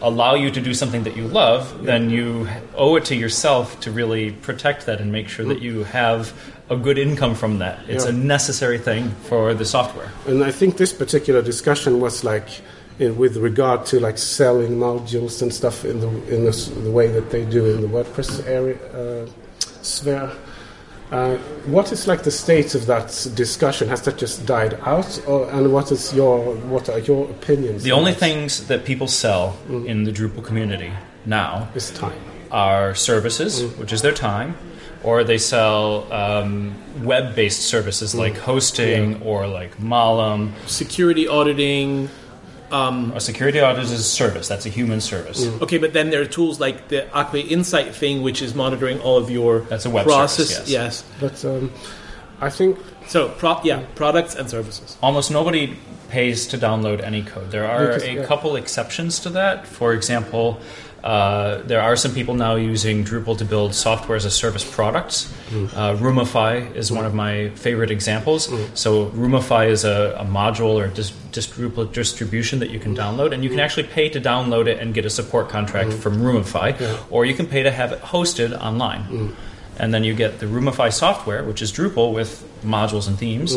allow 0.00 0.34
you 0.34 0.50
to 0.50 0.60
do 0.60 0.74
something 0.74 1.02
that 1.04 1.16
you 1.16 1.26
love, 1.26 1.84
then 1.84 2.08
you 2.08 2.48
owe 2.74 2.96
it 2.96 3.04
to 3.06 3.16
yourself 3.16 3.80
to 3.80 3.90
really 3.90 4.30
protect 4.30 4.86
that 4.86 5.00
and 5.00 5.10
make 5.10 5.28
sure 5.28 5.44
that 5.46 5.60
you 5.60 5.84
have 5.84 6.32
a 6.70 6.76
good 6.76 6.98
income 6.98 7.34
from 7.34 7.58
that. 7.58 7.78
It's 7.88 8.04
Yeah. 8.04 8.10
a 8.10 8.12
necessary 8.12 8.78
thing 8.78 9.12
for 9.28 9.54
the 9.54 9.64
software. 9.64 10.10
And 10.26 10.44
I 10.44 10.50
think 10.52 10.76
this 10.76 10.92
particular 10.92 11.42
discussion 11.42 12.00
was 12.00 12.24
like 12.24 12.48
in, 12.98 13.16
with 13.16 13.36
regard 13.36 13.86
to 13.86 14.00
like 14.00 14.18
selling 14.18 14.78
modules 14.78 15.40
and 15.42 15.52
stuff 15.52 15.84
in 15.84 16.00
the 16.00 16.08
in 16.34 16.44
the, 16.44 16.70
the 16.84 16.90
way 16.90 17.06
that 17.08 17.30
they 17.30 17.44
do 17.44 17.64
in 17.66 17.80
the 17.80 17.88
WordPress 17.88 18.46
area 18.46 18.76
uh, 18.92 19.26
sphere. 19.82 20.30
Uh, 21.10 21.36
what 21.66 21.90
is 21.90 22.06
like 22.06 22.22
the 22.22 22.30
state 22.30 22.74
of 22.74 22.84
that 22.84 23.08
discussion? 23.34 23.88
Has 23.88 24.02
that 24.02 24.18
just 24.18 24.44
died 24.44 24.74
out, 24.84 25.18
or, 25.26 25.48
and 25.50 25.72
what 25.72 25.90
is 25.90 26.12
your 26.12 26.54
what 26.68 26.90
are 26.90 26.98
your 26.98 27.30
opinions? 27.30 27.82
The 27.82 27.92
on 27.92 28.00
only 28.00 28.12
that 28.12 28.20
things 28.20 28.66
that 28.66 28.84
people 28.84 29.06
sell 29.08 29.56
in 29.86 30.04
the 30.04 30.12
Drupal 30.12 30.44
community 30.44 30.92
now 31.24 31.68
this 31.72 31.90
time? 31.90 32.18
are 32.50 32.94
services, 32.94 33.62
which 33.76 33.92
is 33.92 34.00
their 34.02 34.12
time, 34.12 34.54
or 35.04 35.24
they 35.24 35.38
sell 35.38 36.10
um, 36.12 36.74
web-based 37.04 37.60
services 37.62 38.14
like 38.14 38.36
hosting 38.36 39.22
or 39.22 39.46
like 39.46 39.76
Mollom. 39.78 40.52
Security 40.66 41.28
auditing. 41.28 42.08
A 42.70 43.18
security 43.20 43.60
audit 43.62 43.84
is 43.84 43.92
a 43.92 44.02
service. 44.02 44.46
That's 44.48 44.66
a 44.66 44.68
human 44.68 45.00
service. 45.00 45.46
Okay, 45.62 45.78
but 45.78 45.94
then 45.94 46.10
there 46.10 46.20
are 46.20 46.26
tools 46.26 46.60
like 46.60 46.88
the 46.88 47.06
Acquia 47.18 47.44
Insight 47.46 47.94
thing, 47.94 48.22
which 48.22 48.42
is 48.42 48.54
monitoring 48.54 49.00
all 49.00 49.16
of 49.16 49.30
your 49.30 49.60
That's 49.60 49.86
a 49.86 49.90
web 49.90 50.04
process. 50.04 50.50
service, 50.50 50.68
yes. 50.70 51.02
But 51.18 51.42
um, 51.46 51.72
I 52.40 52.50
think 52.50 52.78
So, 53.06 53.30
pro- 53.30 53.62
yeah, 53.64 53.84
products 53.94 54.34
and 54.34 54.50
services. 54.50 54.98
Almost 55.02 55.30
nobody 55.30 55.78
pays 56.10 56.46
to 56.48 56.58
download 56.58 57.02
any 57.02 57.22
code. 57.22 57.50
There 57.50 57.66
are 57.66 57.86
Because- 57.86 58.02
a 58.02 58.12
yeah. 58.12 58.24
couple 58.26 58.54
exceptions 58.56 59.18
to 59.20 59.30
that. 59.30 59.66
For 59.66 59.94
example, 59.94 60.60
uh, 61.04 61.62
there 61.62 61.80
are 61.80 61.96
some 61.96 62.12
people 62.12 62.34
now 62.34 62.56
using 62.56 63.04
Drupal 63.04 63.38
to 63.38 63.44
build 63.44 63.74
software 63.74 64.16
as 64.16 64.24
a 64.24 64.30
service 64.30 64.64
products. 64.64 65.32
Mm. 65.50 65.72
Uh, 65.74 65.96
Roomify 65.96 66.74
is 66.74 66.90
one 66.90 67.06
of 67.06 67.14
my 67.14 67.50
favorite 67.50 67.90
examples. 67.90 68.48
Mm. 68.48 68.76
So 68.76 69.06
Roomify 69.10 69.68
is 69.68 69.84
a, 69.84 70.16
a 70.18 70.24
module 70.24 70.74
or 70.74 70.88
dis- 70.88 71.12
dis- 71.32 71.46
Drupal 71.46 71.92
distribution 71.92 72.58
that 72.58 72.70
you 72.70 72.80
can 72.80 72.96
download, 72.96 73.32
and 73.32 73.44
you 73.44 73.50
can 73.50 73.58
mm. 73.58 73.64
actually 73.64 73.84
pay 73.84 74.08
to 74.08 74.20
download 74.20 74.66
it 74.66 74.80
and 74.80 74.92
get 74.92 75.04
a 75.04 75.10
support 75.10 75.48
contract 75.48 75.92
from 75.92 76.18
Roomify, 76.18 77.00
or 77.10 77.24
you 77.24 77.34
can 77.34 77.46
pay 77.46 77.62
to 77.62 77.70
have 77.70 77.92
it 77.92 78.00
hosted 78.02 78.58
online. 78.60 79.34
And 79.78 79.94
then 79.94 80.02
you 80.02 80.14
get 80.14 80.40
the 80.40 80.46
Roomify 80.46 80.92
software, 80.92 81.44
which 81.44 81.62
is 81.62 81.72
Drupal 81.72 82.12
with 82.12 82.44
modules 82.64 83.06
and 83.06 83.16
themes. 83.16 83.54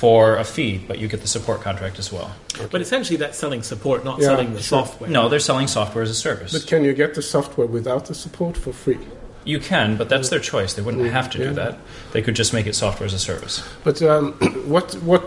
For 0.00 0.36
a 0.36 0.44
fee, 0.44 0.84
but 0.88 0.98
you 0.98 1.06
get 1.08 1.20
the 1.22 1.28
support 1.28 1.60
contract 1.62 1.98
as 1.98 2.12
well. 2.12 2.32
But 2.70 2.80
essentially, 2.80 3.16
that's 3.16 3.38
selling 3.38 3.62
support, 3.62 4.04
not 4.04 4.18
Yeah, 4.18 4.26
selling 4.26 4.52
the 4.52 4.60
sure. 4.60 4.84
software. 4.84 5.08
No, 5.08 5.28
they're 5.28 5.38
selling 5.38 5.68
software 5.68 6.02
as 6.02 6.10
a 6.10 6.14
service. 6.14 6.52
but 6.52 6.66
can 6.66 6.84
you 6.84 6.92
get 6.92 7.14
the 7.14 7.22
software 7.22 7.66
without 7.68 8.06
the 8.06 8.14
support 8.14 8.56
for 8.56 8.72
free? 8.72 8.98
You 9.44 9.60
can, 9.60 9.96
but 9.96 10.08
that's 10.08 10.30
their 10.30 10.40
choice. 10.40 10.74
They 10.74 10.82
wouldn't 10.82 11.06
have 11.12 11.30
to 11.30 11.38
Yeah. 11.38 11.44
do 11.48 11.54
that. 11.54 11.78
They 12.12 12.22
could 12.22 12.34
just 12.34 12.52
make 12.52 12.66
it 12.66 12.74
software 12.74 13.06
as 13.06 13.14
a 13.14 13.18
service. 13.20 13.62
But 13.84 14.02
um, 14.02 14.32
what 14.66 14.94
what 15.02 15.22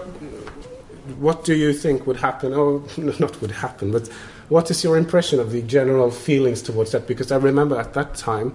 what 1.20 1.46
do 1.46 1.56
you 1.56 1.72
think 1.74 2.06
would 2.06 2.18
happen? 2.18 2.54
Oh, 2.54 2.84
not 2.98 3.40
would 3.42 3.52
happen, 3.52 3.92
but 3.92 4.08
what 4.50 4.70
is 4.70 4.84
your 4.84 4.98
impression 4.98 5.40
of 5.40 5.52
the 5.52 5.62
general 5.62 6.12
feelings 6.12 6.62
towards 6.62 6.92
that? 6.92 7.08
Because 7.08 7.32
I 7.32 7.38
remember 7.38 7.80
at 7.80 7.94
that 7.94 8.16
time, 8.16 8.54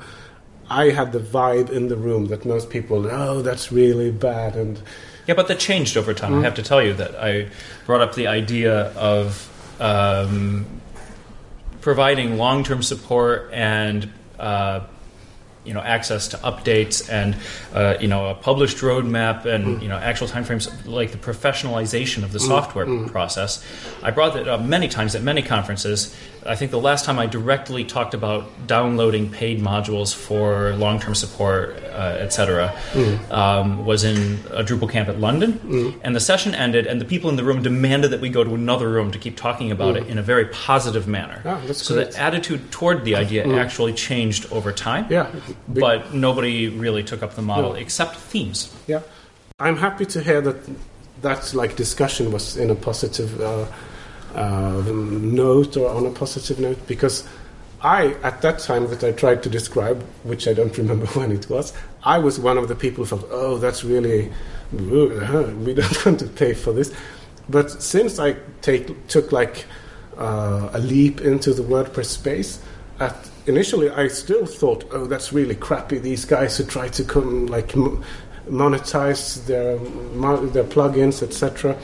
I 0.68 0.90
had 0.90 1.12
the 1.12 1.20
vibe 1.20 1.70
in 1.70 1.88
the 1.88 1.96
room 1.96 2.26
that 2.26 2.44
most 2.44 2.68
people, 2.70 3.06
oh, 3.10 3.42
that's 3.42 3.72
really 3.72 4.10
bad, 4.10 4.56
and 4.56 4.80
Yeah, 5.26 5.34
but 5.34 5.48
that 5.48 5.58
changed 5.60 5.96
over 5.96 6.12
time. 6.14 6.38
I 6.40 6.42
have 6.42 6.54
to 6.56 6.62
tell 6.62 6.82
you 6.82 6.94
that 6.94 7.14
I 7.14 7.48
brought 7.86 8.00
up 8.00 8.14
the 8.14 8.26
idea 8.26 8.88
of 8.96 9.48
um, 9.80 10.66
providing 11.80 12.36
long-term 12.38 12.82
support 12.82 13.50
and 13.52 14.10
uh, 14.38 14.80
you 15.64 15.74
know 15.74 15.80
access 15.80 16.26
to 16.28 16.36
updates 16.38 17.08
and 17.08 17.36
uh, 17.72 17.96
you 18.00 18.08
know 18.08 18.26
a 18.30 18.34
published 18.34 18.78
roadmap 18.78 19.44
and 19.44 19.80
you 19.80 19.88
know 19.88 19.96
actual 19.96 20.26
timeframes 20.26 20.68
like 20.86 21.12
the 21.12 21.18
professionalization 21.18 22.24
of 22.24 22.32
the 22.32 22.40
software 22.40 22.86
process. 23.08 23.64
I 24.02 24.10
brought 24.10 24.34
that 24.34 24.48
up 24.48 24.60
many 24.62 24.88
times 24.88 25.14
at 25.14 25.22
many 25.22 25.42
conferences. 25.42 26.16
I 26.44 26.56
think 26.56 26.70
the 26.72 26.80
last 26.80 27.04
time 27.04 27.18
I 27.18 27.26
directly 27.26 27.84
talked 27.84 28.14
about 28.14 28.66
downloading 28.66 29.30
paid 29.30 29.60
modules 29.60 30.14
for 30.14 30.74
long-term 30.76 31.14
support, 31.14 31.76
uh, 31.84 32.16
etc., 32.18 32.72
um, 33.30 33.86
was 33.86 34.02
in 34.04 34.40
a 34.50 34.62
Drupal 34.64 34.90
camp 34.90 35.08
at 35.08 35.20
London, 35.20 36.00
and 36.02 36.16
the 36.16 36.20
session 36.20 36.54
ended, 36.54 36.86
and 36.86 37.00
the 37.00 37.04
people 37.04 37.30
in 37.30 37.36
the 37.36 37.44
room 37.44 37.62
demanded 37.62 38.10
that 38.10 38.20
we 38.20 38.28
go 38.28 38.42
to 38.42 38.54
another 38.54 38.88
room 38.88 39.10
to 39.12 39.18
keep 39.18 39.36
talking 39.36 39.70
about 39.70 39.96
it 39.96 40.06
in 40.08 40.18
a 40.18 40.22
very 40.22 40.46
positive 40.46 41.06
manner. 41.06 41.42
Ah, 41.44 41.60
that's 41.66 41.82
so 41.82 41.94
great. 41.94 42.10
the 42.12 42.18
attitude 42.20 42.70
toward 42.72 43.04
the 43.04 43.14
idea 43.14 43.46
actually 43.56 43.92
changed 43.92 44.50
over 44.52 44.72
time. 44.72 45.06
yeah, 45.10 45.30
big- 45.72 45.80
But 45.80 46.12
nobody 46.12 46.68
really 46.68 47.02
took 47.04 47.22
up 47.22 47.34
the 47.36 47.42
model 47.42 47.70
No. 47.70 47.76
except 47.76 48.16
themes. 48.16 48.72
yeah. 48.86 49.00
I'm 49.60 49.76
happy 49.76 50.06
to 50.06 50.20
hear 50.22 50.40
that 50.40 50.56
that 51.20 51.54
like 51.54 51.76
discussion 51.76 52.32
was 52.32 52.56
in 52.56 52.68
a 52.70 52.74
positive 52.74 53.40
uh, 53.40 53.66
uh, 54.34 54.82
note 54.86 55.76
or 55.76 55.90
on 55.90 56.06
a 56.06 56.10
positive 56.10 56.58
note 56.58 56.86
because 56.86 57.26
I, 57.82 58.14
at 58.22 58.42
that 58.42 58.60
time 58.60 58.86
that 58.88 59.02
I 59.02 59.12
tried 59.12 59.42
to 59.42 59.48
describe, 59.48 60.02
which 60.22 60.46
I 60.46 60.52
don't 60.52 60.76
remember 60.82 61.06
when 61.06 61.32
it 61.32 61.48
was, 61.50 61.72
I 62.04 62.18
was 62.18 62.38
one 62.38 62.58
of 62.58 62.68
the 62.68 62.76
people 62.76 63.04
who 63.04 63.16
thought, 63.16 63.28
oh, 63.30 63.58
that's 63.58 63.84
really, 63.84 64.32
we 64.72 64.88
don't 65.74 66.06
want 66.06 66.20
to 66.20 66.26
pay 66.26 66.54
for 66.54 66.72
this. 66.72 66.94
But 67.48 67.70
since 67.82 68.18
I 68.18 68.36
take, 68.60 69.08
took 69.08 69.32
like 69.32 69.64
uh, 70.16 70.70
a 70.72 70.78
leap 70.78 71.20
into 71.20 71.52
the 71.52 71.62
WordPress 71.62 72.06
space, 72.06 72.62
at, 73.00 73.30
initially 73.46 73.90
I 73.90 74.08
still 74.08 74.46
thought, 74.46 74.84
oh, 74.92 75.06
that's 75.06 75.32
really 75.32 75.56
crappy. 75.56 75.98
These 75.98 76.24
guys 76.24 76.56
who 76.56 76.64
try 76.64 76.88
to 76.88 77.04
come 77.04 77.46
like 77.46 77.74
monetize 78.48 79.44
their 79.46 79.78
their 79.78 80.64
plugins, 80.64 81.22
etc. 81.22 81.76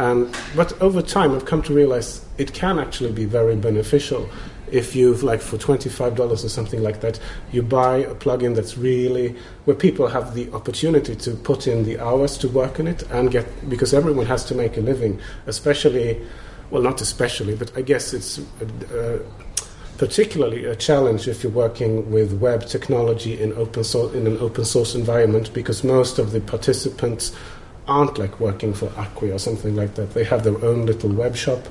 And 0.00 0.34
but 0.56 0.80
over 0.80 1.02
time, 1.02 1.34
I've 1.34 1.44
come 1.44 1.60
to 1.64 1.74
realize 1.74 2.24
it 2.38 2.54
can 2.54 2.78
actually 2.78 3.12
be 3.12 3.26
very 3.26 3.54
beneficial 3.54 4.30
if 4.72 4.96
you've 4.96 5.22
like 5.22 5.42
for 5.42 5.58
$25 5.58 6.18
or 6.18 6.36
something 6.36 6.82
like 6.82 7.00
that 7.00 7.18
you 7.50 7.60
buy 7.60 7.96
a 7.96 8.14
plugin 8.14 8.54
that's 8.54 8.78
really 8.78 9.36
where 9.64 9.74
people 9.76 10.06
have 10.06 10.32
the 10.34 10.50
opportunity 10.52 11.16
to 11.16 11.32
put 11.32 11.66
in 11.66 11.84
the 11.84 11.98
hours 11.98 12.38
to 12.38 12.48
work 12.48 12.78
on 12.78 12.86
it 12.86 13.02
and 13.10 13.32
get 13.32 13.68
because 13.68 13.92
everyone 13.92 14.26
has 14.26 14.44
to 14.44 14.54
make 14.54 14.76
a 14.76 14.80
living 14.80 15.20
especially 15.46 16.24
well 16.70 16.82
not 16.82 17.00
especially 17.00 17.56
but 17.56 17.76
i 17.76 17.82
guess 17.82 18.14
it's 18.14 18.38
uh, 18.92 19.18
particularly 19.98 20.66
a 20.66 20.76
challenge 20.76 21.26
if 21.26 21.42
you're 21.42 21.50
working 21.50 22.08
with 22.12 22.32
web 22.34 22.64
technology 22.64 23.40
in 23.42 23.52
open 23.54 23.82
source 23.82 24.14
in 24.14 24.24
an 24.24 24.38
open 24.38 24.64
source 24.64 24.94
environment 24.94 25.52
because 25.52 25.82
most 25.82 26.20
of 26.20 26.30
the 26.30 26.40
participants 26.40 27.34
aren't 27.88 28.18
like 28.18 28.38
working 28.40 28.72
for 28.72 28.86
Acquia 28.96 29.34
or 29.34 29.38
something 29.38 29.74
like 29.74 29.94
that 29.94 30.14
they 30.14 30.24
have 30.24 30.44
their 30.44 30.62
own 30.64 30.86
little 30.86 31.10
web 31.10 31.36
shop 31.36 31.66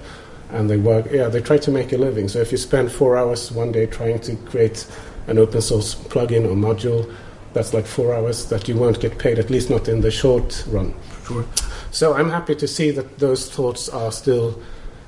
and 0.52 0.70
they 0.70 0.78
work. 0.78 1.08
Yeah, 1.12 1.28
they 1.28 1.42
try 1.42 1.58
to 1.60 1.72
make 1.72 1.94
a 1.94 1.98
living. 1.98 2.28
So 2.28 2.40
if 2.40 2.52
you 2.52 2.58
spend 2.58 2.92
four 2.92 3.18
hours 3.18 3.52
one 3.52 3.72
day 3.72 3.86
trying 3.86 4.20
to 4.22 4.36
create 4.36 4.88
an 5.28 5.38
open 5.38 5.62
source 5.62 5.96
plugin 5.96 6.46
or 6.46 6.56
module, 6.56 7.14
that's 7.54 7.74
like 7.74 7.86
four 7.86 8.14
hours 8.14 8.46
that 8.48 8.68
you 8.68 8.76
won't 8.76 9.00
get 9.00 9.18
paid, 9.18 9.40
at 9.40 9.50
least 9.50 9.70
not 9.70 9.88
in 9.88 10.02
the 10.02 10.12
short 10.12 10.64
run. 10.68 10.94
Sure. 11.26 11.46
So 11.92 12.14
I'm 12.14 12.30
happy 12.30 12.56
to 12.56 12.68
see 12.68 12.92
that 12.92 13.20
those 13.20 13.50
thoughts 13.50 13.90
are 13.90 14.12
still. 14.12 14.60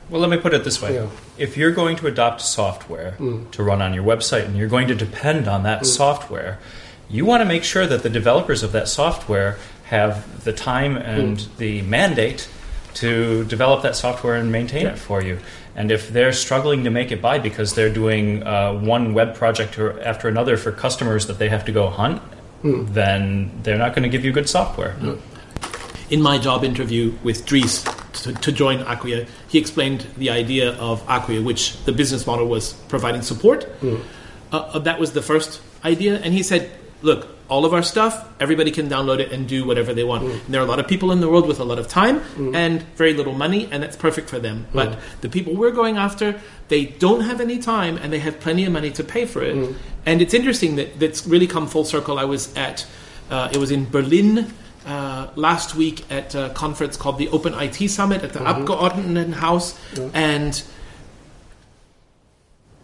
Well, 0.10 0.22
let 0.22 0.30
me 0.30 0.38
put 0.38 0.54
it 0.54 0.64
this 0.64 0.82
way. 0.82 0.96
Yeah. 0.96 1.08
If 1.38 1.56
you're 1.56 1.72
going 1.72 1.96
to 1.98 2.08
adopt 2.08 2.42
software 2.42 3.16
mm. 3.18 3.50
to 3.52 3.64
run 3.64 3.82
on 3.82 3.94
your 3.94 4.04
website 4.04 4.46
and 4.46 4.58
you're 4.58 4.68
going 4.68 4.88
to 4.90 4.96
depend 4.96 5.48
on 5.48 5.64
that 5.64 5.84
mm. 5.84 5.86
software, 5.86 6.60
you 7.10 7.26
want 7.26 7.42
to 7.42 7.46
make 7.46 7.64
sure 7.64 7.88
that 7.88 8.04
the 8.04 8.10
developers 8.10 8.62
of 8.62 8.72
that 8.74 8.88
software 8.88 9.58
have 9.92 10.44
the 10.44 10.54
time 10.54 10.98
and 10.98 11.38
the 11.58 11.82
mandate 11.84 12.48
to 12.96 13.44
develop 13.46 13.84
that 13.84 13.96
software 13.96 14.36
and 14.36 14.52
maintain 14.52 14.86
it 14.88 14.98
for 14.98 15.22
you. 15.22 15.38
And 15.76 15.92
if 15.92 16.10
they're 16.10 16.34
struggling 16.34 16.84
to 16.86 16.90
make 16.90 17.12
it 17.12 17.22
by 17.22 17.40
because 17.40 17.76
they're 17.76 17.94
doing 17.94 18.44
uh, 18.44 18.74
one 18.96 19.14
web 19.14 19.36
project 19.36 19.78
or 19.80 20.02
after 20.02 20.28
another 20.28 20.58
for 20.58 20.72
customers 20.72 21.28
that 21.28 21.38
they 21.40 21.50
have 21.50 21.64
to 21.66 21.72
go 21.72 21.88
hunt, 21.90 22.22
then 22.64 23.50
they're 23.64 23.78
not 23.78 23.94
going 23.96 24.04
to 24.04 24.10
give 24.10 24.24
you 24.26 24.32
good 24.32 24.50
software. 24.50 24.94
in 26.10 26.22
my 26.22 26.38
job 26.38 26.64
interview 26.64 27.14
with 27.24 27.46
Dries 27.46 27.84
to, 28.24 28.34
to 28.34 28.52
join 28.52 28.80
Acquia, 28.82 29.26
he 29.48 29.58
explained 29.58 30.06
the 30.18 30.30
idea 30.30 30.74
of 30.74 31.02
Acquia, 31.08 31.42
which 31.42 31.82
the 31.86 31.92
business 31.92 32.28
model 32.28 32.48
was 32.48 32.74
providing 32.90 33.22
support. 33.22 33.66
Uh, 33.84 33.96
Uh, 34.52 34.80
that 34.84 35.00
was 35.00 35.10
the 35.14 35.22
first 35.22 35.62
idea, 35.86 36.20
and 36.24 36.34
he 36.34 36.44
said, 36.44 36.70
"Look, 37.02 37.28
all 37.52 37.66
of 37.66 37.74
our 37.74 37.84
stuff, 37.84 38.28
everybody 38.40 38.72
can 38.72 38.88
download 38.88 39.20
it 39.20 39.32
and 39.34 39.46
do 39.46 39.66
whatever 39.66 39.94
they 39.94 40.06
want. 40.06 40.24
Mm. 40.24 40.46
And 40.46 40.54
there 40.54 40.62
are 40.62 40.64
a 40.64 40.68
lot 40.68 40.80
of 40.80 40.88
people 40.88 41.12
in 41.12 41.20
the 41.20 41.30
world 41.30 41.48
with 41.48 41.60
a 41.60 41.66
lot 41.66 41.80
of 41.80 41.88
time 41.88 42.22
mm. 42.22 42.56
and 42.56 42.82
very 42.96 43.14
little 43.14 43.34
money, 43.34 43.68
and 43.70 43.84
that's 43.84 43.98
perfect 43.98 44.30
for 44.30 44.40
them. 44.40 44.68
But 44.74 44.92
mm. 44.92 45.00
the 45.20 45.28
people 45.28 45.54
we're 45.56 45.72
going 45.72 45.98
after, 45.98 46.40
they 46.70 46.86
don't 46.86 47.22
have 47.22 47.42
any 47.42 47.60
time, 47.60 47.98
and 47.98 48.14
they 48.14 48.20
have 48.20 48.40
plenty 48.40 48.64
of 48.64 48.72
money 48.72 48.90
to 48.92 49.04
pay 49.04 49.26
for 49.26 49.44
it. 49.44 49.76
And 50.06 50.22
it's 50.22 50.34
interesting 50.34 50.78
that 50.78 50.98
that's 50.98 51.28
really 51.28 51.48
come 51.48 51.68
full 51.68 51.84
circle. 51.84 52.18
I 52.18 52.24
was 52.24 52.56
at, 52.56 52.88
uh, 53.30 53.50
it 53.52 53.58
was 53.58 53.70
in 53.70 53.90
Berlin 53.90 54.54
uh, 54.86 55.28
last 55.36 55.76
week 55.76 56.10
at 56.10 56.34
a 56.34 56.52
conference 56.56 56.96
called 56.98 57.18
the 57.18 57.28
Open 57.30 57.54
IT 57.54 57.90
Summit 57.90 58.24
at 58.24 58.32
the 58.34 58.40
mm-hmm. 58.40 58.66
Abgeordnetenhaus, 58.66 59.76
and 60.14 60.64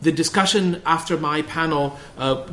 the 0.02 0.12
discussion 0.12 0.82
after 0.86 1.18
my 1.18 1.42
panel 1.42 1.98
uh, 2.18 2.48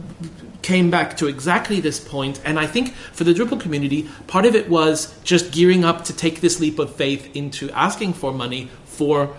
came 0.63 0.91
back 0.91 1.17
to 1.19 1.27
exactly 1.27 1.81
this 1.81 2.01
point, 2.01 2.41
and 2.45 2.59
I 2.59 2.67
think 2.67 2.95
for 3.13 3.25
the 3.25 3.33
Drupal 3.35 3.61
community, 3.61 4.09
part 4.27 4.47
of 4.47 4.55
it 4.55 4.69
was 4.71 5.15
just 5.25 5.53
gearing 5.53 5.85
up 5.85 6.05
to 6.05 6.17
take 6.17 6.41
this 6.41 6.59
leap 6.59 6.79
of 6.79 6.95
faith 6.95 7.35
into 7.37 7.71
asking 7.73 8.15
for 8.15 8.33
money 8.33 8.71
for 8.87 9.35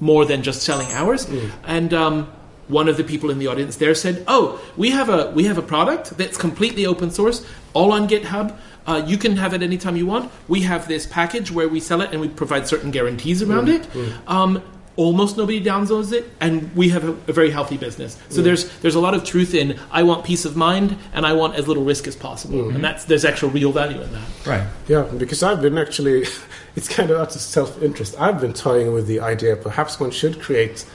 more 0.00 0.24
than 0.24 0.42
just 0.42 0.62
selling 0.62 0.90
hours. 0.92 1.26
And 1.64 1.94
um, 1.94 2.32
one 2.68 2.88
of 2.88 2.96
the 2.96 3.04
people 3.04 3.30
in 3.30 3.38
the 3.38 3.46
audience 3.46 3.76
there 3.76 3.94
said, 3.94 4.24
"Oh, 4.26 4.60
we 4.76 4.90
have 4.90 5.08
a 5.08 5.30
we 5.30 5.44
have 5.44 5.56
a 5.56 5.62
product 5.62 6.18
that's 6.18 6.36
completely 6.36 6.84
open 6.84 7.10
source, 7.12 7.46
all 7.72 7.92
on 7.92 8.08
GitHub. 8.08 8.56
Uh, 8.86 9.02
you 9.06 9.16
can 9.18 9.36
have 9.36 9.52
it 9.54 9.62
anytime 9.62 9.96
you 9.96 10.06
want. 10.06 10.30
We 10.48 10.60
have 10.62 10.86
this 10.86 11.06
package 11.06 11.50
where 11.50 11.68
we 11.68 11.80
sell 11.80 12.00
it 12.02 12.10
and 12.12 12.20
we 12.20 12.28
provide 12.28 12.66
certain 12.68 12.90
guarantees 12.92 13.42
around 13.42 13.68
it. 13.68 13.86
Um, 14.28 14.62
almost 14.96 15.36
nobody 15.36 15.62
downloads 15.62 16.12
it, 16.12 16.30
and 16.40 16.74
we 16.74 16.88
have 16.88 17.04
a, 17.04 17.12
a 17.28 17.32
very 17.32 17.50
healthy 17.50 17.76
business. 17.76 18.18
So 18.28 18.42
there's 18.42 18.68
there's 18.78 18.94
a 18.94 19.00
lot 19.00 19.14
of 19.14 19.24
truth 19.24 19.54
in 19.54 19.78
I 19.90 20.02
want 20.02 20.24
peace 20.24 20.44
of 20.44 20.56
mind 20.56 20.96
and 21.12 21.26
I 21.26 21.32
want 21.32 21.54
as 21.54 21.68
little 21.68 21.84
risk 21.84 22.06
as 22.06 22.16
possible, 22.16 22.70
and 22.70 22.82
that's 22.82 23.04
there's 23.04 23.24
actual 23.24 23.50
real 23.50 23.72
value 23.72 24.00
in 24.00 24.12
that. 24.12 24.46
Right. 24.46 24.66
Yeah, 24.88 25.02
because 25.02 25.42
I've 25.42 25.62
been 25.62 25.78
actually, 25.78 26.24
it's 26.76 26.88
kind 26.88 27.10
of 27.10 27.18
out 27.18 27.34
of 27.34 27.40
self 27.40 27.82
interest. 27.82 28.14
I've 28.18 28.40
been 28.40 28.54
toying 28.54 28.92
with 28.92 29.06
the 29.06 29.20
idea 29.20 29.56
perhaps 29.56 30.00
one 30.00 30.10
should 30.10 30.40
create 30.40 30.86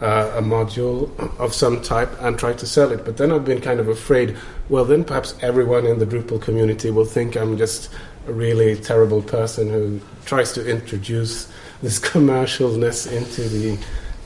uh, 0.00 0.32
a 0.36 0.42
module 0.42 1.10
of 1.38 1.54
some 1.54 1.80
type 1.82 2.10
and 2.20 2.38
try 2.38 2.52
to 2.52 2.66
sell 2.66 2.92
it. 2.92 3.04
But 3.04 3.16
then 3.16 3.32
I've 3.32 3.44
been 3.44 3.60
kind 3.60 3.80
of 3.80 3.88
afraid, 3.88 4.36
well, 4.68 4.84
then 4.84 5.04
perhaps 5.04 5.34
everyone 5.40 5.86
in 5.86 5.98
the 5.98 6.06
Drupal 6.06 6.40
community 6.40 6.90
will 6.90 7.04
think 7.04 7.36
I'm 7.36 7.56
just 7.56 7.90
a 8.26 8.32
really 8.32 8.76
terrible 8.76 9.22
person 9.22 9.70
who 9.70 10.00
tries 10.24 10.52
to 10.52 10.68
introduce 10.68 11.50
this 11.82 11.98
commercialness 11.98 13.10
into 13.10 13.42
the 13.48 13.78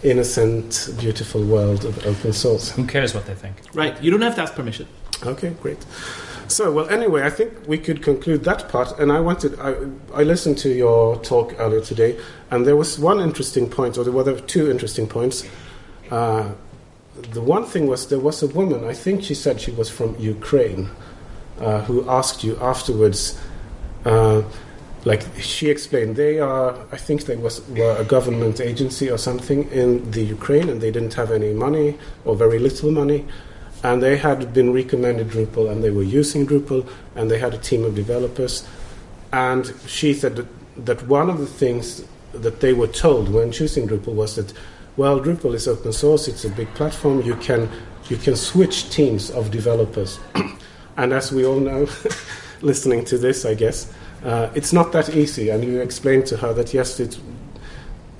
innocent, 0.02 0.90
beautiful 0.98 1.44
world 1.44 1.84
of 1.84 2.06
open 2.06 2.32
source. 2.32 2.70
Who 2.70 2.86
cares 2.86 3.14
what 3.14 3.26
they 3.26 3.34
think? 3.34 3.56
Right? 3.74 4.00
You 4.02 4.10
don't 4.10 4.22
have 4.22 4.34
to 4.36 4.42
ask 4.42 4.54
permission. 4.54 4.86
Okay, 5.24 5.50
great. 5.60 5.84
So, 6.48 6.72
well, 6.72 6.88
anyway, 6.88 7.22
I 7.22 7.30
think 7.30 7.52
we 7.68 7.78
could 7.78 8.02
conclude 8.02 8.42
that 8.44 8.68
part. 8.68 8.98
And 8.98 9.12
I 9.12 9.20
wanted, 9.20 9.58
I, 9.60 9.74
I 10.14 10.24
listened 10.24 10.58
to 10.58 10.68
your 10.68 11.16
talk 11.18 11.54
earlier 11.58 11.80
today, 11.80 12.18
and 12.50 12.66
there 12.66 12.76
was 12.76 12.98
one 12.98 13.20
interesting 13.20 13.68
point, 13.68 13.98
or 13.98 14.04
there 14.04 14.12
were 14.12 14.40
two 14.40 14.70
interesting 14.70 15.06
points. 15.06 15.46
Uh, 16.10 16.50
the 17.32 17.40
one 17.40 17.64
thing 17.64 17.86
was 17.86 18.08
there 18.08 18.18
was 18.18 18.42
a 18.42 18.48
woman, 18.48 18.84
I 18.84 18.94
think 18.94 19.22
she 19.22 19.34
said 19.34 19.60
she 19.60 19.70
was 19.70 19.90
from 19.90 20.16
Ukraine, 20.18 20.88
uh, 21.60 21.82
who 21.82 22.08
asked 22.08 22.42
you 22.42 22.56
afterwards. 22.60 23.38
Uh, 24.04 24.42
like 25.04 25.22
she 25.40 25.70
explained, 25.70 26.16
they 26.16 26.40
are, 26.40 26.76
I 26.92 26.96
think 26.96 27.24
they 27.24 27.36
was, 27.36 27.66
were 27.68 27.96
a 27.96 28.04
government 28.04 28.60
agency 28.60 29.10
or 29.10 29.18
something 29.18 29.70
in 29.70 30.10
the 30.10 30.22
Ukraine, 30.22 30.68
and 30.68 30.80
they 30.80 30.90
didn't 30.90 31.14
have 31.14 31.30
any 31.30 31.52
money 31.52 31.98
or 32.24 32.36
very 32.36 32.58
little 32.58 32.90
money 32.90 33.24
and 33.82 34.02
they 34.02 34.16
had 34.16 34.52
been 34.52 34.72
recommended 34.72 35.28
Drupal 35.28 35.70
and 35.70 35.82
they 35.82 35.90
were 35.90 36.02
using 36.02 36.46
Drupal 36.46 36.88
and 37.14 37.30
they 37.30 37.38
had 37.38 37.54
a 37.54 37.58
team 37.58 37.84
of 37.84 37.94
developers. 37.94 38.66
And 39.32 39.72
she 39.86 40.12
said 40.12 40.36
that, 40.36 40.46
that 40.86 41.06
one 41.06 41.30
of 41.30 41.38
the 41.38 41.46
things 41.46 42.04
that 42.32 42.60
they 42.60 42.72
were 42.72 42.86
told 42.86 43.32
when 43.32 43.52
choosing 43.52 43.88
Drupal 43.88 44.14
was 44.14 44.36
that, 44.36 44.52
well, 44.96 45.20
Drupal 45.20 45.54
is 45.54 45.66
open 45.66 45.92
source, 45.92 46.28
it's 46.28 46.44
a 46.44 46.50
big 46.50 46.72
platform, 46.74 47.22
you 47.22 47.36
can, 47.36 47.70
you 48.08 48.16
can 48.16 48.36
switch 48.36 48.90
teams 48.90 49.30
of 49.30 49.50
developers. 49.50 50.20
and 50.96 51.12
as 51.12 51.32
we 51.32 51.46
all 51.46 51.60
know, 51.60 51.88
listening 52.60 53.04
to 53.06 53.16
this, 53.16 53.46
I 53.46 53.54
guess, 53.54 53.92
uh, 54.24 54.50
it's 54.54 54.72
not 54.72 54.92
that 54.92 55.14
easy. 55.14 55.48
And 55.48 55.64
you 55.64 55.80
explained 55.80 56.26
to 56.26 56.36
her 56.38 56.52
that 56.54 56.74
yes, 56.74 57.00
it's 57.00 57.18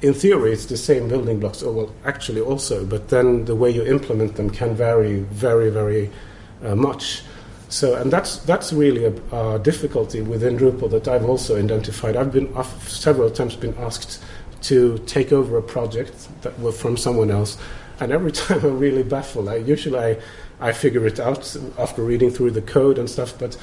in 0.03 0.14
theory, 0.14 0.53
it's 0.53 0.66
the 0.66 0.76
same 0.76 1.09
building 1.09 1.40
blocks, 1.40 1.62
or 1.62 1.72
well, 1.72 1.94
actually 2.05 2.40
also, 2.40 2.86
but 2.86 3.11
then 3.11 3.44
the 3.44 3.55
way 3.55 3.70
you 3.70 3.84
implement 3.84 4.36
them 4.36 4.48
can 4.48 4.74
vary 4.74 5.20
very, 5.20 5.68
very 5.70 6.11
uh, 6.64 6.74
much. 6.74 7.22
So, 7.68 7.94
and 7.94 8.11
that's 8.11 8.38
that's 8.38 8.72
really 8.72 9.05
a, 9.05 9.36
a 9.36 9.59
difficulty 9.59 10.22
within 10.22 10.59
Drupal 10.59 10.90
that 10.90 11.07
I've 11.07 11.28
also 11.28 11.59
identified. 11.59 12.16
I've 12.16 12.32
been 12.32 12.53
I've 12.57 12.66
several 12.88 13.30
times 13.30 13.57
been 13.57 13.76
asked 13.76 14.22
to 14.62 14.98
take 15.07 15.32
over 15.32 15.57
a 15.57 15.62
project 15.62 16.28
that 16.42 16.59
was 16.59 16.80
from 16.80 16.96
someone 16.96 17.30
else, 17.30 17.59
and 18.01 18.11
every 18.11 18.32
time 18.40 18.64
I'm 18.64 18.78
really 18.78 19.03
baffled. 19.03 19.48
I, 19.48 19.57
usually, 19.57 19.98
I 19.98 20.18
I 20.61 20.72
figure 20.72 21.07
it 21.07 21.20
out 21.20 21.57
after 21.78 22.03
reading 22.03 22.30
through 22.30 22.53
the 22.53 22.62
code 22.62 22.98
and 22.98 23.09
stuff, 23.09 23.38
but 23.38 23.57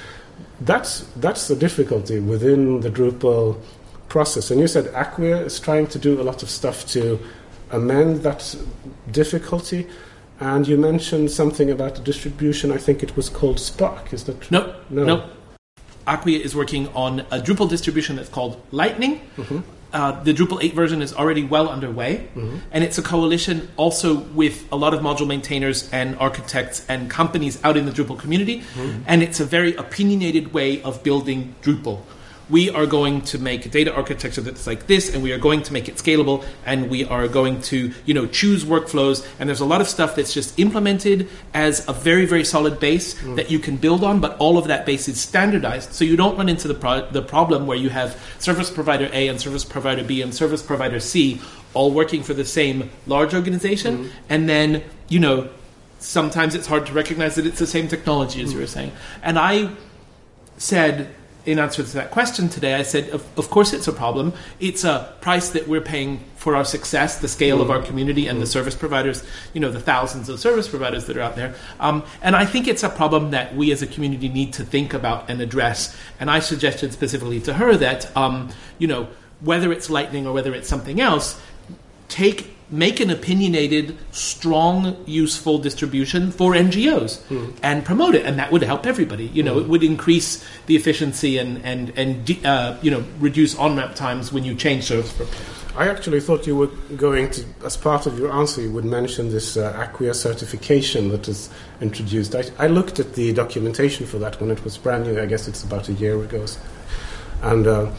that's 0.62 1.02
that's 1.18 1.48
the 1.48 1.56
difficulty 1.56 2.20
within 2.20 2.82
the 2.82 2.90
Drupal 2.90 3.60
process. 4.10 4.52
And 4.52 4.60
you 4.60 4.68
said 4.68 4.86
Acquia 4.94 5.38
is 5.46 5.60
trying 5.60 5.88
to 5.88 6.00
do 6.00 6.20
a 6.22 6.24
lot 6.24 6.44
of 6.44 6.50
stuff 6.50 6.86
to 6.88 7.20
amend 7.72 8.24
that 8.24 8.56
difficulty. 9.12 9.88
And 10.40 10.68
you 10.68 10.78
mentioned 10.78 11.32
something 11.32 11.70
about 11.72 11.96
the 11.96 12.02
distribution. 12.02 12.72
I 12.72 12.78
think 12.78 13.02
it 13.04 13.16
was 13.16 13.28
called 13.28 13.60
Spark. 13.60 14.14
Is 14.14 14.24
that 14.26 14.40
true? 14.42 14.58
No, 14.60 14.76
No. 14.90 15.04
no. 15.04 15.30
Acquia 16.06 16.40
is 16.40 16.56
working 16.56 16.88
on 16.90 17.22
a 17.32 17.40
Drupal 17.40 17.68
distribution 17.70 18.16
that's 18.16 18.30
called 18.30 18.62
Lightning. 18.72 19.20
Mm-hmm. 19.36 19.60
Uh, 19.94 20.22
the 20.24 20.34
Drupal 20.34 20.62
8 20.62 20.74
version 20.74 21.02
is 21.02 21.14
already 21.14 21.44
well 21.46 21.70
underway, 21.70 22.28
and 22.72 22.84
it's 22.84 22.98
a 22.98 23.02
coalition 23.02 23.70
also 23.78 24.16
with 24.36 24.66
a 24.72 24.76
lot 24.76 24.94
of 24.94 25.00
module 25.00 25.28
maintainers 25.28 25.90
and 25.94 26.16
architects 26.20 26.86
and 26.90 27.10
companies 27.10 27.58
out 27.64 27.78
in 27.78 27.86
the 27.86 27.92
Drupal 27.92 28.20
community. 28.20 28.64
And 29.08 29.24
it's 29.24 29.40
a 29.40 29.46
very 29.46 29.76
opinionated 29.76 30.54
way 30.54 30.82
of 30.84 31.04
building 31.04 31.56
Drupal, 31.62 32.02
we 32.50 32.70
are 32.70 32.86
going 32.86 33.22
to 33.22 33.38
make 33.38 33.66
a 33.66 33.70
data 33.70 33.94
architecture 33.94 34.42
that's 34.42 34.66
like 34.66 34.88
this, 34.88 35.14
and 35.14 35.22
we 35.24 35.32
are 35.32 35.38
going 35.38 35.62
to 35.64 35.74
make 35.74 35.90
it 35.90 35.96
scalable, 35.96 36.46
and 36.66 36.90
we 36.90 37.04
are 37.06 37.28
going 37.28 37.62
to, 37.64 37.92
you 38.06 38.14
know, 38.14 38.26
choose 38.26 38.64
workflows. 38.64 39.26
And 39.40 39.50
there's 39.50 39.60
a 39.60 39.66
lot 39.66 39.82
of 39.82 39.88
stuff 39.88 40.16
that's 40.16 40.34
just 40.34 40.58
implemented 40.60 41.30
as 41.54 41.88
a 41.88 41.94
very, 41.94 42.26
very 42.26 42.46
solid 42.46 42.80
base 42.80 43.16
mm. 43.16 43.36
that 43.36 43.52
you 43.52 43.60
can 43.60 43.78
build 43.78 44.04
on, 44.04 44.20
but 44.20 44.38
all 44.38 44.58
of 44.58 44.68
that 44.68 44.86
base 44.86 45.08
is 45.08 45.20
standardized, 45.20 45.94
so 45.94 46.06
you 46.06 46.16
don't 46.16 46.38
run 46.38 46.50
into 46.50 46.68
the 46.68 46.74
pro- 46.74 47.10
the 47.12 47.22
problem 47.22 47.68
where 47.68 47.78
you 47.78 47.90
have 47.90 48.20
service 48.40 48.70
provider 48.70 49.10
A 49.14 49.28
and 49.28 49.40
service 49.40 49.66
provider 49.66 50.04
B 50.04 50.22
and 50.22 50.34
service 50.34 50.62
provider 50.62 51.00
C 51.00 51.42
all 51.74 51.92
working 51.92 52.24
for 52.24 52.34
the 52.34 52.46
same 52.46 52.90
large 53.06 53.34
organization, 53.34 54.06
mm. 54.06 54.10
and 54.30 54.48
then 54.48 54.84
you 55.10 55.20
know 55.20 55.50
sometimes 56.00 56.56
it's 56.56 56.68
hard 56.68 56.86
to 56.86 56.94
recognize 56.94 57.36
that 57.36 57.46
it's 57.46 57.60
the 57.60 57.68
same 57.68 57.88
technology 57.88 58.42
as 58.42 58.54
you 58.54 58.60
were 58.60 58.66
mm. 58.66 58.70
saying. 58.70 58.92
And 59.22 59.38
I 59.38 59.72
said, 60.58 61.14
in 61.48 61.60
answer 61.60 61.82
to 61.82 61.94
that 61.94 62.12
question 62.12 62.50
today, 62.50 62.76
I 62.76 62.84
said, 62.84 63.10
of, 63.10 63.26
of 63.40 63.50
course 63.50 63.72
it's 63.72 63.88
a 63.88 63.94
problem. 63.94 64.34
It's 64.60 64.84
a 64.84 65.16
price 65.22 65.50
that 65.52 65.66
we're 65.66 65.82
paying 65.82 66.20
for 66.36 66.58
our 66.58 66.66
success, 66.66 67.20
the 67.20 67.30
scale 67.30 67.62
of 67.62 67.72
our 67.72 67.82
community, 67.82 68.28
and 68.28 68.42
the 68.42 68.46
service 68.46 68.76
providers, 68.76 69.24
you 69.54 69.62
know, 69.62 69.72
the 69.72 69.80
thousands 69.80 70.28
of 70.28 70.42
service 70.42 70.68
providers 70.68 71.06
that 71.06 71.16
are 71.16 71.22
out 71.22 71.38
there. 71.38 71.56
Um, 71.80 72.04
and 72.22 72.36
I 72.36 72.46
think 72.46 72.68
it's 72.68 72.84
a 72.84 72.90
problem 72.90 73.32
that 73.32 73.56
we 73.56 73.72
as 73.72 73.82
a 73.82 73.88
community 73.88 74.28
need 74.28 74.52
to 74.54 74.66
think 74.66 74.94
about 74.94 75.30
and 75.30 75.40
address. 75.40 75.96
And 76.20 76.30
I 76.30 76.40
suggested 76.40 76.92
specifically 76.92 77.40
to 77.42 77.54
her 77.54 77.78
that, 77.78 78.16
um, 78.18 78.50
you 78.78 78.88
know, 78.88 79.08
whether 79.40 79.72
it's 79.72 79.90
Lightning 79.90 80.28
or 80.28 80.34
whether 80.34 80.54
it's 80.54 80.68
something 80.68 81.00
else, 81.00 81.40
take 82.10 82.57
make 82.70 83.00
an 83.00 83.10
opinionated, 83.10 83.98
strong, 84.12 84.98
useful 85.06 85.58
distribution 85.58 86.32
for 86.32 86.54
NGOs 86.54 87.22
and 87.64 87.86
promote 87.86 88.16
it, 88.16 88.26
and 88.26 88.38
that 88.40 88.52
would 88.52 88.64
help 88.64 88.86
everybody. 88.86 89.28
You 89.28 89.44
know, 89.44 89.60
it 89.60 89.68
would 89.68 89.84
increase 89.84 90.46
the 90.66 90.76
efficiency 90.76 91.38
and 91.38 91.64
and 91.64 91.94
and 91.96 92.26
de- 92.26 92.44
uh, 92.44 92.78
you 92.82 92.92
know 92.92 93.04
reduce 93.20 93.56
on 93.58 93.78
ramp 93.78 93.96
times 93.96 94.34
when 94.34 94.44
you 94.44 94.56
change 94.56 94.84
service 94.84 95.14
providers. 95.14 95.58
I 95.78 95.90
actually 95.90 96.22
thought 96.22 96.48
you 96.48 96.56
were 96.56 96.72
going 96.96 97.30
to, 97.30 97.46
as 97.64 97.78
part 97.78 98.08
of 98.08 98.18
your 98.18 98.32
answer, 98.32 98.62
you 98.62 98.72
would 98.72 98.84
mention 98.84 99.30
this 99.30 99.58
uh, 99.58 99.74
Acquia 99.78 100.16
certification 100.16 101.10
that 101.10 101.28
is 101.28 101.52
introduced. 101.82 102.34
I, 102.34 102.46
I 102.58 102.66
looked 102.66 103.00
at 103.00 103.14
the 103.14 103.32
documentation 103.32 104.08
for 104.08 104.18
that 104.18 104.42
when 104.42 104.50
it 104.50 104.64
was 104.64 104.76
brand 104.76 105.04
new. 105.04 105.22
I 105.22 105.28
guess 105.28 105.48
it's 105.48 105.64
about 105.64 105.88
a 105.88 105.94
year 105.94 106.20
ago. 106.20 106.48
And 107.44 107.68
uh, 107.68 107.92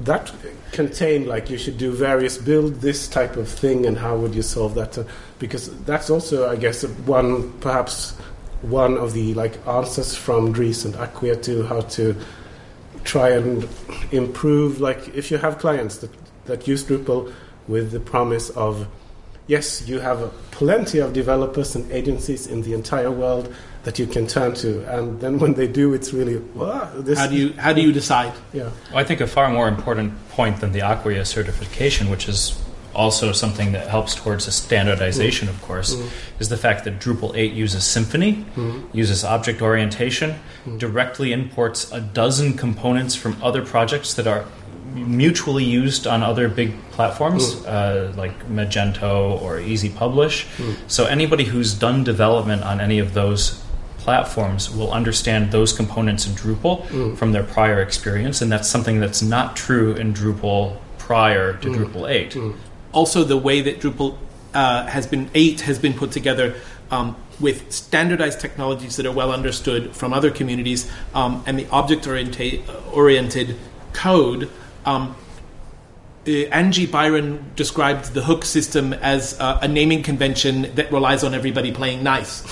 that 0.00 0.32
contained, 0.74 1.26
like, 1.26 1.48
you 1.48 1.56
should 1.56 1.78
do 1.78 1.92
various 1.92 2.36
build 2.36 2.80
this 2.80 3.08
type 3.08 3.36
of 3.36 3.48
thing, 3.48 3.86
and 3.86 3.96
how 3.96 4.16
would 4.16 4.34
you 4.34 4.42
solve 4.42 4.74
that? 4.74 4.98
Uh, 4.98 5.04
because 5.38 5.70
that's 5.84 6.10
also, 6.10 6.50
I 6.50 6.56
guess, 6.56 6.84
one, 6.84 7.52
perhaps 7.60 8.12
one 8.62 8.98
of 8.98 9.12
the, 9.14 9.34
like, 9.34 9.66
answers 9.66 10.14
from 10.14 10.52
Dries 10.52 10.84
and 10.84 10.94
Acquia 10.96 11.36
to 11.36 11.62
how 11.64 11.80
to 11.80 12.14
try 13.04 13.30
and 13.30 13.68
improve 14.12 14.80
like 14.80 15.08
if 15.14 15.30
you 15.30 15.36
have 15.36 15.58
clients 15.58 15.98
that, 15.98 16.10
that 16.46 16.66
use 16.66 16.82
Drupal 16.82 17.32
with 17.68 17.92
the 17.92 18.00
promise 18.00 18.50
of 18.50 18.88
yes 19.46 19.86
you 19.86 20.00
have 20.00 20.32
plenty 20.50 20.98
of 20.98 21.12
developers 21.12 21.76
and 21.76 21.90
agencies 21.92 22.46
in 22.46 22.62
the 22.62 22.72
entire 22.72 23.10
world 23.10 23.54
that 23.84 23.98
you 23.98 24.06
can 24.06 24.26
turn 24.26 24.54
to. 24.54 24.84
And 24.92 25.20
then 25.20 25.38
when 25.38 25.54
they 25.54 25.68
do 25.68 25.94
it's 25.94 26.12
really 26.12 26.38
wow, 26.54 26.90
this 26.96 27.18
How 27.18 27.26
do 27.26 27.36
you 27.36 27.52
how 27.54 27.72
do 27.72 27.80
you 27.80 27.92
decide? 27.92 28.32
yeah. 28.52 28.70
Well, 28.90 28.98
I 28.98 29.04
think 29.04 29.20
a 29.20 29.26
far 29.26 29.48
more 29.50 29.68
important 29.68 30.12
point 30.30 30.60
than 30.60 30.72
the 30.72 30.80
Acquia 30.80 31.24
certification, 31.24 32.10
which 32.10 32.28
is 32.28 32.60
also 32.94 33.32
something 33.32 33.72
that 33.72 33.88
helps 33.88 34.14
towards 34.14 34.46
a 34.46 34.52
standardization, 34.52 35.48
mm. 35.48 35.50
of 35.50 35.62
course, 35.62 35.96
mm. 35.96 36.08
is 36.38 36.48
the 36.48 36.56
fact 36.56 36.84
that 36.84 37.00
Drupal 37.00 37.34
8 37.34 37.52
uses 37.52 37.82
Symfony, 37.82 38.44
mm. 38.54 38.94
uses 38.94 39.24
object 39.24 39.60
orientation, 39.60 40.36
directly 40.78 41.32
imports 41.32 41.90
a 41.92 42.00
dozen 42.00 42.54
components 42.54 43.14
from 43.14 43.36
other 43.42 43.64
projects 43.64 44.14
that 44.14 44.28
are 44.28 44.44
mutually 44.94 45.64
used 45.64 46.06
on 46.06 46.22
other 46.22 46.48
big 46.48 46.72
platforms 46.92 47.64
uh, 47.66 48.12
like 48.16 48.48
Magento 48.48 49.42
or 49.42 49.58
eZ 49.58 49.92
Publish. 49.96 50.46
So 50.86 51.06
anybody 51.06 51.44
who's 51.44 51.74
done 51.74 52.04
development 52.04 52.62
on 52.62 52.80
any 52.80 53.00
of 53.00 53.12
those 53.12 53.63
platforms 54.04 54.70
will 54.70 54.92
understand 54.92 55.50
those 55.50 55.72
components 55.72 56.26
in 56.26 56.32
Drupal 56.34 57.16
from 57.16 57.32
their 57.32 57.42
prior 57.42 57.80
experience, 57.80 58.42
and 58.42 58.52
that's 58.52 58.68
something 58.68 59.00
that's 59.00 59.22
not 59.22 59.56
true 59.56 59.94
in 59.94 60.12
Drupal 60.12 60.76
prior 60.98 61.54
to 61.62 61.68
Drupal 61.68 62.08
8. 62.08 62.36
also 62.92 63.24
the 63.24 63.36
way 63.48 63.60
that 63.62 63.80
Drupal 63.80 64.16
uh, 64.54 64.86
has 64.86 65.06
been 65.06 65.28
eight 65.34 65.62
has 65.62 65.78
been 65.80 65.94
put 65.94 66.12
together 66.12 66.54
um, 66.90 67.16
with 67.40 67.72
standardized 67.72 68.38
technologies 68.40 68.94
that 68.96 69.06
are 69.06 69.12
well 69.12 69.32
understood 69.32 69.96
from 69.96 70.12
other 70.12 70.30
communities 70.30 70.88
um, 71.14 71.42
and 71.46 71.58
the 71.58 71.66
object 71.70 72.04
orienta- 72.04 72.60
oriented 72.92 73.56
code. 73.92 74.48
Um, 74.86 75.16
uh, 76.26 76.30
Angie 76.30 76.86
Byron 76.86 77.50
described 77.56 78.14
the 78.14 78.22
hook 78.22 78.44
system 78.44 78.92
as 78.92 79.38
uh, 79.40 79.58
a 79.60 79.66
naming 79.68 80.02
convention 80.04 80.72
that 80.76 80.92
relies 80.92 81.24
on 81.24 81.34
everybody 81.34 81.72
playing 81.72 82.02
nice. 82.04 82.44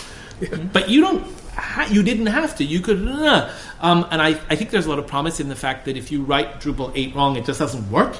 but 0.73 0.89
you 0.91 1.01
don't. 1.03 1.23
Ha- 1.55 1.89
you 1.91 2.03
didn't 2.03 2.27
have 2.27 2.57
to. 2.57 2.65
You 2.65 2.81
could. 2.81 3.07
Uh, 3.07 3.51
um, 3.81 4.07
and 4.11 4.23
I, 4.23 4.31
I 4.49 4.57
think 4.57 4.71
there's 4.71 4.87
a 4.87 4.89
lot 4.89 4.99
of 4.99 5.07
promise 5.07 5.39
in 5.41 5.49
the 5.49 5.55
fact 5.57 5.85
that 5.85 5.97
if 5.97 6.11
you 6.11 6.23
write 6.23 6.61
Drupal 6.61 6.93
8 6.95 7.15
wrong, 7.15 7.37
it 7.37 7.45
just 7.45 7.59
doesn't 7.59 7.91
work. 7.91 8.17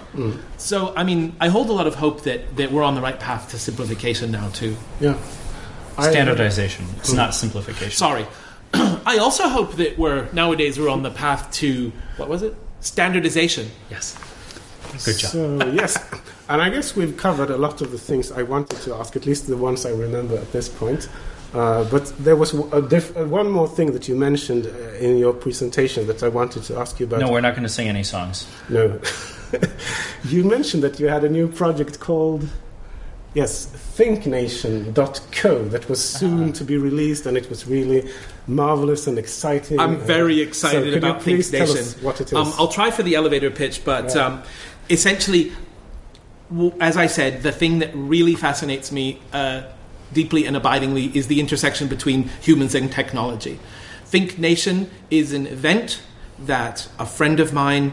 So, 0.59 0.93
I 0.97 1.05
mean, 1.05 1.35
I 1.41 1.49
hold 1.49 1.69
a 1.71 1.73
lot 1.73 1.87
of 1.87 1.95
hope 1.95 2.23
that, 2.23 2.57
that 2.57 2.73
we're 2.73 2.83
on 2.83 2.95
the 2.95 3.01
right 3.01 3.19
path 3.19 3.51
to 3.51 3.59
simplification 3.59 4.31
now, 4.33 4.49
too. 4.51 4.77
yeah 5.01 5.17
I- 5.97 6.11
Standardization. 6.11 6.87
It's 6.99 7.13
not 7.13 7.35
simplification. 7.35 7.93
Sorry. 7.93 8.27
I 8.75 9.19
also 9.19 9.49
hope 9.49 9.77
that 9.77 9.99
we're 9.99 10.29
nowadays 10.33 10.79
we're 10.79 10.89
on 10.89 11.03
the 11.03 11.11
path 11.11 11.51
to 11.61 11.93
what 12.17 12.29
was 12.29 12.43
it? 12.43 12.55
Standardization. 12.81 13.71
Yes. 13.91 14.17
Good 15.05 15.19
job. 15.19 15.31
So 15.31 15.67
yes, 15.73 15.97
and 16.49 16.61
I 16.61 16.69
guess 16.71 16.97
we've 16.97 17.17
covered 17.17 17.51
a 17.51 17.57
lot 17.57 17.81
of 17.83 17.91
the 17.93 17.99
things 17.99 18.31
I 18.33 18.43
wanted 18.43 18.79
to 18.83 18.95
ask, 18.95 19.15
at 19.17 19.25
least 19.27 19.47
the 19.47 19.57
ones 19.57 19.85
I 19.87 19.91
remember 19.91 20.37
at 20.37 20.53
this 20.53 20.69
point. 20.69 21.09
Uh, 21.55 21.85
but 21.91 22.07
there 22.19 22.37
was 22.37 22.55
a 22.73 22.81
diff- 22.81 23.15
uh, 23.17 23.25
one 23.25 23.51
more 23.51 23.69
thing 23.69 23.93
that 23.93 24.09
you 24.09 24.17
mentioned 24.17 24.67
uh, 24.67 24.93
in 24.95 25.19
your 25.19 25.35
presentation 25.35 26.07
that 26.07 26.23
I 26.23 26.29
wanted 26.29 26.63
to 26.65 26.79
ask 26.79 26.99
you 26.99 27.07
about. 27.07 27.21
No, 27.21 27.31
we're 27.31 27.43
not 27.43 27.53
going 27.53 27.65
to 27.65 27.69
sing 27.69 27.89
any 27.89 28.03
songs. 28.03 28.47
No. 28.71 28.99
you 30.25 30.45
mentioned 30.45 30.83
that 30.83 30.99
you 30.99 31.09
had 31.09 31.25
a 31.25 31.29
new 31.29 31.47
project 31.47 32.01
called, 32.01 32.49
yes, 33.35 33.67
ThinkNation.co 33.99 35.65
that 35.65 35.89
was 35.91 36.03
soon 36.03 36.55
to 36.55 36.65
be 36.65 36.79
released, 36.79 37.27
and 37.27 37.37
it 37.37 37.51
was 37.51 37.67
really 37.67 38.09
marvelous 38.47 39.07
and 39.07 39.19
exciting. 39.19 39.79
I'm 39.79 39.99
very 39.99 40.41
excited 40.41 40.79
so 40.79 40.85
could 40.85 41.05
about 41.05 41.17
you 41.19 41.23
please 41.23 41.51
Think 41.51 41.67
tell 41.67 41.77
us 41.77 42.03
what 42.03 42.21
it 42.23 42.29
is? 42.29 42.33
Um, 42.33 42.51
I'll 42.59 42.69
try 42.69 42.91
for 42.91 43.03
the 43.03 43.15
elevator 43.15 43.51
pitch, 43.51 43.85
but 43.85 44.15
Yeah. 44.15 44.27
um, 44.27 44.43
essentially, 44.89 45.53
as 46.81 46.97
I 46.97 47.09
said, 47.09 47.43
the 47.43 47.53
thing 47.53 47.81
that 47.81 47.91
really 47.95 48.37
fascinates 48.37 48.91
me 48.91 49.21
uh, 49.35 49.63
deeply 50.13 50.47
and 50.47 50.57
abidingly 50.57 51.07
is 51.17 51.27
the 51.27 51.41
intersection 51.41 51.89
between 51.89 52.29
humans 52.41 52.75
and 52.75 52.91
technology. 52.91 53.59
Think 54.05 54.39
Nation 54.39 54.91
is 55.11 55.33
an 55.33 55.47
event 55.47 56.03
that 56.39 56.89
a 56.99 57.07
friend 57.07 57.41
of 57.41 57.53
mine 57.53 57.93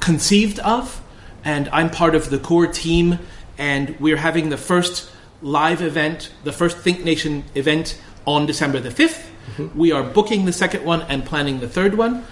conceived 0.00 0.58
of, 0.60 1.02
and 1.44 1.68
I'm 1.70 1.90
part 1.90 2.14
of 2.14 2.30
the 2.30 2.38
core 2.38 2.66
team, 2.66 3.18
and 3.58 3.98
we're 4.00 4.16
having 4.16 4.48
the 4.48 4.56
first 4.56 5.10
live 5.42 5.82
event, 5.82 6.32
the 6.44 6.52
first 6.52 6.78
Think 6.78 7.04
Nation 7.04 7.44
event 7.54 8.00
on 8.26 8.46
December 8.46 8.80
the 8.80 8.90
5th. 8.90 9.26
Mm-hmm. 9.56 9.78
We 9.78 9.92
are 9.92 10.02
booking 10.02 10.44
the 10.44 10.52
second 10.52 10.84
one 10.84 11.02
and 11.02 11.24
planning 11.24 11.60
the 11.60 11.68
third 11.68 11.96
one. 11.96 12.24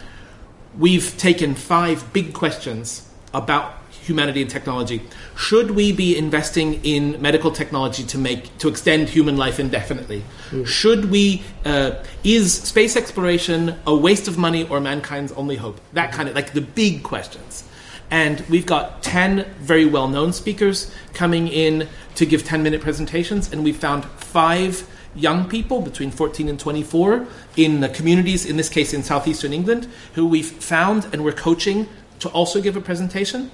We've 0.79 1.17
taken 1.17 1.55
five 1.55 2.13
big 2.13 2.35
questions 2.35 3.09
about 3.33 3.75
humanity 4.07 4.41
and 4.41 4.51
technology. 4.51 5.03
Should 5.37 5.73
we 5.73 5.93
be 5.93 6.17
investing 6.17 6.85
in 6.85 7.21
medical 7.21 7.51
technology 7.51 8.05
to 8.05 8.19
make 8.19 8.57
to 8.59 8.69
extend 8.69 9.09
human 9.09 9.37
life 9.37 9.59
indefinitely? 9.59 10.23
Should 10.65 11.11
we? 11.11 11.43
Uh, 11.65 12.03
is 12.23 12.53
space 12.53 12.97
exploration 12.97 13.77
a 13.87 13.95
waste 13.95 14.29
of 14.29 14.39
money 14.39 14.67
or 14.69 14.81
mankind's 14.81 15.33
only 15.33 15.57
hope? 15.57 15.81
That 15.93 16.13
kind 16.13 16.29
of 16.29 16.35
like 16.35 16.53
the 16.53 16.61
big 16.61 17.03
questions. 17.03 17.65
And 18.09 18.41
we've 18.49 18.67
got 18.67 19.03
10 19.03 19.45
very 19.59 19.85
well 19.85 20.07
known 20.07 20.33
speakers 20.33 20.93
coming 21.13 21.49
in 21.49 21.89
to 22.15 22.25
give 22.25 22.45
10 22.45 22.63
minute 22.63 22.81
presentations, 22.81 23.53
and 23.53 23.65
we've 23.65 23.77
found 23.77 24.05
five 24.05 24.89
young 25.17 25.49
people 25.49 25.81
between 25.81 26.11
14 26.11 26.49
and 26.49 26.61
24 26.61 27.27
in 27.57 27.81
the 27.81 27.89
communities, 27.89 28.45
in 28.45 28.57
this 28.57 28.69
case 28.69 28.93
in 28.93 29.03
southeastern 29.03 29.53
England, 29.53 29.89
who 30.15 30.27
we've 30.27 30.51
found 30.51 31.07
and 31.13 31.25
we're 31.25 31.33
coaching 31.33 31.89
to 32.21 32.29
also 32.31 32.61
give 32.61 32.77
a 32.77 32.81
presentation. 32.81 33.51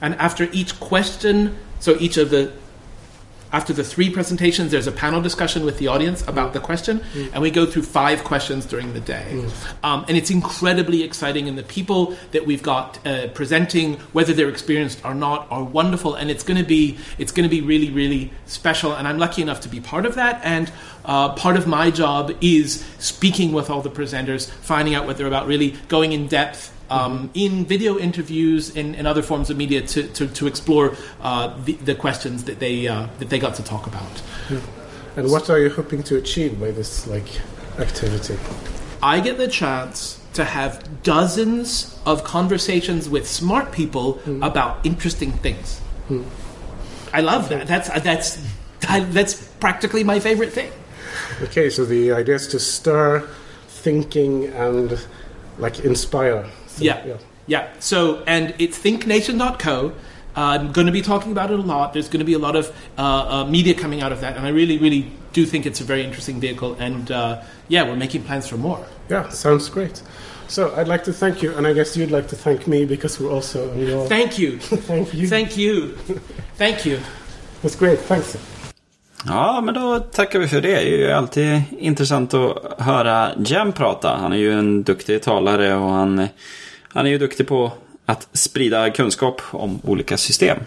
And 0.00 0.14
after 0.16 0.44
each 0.52 0.78
question, 0.80 1.56
so 1.80 1.96
each 1.98 2.16
of 2.16 2.30
the 2.30 2.52
after 3.52 3.72
the 3.72 3.84
three 3.84 4.10
presentations, 4.10 4.72
there's 4.72 4.86
a 4.86 4.92
panel 4.92 5.22
discussion 5.22 5.64
with 5.64 5.78
the 5.78 5.86
audience 5.86 6.26
about 6.26 6.52
the 6.52 6.60
question, 6.60 7.00
and 7.32 7.40
we 7.40 7.50
go 7.50 7.64
through 7.64 7.84
five 7.84 8.24
questions 8.24 8.66
during 8.66 8.92
the 8.92 9.00
day. 9.00 9.48
Um, 9.82 10.04
and 10.08 10.16
it's 10.16 10.30
incredibly 10.30 11.02
exciting, 11.02 11.48
and 11.48 11.56
the 11.56 11.62
people 11.62 12.16
that 12.32 12.44
we've 12.44 12.62
got 12.62 13.04
uh, 13.06 13.28
presenting, 13.28 13.94
whether 14.12 14.32
they're 14.32 14.48
experienced 14.48 15.02
or 15.04 15.14
not, 15.14 15.46
are 15.50 15.62
wonderful, 15.62 16.14
and 16.14 16.30
it's 16.30 16.42
going 16.42 16.60
to 16.60 16.68
be 16.68 16.98
it's 17.18 17.32
going 17.32 17.48
to 17.48 17.50
be 17.50 17.60
really 17.60 17.90
really 17.90 18.32
special. 18.46 18.92
And 18.92 19.06
I'm 19.06 19.18
lucky 19.18 19.42
enough 19.42 19.60
to 19.60 19.68
be 19.68 19.80
part 19.80 20.06
of 20.06 20.16
that. 20.16 20.40
And 20.44 20.70
uh, 21.04 21.32
part 21.34 21.56
of 21.56 21.66
my 21.66 21.90
job 21.90 22.32
is 22.40 22.84
speaking 22.98 23.52
with 23.52 23.70
all 23.70 23.80
the 23.80 23.90
presenters, 23.90 24.50
finding 24.50 24.94
out 24.94 25.06
what 25.06 25.16
they're 25.16 25.28
about, 25.28 25.46
really 25.46 25.76
going 25.88 26.12
in 26.12 26.26
depth 26.26 26.75
um, 26.90 27.30
in 27.34 27.64
video 27.64 27.98
interviews 27.98 28.76
and, 28.76 28.94
and 28.96 29.06
other 29.06 29.22
forms 29.22 29.50
of 29.50 29.56
media 29.56 29.82
to, 29.82 30.06
to, 30.08 30.26
to 30.28 30.46
explore 30.46 30.96
uh, 31.20 31.56
the, 31.64 31.72
the 31.74 31.94
questions 31.94 32.44
that 32.44 32.58
they 32.60 32.86
uh, 32.86 33.06
that 33.18 33.30
they 33.30 33.38
got 33.38 33.54
to 33.56 33.62
talk 33.62 33.86
about. 33.86 34.22
And 35.16 35.30
what 35.30 35.48
are 35.48 35.58
you 35.58 35.70
hoping 35.70 36.02
to 36.04 36.16
achieve 36.16 36.60
by 36.60 36.70
this 36.70 37.06
like 37.06 37.28
activity? 37.78 38.38
I 39.02 39.20
get 39.20 39.38
the 39.38 39.48
chance 39.48 40.20
to 40.34 40.44
have 40.44 41.02
dozens 41.02 41.98
of 42.04 42.22
conversations 42.24 43.08
with 43.08 43.26
smart 43.26 43.72
people 43.72 44.20
about 44.42 44.84
interesting 44.84 45.32
things. 45.32 45.80
I 47.12 47.20
love 47.22 47.48
that. 47.48 47.66
That's 47.66 47.88
that's 48.02 48.42
that's 48.80 49.34
practically 49.58 50.04
my 50.04 50.20
favorite 50.20 50.52
thing. 50.52 50.70
Okay, 51.42 51.70
so 51.70 51.84
the 51.84 52.12
idea 52.12 52.34
is 52.34 52.46
to 52.48 52.58
stir 52.58 53.26
thinking 53.68 54.46
and 54.48 54.98
like 55.58 55.80
inspire. 55.80 56.46
So, 56.76 56.84
Yeah. 56.84 57.18
Yeah. 57.46 57.68
So, 57.78 58.22
and 58.26 58.54
it's 58.58 58.76
thinknation.co. 58.78 59.92
Uh, 60.36 60.40
I'm 60.40 60.72
going 60.72 60.86
to 60.86 60.92
be 60.92 61.00
talking 61.00 61.32
about 61.32 61.50
it 61.50 61.58
a 61.58 61.62
lot. 61.62 61.92
There's 61.94 62.08
going 62.08 62.20
to 62.20 62.26
be 62.26 62.34
a 62.34 62.38
lot 62.38 62.56
of 62.56 62.70
uh, 62.98 63.02
uh, 63.02 63.44
media 63.46 63.72
coming 63.72 64.02
out 64.02 64.12
of 64.12 64.20
that, 64.20 64.36
and 64.36 64.44
I 64.44 64.50
really, 64.50 64.76
really 64.78 65.10
do 65.32 65.46
think 65.46 65.64
it's 65.64 65.80
a 65.80 65.84
very 65.84 66.04
interesting 66.04 66.40
vehicle. 66.40 66.76
And 66.78 67.10
uh, 67.10 67.42
yeah, 67.68 67.84
we're 67.84 67.96
making 67.96 68.24
plans 68.24 68.46
for 68.48 68.58
more. 68.58 68.84
Yeah, 69.08 69.28
sounds 69.30 69.70
great. 69.70 70.02
So 70.48 70.74
I'd 70.76 70.88
like 70.88 71.04
to 71.04 71.12
thank 71.12 71.42
you, 71.42 71.56
and 71.56 71.66
I 71.66 71.72
guess 71.72 71.96
you'd 71.96 72.10
like 72.10 72.28
to 72.28 72.36
thank 72.36 72.66
me 72.66 72.84
because 72.84 73.18
we're 73.18 73.32
also 73.32 73.70
on 73.70 73.78
your. 73.78 74.06
Thank 74.08 74.38
you. 74.38 74.58
Thank 74.86 75.14
you. 75.14 75.28
Thank 75.28 75.56
you. 75.56 75.96
Thank 76.58 76.86
you. 76.86 77.00
That's 77.62 77.76
great. 77.78 77.98
Thanks. 78.00 78.36
Ja, 79.26 79.60
men 79.60 79.74
då 79.74 79.98
tackar 79.98 80.38
vi 80.38 80.48
för 80.48 80.60
det. 80.60 80.68
Det 80.68 80.76
är 80.78 80.98
ju 80.98 81.12
alltid 81.12 81.62
intressant 81.78 82.34
att 82.34 82.74
höra 82.78 83.30
Jam 83.44 83.72
prata. 83.72 84.16
Han 84.16 84.32
är 84.32 84.36
ju 84.36 84.52
en 84.52 84.82
duktig 84.82 85.22
talare 85.22 85.74
och 85.74 85.90
han, 85.90 86.28
han 86.96 87.06
är 87.06 87.10
ju 87.10 87.18
duktig 87.18 87.46
på 87.48 87.72
att 88.06 88.28
sprida 88.32 88.90
kunskap 88.90 89.42
om 89.50 89.80
olika 89.84 90.16
system. 90.16 90.58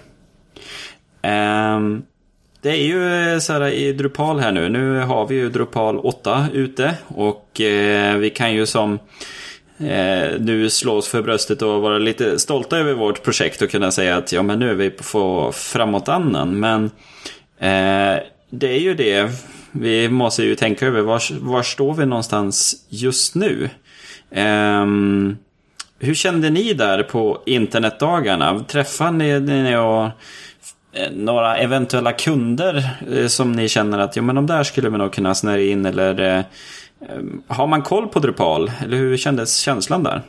Ehm, 1.22 2.04
det 2.62 2.70
är 2.70 2.84
ju 2.84 3.34
eh, 3.34 3.40
så 3.40 3.54
här 3.54 3.68
i 3.68 3.94
Drupal 3.94 4.40
här 4.40 4.52
nu. 4.52 4.70
Nu 4.70 5.00
har 5.00 5.28
vi 5.28 5.36
ju 5.36 5.50
Drupal 5.50 6.00
8 6.00 6.48
ute 6.54 6.96
och 7.08 7.62
eh, 7.62 8.18
vi 8.18 8.30
kan 8.30 8.54
ju 8.54 8.66
som 8.66 9.00
eh, 9.78 10.40
nu 10.40 10.70
slå 10.70 10.94
oss 10.94 11.08
för 11.08 11.22
bröstet 11.22 11.62
och 11.62 11.82
vara 11.82 11.98
lite 11.98 12.40
stolta 12.40 12.78
över 12.78 12.94
vårt 12.94 13.24
projekt 13.24 13.62
och 13.62 13.70
kunna 13.70 13.92
säga 13.92 14.18
att 14.18 14.32
ja 14.32 14.44
men 14.44 14.60
nu 14.60 14.70
är 14.70 14.76
vi 14.76 14.90
på 14.90 15.52
framåtandan. 15.56 16.60
Men 16.60 16.92
det 18.50 18.68
är 18.68 18.80
ju 18.80 18.94
det. 18.94 19.32
Vi 19.72 20.10
måste 20.10 20.44
ju 20.44 20.56
tänka 20.56 20.88
över 20.88 21.02
var, 21.02 21.40
var 21.40 21.64
står 21.64 21.94
vi 21.94 22.06
någonstans 22.06 22.86
just 22.90 23.36
nu? 23.36 23.70
Ehm, 24.32 25.38
hur 26.00 26.16
kände 26.16 26.50
ni 26.50 26.74
där 26.74 27.04
på 27.04 27.42
internetdagarna? 27.46 28.64
Träffade 28.68 29.12
ni, 29.12 29.40
ni 29.40 29.76
och 29.76 30.04
eh, 30.94 31.12
några 31.12 31.58
eventuella 31.58 32.12
kunder 32.12 32.90
eh, 33.12 33.28
som 33.28 33.52
ni 33.52 33.70
känner 33.70 34.00
att 34.00 34.16
ja, 34.16 34.22
men 34.22 34.36
de 34.36 34.48
där 34.48 34.64
skulle 34.64 34.90
vi 34.90 34.98
nog 34.98 35.14
kunna 35.14 35.36
snöra 35.36 35.62
in 35.62 35.86
eller 35.86 36.20
eh, 36.20 36.38
eh 36.38 36.46
har 37.48 37.68
man 37.68 37.82
koll 37.82 38.08
på 38.08 38.20
Drupal? 38.20 38.72
Eller 38.84 38.98
hur 38.98 39.18
kändes 39.18 39.58
känslan 39.58 40.04
där? 40.04 40.22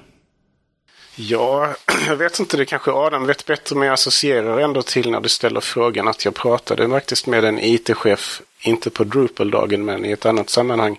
Ja, 1.17 1.75
jag 2.07 2.17
vet 2.17 2.41
inte. 2.41 2.57
Det 2.57 2.65
kanske 2.65 2.91
Adam 2.91 3.27
vet 3.27 3.47
bättre. 3.47 3.77
Men 3.77 3.87
jag 3.87 3.95
associerar 3.95 4.59
ändå 4.59 4.83
till 4.83 5.11
när 5.11 5.21
du 5.21 5.29
ställer 5.29 5.61
frågan 5.61 6.09
att 6.09 6.25
jag 6.25 6.35
pratade 6.35 6.89
faktiskt 6.89 7.27
med 7.27 7.45
en 7.45 7.59
IT-chef, 7.59 8.43
inte 8.61 8.91
på 8.91 9.05
Drupal-dagen 9.05 9.85
men 9.85 10.05
i 10.05 10.13
ett 10.13 10.27
annat 10.27 10.51
sammanhang. 10.51 10.99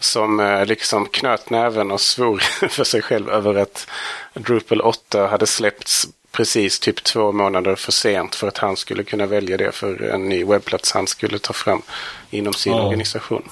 Som 0.00 0.40
eh, 0.40 0.66
liksom 0.66 1.06
knöt 1.06 1.50
näven 1.50 1.90
och 1.90 2.00
svor 2.00 2.38
för 2.68 2.84
sig 2.84 3.02
själv 3.02 3.30
över 3.30 3.54
att 3.54 3.86
Drupal 4.34 4.80
8 4.80 5.26
hade 5.26 5.46
släppts 5.46 6.08
precis 6.32 6.80
typ 6.80 7.04
två 7.04 7.32
månader 7.32 7.74
för 7.76 7.92
sent 7.92 8.34
för 8.34 8.48
att 8.48 8.58
han 8.58 8.76
skulle 8.76 9.04
kunna 9.04 9.26
välja 9.26 9.56
det 9.56 9.72
för 9.72 10.02
en 10.02 10.28
ny 10.28 10.44
webbplats 10.44 10.92
han 10.92 11.06
skulle 11.06 11.38
ta 11.38 11.52
fram 11.52 11.82
inom 12.30 12.52
sin 12.52 12.72
Ja. 12.72 12.82
organisation. 12.82 13.48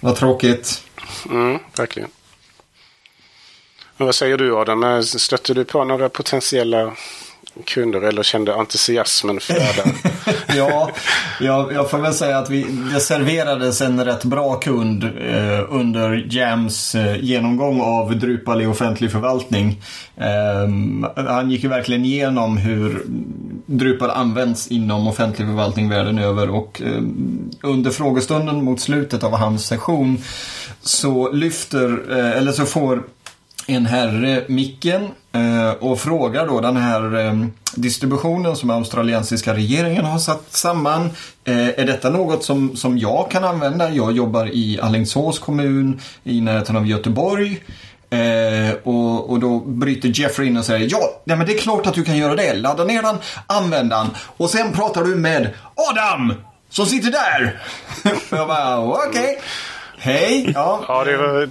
Vad 0.00 0.16
tråkigt. 0.16 0.82
Mm, 1.30 1.58
verkligen. 1.76 2.10
Men 3.96 4.06
vad 4.06 4.14
säger 4.14 4.36
du 4.36 4.56
Adam? 4.56 4.82
Eh, 4.84 5.00
Stötte 5.00 5.54
du 5.54 5.64
på 5.64 5.84
några 5.84 6.08
potentiella 6.08 6.92
kunder 7.64 8.00
eller 8.00 8.22
kände 8.22 8.54
entusiasmen 8.54 9.40
flöda? 9.40 9.90
ja, 10.56 10.90
jag, 11.40 11.72
jag 11.72 11.90
får 11.90 11.98
väl 11.98 12.14
säga 12.14 12.38
att 12.38 12.50
vi, 12.50 12.66
det 12.94 13.00
serverades 13.00 13.80
en 13.80 14.04
rätt 14.04 14.24
bra 14.24 14.54
kund 14.54 15.04
eh, 15.04 15.64
under 15.68 16.26
Jams 16.30 16.94
eh, 16.94 17.24
genomgång 17.24 17.80
av 17.80 18.16
Drupal 18.16 18.62
i 18.62 18.66
offentlig 18.66 19.12
förvaltning. 19.12 19.82
Eh, 20.16 21.24
han 21.26 21.50
gick 21.50 21.62
ju 21.62 21.68
verkligen 21.68 22.04
igenom 22.04 22.56
hur 22.56 23.02
Drupal 23.66 24.10
används 24.10 24.68
inom 24.68 25.08
offentlig 25.08 25.48
förvaltning 25.48 25.88
världen 25.88 26.18
över 26.18 26.50
och 26.50 26.82
eh, 26.82 27.02
under 27.62 27.90
frågestunden 27.90 28.64
mot 28.64 28.80
slutet 28.80 29.24
av 29.24 29.32
hans 29.32 29.66
session 29.66 30.18
så 30.80 31.32
lyfter, 31.32 32.18
eh, 32.18 32.38
eller 32.38 32.52
så 32.52 32.64
får 32.64 33.02
en 33.68 33.86
herre 33.86 34.44
micken 34.48 35.08
eh, 35.32 35.70
och 35.70 36.00
frågar 36.00 36.46
då 36.46 36.60
den 36.60 36.76
här 36.76 37.26
eh, 37.26 37.34
distributionen 37.74 38.56
som 38.56 38.70
australiensiska 38.70 39.54
regeringen 39.54 40.04
har 40.04 40.18
satt 40.18 40.52
samman. 40.52 41.10
Eh, 41.44 41.68
är 41.68 41.86
detta 41.86 42.10
något 42.10 42.44
som, 42.44 42.76
som 42.76 42.98
jag 42.98 43.30
kan 43.30 43.44
använda? 43.44 43.90
Jag 43.90 44.12
jobbar 44.12 44.46
i 44.46 44.80
Alingsås 44.82 45.38
kommun 45.38 46.00
i 46.24 46.40
närheten 46.40 46.76
av 46.76 46.86
Göteborg. 46.86 47.60
Eh, 48.10 48.74
och, 48.84 49.30
och 49.30 49.40
då 49.40 49.58
bryter 49.60 50.20
Jeffrey 50.20 50.48
in 50.48 50.56
och 50.56 50.64
säger 50.64 50.88
ja, 50.90 51.20
nej, 51.24 51.36
men 51.36 51.46
det 51.46 51.54
är 51.54 51.58
klart 51.58 51.86
att 51.86 51.94
du 51.94 52.04
kan 52.04 52.16
göra 52.16 52.34
det. 52.36 52.54
Ladda 52.54 52.84
ner 52.84 53.02
den, 53.02 53.16
använd 53.46 53.90
den 53.90 54.06
och 54.36 54.50
sen 54.50 54.72
pratar 54.72 55.04
du 55.04 55.14
med 55.14 55.50
Adam 55.74 56.34
som 56.70 56.86
sitter 56.86 57.10
där. 57.10 57.62
jag 58.36 58.48
bara 58.48 58.80
okej. 58.80 59.40
Hej, 59.98 60.52
ja. 60.54 60.84
ja, 60.88 61.04
det 61.04 61.16
var, 61.16 61.48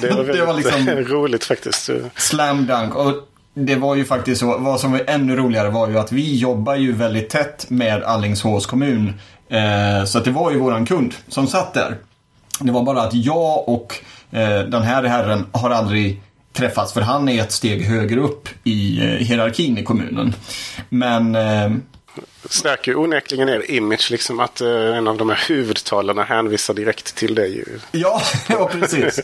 det 0.00 0.10
var, 0.10 0.24
Det 0.32 0.44
var 0.44 0.54
liksom- 0.54 0.86
roligt 1.14 1.44
faktiskt. 1.44 1.90
Slam 2.16 2.66
dunk. 2.66 2.94
Och 2.94 3.12
det 3.54 3.76
var 3.76 3.94
ju 3.94 4.04
faktiskt 4.04 4.40
så, 4.40 4.58
vad 4.58 4.80
som 4.80 4.92
var 4.92 5.02
ännu 5.06 5.36
roligare 5.36 5.70
var 5.70 5.88
ju 5.88 5.98
att 5.98 6.12
vi 6.12 6.36
jobbar 6.38 6.74
ju 6.74 6.92
väldigt 6.92 7.30
tätt 7.30 7.66
med 7.70 8.02
Alingsås 8.02 8.66
kommun. 8.66 9.12
Eh, 9.48 10.04
så 10.04 10.18
att 10.18 10.24
det 10.24 10.30
var 10.30 10.50
ju 10.50 10.58
våran 10.58 10.86
kund 10.86 11.14
som 11.28 11.46
satt 11.46 11.74
där. 11.74 11.96
Det 12.60 12.72
var 12.72 12.82
bara 12.82 13.02
att 13.02 13.14
jag 13.14 13.68
och 13.68 13.94
eh, 14.30 14.60
den 14.60 14.82
här 14.82 15.04
herren 15.04 15.46
har 15.52 15.70
aldrig 15.70 16.22
träffats 16.52 16.92
för 16.92 17.00
han 17.00 17.28
är 17.28 17.42
ett 17.42 17.52
steg 17.52 17.84
högre 17.84 18.20
upp 18.20 18.48
i 18.64 18.98
eh, 18.98 19.04
hierarkin 19.04 19.78
i 19.78 19.84
kommunen. 19.84 20.34
Men 20.88 21.36
Stärker 22.50 22.92
ju 22.92 22.98
onekligen 22.98 23.48
er 23.48 23.70
image, 23.70 24.10
liksom 24.10 24.40
att 24.40 24.60
eh, 24.60 24.96
en 24.96 25.08
av 25.08 25.16
de 25.16 25.28
här 25.28 25.44
huvudtalarna 25.48 26.22
hänvisar 26.22 26.74
direkt 26.74 27.14
till 27.14 27.34
dig. 27.34 27.64
Ja, 27.92 28.20
ja 28.48 28.70
precis. 28.72 29.18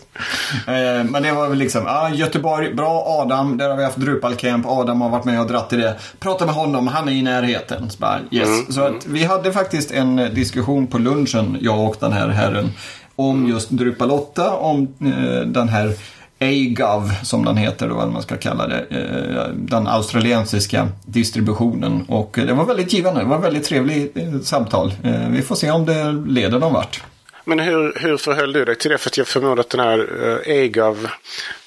eh, 0.66 1.04
men 1.04 1.22
det 1.22 1.32
var 1.32 1.48
väl 1.48 1.58
liksom, 1.58 1.86
ah, 1.86 2.10
Göteborg, 2.10 2.74
bra 2.74 3.04
Adam, 3.06 3.56
där 3.56 3.68
har 3.68 3.76
vi 3.76 3.84
haft 3.84 3.96
Drupal 3.96 4.34
Camp, 4.34 4.66
Adam 4.66 5.00
har 5.00 5.10
varit 5.10 5.24
med 5.24 5.40
och 5.40 5.46
dratt 5.46 5.72
i 5.72 5.76
det. 5.76 5.96
Prata 6.18 6.46
med 6.46 6.54
honom, 6.54 6.86
han 6.86 7.08
är 7.08 7.12
i 7.12 7.22
närheten. 7.22 7.90
Så, 7.90 7.98
bara, 7.98 8.20
yes. 8.30 8.74
så 8.74 8.80
att 8.80 9.06
vi 9.06 9.24
hade 9.24 9.52
faktiskt 9.52 9.90
en 9.90 10.16
diskussion 10.34 10.86
på 10.86 10.98
lunchen, 10.98 11.58
jag 11.60 11.88
och 11.88 11.96
den 12.00 12.12
här 12.12 12.28
herren, 12.28 12.72
om 13.16 13.48
just 13.48 13.70
Drupal 13.70 14.10
8, 14.10 14.50
om 14.50 14.82
eh, 15.00 15.46
den 15.46 15.68
här 15.68 15.94
AGOV 16.40 17.10
som 17.22 17.44
den 17.44 17.56
heter 17.56 17.86
eller 17.86 17.96
vad 17.96 18.12
man 18.12 18.22
ska 18.22 18.36
kalla 18.36 18.66
det. 18.66 18.86
Eh, 18.90 19.48
den 19.54 19.86
australiensiska 19.86 20.88
distributionen. 21.04 22.04
Och 22.08 22.38
eh, 22.38 22.46
det 22.46 22.52
var 22.52 22.64
väldigt 22.64 22.92
givande, 22.92 23.20
det 23.20 23.26
var 23.26 23.38
ett 23.38 23.44
väldigt 23.44 23.64
trevligt 23.64 24.16
eh, 24.16 24.40
samtal. 24.42 24.92
Vi 25.30 25.42
får 25.42 25.54
se 25.54 25.70
om 25.70 25.86
det 25.86 26.12
leder 26.12 26.58
någon 26.58 26.72
vart. 26.72 27.02
Men 27.44 27.58
hur, 27.58 27.98
hur 28.00 28.16
förhöll 28.16 28.52
du 28.52 28.64
dig 28.64 28.76
till 28.78 28.90
det? 28.90 28.98
För 28.98 29.10
att 29.10 29.16
jag 29.18 29.26
förmodar 29.26 29.60
att 29.60 29.70
den 29.70 29.80
här 29.80 29.98
AGAV, 30.46 31.08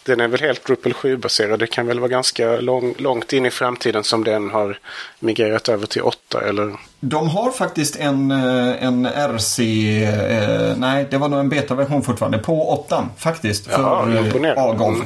den 0.04 0.20
är 0.20 0.28
väl 0.28 0.40
helt 0.42 0.66
Drupal 0.66 0.92
7-baserad. 0.94 1.60
Det 1.60 1.68
kan 1.68 1.88
väl 1.88 2.00
vara 2.00 2.10
ganska 2.10 2.60
lång, 2.60 2.94
långt 2.98 3.34
in 3.34 3.46
i 3.46 3.50
framtiden 3.52 4.04
som 4.04 4.24
den 4.24 4.50
har 4.50 4.80
migrerat 5.20 5.70
över 5.70 5.86
till 5.88 6.02
8 6.02 6.42
eller? 6.42 6.74
De 7.00 7.30
har 7.30 7.52
faktiskt 7.52 7.96
en, 7.96 8.32
eh, 8.32 8.84
en 8.84 9.06
RC, 9.06 9.60
eh, 10.04 10.78
nej 10.78 11.08
det 11.12 11.18
var 11.18 11.30
nog 11.30 11.40
en 11.40 11.50
betaversion 11.50 12.04
fortfarande, 12.04 12.38
på 12.38 12.70
8 12.70 13.10
faktiskt. 13.18 13.68
Jaha, 13.72 14.06
för 14.06 14.16
eh, 14.16 14.26
imponerande. 14.26 14.62
AGOV. 14.62 15.02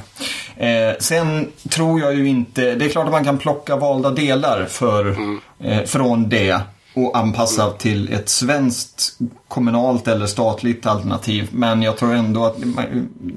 Eh, 0.57 0.93
sen 0.99 1.51
tror 1.69 1.99
jag 1.99 2.13
ju 2.13 2.28
inte, 2.28 2.76
det 2.76 2.86
är 2.86 2.89
klart 2.89 3.05
att 3.05 3.11
man 3.11 3.26
kan 3.26 3.38
plocka 3.38 3.76
valda 3.76 4.09
delar 4.09 4.65
för, 4.65 5.05
Mm. 5.05 5.39
eh, 5.63 5.84
från 5.84 6.30
det 6.30 6.59
och 6.94 7.18
anpassa 7.18 7.72
till 7.72 8.14
ett 8.14 8.30
svenskt 8.30 9.18
kommunalt 9.48 10.08
eller 10.08 10.26
statligt 10.26 10.86
alternativ. 10.86 11.50
Men 11.52 11.82
jag 11.82 11.98
tror 11.98 12.14
ändå 12.14 12.46
att 12.46 12.56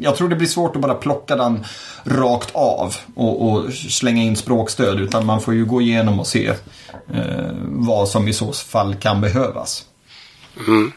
jag 0.00 0.16
tror 0.16 0.28
det 0.28 0.36
blir 0.36 0.48
svårt 0.48 0.76
att 0.76 0.82
bara 0.82 0.94
plocka 0.94 1.36
den 1.36 1.64
rakt 2.04 2.50
av 2.54 2.96
och, 3.14 3.48
och 3.48 3.72
slänga 3.72 4.22
in 4.22 4.36
språkstöd. 4.36 5.00
Utan 5.00 5.26
man 5.26 5.40
får 5.40 5.54
ju 5.54 5.64
gå 5.64 5.80
igenom 5.80 6.20
och 6.20 6.26
se 6.26 6.46
eh, 7.14 7.52
vad 7.62 8.08
som 8.08 8.28
i 8.28 8.32
så 8.32 8.52
fall 8.52 8.94
kan 8.94 9.20
behövas. 9.20 9.84
Mm. 10.66 10.92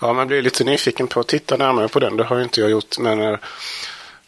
Ja, 0.00 0.12
man 0.12 0.26
blir 0.26 0.42
lite 0.42 0.64
nyfiken 0.64 1.06
på 1.06 1.20
att 1.20 1.28
titta 1.28 1.56
närmare 1.56 1.88
på 1.88 2.00
den. 2.00 2.16
Det 2.16 2.24
har 2.24 2.40
inte 2.40 2.60
jag 2.60 2.70
gjort. 2.70 2.98
Men 2.98 3.20
eh, 3.20 3.38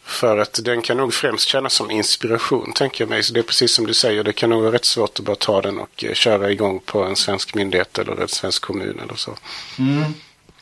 för 0.05 0.37
att 0.37 0.59
den 0.63 0.81
kan 0.81 0.97
nog 0.97 1.13
främst 1.13 1.47
kännas 1.47 1.73
som 1.73 1.91
inspiration, 1.91 2.71
tänker 2.75 3.01
jag 3.03 3.09
mig. 3.09 3.23
Så 3.23 3.33
det 3.33 3.39
är 3.39 3.43
precis 3.43 3.71
som 3.71 3.87
du 3.87 3.93
säger, 3.93 4.23
det 4.23 4.33
kan 4.33 4.49
nog 4.49 4.61
vara 4.61 4.71
rätt 4.71 4.85
svårt 4.85 5.19
att 5.19 5.25
bara 5.25 5.35
ta 5.35 5.61
den 5.61 5.79
och 5.79 6.03
eh, 6.03 6.13
köra 6.13 6.51
igång 6.51 6.79
på 6.85 7.03
en 7.03 7.15
svensk 7.15 7.55
myndighet 7.55 7.97
eller 7.97 8.21
en 8.21 8.27
svensk 8.27 8.61
kommun 8.61 8.99
eller 9.03 9.15
så. 9.15 9.31
Mm. 9.79 10.03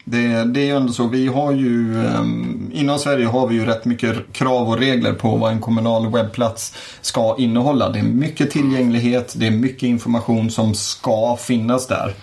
Det, 0.06 0.44
det, 0.44 0.60
är 0.60 0.66
ju 0.66 0.76
ändå 0.76 0.94
så, 0.94 1.08
vi 1.08 1.28
har 1.28 1.52
ju 1.52 1.96
um, 1.96 2.72
inom 2.74 3.00
Sverige 3.00 3.26
har 3.26 3.48
vi 3.48 3.56
ju 3.56 3.66
rätt 3.66 3.86
mycket 3.86 4.34
krav 4.34 4.70
och 4.70 4.78
regler 4.78 5.14
på 5.14 5.36
vad 5.36 5.52
en 5.52 5.62
kommunal 5.62 6.12
webbplats 6.12 6.76
ska 7.02 7.36
innehålla. 7.38 7.90
Det 7.90 8.00
är 8.00 8.04
mycket 8.04 8.52
tillgänglighet, 8.52 9.34
det 9.38 9.48
är 9.48 9.52
mycket 9.52 9.84
information 9.84 10.52
som 10.52 10.76
ska 10.76 11.38
finnas 11.38 11.88
där. 11.88 12.14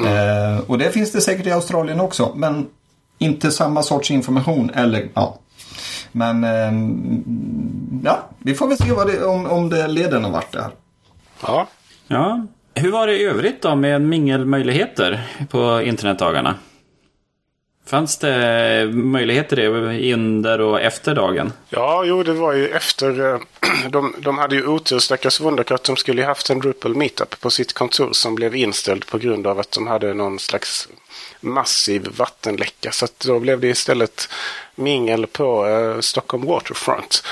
Mm. 0.00 0.12
Uh, 0.12 0.60
och 0.60 0.78
det 0.78 0.90
finns 0.90 1.12
det 1.12 1.20
säkert 1.20 1.46
i 1.46 1.50
Australien 1.50 2.00
också, 2.00 2.32
men 2.36 2.66
inte 3.18 3.50
samma 3.50 3.82
sorts 3.82 4.10
information 4.10 4.70
eller 4.74 5.08
ja, 5.14 5.38
men 6.12 6.44
ehm, 6.44 8.02
ja, 8.04 8.28
vi 8.38 8.54
får 8.54 8.68
väl 8.68 8.76
se 8.76 8.92
vad 8.92 9.06
det, 9.06 9.24
om, 9.24 9.46
om 9.46 9.68
det 9.68 9.88
leder 9.88 10.20
någon 10.20 10.32
vart 10.32 10.52
där. 10.52 10.70
Ja. 11.42 11.66
ja. 12.06 12.46
Hur 12.74 12.92
var 12.92 13.06
det 13.06 13.18
i 13.18 13.24
övrigt 13.24 13.62
då 13.62 13.74
med 13.74 14.02
mingelmöjligheter 14.02 15.22
på 15.50 15.82
internetdagarna? 15.82 16.54
Fanns 17.86 18.18
det 18.18 18.90
möjligheter 18.92 19.56
det 19.56 19.68
under 20.14 20.60
och 20.60 20.80
efter 20.80 21.14
dagen? 21.14 21.52
Ja, 21.68 22.04
jo, 22.06 22.22
det 22.22 22.32
var 22.32 22.52
ju 22.52 22.68
efter. 22.68 23.34
Eh, 23.34 23.40
de, 23.90 24.14
de 24.18 24.38
hade 24.38 24.56
ju 24.56 24.66
otur, 24.66 24.98
stackars 24.98 25.40
Wunderkatt. 25.40 25.84
De 25.84 25.96
skulle 25.96 26.20
ju 26.20 26.26
haft 26.26 26.50
en 26.50 26.58
Drupal 26.58 26.96
meetup 26.96 27.40
på 27.40 27.50
sitt 27.50 27.72
kontor 27.72 28.08
som 28.12 28.34
blev 28.34 28.56
inställd 28.56 29.06
på 29.06 29.18
grund 29.18 29.46
av 29.46 29.58
att 29.58 29.72
de 29.72 29.86
hade 29.86 30.14
någon 30.14 30.38
slags 30.38 30.88
massiv 31.42 32.08
vattenläcka. 32.16 32.92
Så 32.92 33.06
då 33.24 33.38
blev 33.38 33.60
det 33.60 33.68
istället 33.68 34.28
mingel 34.74 35.26
på 35.26 35.66
eh, 35.66 36.00
Stockholm 36.00 36.46
Waterfront. 36.46 37.22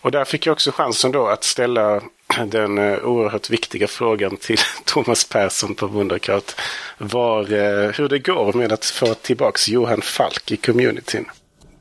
Och 0.00 0.10
där 0.10 0.24
fick 0.24 0.46
jag 0.46 0.52
också 0.52 0.72
chansen 0.72 1.12
då 1.12 1.26
att 1.26 1.44
ställa 1.44 2.00
den 2.46 2.78
eh, 2.78 2.98
oerhört 3.04 3.50
viktiga 3.50 3.86
frågan 3.86 4.36
till 4.36 4.58
Thomas 4.84 5.24
Persson 5.24 5.74
på 5.74 5.86
Wunderkraut. 5.86 6.56
Var, 6.98 7.40
eh, 7.40 7.90
hur 7.90 8.08
det 8.08 8.18
går 8.18 8.52
med 8.52 8.72
att 8.72 8.84
få 8.84 9.14
tillbaks 9.14 9.68
Johan 9.68 10.02
Falk 10.02 10.52
i 10.52 10.56
communityn. 10.56 11.24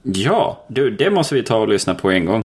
Ja, 0.04 0.66
du, 0.68 0.90
det 0.90 1.10
måste 1.10 1.36
vi 1.36 1.44
ta 1.44 1.58
och 1.58 1.68
lyssna 1.68 1.96
på 1.96 2.12
en 2.12 2.26
gång. 2.26 2.42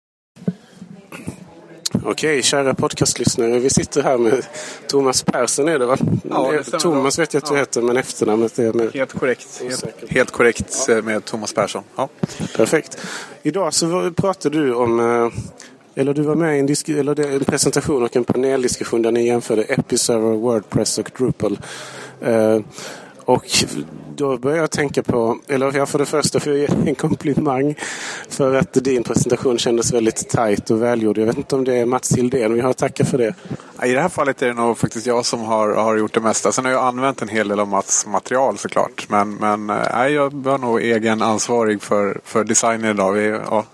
Okej, 2.06 2.44
kära 2.44 2.74
podcastlyssnare. 2.74 3.60
Vi 3.60 3.70
sitter 3.70 4.04
här 4.04 4.18
med 4.18 4.46
Thomas 4.88 5.24
Persson 5.24 5.68
är 5.68 5.80
det 5.80 5.86
va? 5.86 5.98
Ja, 6.30 6.52
det 6.52 6.80
Thomas 6.80 7.20
vet 7.20 7.34
jag 7.34 7.44
att 7.44 7.50
du 7.50 7.56
ja. 7.56 7.60
heter, 7.60 7.82
men 7.82 7.98
efternamnet 7.98 8.60
är 8.60 8.74
med... 8.74 8.94
Helt 8.94 9.14
korrekt. 9.14 9.62
Helt, 9.62 10.12
helt 10.12 10.32
korrekt 10.32 10.86
ja. 10.88 11.02
med 11.02 11.26
Thomas 11.26 11.54
Persson. 11.54 11.84
Ja. 11.96 12.10
Perfekt. 12.56 12.98
Idag 13.44 13.74
så 13.74 14.12
pratade 14.16 14.58
du 14.58 14.74
om 14.74 15.00
eh, 15.00 15.30
eller 15.96 16.14
du 16.14 16.22
var 16.22 16.36
med 16.36 16.56
i 16.56 16.60
en, 16.60 16.66
disk 16.66 16.90
eller 16.90 17.20
en 17.20 17.44
presentation 17.44 18.04
och 18.04 18.16
en 18.16 18.24
paneldiskussion 18.24 19.02
där 19.02 19.12
ni 19.12 19.28
jämförde 19.28 19.64
Episerver, 19.64 20.36
Wordpress 20.36 20.98
och 20.98 21.12
Drupal. 21.18 21.60
Och 23.26 23.46
då 24.16 24.38
börjar 24.38 24.58
jag 24.58 24.72
tänka 24.72 25.04
på, 25.04 25.40
eller 25.48 25.78
ja, 25.78 25.86
för 25.86 26.00
det 26.00 26.06
första 26.06 26.40
får 26.40 26.54
jag 26.54 26.60
ge 26.60 26.90
en 26.90 26.96
komplimang 26.96 27.76
för 28.30 28.56
att 28.56 28.74
din 28.74 29.04
presentation 29.04 29.58
kändes 29.58 29.94
väldigt 29.94 30.30
tajt 30.30 30.72
och 30.72 30.82
välgjord. 30.82 31.18
Jag 31.18 31.26
vet 31.26 31.38
inte 31.38 31.56
om 31.56 31.64
det 31.64 31.76
är 31.76 31.86
Mats 31.86 32.18
Hildén, 32.18 32.52
men 32.52 32.60
jag 32.60 32.66
har 32.66 32.74
tackat 32.74 33.10
för 33.10 33.18
det. 33.18 33.34
I 33.84 33.92
det 33.94 34.02
här 34.02 34.10
fallet 34.10 34.42
är 34.42 34.48
det 34.48 34.54
nog 34.54 34.78
faktiskt 34.78 35.08
jag 35.08 35.26
som 35.26 35.40
har, 35.40 35.70
har 35.70 35.98
gjort 35.98 36.14
det 36.14 36.20
mesta. 36.20 36.52
Sen 36.52 36.66
har 36.66 36.72
jag 36.72 36.84
använt 36.84 37.22
en 37.22 37.28
hel 37.28 37.48
del 37.48 37.60
av 37.60 37.68
Mats 37.68 38.06
material 38.08 38.58
såklart. 38.58 39.10
Men, 39.10 39.36
men 39.36 39.68
nej, 39.68 40.14
jag 40.14 40.34
var 40.34 40.58
nog 40.58 40.82
egen 40.82 41.22
ansvarig 41.22 41.82
för, 41.82 42.22
för 42.24 42.44
designen 42.44 42.92
idag. 42.92 43.12
Vi, 43.12 43.28
ja, 43.28 43.66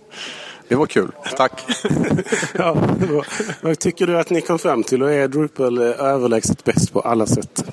det 0.67 0.75
var 0.75 0.85
kul. 0.85 1.11
Tack! 1.37 1.63
ja, 2.53 2.77
Vad 3.61 3.79
tycker 3.79 4.07
du 4.07 4.19
att 4.19 4.29
ni 4.29 4.41
kom 4.41 4.59
fram 4.59 4.83
till? 4.83 5.03
Och 5.03 5.13
är 5.13 5.27
Drupal 5.27 5.79
överlägset 5.79 6.63
bäst 6.63 6.93
på 6.93 6.99
alla 6.99 7.25
sätt? 7.25 7.63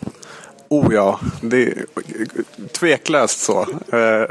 Oh 0.69 0.95
ja, 0.95 1.21
det 1.41 1.63
är 1.63 1.85
tveklöst 2.73 3.41
så. 3.41 3.67
Eh, 3.93 4.23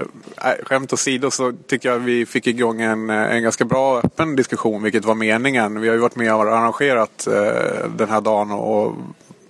äh, 0.52 0.64
skämt 0.64 0.94
åsido 0.94 1.32
så 1.32 1.54
tycker 1.68 1.90
jag 1.90 2.00
vi 2.00 2.26
fick 2.26 2.48
igång 2.48 2.82
en, 2.82 3.10
eh, 3.10 3.36
en 3.36 3.44
ganska 3.44 3.66
bra 3.66 4.00
öppen 4.00 4.36
diskussion, 4.36 4.84
vilket 4.84 5.06
var 5.06 5.16
meningen. 5.16 5.82
Vi 5.82 5.88
har 5.88 5.96
ju 5.96 6.02
varit 6.02 6.16
med 6.16 6.34
och 6.34 6.42
arrangerat 6.42 7.28
eh, 7.28 7.90
den 7.98 8.10
här 8.10 8.22
dagen 8.22 8.52
och, 8.52 8.86
och 8.86 8.96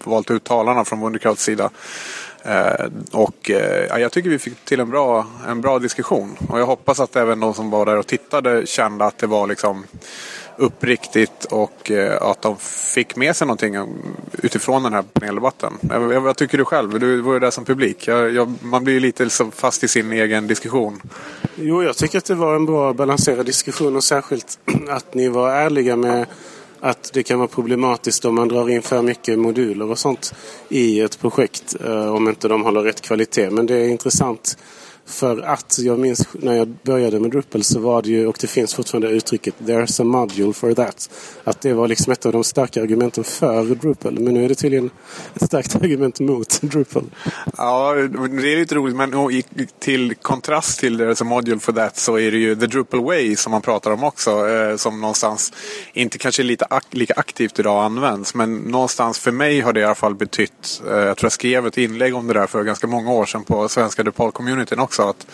valt 0.04 0.32
ut 0.32 0.44
talarna 0.44 0.86
från 0.86 1.02
Wunderkrauts 1.02 1.44
sida. 1.44 1.70
Eh, 2.44 2.86
och 3.12 3.52
eh, 3.52 4.02
jag 4.02 4.12
tycker 4.12 4.30
vi 4.30 4.40
fick 4.40 4.66
till 4.66 4.80
en 4.80 4.90
bra, 4.90 5.26
en 5.48 5.62
bra 5.62 5.80
diskussion. 5.80 6.38
Och 6.50 6.60
jag 6.60 6.66
hoppas 6.66 7.00
att 7.00 7.16
även 7.16 7.40
de 7.40 7.54
som 7.54 7.70
var 7.70 7.86
där 7.86 7.98
och 7.98 8.08
tittade 8.08 8.66
kände 8.66 9.06
att 9.06 9.18
det 9.18 9.28
var 9.28 9.48
liksom 9.48 9.84
uppriktigt 10.58 11.46
och 11.46 11.92
eh, 11.92 12.22
att 12.22 12.42
de 12.42 12.58
fick 12.96 13.16
med 13.16 13.36
sig 13.36 13.48
någonting 13.48 13.76
utifrån 14.44 14.84
den 14.84 14.94
här 14.94 15.04
paneldebatten. 15.14 15.74
Vad 16.24 16.38
tycker 16.38 16.58
du 16.58 16.66
själv? 16.66 17.00
Du 17.00 17.22
var 17.22 17.34
ju 17.34 17.40
där 17.40 17.52
som 17.52 17.66
publik. 17.66 18.08
Jag, 18.08 18.34
jag, 18.34 18.54
man 18.62 18.84
blir 18.84 18.94
ju 18.94 19.00
lite 19.00 19.30
fast 19.56 19.84
i 19.84 19.88
sin 19.88 20.12
egen 20.12 20.48
diskussion. 20.48 21.02
Jo, 21.56 21.84
jag 21.84 21.98
tycker 21.98 22.18
att 22.18 22.26
det 22.26 22.36
var 22.36 22.56
en 22.56 22.66
bra 22.66 22.94
balanserad 22.94 23.46
diskussion 23.46 23.96
och 23.96 24.04
särskilt 24.04 24.60
att 24.90 25.14
ni 25.14 25.30
var 25.30 25.50
ärliga 25.50 25.96
med 25.96 26.26
att 26.80 27.12
det 27.14 27.24
kan 27.24 27.38
vara 27.40 27.48
problematiskt 27.48 28.26
om 28.26 28.36
man 28.36 28.48
drar 28.48 28.70
in 28.70 28.82
för 28.82 29.02
mycket 29.02 29.40
moduler 29.40 29.92
och 29.92 30.00
sånt 30.00 30.34
i 30.70 31.00
ett 31.00 31.20
projekt 31.20 31.76
eh, 31.86 32.16
om 32.16 32.30
inte 32.30 32.48
de 32.48 32.64
håller 32.64 32.82
rätt 32.82 33.02
kvalitet. 33.02 33.50
Men 33.50 33.66
det 33.66 33.76
är 33.76 33.90
intressant 33.90 34.58
för 35.06 35.42
att 35.42 35.80
jag 35.80 36.00
minns 36.00 36.28
när 36.34 36.54
jag 36.54 36.68
började 36.68 37.20
med 37.20 37.32
Drupal 37.32 37.64
så 37.64 37.80
var 37.80 38.02
det 38.02 38.10
ju, 38.10 38.28
och 38.28 38.38
det 38.42 38.48
finns 38.48 38.74
fortfarande 38.74 39.08
uttrycket 39.08 39.56
There's 39.60 40.02
a 40.02 40.04
module 40.04 40.54
for 40.54 40.74
that. 40.74 41.10
Att 41.44 41.62
det 41.62 41.74
var 41.74 41.88
liksom 41.88 42.14
ett 42.14 42.26
av 42.26 42.32
de 42.32 42.44
starka 42.44 42.82
argumenten 42.82 43.24
för 43.24 43.64
Drupal. 43.64 44.20
Men 44.20 44.34
nu 44.34 44.46
är 44.46 44.50
det 44.50 44.56
tydligen 44.56 44.90
ett 45.34 45.44
starkt 45.44 45.76
argument 45.84 46.20
mot 46.20 46.62
Drupal. 46.62 47.04
Ja, 47.58 47.94
det 47.94 48.54
är 48.54 48.60
lite 48.60 48.76
roligt. 48.76 48.96
Men 48.96 49.44
till 49.80 50.16
kontrast 50.16 50.80
till 50.80 51.02
There's 51.02 51.22
a 51.22 51.26
module 51.26 51.60
for 51.60 51.74
that 51.74 51.98
så 51.98 52.20
är 52.20 52.32
det 52.32 52.38
ju 52.38 52.56
The 52.56 52.68
Drupal 52.68 53.04
way 53.04 53.36
som 53.36 53.52
man 53.52 53.62
pratar 53.62 53.92
om 53.92 54.04
också. 54.04 54.50
Eh, 54.50 54.76
som 54.76 55.02
någonstans 55.02 55.54
inte 55.94 56.18
kanske 56.18 56.44
lite 56.44 56.68
lika 56.92 57.14
aktivt 57.18 57.60
idag 57.60 57.86
används. 57.86 58.36
Men 58.36 58.56
någonstans 58.56 59.20
för 59.20 59.32
mig 59.32 59.62
har 59.62 59.74
det 59.74 59.80
i 59.80 59.84
alla 59.84 59.96
fall 59.96 60.16
betytt. 60.16 60.82
Eh, 60.88 60.94
jag 60.94 61.18
tror 61.18 61.26
jag 61.26 61.32
skrev 61.32 61.68
ett 61.68 61.78
inlägg 61.78 62.16
om 62.16 62.28
det 62.28 62.34
där 62.34 62.48
för 62.48 62.64
ganska 62.64 62.88
många 62.88 63.12
år 63.12 63.26
sedan 63.26 63.44
på 63.44 63.70
svenska 63.70 64.04
Drupal-communityn 64.04 64.80
också 64.80 64.95
också. 65.00 65.10
Att 65.10 65.28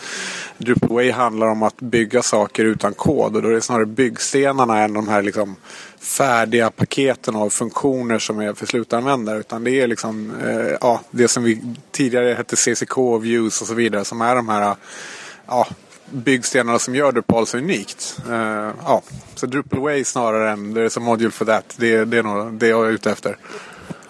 Drupalway 0.58 1.10
handlar 1.10 1.46
om 1.46 1.62
att 1.62 1.80
bygga 1.80 2.22
saker 2.22 2.64
utan 2.64 2.94
kod. 2.94 3.36
Och 3.36 3.42
då 3.42 3.48
är 3.48 3.52
det 3.52 3.60
snarare 3.60 3.86
byggstenarna 3.86 4.82
än 4.82 4.94
de 4.94 5.08
här 5.08 5.22
liksom 5.22 5.56
färdiga 6.00 6.70
paketen 6.70 7.36
av 7.36 7.50
funktioner 7.50 8.18
som 8.18 8.40
är 8.40 8.54
för 8.54 8.66
slutanvändare. 8.66 9.38
Utan 9.38 9.64
det 9.64 9.80
är 9.80 9.86
liksom 9.86 10.32
eh, 10.44 10.76
ja, 10.80 11.00
det 11.10 11.28
som 11.28 11.42
vi 11.42 11.62
tidigare 11.90 12.34
hette 12.34 12.56
CCK, 12.56 12.96
Views 13.20 13.60
och 13.60 13.66
så 13.66 13.74
vidare. 13.74 14.04
Som 14.04 14.20
är 14.20 14.36
de 14.36 14.48
här 14.48 14.76
ja, 15.46 15.66
byggstenarna 16.10 16.78
som 16.78 16.94
gör 16.94 17.12
Drupal 17.12 17.46
så 17.46 17.58
unikt. 17.58 18.20
Uh, 18.28 18.70
ja. 18.84 19.02
Så 19.34 19.46
Drupalway 19.46 20.04
snarare 20.04 20.50
än 20.50 20.76
There's 20.76 20.98
a 20.98 21.00
module 21.00 21.30
for 21.30 21.44
that. 21.44 21.74
Det, 21.76 22.04
det 22.04 22.18
är 22.18 22.22
nog 22.22 22.52
det 22.52 22.68
jag 22.68 22.86
är 22.86 22.90
ute 22.90 23.10
efter. 23.10 23.36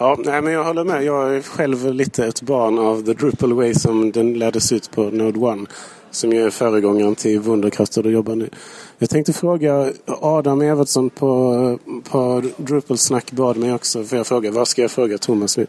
Ja, 0.03 0.17
nej, 0.19 0.43
men 0.43 0.53
jag 0.53 0.65
håller 0.65 0.85
med. 0.85 1.05
Jag 1.05 1.37
är 1.37 1.43
själv 1.43 1.95
lite 1.95 2.27
ett 2.27 2.43
barn 2.43 2.79
av 2.79 3.03
The 3.03 3.13
Drupal 3.13 3.53
Way 3.53 3.75
som 3.75 4.13
den 4.13 4.35
lärdes 4.35 4.73
ut 4.73 4.91
på 4.91 5.03
Node 5.03 5.39
One. 5.39 5.67
Som 6.11 6.33
ju 6.33 6.47
är 6.47 6.51
föregångaren 6.51 7.15
till 7.15 7.41
Wunderkraft 7.41 7.95
där 7.95 8.03
du 8.03 8.11
jobbar 8.11 8.37
nu. 8.37 8.51
Jag 8.99 9.11
tänkte 9.11 9.33
fråga 9.33 9.93
Adam 10.07 10.61
Evertsson 10.61 11.11
på, 11.11 11.79
på 12.11 12.43
Drupal 12.57 12.99
Snack 12.99 13.33
bad 13.33 13.57
mig 13.57 13.75
också. 13.75 14.05
För 14.05 14.17
jag 14.17 14.27
fråga, 14.27 14.51
vad 14.51 14.69
ska 14.69 14.83
jag 14.83 14.91
fråga 14.91 15.19
Thomas 15.19 15.57
nu? 15.57 15.67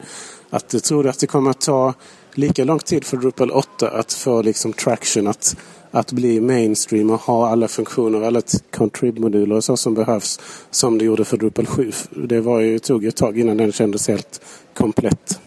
Att, 0.50 0.84
tror 0.84 1.04
du 1.04 1.10
att 1.10 1.20
det 1.20 1.28
kommer 1.28 1.50
att 1.50 1.62
ta 1.62 1.94
lika 2.34 2.64
lång 2.64 2.80
tid 2.80 3.06
för 3.06 3.18
Drupal 3.18 3.52
8 3.52 3.90
att 3.90 4.14
få 4.14 4.42
liksom 4.42 4.74
traction? 4.74 5.28
Att 5.28 5.58
att 5.94 6.12
bli 6.12 6.42
mainstream 6.42 7.10
och 7.10 7.22
ha 7.22 7.50
alla 7.50 7.68
funktioner, 7.68 8.22
alla 8.22 8.42
contrib-moduler 8.72 9.56
och 9.56 9.64
så 9.64 9.78
som 9.78 9.94
behövs 9.94 10.40
som 10.72 10.98
det 10.98 11.06
gjorde 11.06 11.26
för 11.26 11.38
Drupal 11.38 11.66
7. 11.66 11.92
Det 12.10 12.42
var 12.42 12.60
ju, 12.60 12.80
tog 12.80 13.06
ett 13.06 13.16
tag 13.16 13.40
innan 13.40 13.58
den 13.58 13.72
kändes 13.72 14.08
helt 14.08 14.42
komplett. 14.74 15.40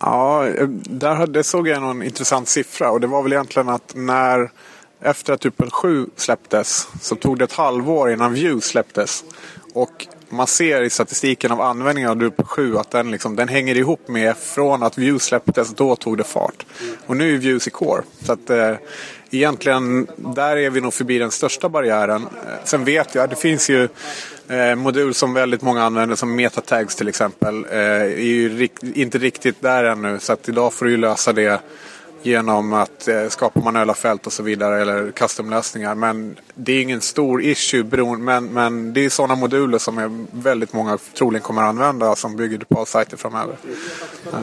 Ja, 0.00 0.46
eh, 0.46 0.68
där 0.68 1.42
såg 1.42 1.68
jag 1.68 1.82
någon 1.82 2.02
intressant 2.02 2.48
siffra 2.48 2.90
och 2.90 3.00
det 3.00 3.06
var 3.06 3.22
väl 3.22 3.32
egentligen 3.32 3.68
att 3.68 3.92
när 3.94 4.50
efter 5.00 5.32
att 5.32 5.40
Drupal 5.40 5.70
7 5.70 6.06
släpptes 6.16 6.88
så 7.00 7.14
tog 7.14 7.38
det 7.38 7.44
ett 7.44 7.52
halvår 7.52 8.12
innan 8.12 8.34
Vue 8.34 8.60
släpptes. 8.60 9.24
Och 9.74 10.06
man 10.28 10.46
ser 10.46 10.82
i 10.82 10.90
statistiken 10.90 11.52
av 11.52 11.60
användningen 11.60 12.10
av 12.10 12.16
Drupal 12.16 12.46
7 12.46 12.76
att 12.76 12.90
den, 12.90 13.10
liksom, 13.10 13.36
den 13.36 13.48
hänger 13.48 13.76
ihop 13.76 14.08
med 14.08 14.36
från 14.36 14.82
att 14.82 14.98
Vue 14.98 15.20
släpptes, 15.20 15.74
då 15.74 15.96
tog 15.96 16.18
det 16.18 16.24
fart. 16.24 16.66
Och 17.06 17.16
nu 17.16 17.34
är 17.34 17.38
Vue 17.38 17.60
i 17.66 17.70
core. 17.70 18.02
Så 18.22 18.32
att, 18.32 18.50
eh, 18.50 18.74
egentligen, 19.36 20.06
där 20.16 20.56
är 20.56 20.70
vi 20.70 20.80
nog 20.80 20.94
förbi 20.94 21.18
den 21.18 21.30
största 21.30 21.68
barriären. 21.68 22.22
Eh, 22.22 22.64
sen 22.64 22.84
vet 22.84 23.14
jag, 23.14 23.30
det 23.30 23.36
finns 23.36 23.70
ju 23.70 23.88
eh, 24.48 24.74
modul 24.74 25.14
som 25.14 25.34
väldigt 25.34 25.62
många 25.62 25.82
använder 25.82 26.16
som 26.16 26.36
metatags 26.36 26.96
till 26.96 27.08
exempel. 27.08 27.66
Eh, 27.70 27.78
är 27.78 28.18
ju 28.18 28.58
rikt, 28.58 28.82
inte 28.82 29.18
riktigt 29.18 29.62
där 29.62 29.84
ännu 29.84 30.18
så 30.18 30.32
att 30.32 30.48
idag 30.48 30.72
får 30.72 30.84
du 30.84 30.90
ju 30.90 30.96
lösa 30.96 31.32
det 31.32 31.60
genom 32.24 32.72
att 32.72 33.08
eh, 33.08 33.28
skapa 33.28 33.60
manuella 33.60 33.94
fält 33.94 34.26
och 34.26 34.32
så 34.32 34.42
vidare 34.42 34.82
eller 34.82 35.10
custom-lösningar. 35.10 35.94
Men 35.94 36.36
det 36.54 36.72
är 36.72 36.82
ingen 36.82 37.00
stor 37.00 37.42
issue 37.42 37.84
beroende, 37.84 38.24
men, 38.24 38.46
men 38.46 38.92
det 38.92 39.04
är 39.04 39.08
sådana 39.08 39.34
moduler 39.34 39.78
som 39.78 39.98
är 39.98 40.26
väldigt 40.30 40.72
många 40.72 40.98
troligen 41.18 41.42
kommer 41.42 41.62
att 41.62 41.68
använda 41.68 42.16
som 42.16 42.36
bygger 42.36 42.58
Drupal-sajter 42.58 43.16
framöver. 43.16 43.56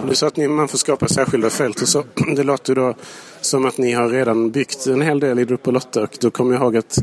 Du 0.10 0.16
sa 0.16 0.28
att 0.28 0.38
ni, 0.38 0.48
man 0.48 0.68
får 0.68 0.78
skapa 0.78 1.08
särskilda 1.08 1.50
fält 1.50 1.82
och 1.82 1.88
så. 1.88 2.04
Det 2.36 2.44
låter 2.44 2.76
ju 2.76 2.82
då 2.82 2.96
som 3.42 3.66
att 3.66 3.78
ni 3.78 3.92
har 3.92 4.10
redan 4.10 4.52
byggt 4.52 4.86
en 4.86 5.02
hel 5.02 5.20
del 5.20 5.40
i 5.40 5.46
Drupal 5.46 5.76
8 5.76 6.04
och 6.04 6.18
då 6.22 6.32
kommer 6.32 6.54
jag 6.54 6.62
ihåg 6.62 6.78
att 6.78 6.98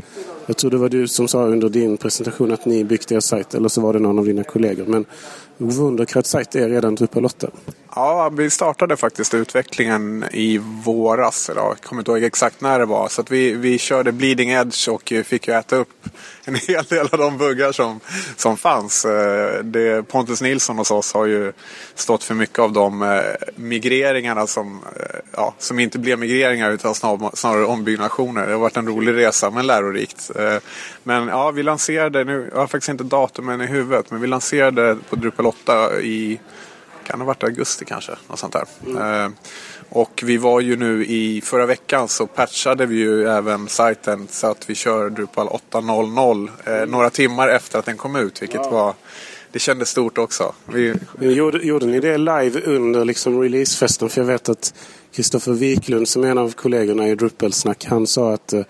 jag 0.45 0.57
tror 0.57 0.71
det 0.71 0.77
var 0.77 0.89
du 0.89 1.07
som 1.07 1.27
sa 1.27 1.45
under 1.45 1.69
din 1.69 1.97
presentation 1.97 2.51
att 2.51 2.65
ni 2.65 2.83
byggt 2.83 3.11
er 3.11 3.19
sajt 3.19 3.53
eller 3.53 3.69
så 3.69 3.81
var 3.81 3.93
det 3.93 3.99
någon 3.99 4.19
av 4.19 4.25
dina 4.25 4.43
kollegor. 4.43 4.85
Men 4.85 5.05
Wunderkrat 5.57 6.25
sajt 6.25 6.55
är 6.55 6.69
redan 6.69 6.95
Drupal 6.95 7.25
8. 7.25 7.49
Ja, 7.95 8.29
vi 8.29 8.49
startade 8.49 8.97
faktiskt 8.97 9.33
utvecklingen 9.33 10.25
i 10.31 10.57
våras. 10.85 11.49
Idag. 11.49 11.71
Jag 11.71 11.81
kommer 11.81 12.01
inte 12.01 12.11
ihåg 12.11 12.23
exakt 12.23 12.61
när 12.61 12.79
det 12.79 12.85
var. 12.85 13.07
Så 13.07 13.21
att 13.21 13.31
vi, 13.31 13.53
vi 13.53 13.77
körde 13.77 14.11
bleeding 14.11 14.49
edge 14.49 14.89
och 14.89 15.13
fick 15.25 15.47
ju 15.47 15.53
äta 15.53 15.75
upp 15.75 16.05
en 16.53 16.59
hel 16.67 16.83
del 16.83 17.07
av 17.11 17.17
de 17.19 17.37
buggar 17.37 17.71
som, 17.71 17.99
som 18.35 18.57
fanns. 18.57 19.05
Eh, 19.05 19.63
Det, 19.63 20.07
Pontus 20.07 20.41
Nilsson 20.41 20.77
hos 20.77 20.91
oss 20.91 21.13
har 21.13 21.25
ju 21.25 21.53
stått 21.95 22.23
för 22.23 22.35
mycket 22.35 22.59
av 22.59 22.71
de 22.73 23.01
eh, 23.01 23.19
migreringarna 23.55 24.47
som, 24.47 24.79
eh, 24.95 25.19
ja, 25.35 25.53
som 25.57 25.79
inte 25.79 25.99
blev 25.99 26.19
migreringar 26.19 26.71
utan 26.71 26.93
snar- 26.93 27.35
snarare 27.35 27.65
ombyggnationer. 27.65 28.45
Det 28.47 28.51
har 28.53 28.59
varit 28.59 28.77
en 28.77 28.87
rolig 28.87 29.13
resa 29.15 29.49
men 29.49 29.67
lärorikt. 29.67 30.31
Men 31.03 31.27
ja, 31.27 31.51
vi 31.51 31.63
lanserade, 31.63 32.23
nu, 32.23 32.49
jag 32.53 32.59
har 32.59 32.67
faktiskt 32.67 32.89
inte 32.89 33.03
datumen 33.03 33.61
i 33.61 33.65
huvudet, 33.65 34.11
men 34.11 34.21
vi 34.21 34.27
lanserade 34.27 34.97
på 35.09 35.15
Drupal 35.15 35.45
8 35.45 35.99
i 36.01 36.39
kan 37.07 37.19
ha 37.19 37.27
varit 37.27 37.43
augusti 37.43 37.85
kanske. 37.85 38.11
Något 38.27 38.39
sånt 38.39 38.53
där. 38.53 38.65
Eh, 39.25 39.29
och 39.89 40.23
vi 40.25 40.37
var 40.37 40.59
ju 40.59 40.75
nu 40.77 41.05
i 41.05 41.41
förra 41.41 41.65
veckan 41.65 42.07
så 42.07 42.27
patchade 42.27 42.85
vi 42.85 42.95
ju 42.95 43.27
även 43.27 43.67
sajten 43.67 44.27
så 44.29 44.47
att 44.47 44.69
vi 44.69 44.75
kör 44.75 45.09
Drupal 45.09 45.47
8.00 45.71 46.49
eh, 46.65 46.89
några 46.89 47.09
timmar 47.09 47.47
efter 47.47 47.79
att 47.79 47.85
den 47.85 47.97
kom 47.97 48.15
ut. 48.15 48.41
Vilket 48.41 48.71
var, 48.71 48.93
det 49.51 49.59
kändes 49.59 49.89
stort 49.89 50.17
också. 50.17 50.53
Vi, 50.65 50.93
Gjorde, 51.19 51.57
gjorde 51.57 51.85
ni 51.85 51.99
det 51.99 52.17
live 52.17 52.61
under 52.61 53.05
liksom 53.05 53.41
releasefesten? 53.41 54.09
För 54.09 54.21
jag 54.21 54.27
vet 54.27 54.49
att 54.49 54.73
Kristoffer 55.13 55.51
Wiklund 55.51 56.07
som 56.07 56.23
är 56.23 56.27
en 56.27 56.37
av 56.37 56.51
kollegorna 56.51 57.07
i 57.07 57.15
Drupal-snack, 57.15 57.85
han 57.85 58.07
sa 58.07 58.33
att 58.33 58.53
eh, 58.53 58.61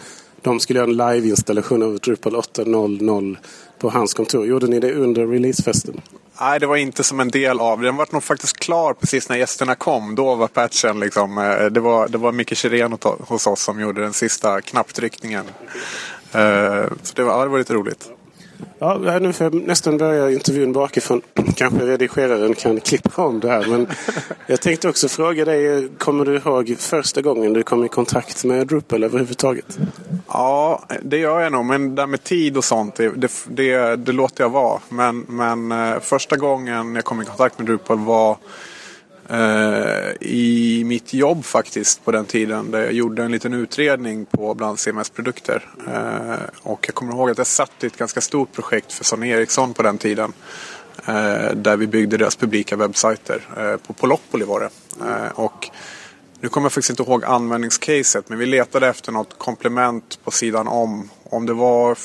de 0.41 0.59
skulle 0.59 0.79
göra 0.79 0.89
en 0.89 0.97
live-installation 0.97 1.83
av 1.83 1.99
Drupal 1.99 2.35
8.00 2.35 3.37
på 3.79 3.89
hans 3.89 4.13
kontor. 4.13 4.47
Gjorde 4.47 4.67
ni 4.67 4.79
det 4.79 4.93
under 4.93 5.27
releasefesten? 5.27 6.01
Nej, 6.41 6.59
det 6.59 6.67
var 6.67 6.75
inte 6.75 7.03
som 7.03 7.19
en 7.19 7.29
del 7.29 7.59
av 7.59 7.81
Den 7.81 7.95
var 7.95 8.07
nog 8.11 8.23
faktiskt 8.23 8.57
klar 8.57 8.93
precis 8.93 9.29
när 9.29 9.37
gästerna 9.37 9.75
kom. 9.75 10.15
Då 10.15 10.35
var 10.35 10.47
patchen 10.47 10.99
liksom. 10.99 11.37
Eh, 11.37 11.65
det 11.65 11.79
var, 11.79 12.07
det 12.07 12.17
var 12.17 12.31
Micke 12.31 12.57
Chirén 12.57 12.97
hos- 13.19 13.47
oss 13.47 13.61
som 13.61 13.79
gjorde 13.79 14.01
den 14.01 14.13
sista 14.13 14.61
knapptryckningen. 14.61 15.45
Eh, 16.31 16.85
så 17.03 17.13
det 17.15 17.23
var, 17.23 17.33
ja, 17.37 17.43
det 17.43 17.49
var 17.49 17.57
lite 17.57 17.73
roligt. 17.73 18.09
Ja, 18.79 19.19
nu 19.21 19.33
får 19.33 19.43
jag 19.43 19.53
nästan 19.53 19.97
börja 19.97 20.31
intervjun 20.31 20.73
bakifrån. 20.73 21.21
Kanske 21.55 21.85
redigeraren 21.85 22.55
kan 22.55 22.79
klippa 22.79 23.25
om 23.25 23.39
det 23.39 23.49
här. 23.49 23.67
Men 23.67 23.87
jag 24.47 24.61
tänkte 24.61 24.89
också 24.89 25.07
fråga 25.07 25.45
dig, 25.45 25.89
kommer 25.97 26.25
du 26.25 26.35
ihåg 26.35 26.75
första 26.79 27.21
gången 27.21 27.53
du 27.53 27.63
kom 27.63 27.85
i 27.85 27.89
kontakt 27.89 28.43
med 28.43 28.67
Drupal 28.67 29.03
överhuvudtaget? 29.03 29.77
Ja, 30.27 30.83
det 31.01 31.17
gör 31.17 31.39
jag 31.39 31.51
nog. 31.51 31.65
Men 31.65 31.95
det 31.95 32.01
där 32.01 32.07
med 32.07 32.23
tid 32.23 32.57
och 32.57 32.63
sånt, 32.63 32.95
det, 32.95 33.31
det, 33.47 33.95
det, 33.95 34.11
låter 34.11 34.43
jag 34.43 34.49
vara. 34.49 34.79
Men, 34.89 35.19
men 35.19 35.71
eh, 35.71 35.99
första 35.99 36.35
gången 36.35 36.95
jag 36.95 37.03
kom 37.03 37.21
i 37.21 37.25
kontakt 37.25 37.59
med 37.59 37.67
Drupal 37.67 37.97
var 37.99 38.37
Eh, 39.31 40.11
i 40.21 40.83
mitt 40.85 41.13
jobb 41.13 41.45
faktiskt 41.45 42.05
på 42.05 42.11
den 42.11 42.25
tiden. 42.25 42.71
Där 42.71 42.79
jag 42.79 42.93
gjorde 42.93 43.23
en 43.23 43.31
liten 43.31 43.53
utredning 43.53 44.25
på 44.25 44.53
bland 44.53 44.79
CMS-produkter. 44.79 45.69
Eh, 45.87 46.49
och 46.61 46.85
jag 46.87 46.95
kommer 46.95 47.13
ihåg 47.13 47.29
att 47.29 47.37
jag 47.37 47.47
satt 47.47 47.83
i 47.83 47.87
ett 47.87 47.97
ganska 47.97 48.21
stort 48.21 48.51
projekt 48.51 48.91
för 48.91 49.03
Sony 49.03 49.29
Ericsson 49.29 49.73
på 49.73 49.83
den 49.83 49.97
tiden. 49.97 50.33
Eh, 51.05 51.53
där 51.55 51.77
vi 51.77 51.87
byggde 51.87 52.17
deras 52.17 52.35
publika 52.35 52.75
webbsajter. 52.75 53.41
På 53.87 53.93
Polopoli 53.93 54.45
var 54.45 54.59
det. 54.59 54.69
Och 55.33 55.69
nu 56.41 56.49
kommer 56.49 56.65
jag 56.65 56.71
faktiskt 56.71 56.89
inte 56.89 57.03
ihåg 57.03 57.23
användningscaset 57.25 58.29
men 58.29 58.39
vi 58.39 58.45
letade 58.45 58.87
efter 58.87 59.11
något 59.11 59.37
komplement 59.37 60.19
på 60.23 60.31
sidan 60.31 60.67
om. 60.67 61.09
Om 61.23 61.45
det 61.45 61.53
var, 61.53 61.97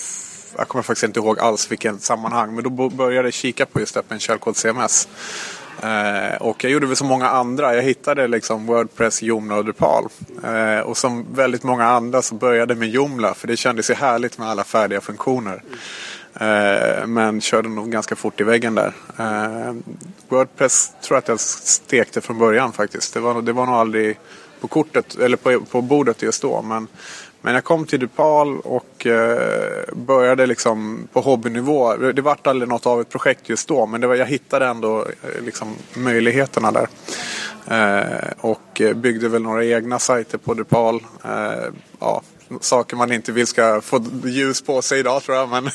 jag 0.56 0.68
kommer 0.68 0.82
faktiskt 0.82 1.04
inte 1.04 1.20
ihåg 1.20 1.38
alls 1.38 1.70
vilken 1.70 2.00
sammanhang 2.00 2.54
men 2.54 2.64
då 2.64 2.88
började 2.88 3.26
jag 3.26 3.34
kika 3.34 3.66
på 3.66 3.80
just 3.80 3.96
Öppen 3.96 4.18
källkod 4.18 4.56
CMS. 4.56 5.08
Eh, 5.85 6.37
och 6.41 6.64
jag 6.64 6.72
gjorde 6.72 6.87
väl 6.87 6.97
som 6.97 7.07
många 7.09 7.28
andra. 7.28 7.74
Jag 7.74 7.82
hittade 7.82 8.28
liksom 8.28 8.66
Wordpress, 8.66 9.22
Joomla 9.22 9.57
och 9.57 9.64
Drupal. 9.64 10.05
Eh, 10.45 10.78
och 10.80 10.97
som 10.97 11.26
väldigt 11.35 11.62
många 11.62 11.85
andra 11.87 12.22
så 12.22 12.35
började 12.35 12.74
med 12.74 12.89
Joomla 12.89 13.35
för 13.35 13.47
det 13.49 13.57
kändes 13.57 13.91
ju 13.91 13.95
härligt 13.95 14.39
med 14.39 14.49
alla 14.49 14.64
färdiga 14.64 15.01
funktioner. 15.01 15.62
Eh, 16.41 17.07
men 17.07 17.41
körde 17.41 17.68
nog 17.68 17.91
ganska 17.91 18.16
fort 18.16 18.41
i 18.41 18.45
väggen 18.45 18.74
där. 18.74 18.93
Eh, 19.18 19.74
Wordpress 20.28 20.93
tror 21.03 21.16
jag 21.16 21.18
att 21.18 21.28
jag 21.28 21.41
stekte 21.41 22.20
från 22.20 22.39
början 22.39 22.72
faktiskt. 22.72 23.14
Det 23.14 23.20
var, 23.20 23.35
nog- 23.35 23.45
det 23.45 23.53
var 23.53 23.66
nog 23.66 23.74
aldrig 23.74 24.18
på 24.61 24.68
kortet 24.68 25.14
eller 25.18 25.37
på, 25.37 25.61
på 25.61 25.82
bordet 25.82 26.22
just 26.22 26.43
då. 26.43 26.62
Men, 26.62 26.87
men 27.45 27.55
jag 27.55 27.64
kom 27.64 27.86
till 27.86 27.99
Drupal 27.99 28.61
och 28.61 29.07
eh, 29.07 29.84
började 29.92 30.47
liksom 30.47 31.09
på 31.12 31.20
hobbynivå. 31.20 31.97
Det 31.97 32.22
vart 32.22 32.47
aldrig 32.47 32.68
något 32.68 32.86
av 32.86 33.01
ett 33.01 33.09
projekt 33.09 33.49
just 33.49 33.68
då 33.68 33.86
men 33.86 34.01
det 34.01 34.07
var, 34.07 34.14
jag 34.14 34.26
hittade 34.26 34.66
ändå 34.66 35.01
eh, 35.01 35.45
liksom 35.45 35.76
möjligheterna 35.95 36.72
där. 36.72 36.88
Eh, 37.66 38.32
och 38.40 38.82
byggde 38.95 39.28
väl 39.28 39.42
några 39.42 39.64
egna 39.64 39.99
sajter 39.99 40.38
på 40.38 40.55
Drupal. 40.55 41.01
Ja, 42.01 42.22
saker 42.61 42.97
man 42.97 43.12
inte 43.12 43.32
vill 43.32 43.47
ska 43.47 43.80
få 43.80 44.05
ljus 44.24 44.62
på 44.62 44.82
sig 44.82 45.01
idag 45.01 45.22
tror 45.22 45.36
jag. 45.36 45.49
Men 45.49 45.70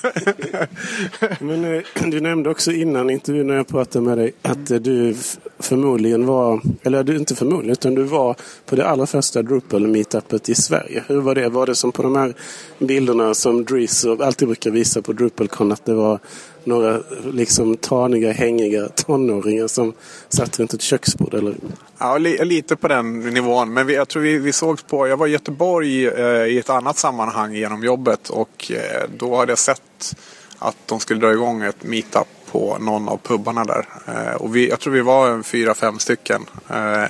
Men 1.39 1.76
eh, 1.76 1.82
du 2.09 2.20
nämnde 2.20 2.49
också 2.49 2.72
innan 2.72 3.09
intervjun 3.09 3.47
när 3.47 3.55
jag 3.55 3.67
pratade 3.67 4.05
med 4.05 4.17
dig 4.17 4.34
att 4.41 4.72
eh, 4.72 4.78
du 4.78 5.15
förmodligen 5.59 6.26
var, 6.26 6.61
eller 6.84 7.03
du 7.03 7.17
inte 7.17 7.36
förmodligen, 7.36 7.72
utan 7.72 7.95
du 7.95 8.03
var 8.03 8.36
på 8.65 8.76
det 8.76 8.88
allra 8.88 9.05
första 9.05 9.41
Drupal-meetupet 9.41 10.49
i 10.49 10.55
Sverige. 10.55 11.03
Hur 11.07 11.22
var 11.22 11.36
det? 11.36 11.49
Var 11.49 11.65
det 11.65 11.76
som 11.76 11.91
på 11.91 12.03
de 12.03 12.15
här 12.15 12.34
bilderna 12.80 13.34
som 13.34 13.65
Dries 13.65 14.03
och 14.03 14.22
alltid 14.22 14.47
brukar 14.47 14.72
visa 14.72 15.01
på 15.01 15.13
DrupalCon 15.13 15.72
att 15.72 15.86
det 15.86 15.93
var 15.93 16.20
några 16.66 17.01
liksom 17.34 17.78
taniga, 17.78 18.32
hängiga 18.32 18.88
tonåringar 18.88 19.68
som 19.68 19.93
satt 20.30 20.60
runt 20.60 20.74
ett 20.74 20.82
köksbord? 20.82 21.34
Eller? 21.34 21.55
Ja, 21.97 22.18
li, 22.18 22.45
lite 22.45 22.76
på 22.76 22.88
den 22.88 23.20
nivån. 23.20 23.74
Men 23.74 23.88
vi, 23.88 23.95
jag 23.95 24.07
tror 24.07 24.24
vi, 24.24 24.38
vi 24.38 24.53
sågs 24.53 24.84
på, 24.84 25.07
jag 25.07 25.18
var 25.18 25.28
i 25.28 25.32
Göteborg 25.32 26.07
eh, 26.07 26.45
i 26.45 26.60
ett 26.60 26.70
annat 26.70 26.97
sammanhang 26.97 27.53
genom 27.53 27.84
jobbet 27.84 28.30
och 28.30 28.72
eh, 28.72 29.10
då 29.18 29.36
hade 29.36 29.51
jag 29.51 29.60
sett 29.60 30.16
att 30.60 30.78
de 30.86 30.99
skulle 30.99 31.20
dra 31.20 31.32
igång 31.32 31.64
ett 31.64 31.84
meetup 31.84 32.28
på 32.51 32.78
någon 32.80 33.10
av 33.10 33.18
pubbarna 33.18 33.64
där. 33.64 33.86
Eh, 34.07 34.34
och 34.34 34.55
vi, 34.55 34.70
jag 34.70 34.80
tror 34.80 34.93
vi 34.93 35.01
var 35.01 35.30
en 35.30 35.43
fyra, 35.43 35.74
fem 35.74 35.99
stycken. 35.99 36.45
Eh, 36.70 37.03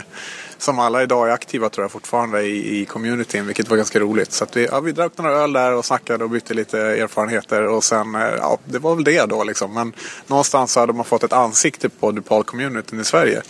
som 0.59 0.79
alla 0.79 1.03
idag 1.03 1.27
är 1.27 1.31
aktiva 1.31 1.69
tror 1.69 1.83
jag 1.83 1.91
fortfarande 1.91 2.41
i, 2.41 2.81
i 2.81 2.85
communityn, 2.85 3.45
vilket 3.45 3.69
var 3.69 3.77
ganska 3.77 3.99
roligt. 3.99 4.31
Så 4.31 4.45
vi, 4.53 4.65
ja, 4.65 4.79
vi 4.79 4.91
drack 4.91 5.11
några 5.17 5.31
öl 5.31 5.53
där 5.53 5.73
och 5.73 5.85
snackade 5.85 6.23
och 6.23 6.29
bytte 6.29 6.53
lite 6.53 6.79
erfarenheter 6.79 7.67
och 7.67 7.83
sen, 7.83 8.15
eh, 8.15 8.21
ja, 8.21 8.57
det 8.65 8.79
var 8.79 8.95
väl 8.95 9.03
det 9.03 9.25
då 9.25 9.43
liksom. 9.43 9.73
Men 9.73 9.93
någonstans 10.27 10.71
så 10.71 10.79
hade 10.79 10.93
man 10.93 11.05
fått 11.05 11.23
ett 11.23 11.33
ansikte 11.33 11.89
på 11.89 12.11
Drupal-communityn 12.11 13.01
i 13.01 13.03
Sverige. 13.03 13.41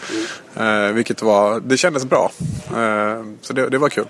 Eh, 0.56 0.94
vilket 0.94 1.22
var, 1.22 1.60
det 1.60 1.78
kändes 1.78 2.06
bra. 2.06 2.32
Eh, 2.70 3.24
så 3.42 3.54
det, 3.54 3.70
det 3.70 3.78
var 3.78 3.90
kul. 3.90 4.08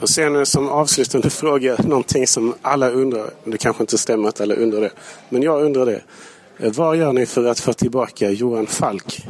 Och 0.00 0.08
sen 0.08 0.36
eh, 0.36 0.44
som 0.44 0.68
avslutande 0.68 1.30
fråga, 1.40 1.76
någonting 1.84 2.26
som 2.26 2.54
alla 2.62 2.90
undrar. 2.90 3.30
Det 3.44 3.58
kanske 3.58 3.82
inte 3.82 3.98
stämmer 3.98 4.28
att 4.28 4.40
alla 4.40 4.54
undrar 4.54 4.80
det. 4.80 4.90
Men 5.28 5.42
jag 5.42 5.62
undrar 5.62 5.86
det. 5.86 6.00
Eh, 6.58 6.72
Vad 6.72 6.96
gör 6.96 7.12
ni 7.12 7.26
för 7.26 7.44
att 7.46 7.60
få 7.60 7.72
tillbaka 7.72 8.30
Johan 8.30 8.66
Falk? 8.66 9.26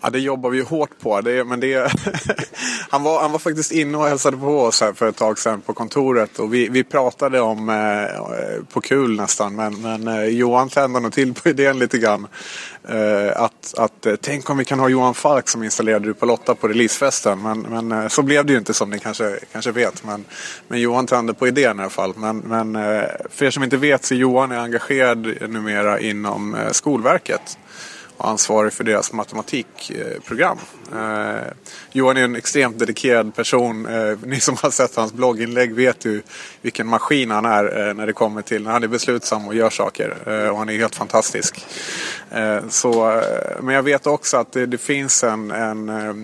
Ja, 0.00 0.10
det 0.10 0.18
jobbar 0.18 0.50
vi 0.50 0.58
ju 0.58 0.64
hårt 0.64 1.00
på. 1.00 1.20
Det, 1.20 1.44
men 1.44 1.60
det, 1.60 1.92
han, 2.90 3.02
var, 3.02 3.20
han 3.20 3.32
var 3.32 3.38
faktiskt 3.38 3.72
inne 3.72 3.98
och 3.98 4.06
hälsade 4.06 4.36
på 4.36 4.60
oss 4.60 4.80
här 4.80 4.92
för 4.92 5.08
ett 5.08 5.16
tag 5.16 5.38
sedan 5.38 5.60
på 5.60 5.72
kontoret. 5.72 6.38
Och 6.38 6.54
vi, 6.54 6.68
vi 6.68 6.84
pratade 6.84 7.40
om, 7.40 7.68
eh, 7.68 8.64
på 8.72 8.80
kul 8.80 9.16
nästan, 9.16 9.56
men, 9.56 9.82
men 9.82 10.08
eh, 10.08 10.24
Johan 10.24 10.68
tände 10.68 11.00
nog 11.00 11.12
till 11.12 11.34
på 11.34 11.48
idén 11.48 11.78
lite 11.78 11.98
grann. 11.98 12.26
Eh, 12.88 13.40
att, 13.40 13.74
att 13.78 14.06
eh, 14.06 14.14
tänk 14.20 14.50
om 14.50 14.58
vi 14.58 14.64
kan 14.64 14.80
ha 14.80 14.88
Johan 14.88 15.14
Falk 15.14 15.48
som 15.48 15.62
installerade 15.62 16.04
Drupal 16.04 16.30
8 16.30 16.54
på 16.54 16.68
releasefesten. 16.68 17.42
Men, 17.42 17.60
men 17.60 17.92
eh, 17.92 18.08
så 18.08 18.22
blev 18.22 18.46
det 18.46 18.52
ju 18.52 18.58
inte 18.58 18.74
som 18.74 18.90
ni 18.90 18.98
kanske, 18.98 19.38
kanske 19.52 19.72
vet. 19.72 20.04
Men, 20.04 20.24
men 20.68 20.80
Johan 20.80 21.06
tände 21.06 21.34
på 21.34 21.48
idén 21.48 21.78
i 21.78 21.82
alla 21.82 21.90
fall. 21.90 22.12
Men, 22.16 22.38
men 22.38 22.76
eh, 22.76 23.08
för 23.30 23.44
er 23.44 23.50
som 23.50 23.62
inte 23.62 23.76
vet 23.76 24.04
så 24.04 24.14
är 24.14 24.18
Johan 24.18 24.52
är 24.52 24.58
engagerad 24.58 25.50
numera 25.50 26.00
inom 26.00 26.54
eh, 26.54 26.70
Skolverket 26.70 27.58
och 28.18 28.28
ansvarig 28.28 28.72
för 28.72 28.84
deras 28.84 29.12
matematikprogram. 29.12 30.58
Eh, 30.92 31.52
Johan 31.92 32.16
är 32.16 32.22
en 32.22 32.36
extremt 32.36 32.78
dedikerad 32.78 33.34
person. 33.34 33.86
Eh, 33.86 34.18
ni 34.24 34.40
som 34.40 34.56
har 34.62 34.70
sett 34.70 34.96
hans 34.96 35.12
blogginlägg 35.12 35.74
vet 35.74 36.04
ju 36.04 36.22
vilken 36.62 36.86
maskin 36.86 37.30
han 37.30 37.44
är 37.44 37.88
eh, 37.88 37.94
när 37.94 38.06
det 38.06 38.12
kommer 38.12 38.42
till 38.42 38.62
när 38.62 38.70
han 38.70 38.82
är 38.82 38.88
beslutsam 38.88 39.48
och 39.48 39.54
gör 39.54 39.70
saker. 39.70 40.16
Eh, 40.26 40.48
och 40.48 40.58
han 40.58 40.68
är 40.68 40.78
helt 40.78 40.94
fantastisk. 40.94 41.66
Eh, 42.30 42.68
så, 42.68 43.10
eh, 43.10 43.22
men 43.62 43.74
jag 43.74 43.82
vet 43.82 44.06
också 44.06 44.36
att 44.36 44.52
det, 44.52 44.66
det 44.66 44.78
finns 44.78 45.24
en, 45.24 45.50
en, 45.50 45.88
eh, 45.88 46.14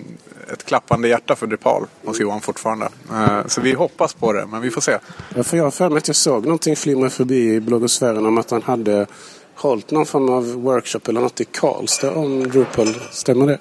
ett 0.52 0.64
klappande 0.64 1.08
hjärta 1.08 1.36
för 1.36 1.46
Drupal 1.46 1.86
hos 2.04 2.20
Johan 2.20 2.40
fortfarande. 2.40 2.88
Eh, 3.12 3.46
så 3.46 3.60
vi 3.60 3.72
hoppas 3.72 4.14
på 4.14 4.32
det, 4.32 4.46
men 4.46 4.60
vi 4.60 4.70
får 4.70 4.80
se. 4.80 4.98
Ja, 5.34 5.42
för 5.42 5.56
jag 5.56 5.64
har 5.64 5.70
för 5.70 5.88
mig 5.88 5.98
att 5.98 6.08
jag 6.08 6.16
såg 6.16 6.44
någonting 6.44 6.76
flimra 6.76 7.10
förbi 7.10 7.54
i 7.54 7.60
bloggosfären 7.60 8.26
om 8.26 8.38
att 8.38 8.50
han 8.50 8.62
hade 8.62 9.06
hållit 9.54 9.90
någon 9.90 10.06
form 10.06 10.28
av 10.28 10.52
workshop 10.52 11.00
eller 11.08 11.20
något 11.20 11.40
i 11.40 11.44
Karlstad 11.44 12.10
om 12.10 12.48
Drupal. 12.48 12.94
Stämmer 13.10 13.46
det? 13.46 13.58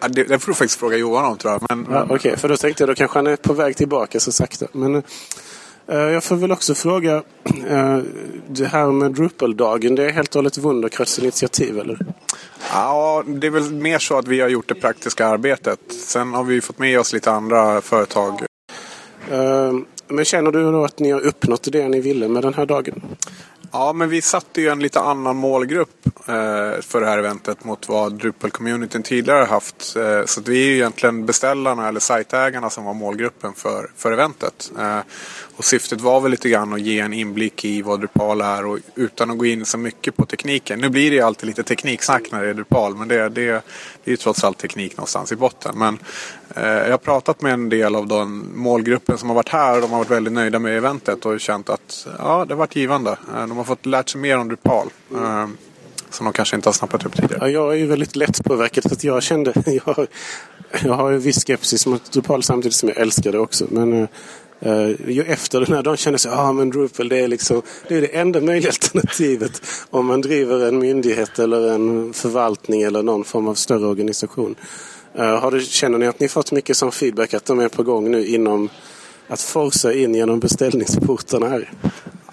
Ja, 0.00 0.08
det, 0.08 0.24
det 0.24 0.38
får 0.38 0.52
du 0.52 0.54
faktiskt 0.54 0.80
fråga 0.80 0.96
Johan 0.96 1.24
om 1.24 1.36
tror 1.36 1.52
jag. 1.52 1.62
Men, 1.68 1.86
Ja, 1.94 2.06
Okej, 2.10 2.36
för 2.36 2.48
då 2.48 2.56
tänkte 2.56 2.82
jag 2.82 2.88
då 2.88 2.94
kanske 2.94 3.18
han 3.18 3.26
är 3.26 3.36
på 3.36 3.52
väg 3.52 3.76
tillbaka 3.76 4.20
så 4.20 4.32
sakta. 4.32 4.66
Men 4.72 4.94
eh, 5.86 5.98
jag 5.98 6.24
får 6.24 6.36
väl 6.36 6.52
också 6.52 6.74
fråga. 6.74 7.22
Eh, 7.68 7.98
det 8.48 8.66
här 8.66 8.92
med 8.92 9.12
Drupal-dagen, 9.12 9.94
det 9.94 10.04
är 10.04 10.10
helt 10.10 10.28
och 10.28 10.38
hållet 10.38 10.58
Wunderkrets 10.58 11.18
initiativ 11.18 11.78
eller? 11.78 11.98
Ja, 12.72 13.22
det 13.26 13.46
är 13.46 13.50
väl 13.50 13.72
mer 13.72 13.98
så 13.98 14.18
att 14.18 14.28
vi 14.28 14.40
har 14.40 14.48
gjort 14.48 14.68
det 14.68 14.74
praktiska 14.74 15.26
arbetet. 15.26 15.80
Sen 16.06 16.34
har 16.34 16.44
vi 16.44 16.60
fått 16.60 16.78
med 16.78 17.00
oss 17.00 17.12
lite 17.12 17.30
andra 17.30 17.80
företag. 17.80 18.42
Eh, 19.30 19.72
men 20.08 20.24
känner 20.24 20.50
du 20.50 20.72
då 20.72 20.84
att 20.84 20.98
ni 20.98 21.10
har 21.10 21.20
uppnått 21.20 21.68
det 21.72 21.88
ni 21.88 22.00
ville 22.00 22.28
med 22.28 22.42
den 22.42 22.54
här 22.54 22.66
dagen? 22.66 23.02
Ja, 23.72 23.92
men 23.92 24.08
vi 24.08 24.22
satte 24.22 24.60
ju 24.60 24.68
en 24.68 24.78
lite 24.78 25.00
annan 25.00 25.36
målgrupp 25.36 26.06
eh, 26.06 26.80
för 26.80 27.00
det 27.00 27.06
här 27.06 27.18
eventet 27.18 27.64
mot 27.64 27.88
vad 27.88 28.12
Drupal-communityn 28.12 29.02
tidigare 29.02 29.38
har 29.38 29.46
haft. 29.46 29.96
Eh, 29.96 30.24
så 30.24 30.40
att 30.40 30.48
vi 30.48 30.62
är 30.62 30.66
ju 30.66 30.74
egentligen 30.74 31.26
beställarna 31.26 31.88
eller 31.88 32.00
sajtägarna 32.00 32.70
som 32.70 32.84
var 32.84 32.94
målgruppen 32.94 33.52
för, 33.54 33.90
för 33.96 34.12
eventet. 34.12 34.72
Eh, 34.78 35.00
och 35.56 35.64
syftet 35.64 36.00
var 36.00 36.20
väl 36.20 36.30
lite 36.30 36.48
grann 36.48 36.72
att 36.72 36.80
ge 36.80 37.00
en 37.00 37.12
inblick 37.12 37.64
i 37.64 37.82
vad 37.82 38.00
Drupal 38.00 38.40
är 38.40 38.66
och 38.66 38.78
utan 38.94 39.30
att 39.30 39.38
gå 39.38 39.46
in 39.46 39.64
så 39.64 39.78
mycket 39.78 40.16
på 40.16 40.26
tekniken. 40.26 40.80
Nu 40.80 40.88
blir 40.88 41.10
det 41.10 41.16
ju 41.16 41.22
alltid 41.22 41.46
lite 41.46 41.62
tekniksnack 41.62 42.22
när 42.32 42.42
det 42.42 42.50
är 42.50 42.54
Drupal 42.54 42.96
men 42.96 43.08
det, 43.08 43.28
det, 43.28 43.28
det 43.28 43.50
är 44.04 44.10
ju 44.10 44.16
trots 44.16 44.44
allt 44.44 44.58
teknik 44.58 44.96
någonstans 44.96 45.32
i 45.32 45.36
botten. 45.36 45.78
Men 45.78 45.98
Eh, 46.56 46.64
jag 46.66 46.90
har 46.90 46.98
pratat 46.98 47.42
med 47.42 47.52
en 47.52 47.68
del 47.68 47.94
av 47.96 48.06
den 48.06 48.50
målgruppen 48.54 49.18
som 49.18 49.28
har 49.28 49.36
varit 49.36 49.48
här 49.48 49.74
och 49.76 49.80
de 49.82 49.90
har 49.90 49.98
varit 49.98 50.10
väldigt 50.10 50.32
nöjda 50.32 50.58
med 50.58 50.76
eventet 50.76 51.26
och 51.26 51.40
känt 51.40 51.70
att 51.70 52.06
ja, 52.18 52.44
det 52.44 52.54
har 52.54 52.58
varit 52.58 52.76
givande. 52.76 53.10
Eh, 53.10 53.46
de 53.46 53.56
har 53.56 53.64
fått 53.64 53.86
lärt 53.86 54.08
sig 54.08 54.20
mer 54.20 54.38
om 54.38 54.48
Drupal. 54.48 54.88
Eh, 55.14 55.46
som 56.10 56.24
de 56.24 56.32
kanske 56.32 56.56
inte 56.56 56.68
har 56.68 56.74
snappat 56.74 57.06
upp 57.06 57.16
tidigare. 57.16 57.38
Ja, 57.40 57.48
jag 57.48 57.72
är 57.72 57.76
ju 57.76 57.86
väldigt 57.86 58.16
lätt 58.16 58.44
påverkad 58.44 58.92
att 58.92 59.04
jag 59.04 59.22
kände, 59.22 59.52
jag, 59.66 59.82
har- 59.94 60.06
jag 60.84 60.92
har 60.92 61.10
ju 61.10 61.18
viss 61.18 61.44
skepsis 61.46 61.86
mot 61.86 62.12
Drupal 62.12 62.42
samtidigt 62.42 62.76
som 62.76 62.88
jag 62.88 62.98
älskar 62.98 63.32
det 63.32 63.38
också. 63.38 63.66
Men 63.70 64.08
eh, 64.60 64.88
ju 65.08 65.22
efter 65.26 65.60
den 65.60 65.74
här 65.74 65.82
dagen 65.82 65.96
kände 65.96 66.18
jag 66.24 66.34
ah, 66.38 66.52
men 66.52 66.70
Drupal 66.70 67.08
det 67.08 67.18
är, 67.18 67.28
liksom, 67.28 67.62
det 67.88 67.96
är 67.96 68.00
det 68.00 68.06
enda 68.16 68.40
möjliga 68.40 68.68
alternativet 68.82 69.62
om 69.90 70.06
man 70.06 70.20
driver 70.20 70.68
en 70.68 70.78
myndighet 70.78 71.38
eller 71.38 71.70
en 71.74 72.12
förvaltning 72.12 72.82
eller 72.82 73.02
någon 73.02 73.24
form 73.24 73.48
av 73.48 73.54
större 73.54 73.86
organisation. 73.86 74.54
Eh, 75.18 75.40
har 75.40 75.50
du, 75.50 75.60
känner 75.60 75.98
ni 75.98 76.06
att 76.06 76.20
ni 76.20 76.28
fått 76.28 76.52
mycket 76.52 76.76
som 76.76 76.92
feedback 76.92 77.34
att 77.34 77.44
de 77.44 77.60
är 77.60 77.68
på 77.68 77.82
gång 77.82 78.10
nu 78.10 78.26
inom 78.26 78.68
att 79.28 79.40
forsa 79.40 79.92
in 79.92 80.14
genom 80.14 80.40
beställningsportarna 80.40 81.48
här? 81.48 81.72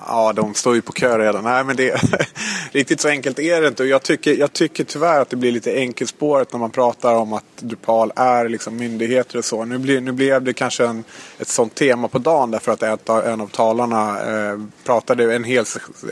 Ja, 0.07 0.33
de 0.33 0.53
står 0.53 0.75
ju 0.75 0.81
på 0.81 0.91
kö 0.91 1.17
redan. 1.17 1.43
Nej, 1.43 1.63
men 1.63 1.75
det, 1.75 2.01
riktigt 2.71 3.01
så 3.01 3.07
enkelt 3.07 3.39
är 3.39 3.61
det 3.61 3.67
inte. 3.67 3.83
Och 3.83 3.89
jag 3.89 4.03
tycker, 4.03 4.35
jag 4.35 4.53
tycker 4.53 4.83
tyvärr 4.83 5.21
att 5.21 5.29
det 5.29 5.35
blir 5.35 5.51
lite 5.51 5.71
enkelspåret 5.71 6.53
när 6.53 6.59
man 6.59 6.71
pratar 6.71 7.15
om 7.15 7.33
att 7.33 7.43
Drupal 7.59 8.11
är 8.15 8.49
liksom 8.49 8.77
myndigheter 8.77 9.37
och 9.37 9.45
så. 9.45 9.65
Nu, 9.65 9.77
blir, 9.77 10.01
nu 10.01 10.11
blev 10.11 10.43
det 10.43 10.53
kanske 10.53 10.85
en, 10.85 11.03
ett 11.39 11.47
sånt 11.47 11.75
tema 11.75 12.07
på 12.07 12.19
dagen 12.19 12.51
därför 12.51 12.71
att 12.71 12.83
ett, 12.83 13.09
en 13.09 13.41
av 13.41 13.47
talarna 13.47 14.21
eh, 14.21 14.59
pratade 14.83 15.35
en 15.35 15.43
hel 15.43 15.65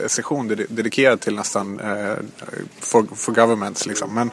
session 0.06 0.48
dedikerad 0.68 1.20
till 1.20 1.34
nästan 1.34 1.80
eh, 1.80 2.14
for, 2.80 3.06
for 3.14 3.32
governments. 3.32 3.86
Liksom. 3.86 4.14
Men, 4.14 4.30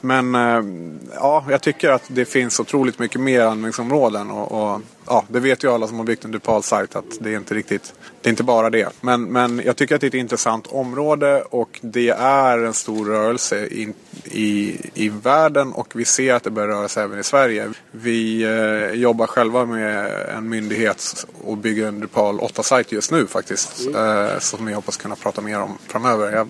men 0.00 0.34
eh, 0.34 1.14
ja, 1.14 1.44
jag 1.48 1.60
tycker 1.60 1.90
att 1.90 2.04
det 2.08 2.24
finns 2.24 2.60
otroligt 2.60 2.98
mycket 2.98 3.20
mer 3.20 3.40
användningsområden. 3.40 4.30
Och, 4.30 4.52
och, 4.52 4.80
ja, 5.06 5.24
det 5.28 5.40
vet 5.40 5.64
ju 5.64 5.72
alla 5.72 5.86
som 5.86 5.98
har 5.98 6.04
byggt 6.04 6.24
en 6.24 6.30
Drupal-sajt 6.30 6.96
att 6.96 7.04
det 7.20 7.30
är 7.30 7.36
inte 7.36 7.54
riktigt, 7.54 7.94
det 8.20 8.28
är 8.28 8.30
inte 8.30 8.42
bara 8.42 8.70
det. 8.70 8.88
Men, 9.00 9.24
men 9.24 9.62
jag 9.64 9.76
tycker 9.76 9.94
att 9.94 10.00
det 10.00 10.06
är 10.06 10.08
ett 10.08 10.14
intressant 10.14 10.66
område 10.66 11.42
och 11.42 11.80
det 11.82 12.08
är 12.18 12.58
en 12.58 12.74
stor 12.74 13.06
rörelse 13.06 13.66
in, 13.66 13.94
i, 14.24 14.76
i 14.94 15.08
världen 15.08 15.72
och 15.72 15.92
vi 15.94 16.04
ser 16.04 16.34
att 16.34 16.42
det 16.42 16.50
börjar 16.50 16.68
röra 16.68 16.88
sig 16.88 17.04
även 17.04 17.18
i 17.18 17.24
Sverige. 17.24 17.70
Vi 17.90 18.42
eh, 18.42 19.00
jobbar 19.00 19.26
själva 19.26 19.64
med 19.64 20.12
en 20.36 20.48
myndighet 20.48 21.26
och 21.44 21.56
bygger 21.56 21.88
en 21.88 22.00
Drupal 22.00 22.40
8-sajt 22.40 22.92
just 22.92 23.10
nu 23.10 23.26
faktiskt. 23.26 23.86
Eh, 23.94 24.38
som 24.38 24.66
vi 24.66 24.72
hoppas 24.72 24.96
kunna 24.96 25.16
prata 25.16 25.40
mer 25.40 25.60
om 25.60 25.78
framöver. 25.88 26.32
Jag 26.32 26.48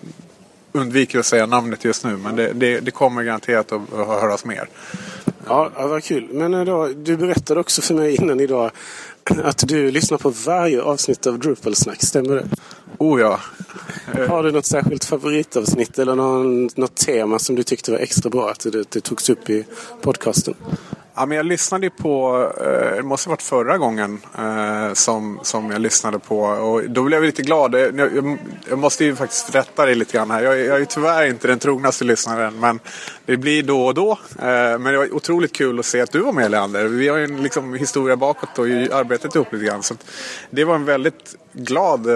undviker 0.72 1.18
att 1.18 1.26
säga 1.26 1.46
namnet 1.46 1.84
just 1.84 2.04
nu 2.04 2.16
men 2.16 2.36
det, 2.36 2.52
det, 2.52 2.80
det 2.80 2.90
kommer 2.90 3.22
garanterat 3.22 3.72
att, 3.72 3.92
att 3.92 4.06
höras 4.20 4.44
mer. 4.44 4.68
Ja, 5.46 5.70
ja 5.76 5.86
vad 5.86 6.04
kul. 6.04 6.28
Men 6.32 6.54
eh, 6.54 6.64
då, 6.64 6.88
du 6.88 7.16
berättade 7.16 7.60
också 7.60 7.82
för 7.82 7.94
mig 7.94 8.14
innan 8.14 8.40
idag 8.40 8.70
att 9.42 9.68
du 9.68 9.90
lyssnar 9.90 10.18
på 10.18 10.30
varje 10.30 10.82
avsnitt 10.82 11.26
av 11.26 11.38
Drupal-snack. 11.38 12.02
Stämmer 12.02 12.34
det? 12.34 12.48
Oh 12.98 13.20
ja. 13.20 13.40
Har 14.28 14.42
du 14.42 14.52
något 14.52 14.66
särskilt 14.66 15.04
favoritavsnitt 15.04 15.98
eller 15.98 16.14
någon, 16.14 16.68
något 16.74 16.96
tema 16.96 17.38
som 17.38 17.56
du 17.56 17.62
tyckte 17.62 17.90
var 17.90 17.98
extra 17.98 18.30
bra 18.30 18.50
att 18.50 18.60
det, 18.60 18.92
det 18.92 19.00
togs 19.00 19.30
upp 19.30 19.50
i 19.50 19.64
podcasten? 20.02 20.54
Ja, 21.14 21.26
men 21.26 21.36
jag 21.36 21.46
lyssnade 21.46 21.86
ju 21.86 21.90
på, 21.90 22.44
eh, 22.60 22.96
det 22.96 23.02
måste 23.02 23.28
ha 23.28 23.32
varit 23.32 23.42
förra 23.42 23.78
gången 23.78 24.20
eh, 24.38 24.92
som, 24.92 25.40
som 25.42 25.70
jag 25.70 25.80
lyssnade 25.80 26.18
på 26.18 26.40
och 26.40 26.90
då 26.90 27.02
blev 27.02 27.18
jag 27.18 27.26
lite 27.26 27.42
glad. 27.42 27.74
Jag, 27.74 28.38
jag, 28.68 28.78
måste 28.78 29.04
ju 29.04 29.16
faktiskt 29.16 29.54
rätta 29.54 29.86
dig 29.86 29.94
lite 29.94 30.12
grann 30.12 30.30
här. 30.30 30.42
Jag, 30.42 30.60
jag 30.60 30.80
är 30.80 30.84
tyvärr 30.84 31.26
inte 31.26 31.48
den 31.48 31.58
trognaste 31.58 32.04
lyssnaren 32.04 32.60
men 32.60 32.80
det 33.26 33.36
blir 33.36 33.62
då 33.62 33.86
och 33.86 33.94
då. 33.94 34.10
Eh, 34.38 34.78
men 34.78 34.84
det 34.84 34.96
var 34.96 35.14
otroligt 35.14 35.52
kul 35.52 35.78
att 35.78 35.86
se 35.86 36.00
att 36.00 36.12
du 36.12 36.20
var 36.20 36.32
med 36.32 36.50
Leander. 36.50 36.84
Vi 36.84 37.08
har 37.08 37.16
ju 37.16 37.24
en 37.24 37.42
liksom, 37.42 37.74
historia 37.74 38.16
bakåt 38.16 38.58
och 38.58 38.66
arbetat 38.66 39.34
ihop 39.34 39.52
lite 39.52 39.64
grann. 39.64 39.82
Så 39.82 39.94
det 40.50 40.64
var 40.64 40.74
en 40.74 40.84
väldigt 40.84 41.36
glad 41.52 42.06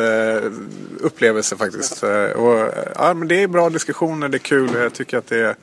upplevelse 1.01 1.56
faktiskt. 1.56 2.02
Och, 2.36 2.68
ja, 2.94 3.14
men 3.14 3.28
det 3.28 3.43
är 3.43 3.48
bra 3.48 3.70
diskussioner, 3.70 4.28
det 4.28 4.36
är 4.36 4.39
kul. 4.39 4.70
Jag 4.74 4.94
tycker 4.94 5.18
att 5.18 5.27
det 5.27 5.39
är 5.39 5.56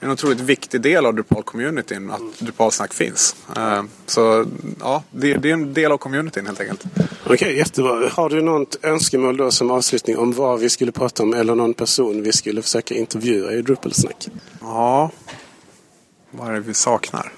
en 0.00 0.10
otroligt 0.10 0.40
viktig 0.40 0.80
del 0.80 1.06
av 1.06 1.14
Drupal-communityn 1.14 2.10
att 2.10 2.38
Drupal-snack 2.38 2.94
finns. 2.94 3.36
Eh, 3.56 3.82
Så 4.06 4.46
ja, 4.80 5.02
det, 5.10 5.34
det 5.34 5.48
är 5.48 5.52
en 5.52 5.74
del 5.74 5.92
av 5.92 5.98
communityn 5.98 6.46
helt 6.46 6.60
enkelt. 6.60 6.84
Okej, 7.26 7.56
jättebra. 7.56 8.08
Har 8.08 8.28
du 8.30 8.42
något 8.42 8.76
önskemål 8.82 9.36
då 9.36 9.50
som 9.50 9.70
avslutning 9.70 10.18
om 10.18 10.32
vad 10.32 10.60
vi 10.60 10.70
skulle 10.70 10.92
prata 10.92 11.22
om 11.22 11.34
eller 11.34 11.54
någon 11.54 11.74
person 11.74 12.22
vi 12.22 12.32
skulle 12.32 12.62
försöka 12.62 12.94
intervjua 12.94 13.52
i 13.52 13.62
Drupal-snack? 13.62 14.28
Ja, 14.60 15.10
vad 16.30 16.48
är 16.48 16.52
det 16.52 16.60
vi 16.60 16.74
saknar? 16.74 17.32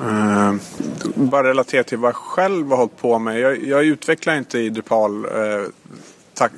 Eh, 0.00 0.54
bara 1.14 1.48
relaterat 1.48 1.86
till 1.86 1.98
vad 1.98 2.08
jag 2.08 2.16
själv 2.16 2.70
har 2.70 2.76
hållit 2.76 2.96
på 2.96 3.18
med. 3.18 3.40
Jag, 3.40 3.64
jag 3.64 3.84
utvecklar 3.84 4.36
inte 4.36 4.58
i 4.58 4.70
Drupal 4.70 5.24
eh, 5.24 5.30
tack, 6.38 6.52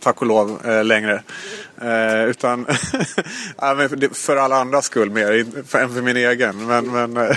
tack 0.00 0.20
och 0.20 0.26
lov 0.26 0.66
eh, 0.66 0.84
längre. 0.84 1.22
Eh, 1.82 2.24
utan 2.24 2.66
för, 4.12 4.36
alla 4.36 4.56
andras 4.56 4.84
skull 4.84 5.10
mer 5.10 5.32
in- 5.32 5.64
för, 5.66 5.78
än 5.78 5.94
för 5.94 6.02
min 6.02 6.16
egen. 6.16 6.66
Men, 6.66 6.92
men, 6.92 7.16
eh, 7.16 7.36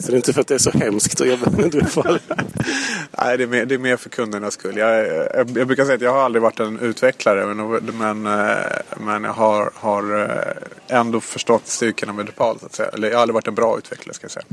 Så 0.00 0.06
det 0.06 0.12
är 0.12 0.16
inte 0.16 0.32
för 0.32 0.40
att 0.40 0.46
det 0.46 0.54
är 0.54 0.58
så 0.58 0.70
hemskt 0.70 1.20
att 1.20 1.28
jobba 1.28 1.50
med 1.50 1.70
Drupal? 1.70 2.18
Nej, 3.18 3.36
det 3.38 3.42
är, 3.42 3.46
mer, 3.46 3.64
det 3.64 3.74
är 3.74 3.78
mer 3.78 3.96
för 3.96 4.08
kundernas 4.08 4.54
skull. 4.54 4.76
Jag, 4.76 5.06
jag, 5.06 5.58
jag 5.58 5.66
brukar 5.66 5.84
säga 5.84 5.94
att 5.94 6.00
jag 6.00 6.12
har 6.12 6.22
aldrig 6.22 6.42
varit 6.42 6.60
en 6.60 6.78
utvecklare 6.78 7.54
men, 7.54 7.68
men, 7.98 8.26
eh, 8.26 8.56
men 8.96 9.24
jag 9.24 9.32
har, 9.32 9.70
har 9.74 10.22
eh, 10.22 10.98
ändå 10.98 11.20
förstått 11.20 11.66
styrkorna 11.66 12.12
med 12.12 12.26
Drupal. 12.26 12.58
Så 12.60 12.66
att 12.66 12.74
säga. 12.74 12.88
Eller 12.88 13.08
jag 13.08 13.16
har 13.16 13.22
aldrig 13.22 13.34
varit 13.34 13.48
en 13.48 13.54
bra 13.54 13.78
utvecklare 13.78 14.14
ska 14.14 14.24
jag 14.24 14.30
säga. 14.30 14.46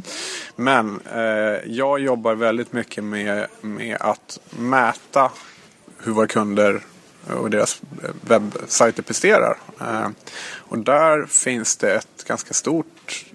Men 0.55 0.99
eh, 1.15 1.71
jag 1.71 1.99
jobbar 1.99 2.35
väldigt 2.35 2.73
mycket 2.73 3.03
med, 3.03 3.47
med 3.61 3.97
att 3.99 4.39
mäta 4.49 5.31
hur 6.03 6.11
våra 6.11 6.27
kunder 6.27 6.81
och 7.27 7.49
deras 7.49 7.81
webbsajter 8.21 9.03
presterar. 9.03 9.57
Eh, 9.81 10.07
och 10.55 10.79
där 10.79 11.25
finns 11.25 11.77
det 11.77 11.93
ett 11.93 12.23
ganska 12.27 12.53
stort 12.53 13.25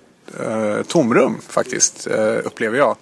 eh, 0.41 0.83
tomrum 0.83 1.39
faktiskt, 1.49 2.07
eh, 2.07 2.37
upplever 2.45 2.79
jag. 2.79 2.97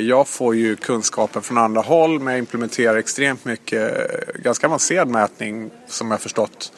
Jag 0.00 0.28
får 0.28 0.54
ju 0.54 0.76
kunskapen 0.76 1.42
från 1.42 1.58
andra 1.58 1.80
håll 1.80 2.20
men 2.20 2.32
jag 2.32 2.38
implementerar 2.38 2.96
extremt 2.96 3.44
mycket 3.44 3.94
ganska 4.34 4.66
avancerad 4.66 5.08
mätning 5.08 5.70
som 5.88 6.10
jag 6.10 6.20
förstått 6.20 6.72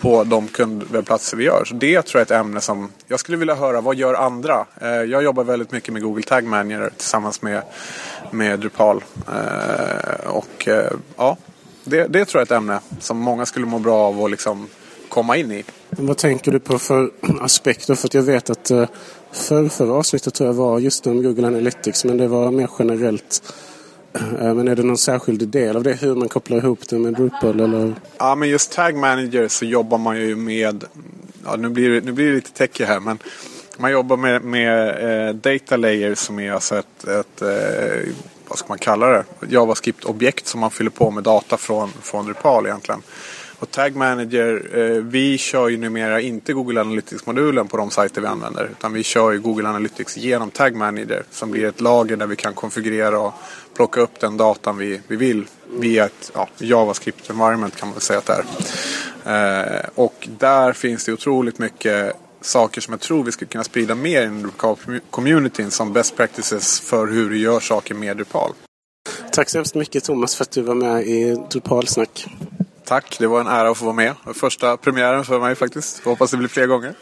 på 0.00 0.24
de 0.24 0.48
kundwebbplatser 0.48 1.36
vi 1.36 1.44
gör. 1.44 1.64
Så 1.64 1.74
det 1.74 2.02
tror 2.02 2.20
jag 2.20 2.30
är 2.30 2.34
ett 2.34 2.40
ämne 2.40 2.60
som 2.60 2.92
jag 3.06 3.20
skulle 3.20 3.38
vilja 3.38 3.54
höra. 3.54 3.80
Vad 3.80 3.96
gör 3.96 4.14
andra? 4.14 4.66
Eh, 4.80 4.88
jag 4.88 5.22
jobbar 5.22 5.44
väldigt 5.44 5.72
mycket 5.72 5.92
med 5.92 6.02
Google 6.02 6.22
Tag 6.22 6.44
Manager 6.44 6.90
tillsammans 6.96 7.42
med, 7.42 7.62
med 8.30 8.60
Drupal. 8.60 9.04
Eh, 9.28 10.30
och 10.30 10.68
eh, 10.68 10.92
ja, 11.16 11.36
det, 11.84 12.06
det 12.06 12.24
tror 12.24 12.40
jag 12.40 12.50
är 12.50 12.54
ett 12.54 12.62
ämne 12.62 12.80
som 13.00 13.18
många 13.18 13.46
skulle 13.46 13.66
må 13.66 13.78
bra 13.78 13.98
av 13.98 14.24
att 14.24 14.30
liksom 14.30 14.68
komma 15.08 15.36
in 15.36 15.52
i. 15.52 15.64
Vad 15.90 16.16
tänker 16.16 16.52
du 16.52 16.60
på 16.60 16.78
för 16.78 17.10
aspekter? 17.40 17.94
För 17.94 18.08
att 18.08 18.14
jag 18.14 18.22
vet 18.22 18.50
att 18.50 18.70
eh, 18.70 18.88
för, 19.32 19.68
förra 19.68 19.92
avsnittet 19.92 20.34
tror 20.34 20.48
jag 20.48 20.54
var 20.54 20.78
just 20.78 21.06
om 21.06 21.22
Google 21.22 21.46
Analytics 21.46 22.04
men 22.04 22.16
det 22.16 22.28
var 22.28 22.50
mer 22.50 22.70
generellt. 22.78 23.42
Men 24.38 24.68
är 24.68 24.76
det 24.76 24.82
någon 24.82 24.98
särskild 24.98 25.48
del 25.48 25.76
av 25.76 25.82
det 25.82 25.92
hur 25.92 26.14
man 26.14 26.28
kopplar 26.28 26.58
ihop 26.58 26.88
det 26.88 26.98
med 26.98 27.14
Drupal 27.14 27.60
eller? 27.60 27.94
Ja 28.18 28.34
men 28.34 28.48
just 28.48 28.72
Tag 28.72 28.96
Manager 28.96 29.48
så 29.48 29.64
jobbar 29.64 29.98
man 29.98 30.20
ju 30.20 30.36
med, 30.36 30.84
ja, 31.44 31.56
nu, 31.56 31.68
blir 31.68 31.90
det, 31.90 32.00
nu 32.00 32.12
blir 32.12 32.26
det 32.26 32.34
lite 32.34 32.52
techy 32.52 32.84
här 32.84 33.00
men 33.00 33.18
man 33.76 33.90
jobbar 33.90 34.16
med, 34.16 34.42
med 34.42 35.28
eh, 35.28 35.34
data 35.34 35.76
layer 35.76 36.14
som 36.14 36.38
är 36.38 36.52
alltså 36.52 36.78
ett, 36.78 37.04
ett 37.04 37.42
eh, 37.42 38.12
vad 38.48 38.58
ska 38.58 38.68
man 38.68 38.78
kalla 38.78 39.06
det, 39.06 39.24
JavaScript-objekt 39.48 40.46
som 40.46 40.60
man 40.60 40.70
fyller 40.70 40.90
på 40.90 41.10
med 41.10 41.24
data 41.24 41.56
från, 41.56 41.92
från 42.02 42.24
Drupal 42.24 42.66
egentligen. 42.66 43.02
Och 43.58 43.70
Tag 43.70 43.96
Manager, 43.96 44.78
eh, 44.78 45.02
vi 45.02 45.38
kör 45.38 45.68
ju 45.68 45.76
numera 45.76 46.20
inte 46.20 46.52
Google 46.52 46.80
Analytics-modulen 46.80 47.68
på 47.68 47.76
de 47.76 47.90
sajter 47.90 48.20
vi 48.20 48.26
använder. 48.26 48.68
Utan 48.70 48.92
vi 48.92 49.02
kör 49.02 49.32
ju 49.32 49.40
Google 49.40 49.68
Analytics 49.68 50.16
genom 50.16 50.50
Tag 50.50 50.74
Manager 50.74 51.22
som 51.30 51.50
blir 51.50 51.64
ett 51.64 51.80
lager 51.80 52.16
där 52.16 52.26
vi 52.26 52.36
kan 52.36 52.54
konfigurera 52.54 53.20
och 53.20 53.34
plocka 53.74 54.00
upp 54.00 54.20
den 54.20 54.36
datan 54.36 54.78
vi, 54.78 55.00
vi 55.08 55.16
vill 55.16 55.44
via 55.78 56.04
ett 56.04 56.30
ja, 56.34 56.48
JavaScript 56.58 57.30
environment 57.30 57.76
kan 57.76 57.88
man 57.88 57.94
väl 57.94 58.02
säga 58.02 58.18
att 58.18 58.26
det 58.26 58.44
är. 59.24 59.78
Eh, 59.78 59.88
och 59.94 60.28
där 60.38 60.72
finns 60.72 61.04
det 61.04 61.12
otroligt 61.12 61.58
mycket 61.58 62.12
saker 62.40 62.80
som 62.80 62.92
jag 62.92 63.00
tror 63.00 63.24
vi 63.24 63.32
skulle 63.32 63.48
kunna 63.48 63.64
sprida 63.64 63.94
mer 63.94 64.22
i 64.22 64.26
Drupal-communityn 64.26 65.70
som 65.70 65.92
best 65.92 66.16
practices 66.16 66.80
för 66.80 67.06
hur 67.06 67.30
du 67.30 67.38
gör 67.38 67.60
saker 67.60 67.94
med 67.94 68.16
Drupal. 68.16 68.52
Tack 69.32 69.48
så 69.48 69.58
hemskt 69.58 69.74
mycket 69.74 70.04
Thomas 70.04 70.36
för 70.36 70.44
att 70.44 70.50
du 70.50 70.62
var 70.62 70.74
med 70.74 71.06
i 71.06 71.36
Drupal-snack. 71.50 72.26
Tack, 72.88 73.18
det 73.18 73.26
var 73.26 73.40
en 73.40 73.46
ära 73.46 73.70
att 73.70 73.78
få 73.78 73.84
vara 73.84 73.94
med. 73.94 74.14
Första 74.34 74.76
premiären 74.76 75.24
för 75.24 75.40
mig 75.40 75.54
faktiskt. 75.54 76.04
Hoppas 76.04 76.30
det 76.30 76.36
blir 76.36 76.48
fler 76.48 76.66
gånger. 76.66 76.94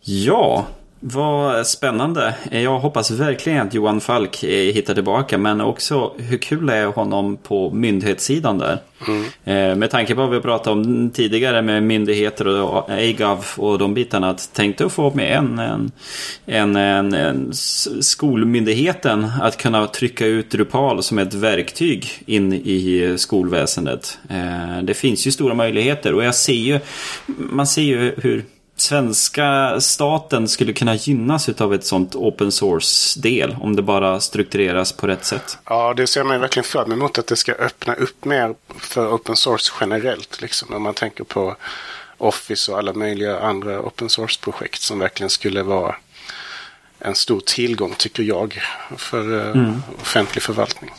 ja, 0.00 0.66
vad 1.04 1.66
spännande. 1.66 2.34
Jag 2.50 2.78
hoppas 2.78 3.10
verkligen 3.10 3.66
att 3.66 3.74
Johan 3.74 4.00
Falk 4.00 4.42
eh, 4.42 4.74
hittar 4.74 4.94
tillbaka. 4.94 5.38
Men 5.38 5.60
också 5.60 6.12
hur 6.16 6.38
kul 6.38 6.68
är 6.68 6.86
honom 6.86 7.36
på 7.36 7.70
myndighetssidan 7.70 8.58
där. 8.58 8.78
Mm. 9.08 9.24
Eh, 9.44 9.76
med 9.76 9.90
tanke 9.90 10.14
på 10.14 10.20
vad 10.20 10.30
vi 10.30 10.40
pratade 10.40 10.80
om 10.80 11.10
tidigare 11.10 11.62
med 11.62 11.82
myndigheter 11.82 12.46
och 12.46 12.90
AGAV 12.90 13.44
och 13.56 13.78
de 13.78 13.94
bitarna. 13.94 14.30
Att 14.30 14.52
tänkte 14.52 14.86
att 14.86 14.92
få 14.92 15.14
med 15.14 15.36
en, 15.36 15.58
en, 15.58 15.92
en, 16.46 16.76
en, 16.76 17.14
en 17.14 17.50
skolmyndigheten 18.00 19.30
att 19.40 19.56
kunna 19.56 19.86
trycka 19.86 20.26
ut 20.26 20.50
Drupal 20.50 21.02
som 21.02 21.18
ett 21.18 21.34
verktyg 21.34 22.06
in 22.26 22.52
i 22.52 23.14
skolväsendet. 23.16 24.18
Eh, 24.30 24.82
det 24.82 24.94
finns 24.94 25.26
ju 25.26 25.30
stora 25.30 25.54
möjligheter 25.54 26.14
och 26.14 26.24
jag 26.24 26.34
ser 26.34 26.52
ju, 26.52 26.80
man 27.26 27.66
ser 27.66 27.82
ju 27.82 28.14
hur 28.16 28.44
svenska 28.82 29.80
staten 29.80 30.48
skulle 30.48 30.72
kunna 30.72 30.94
gynnas 30.94 31.48
av 31.48 31.74
ett 31.74 31.84
sånt 31.84 32.14
open 32.14 32.52
source-del 32.52 33.56
om 33.60 33.76
det 33.76 33.82
bara 33.82 34.20
struktureras 34.20 34.92
på 34.92 35.06
rätt 35.06 35.24
sätt. 35.24 35.58
Ja, 35.64 35.94
det 35.94 36.06
ser 36.06 36.24
man 36.24 36.40
verkligen 36.40 36.64
fram 36.64 36.92
emot 36.92 37.18
att 37.18 37.26
det 37.26 37.36
ska 37.36 37.52
öppna 37.52 37.94
upp 37.94 38.24
mer 38.24 38.54
för 38.78 39.14
open 39.14 39.36
source 39.36 39.72
generellt. 39.80 40.40
Liksom, 40.40 40.74
om 40.74 40.82
man 40.82 40.94
tänker 40.94 41.24
på 41.24 41.56
Office 42.18 42.72
och 42.72 42.78
alla 42.78 42.92
möjliga 42.92 43.40
andra 43.40 43.80
open 43.80 44.08
source-projekt 44.08 44.80
som 44.80 44.98
verkligen 44.98 45.30
skulle 45.30 45.62
vara 45.62 45.96
en 46.98 47.14
stor 47.14 47.40
tillgång, 47.40 47.94
tycker 47.98 48.22
jag, 48.22 48.62
för 48.96 49.40
eh, 49.40 49.50
mm. 49.50 49.82
offentlig 50.00 50.42
förvaltning. 50.42 50.90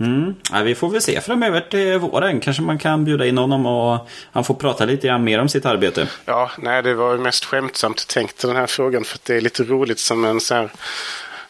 Mm. 0.00 0.34
Ja, 0.52 0.62
vi 0.62 0.74
får 0.74 0.88
väl 0.88 1.02
se 1.02 1.20
framöver 1.20 1.60
till 1.60 1.98
våren. 1.98 2.40
Kanske 2.40 2.62
man 2.62 2.78
kan 2.78 3.04
bjuda 3.04 3.26
in 3.26 3.38
honom 3.38 3.66
och 3.66 4.08
han 4.32 4.44
får 4.44 4.54
prata 4.54 4.84
lite 4.84 5.06
grann 5.06 5.24
mer 5.24 5.38
om 5.38 5.48
sitt 5.48 5.66
arbete. 5.66 6.08
Ja, 6.24 6.50
nej 6.58 6.82
det 6.82 6.94
var 6.94 7.16
mest 7.18 7.44
skämtsamt 7.44 8.08
tänkt 8.08 8.42
den 8.42 8.56
här 8.56 8.66
frågan 8.66 9.04
för 9.04 9.16
att 9.16 9.24
det 9.24 9.36
är 9.36 9.40
lite 9.40 9.62
roligt 9.62 9.98
som 9.98 10.24
en 10.24 10.40
så 10.40 10.54
här 10.54 10.70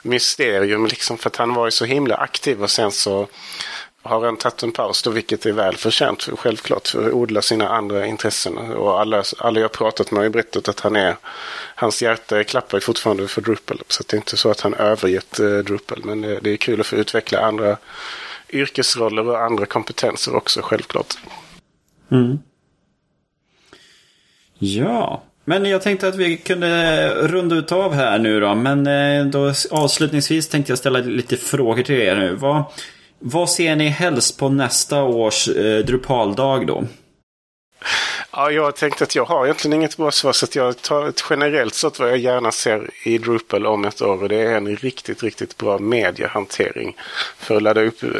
mysterium 0.02 0.86
liksom 0.86 1.18
för 1.18 1.30
att 1.30 1.36
han 1.36 1.54
var 1.54 1.66
ju 1.66 1.70
så 1.70 1.84
himla 1.84 2.14
aktiv 2.14 2.62
och 2.62 2.70
sen 2.70 2.90
så 2.90 3.28
har 4.04 4.24
han 4.24 4.36
tagit 4.36 4.62
en 4.62 4.72
paus 4.72 5.02
då, 5.02 5.10
vilket 5.10 5.46
är 5.46 5.52
väl 5.52 5.76
förtjänt 5.76 6.28
självklart 6.38 6.88
för 6.88 7.06
att 7.06 7.12
odla 7.12 7.42
sina 7.42 7.68
andra 7.68 8.06
intressen. 8.06 8.58
Och 8.58 9.00
alla, 9.00 9.24
alla 9.38 9.60
jag 9.60 9.72
pratat 9.72 10.10
med 10.10 10.18
har 10.18 10.24
ju 10.24 10.30
berättat 10.30 10.68
att 10.68 10.80
han 10.80 10.96
är, 10.96 11.16
hans 11.74 12.02
hjärta 12.02 12.44
klappar 12.44 12.80
fortfarande 12.80 13.28
för 13.28 13.40
Drupal. 13.40 13.82
Så 13.88 14.04
det 14.06 14.14
är 14.14 14.18
inte 14.18 14.36
så 14.36 14.50
att 14.50 14.60
han 14.60 14.74
övergett 14.74 15.40
eh, 15.40 15.58
Drupal. 15.58 16.00
Men 16.04 16.20
det, 16.20 16.40
det 16.42 16.50
är 16.50 16.56
kul 16.56 16.80
att 16.80 16.86
få 16.86 16.96
utveckla 16.96 17.40
andra 17.40 17.76
yrkesroller 18.55 19.28
och 19.28 19.43
andra 19.43 19.66
kompetenser 19.66 20.36
också 20.36 20.60
självklart. 20.62 21.14
Mm. 22.10 22.39
Ja, 24.59 25.22
men 25.44 25.64
jag 25.64 25.82
tänkte 25.82 26.09
att 26.09 26.16
vi 26.16 26.36
kunde 26.36 27.09
runda 27.14 27.56
ut 27.56 27.72
av 27.72 27.94
här 27.94 28.18
nu 28.18 28.40
då. 28.40 28.55
Men 28.55 28.86
eh, 28.86 29.26
då 29.26 29.52
avslutningsvis 29.70 30.48
tänkte 30.48 30.72
jag 30.72 30.78
ställa 30.78 30.98
lite 30.98 31.36
frågor 31.36 31.82
till 31.82 32.01
er 32.01 32.16
nu. 32.16 32.35
Vad, 32.35 32.64
vad 33.18 33.51
ser 33.51 33.76
ni 33.76 33.89
helst 33.89 34.39
på 34.39 34.48
nästa 34.48 35.02
års 35.02 35.48
eh, 35.48 35.85
Drupaldag 35.85 36.66
då? 36.66 36.85
Ja, 38.36 38.51
jag 38.51 38.77
tänkte 38.77 39.05
att 39.05 39.15
jag 39.15 39.24
har 39.24 39.44
egentligen 39.44 39.73
inget 39.73 39.97
bra 39.97 40.11
svar 40.11 40.32
så 40.32 40.44
att 40.44 40.55
jag 40.55 40.82
tar 40.82 41.09
ett 41.09 41.24
generellt 41.31 41.74
sett 41.74 41.98
vad 41.98 42.11
jag 42.11 42.19
gärna 42.19 42.52
ser 42.52 42.90
i 43.05 43.19
Drupal 43.19 43.66
om 43.66 43.85
ett 43.85 44.02
år 44.02 44.23
och 44.23 44.28
det 44.28 44.36
är 44.36 44.56
en 44.56 44.77
riktigt, 44.77 45.23
riktigt 45.23 45.56
bra 45.56 45.78
mediehantering 45.78 46.97
för 47.39 47.56
att 47.56 47.62
ladda 47.62 47.82
upp 47.82 48.02
eh, 48.02 48.11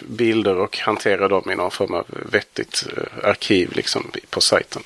bilder 0.00 0.56
och 0.56 0.78
hantera 0.78 1.28
dem 1.28 1.50
i 1.50 1.56
någon 1.56 1.70
form 1.70 1.94
av 1.94 2.06
vettigt 2.32 2.86
eh, 2.96 3.28
arkiv 3.28 3.72
liksom 3.72 4.10
på 4.30 4.40
sajten. 4.40 4.82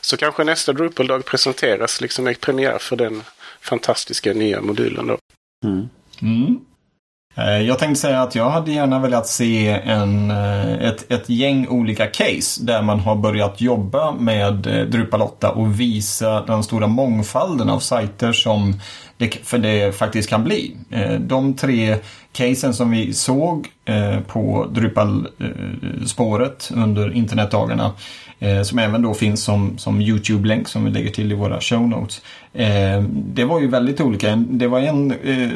Så 0.00 0.16
kanske 0.16 0.44
nästa 0.44 0.72
Drupal-dag 0.72 1.24
presenteras 1.24 2.00
liksom 2.00 2.24
med 2.24 2.40
premiär 2.40 2.78
för 2.78 2.96
den 2.96 3.22
fantastiska 3.60 4.32
nya 4.32 4.60
modulen 4.60 5.06
då. 5.06 5.18
Mm. 5.64 5.88
Mm. 6.22 6.60
Eh, 7.38 7.60
jag 7.60 7.78
tänkte 7.78 8.00
säga 8.00 8.22
att 8.22 8.34
jag 8.34 8.50
hade 8.50 8.72
gärna 8.72 8.98
velat 8.98 9.26
se 9.26 9.68
en, 9.68 10.30
eh, 10.30 10.72
ett, 10.72 11.12
ett 11.12 11.28
gäng 11.28 11.68
olika 11.68 12.06
case 12.06 12.64
där 12.64 12.82
man 12.82 13.00
har 13.00 13.16
börjat 13.16 13.60
jobba 13.60 14.12
med 14.12 14.66
eh, 14.66 14.86
Drupal 14.86 15.22
8 15.22 15.50
och 15.50 15.80
visa 15.80 16.40
den 16.40 16.62
stora 16.62 16.86
mångfalden 16.86 17.70
av 17.70 17.78
sajter 17.78 18.32
som 18.32 18.80
det, 19.16 19.38
för 19.42 19.58
det 19.58 19.96
faktiskt 19.96 20.28
kan 20.28 20.44
bli. 20.44 20.76
De 21.20 21.54
tre 21.54 21.96
casen 22.32 22.74
som 22.74 22.90
vi 22.90 23.12
såg 23.12 23.68
på 24.26 24.66
Drupal-spåret 24.70 26.70
under 26.74 27.16
internetdagarna 27.16 27.92
Eh, 28.38 28.62
som 28.62 28.78
även 28.78 29.02
då 29.02 29.14
finns 29.14 29.44
som, 29.44 29.78
som 29.78 30.00
YouTube-länk 30.00 30.68
som 30.68 30.84
vi 30.84 30.90
lägger 30.90 31.10
till 31.10 31.32
i 31.32 31.34
våra 31.34 31.60
show 31.60 31.88
notes. 31.88 32.22
Eh, 32.52 33.02
det 33.10 33.44
var 33.44 33.60
ju 33.60 33.68
väldigt 33.68 34.00
olika. 34.00 34.36
Det 34.36 34.66
var 34.66 34.80
en 34.80 35.10
eh, 35.10 35.50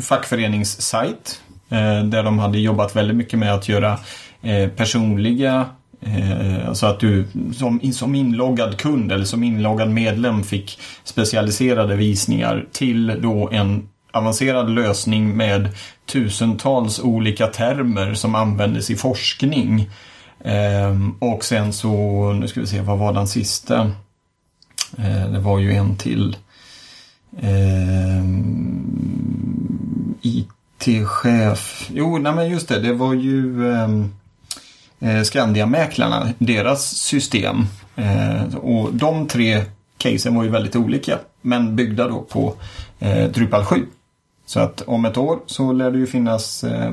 fackföreningssajt 0.00 1.40
eh, 1.68 2.04
där 2.04 2.22
de 2.22 2.38
hade 2.38 2.58
jobbat 2.58 2.96
väldigt 2.96 3.16
mycket 3.16 3.38
med 3.38 3.54
att 3.54 3.68
göra 3.68 3.98
eh, 4.42 4.68
personliga 4.68 5.66
eh, 6.00 6.68
alltså 6.68 6.86
att 6.86 7.00
du 7.00 7.26
som, 7.56 7.92
som 7.92 8.14
inloggad 8.14 8.78
kund 8.78 9.12
eller 9.12 9.24
som 9.24 9.44
inloggad 9.44 9.90
medlem 9.90 10.42
fick 10.42 10.78
specialiserade 11.04 11.96
visningar 11.96 12.66
till 12.72 13.16
då 13.22 13.48
en 13.52 13.88
avancerad 14.12 14.70
lösning 14.70 15.36
med 15.36 15.68
tusentals 16.06 17.00
olika 17.00 17.46
termer 17.46 18.14
som 18.14 18.34
användes 18.34 18.90
i 18.90 18.96
forskning. 18.96 19.90
Ehm, 20.44 21.14
och 21.18 21.44
sen 21.44 21.72
så, 21.72 21.92
nu 22.32 22.48
ska 22.48 22.60
vi 22.60 22.66
se, 22.66 22.80
vad 22.80 22.98
var 22.98 23.12
den 23.12 23.28
sista? 23.28 23.90
Ehm, 24.98 25.32
det 25.32 25.38
var 25.38 25.58
ju 25.58 25.72
en 25.72 25.96
till. 25.96 26.36
Ehm, 27.40 28.86
IT-chef. 30.22 31.90
Jo, 31.94 32.18
nej 32.18 32.32
men 32.32 32.48
just 32.48 32.68
det, 32.68 32.80
det 32.80 32.92
var 32.92 33.14
ju 33.14 33.72
ehm, 33.72 34.12
eh, 35.00 35.22
Skandiamäklarna, 35.22 36.28
deras 36.38 36.96
system. 36.96 37.66
Eh, 37.96 38.54
och 38.54 38.94
de 38.94 39.26
tre 39.26 39.64
casen 39.98 40.34
var 40.34 40.44
ju 40.44 40.50
väldigt 40.50 40.76
olika. 40.76 41.18
Men 41.42 41.76
byggda 41.76 42.08
då 42.08 42.20
på 42.20 42.54
eh, 42.98 43.30
Drupal 43.30 43.64
7. 43.64 43.86
Så 44.50 44.60
att 44.60 44.82
om 44.86 45.04
ett 45.04 45.16
år 45.16 45.38
så 45.46 45.72
lär 45.72 45.90
det 45.90 45.98
ju 45.98 46.06
finnas 46.06 46.64
eh, 46.64 46.92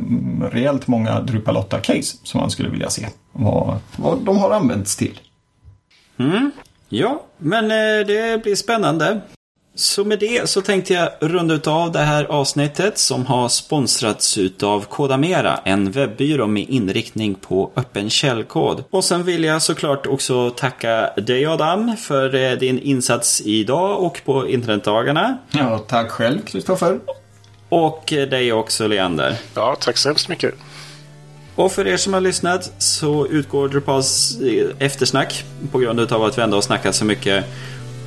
rejält 0.51 0.87
många 0.87 1.19
Drupal 1.21 1.57
8-case 1.57 2.17
som 2.23 2.39
man 2.39 2.51
skulle 2.51 2.69
vilja 2.69 2.89
se. 2.89 3.07
Vad, 3.31 3.77
vad 3.95 4.19
de 4.19 4.37
har 4.37 4.51
använts 4.51 4.95
till. 4.95 5.19
Ja, 6.89 7.23
men 7.37 7.63
eh, 7.63 8.07
det 8.07 8.43
blir 8.43 8.55
spännande. 8.55 9.21
Så 9.75 10.05
med 10.05 10.19
det 10.19 10.49
så 10.49 10.61
tänkte 10.61 10.93
jag 10.93 11.09
runda 11.19 11.53
ut 11.53 11.67
av 11.67 11.91
det 11.91 11.99
här 11.99 12.25
avsnittet 12.25 12.97
som 12.97 13.25
har 13.25 13.49
sponsrats 13.49 14.37
utav 14.37 14.85
Kodamera, 14.85 15.57
en 15.57 15.91
webbyrå 15.91 16.47
med 16.47 16.69
inriktning 16.69 17.35
på 17.35 17.71
öppen 17.75 18.09
källkod. 18.09 18.83
Och 18.89 19.03
sen 19.03 19.23
vill 19.23 19.43
jag 19.43 19.61
såklart 19.61 20.07
också 20.07 20.49
tacka 20.49 21.09
dig 21.17 21.45
Adam 21.45 21.97
för 21.97 22.35
eh, 22.35 22.51
din 22.51 22.79
insats 22.79 23.41
idag 23.41 24.03
och 24.03 24.21
på 24.25 24.47
internetdagarna. 24.47 25.37
Ja, 25.51 25.77
tack 25.77 26.09
själv 26.11 26.41
Kristoffer. 26.41 26.99
Och 27.69 28.13
eh, 28.13 28.27
dig 28.27 28.53
också 28.53 28.87
Leander. 28.87 29.35
Ja, 29.55 29.75
tack 29.79 29.97
så 29.97 30.09
hemskt 30.09 30.29
mycket. 30.29 30.53
Och 31.55 31.71
för 31.71 31.87
er 31.87 31.97
som 31.97 32.13
har 32.13 32.21
lyssnat 32.21 32.71
så 32.77 33.27
utgår 33.27 33.69
Drupals 33.69 34.41
eh, 34.41 34.85
eftersnack 34.85 35.43
på 35.71 35.79
grund 35.79 35.99
av 35.99 36.23
att 36.23 36.37
vi 36.37 36.41
ändå 36.41 36.57
har 36.57 36.61
snackat 36.61 36.95
så 36.95 37.05
mycket. 37.05 37.45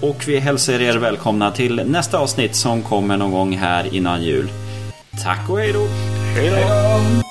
Och 0.01 0.29
vi 0.29 0.39
hälsar 0.39 0.81
er 0.81 0.97
välkomna 0.97 1.51
till 1.51 1.83
nästa 1.87 2.19
avsnitt 2.19 2.55
som 2.55 2.83
kommer 2.83 3.17
någon 3.17 3.33
gång 3.33 3.57
här 3.57 3.95
innan 3.95 4.23
jul. 4.23 4.49
Tack 5.25 5.51
och 5.51 5.59
hej 5.59 5.73
då! 5.73 5.87
Hej 6.35 6.51
då! 6.51 7.23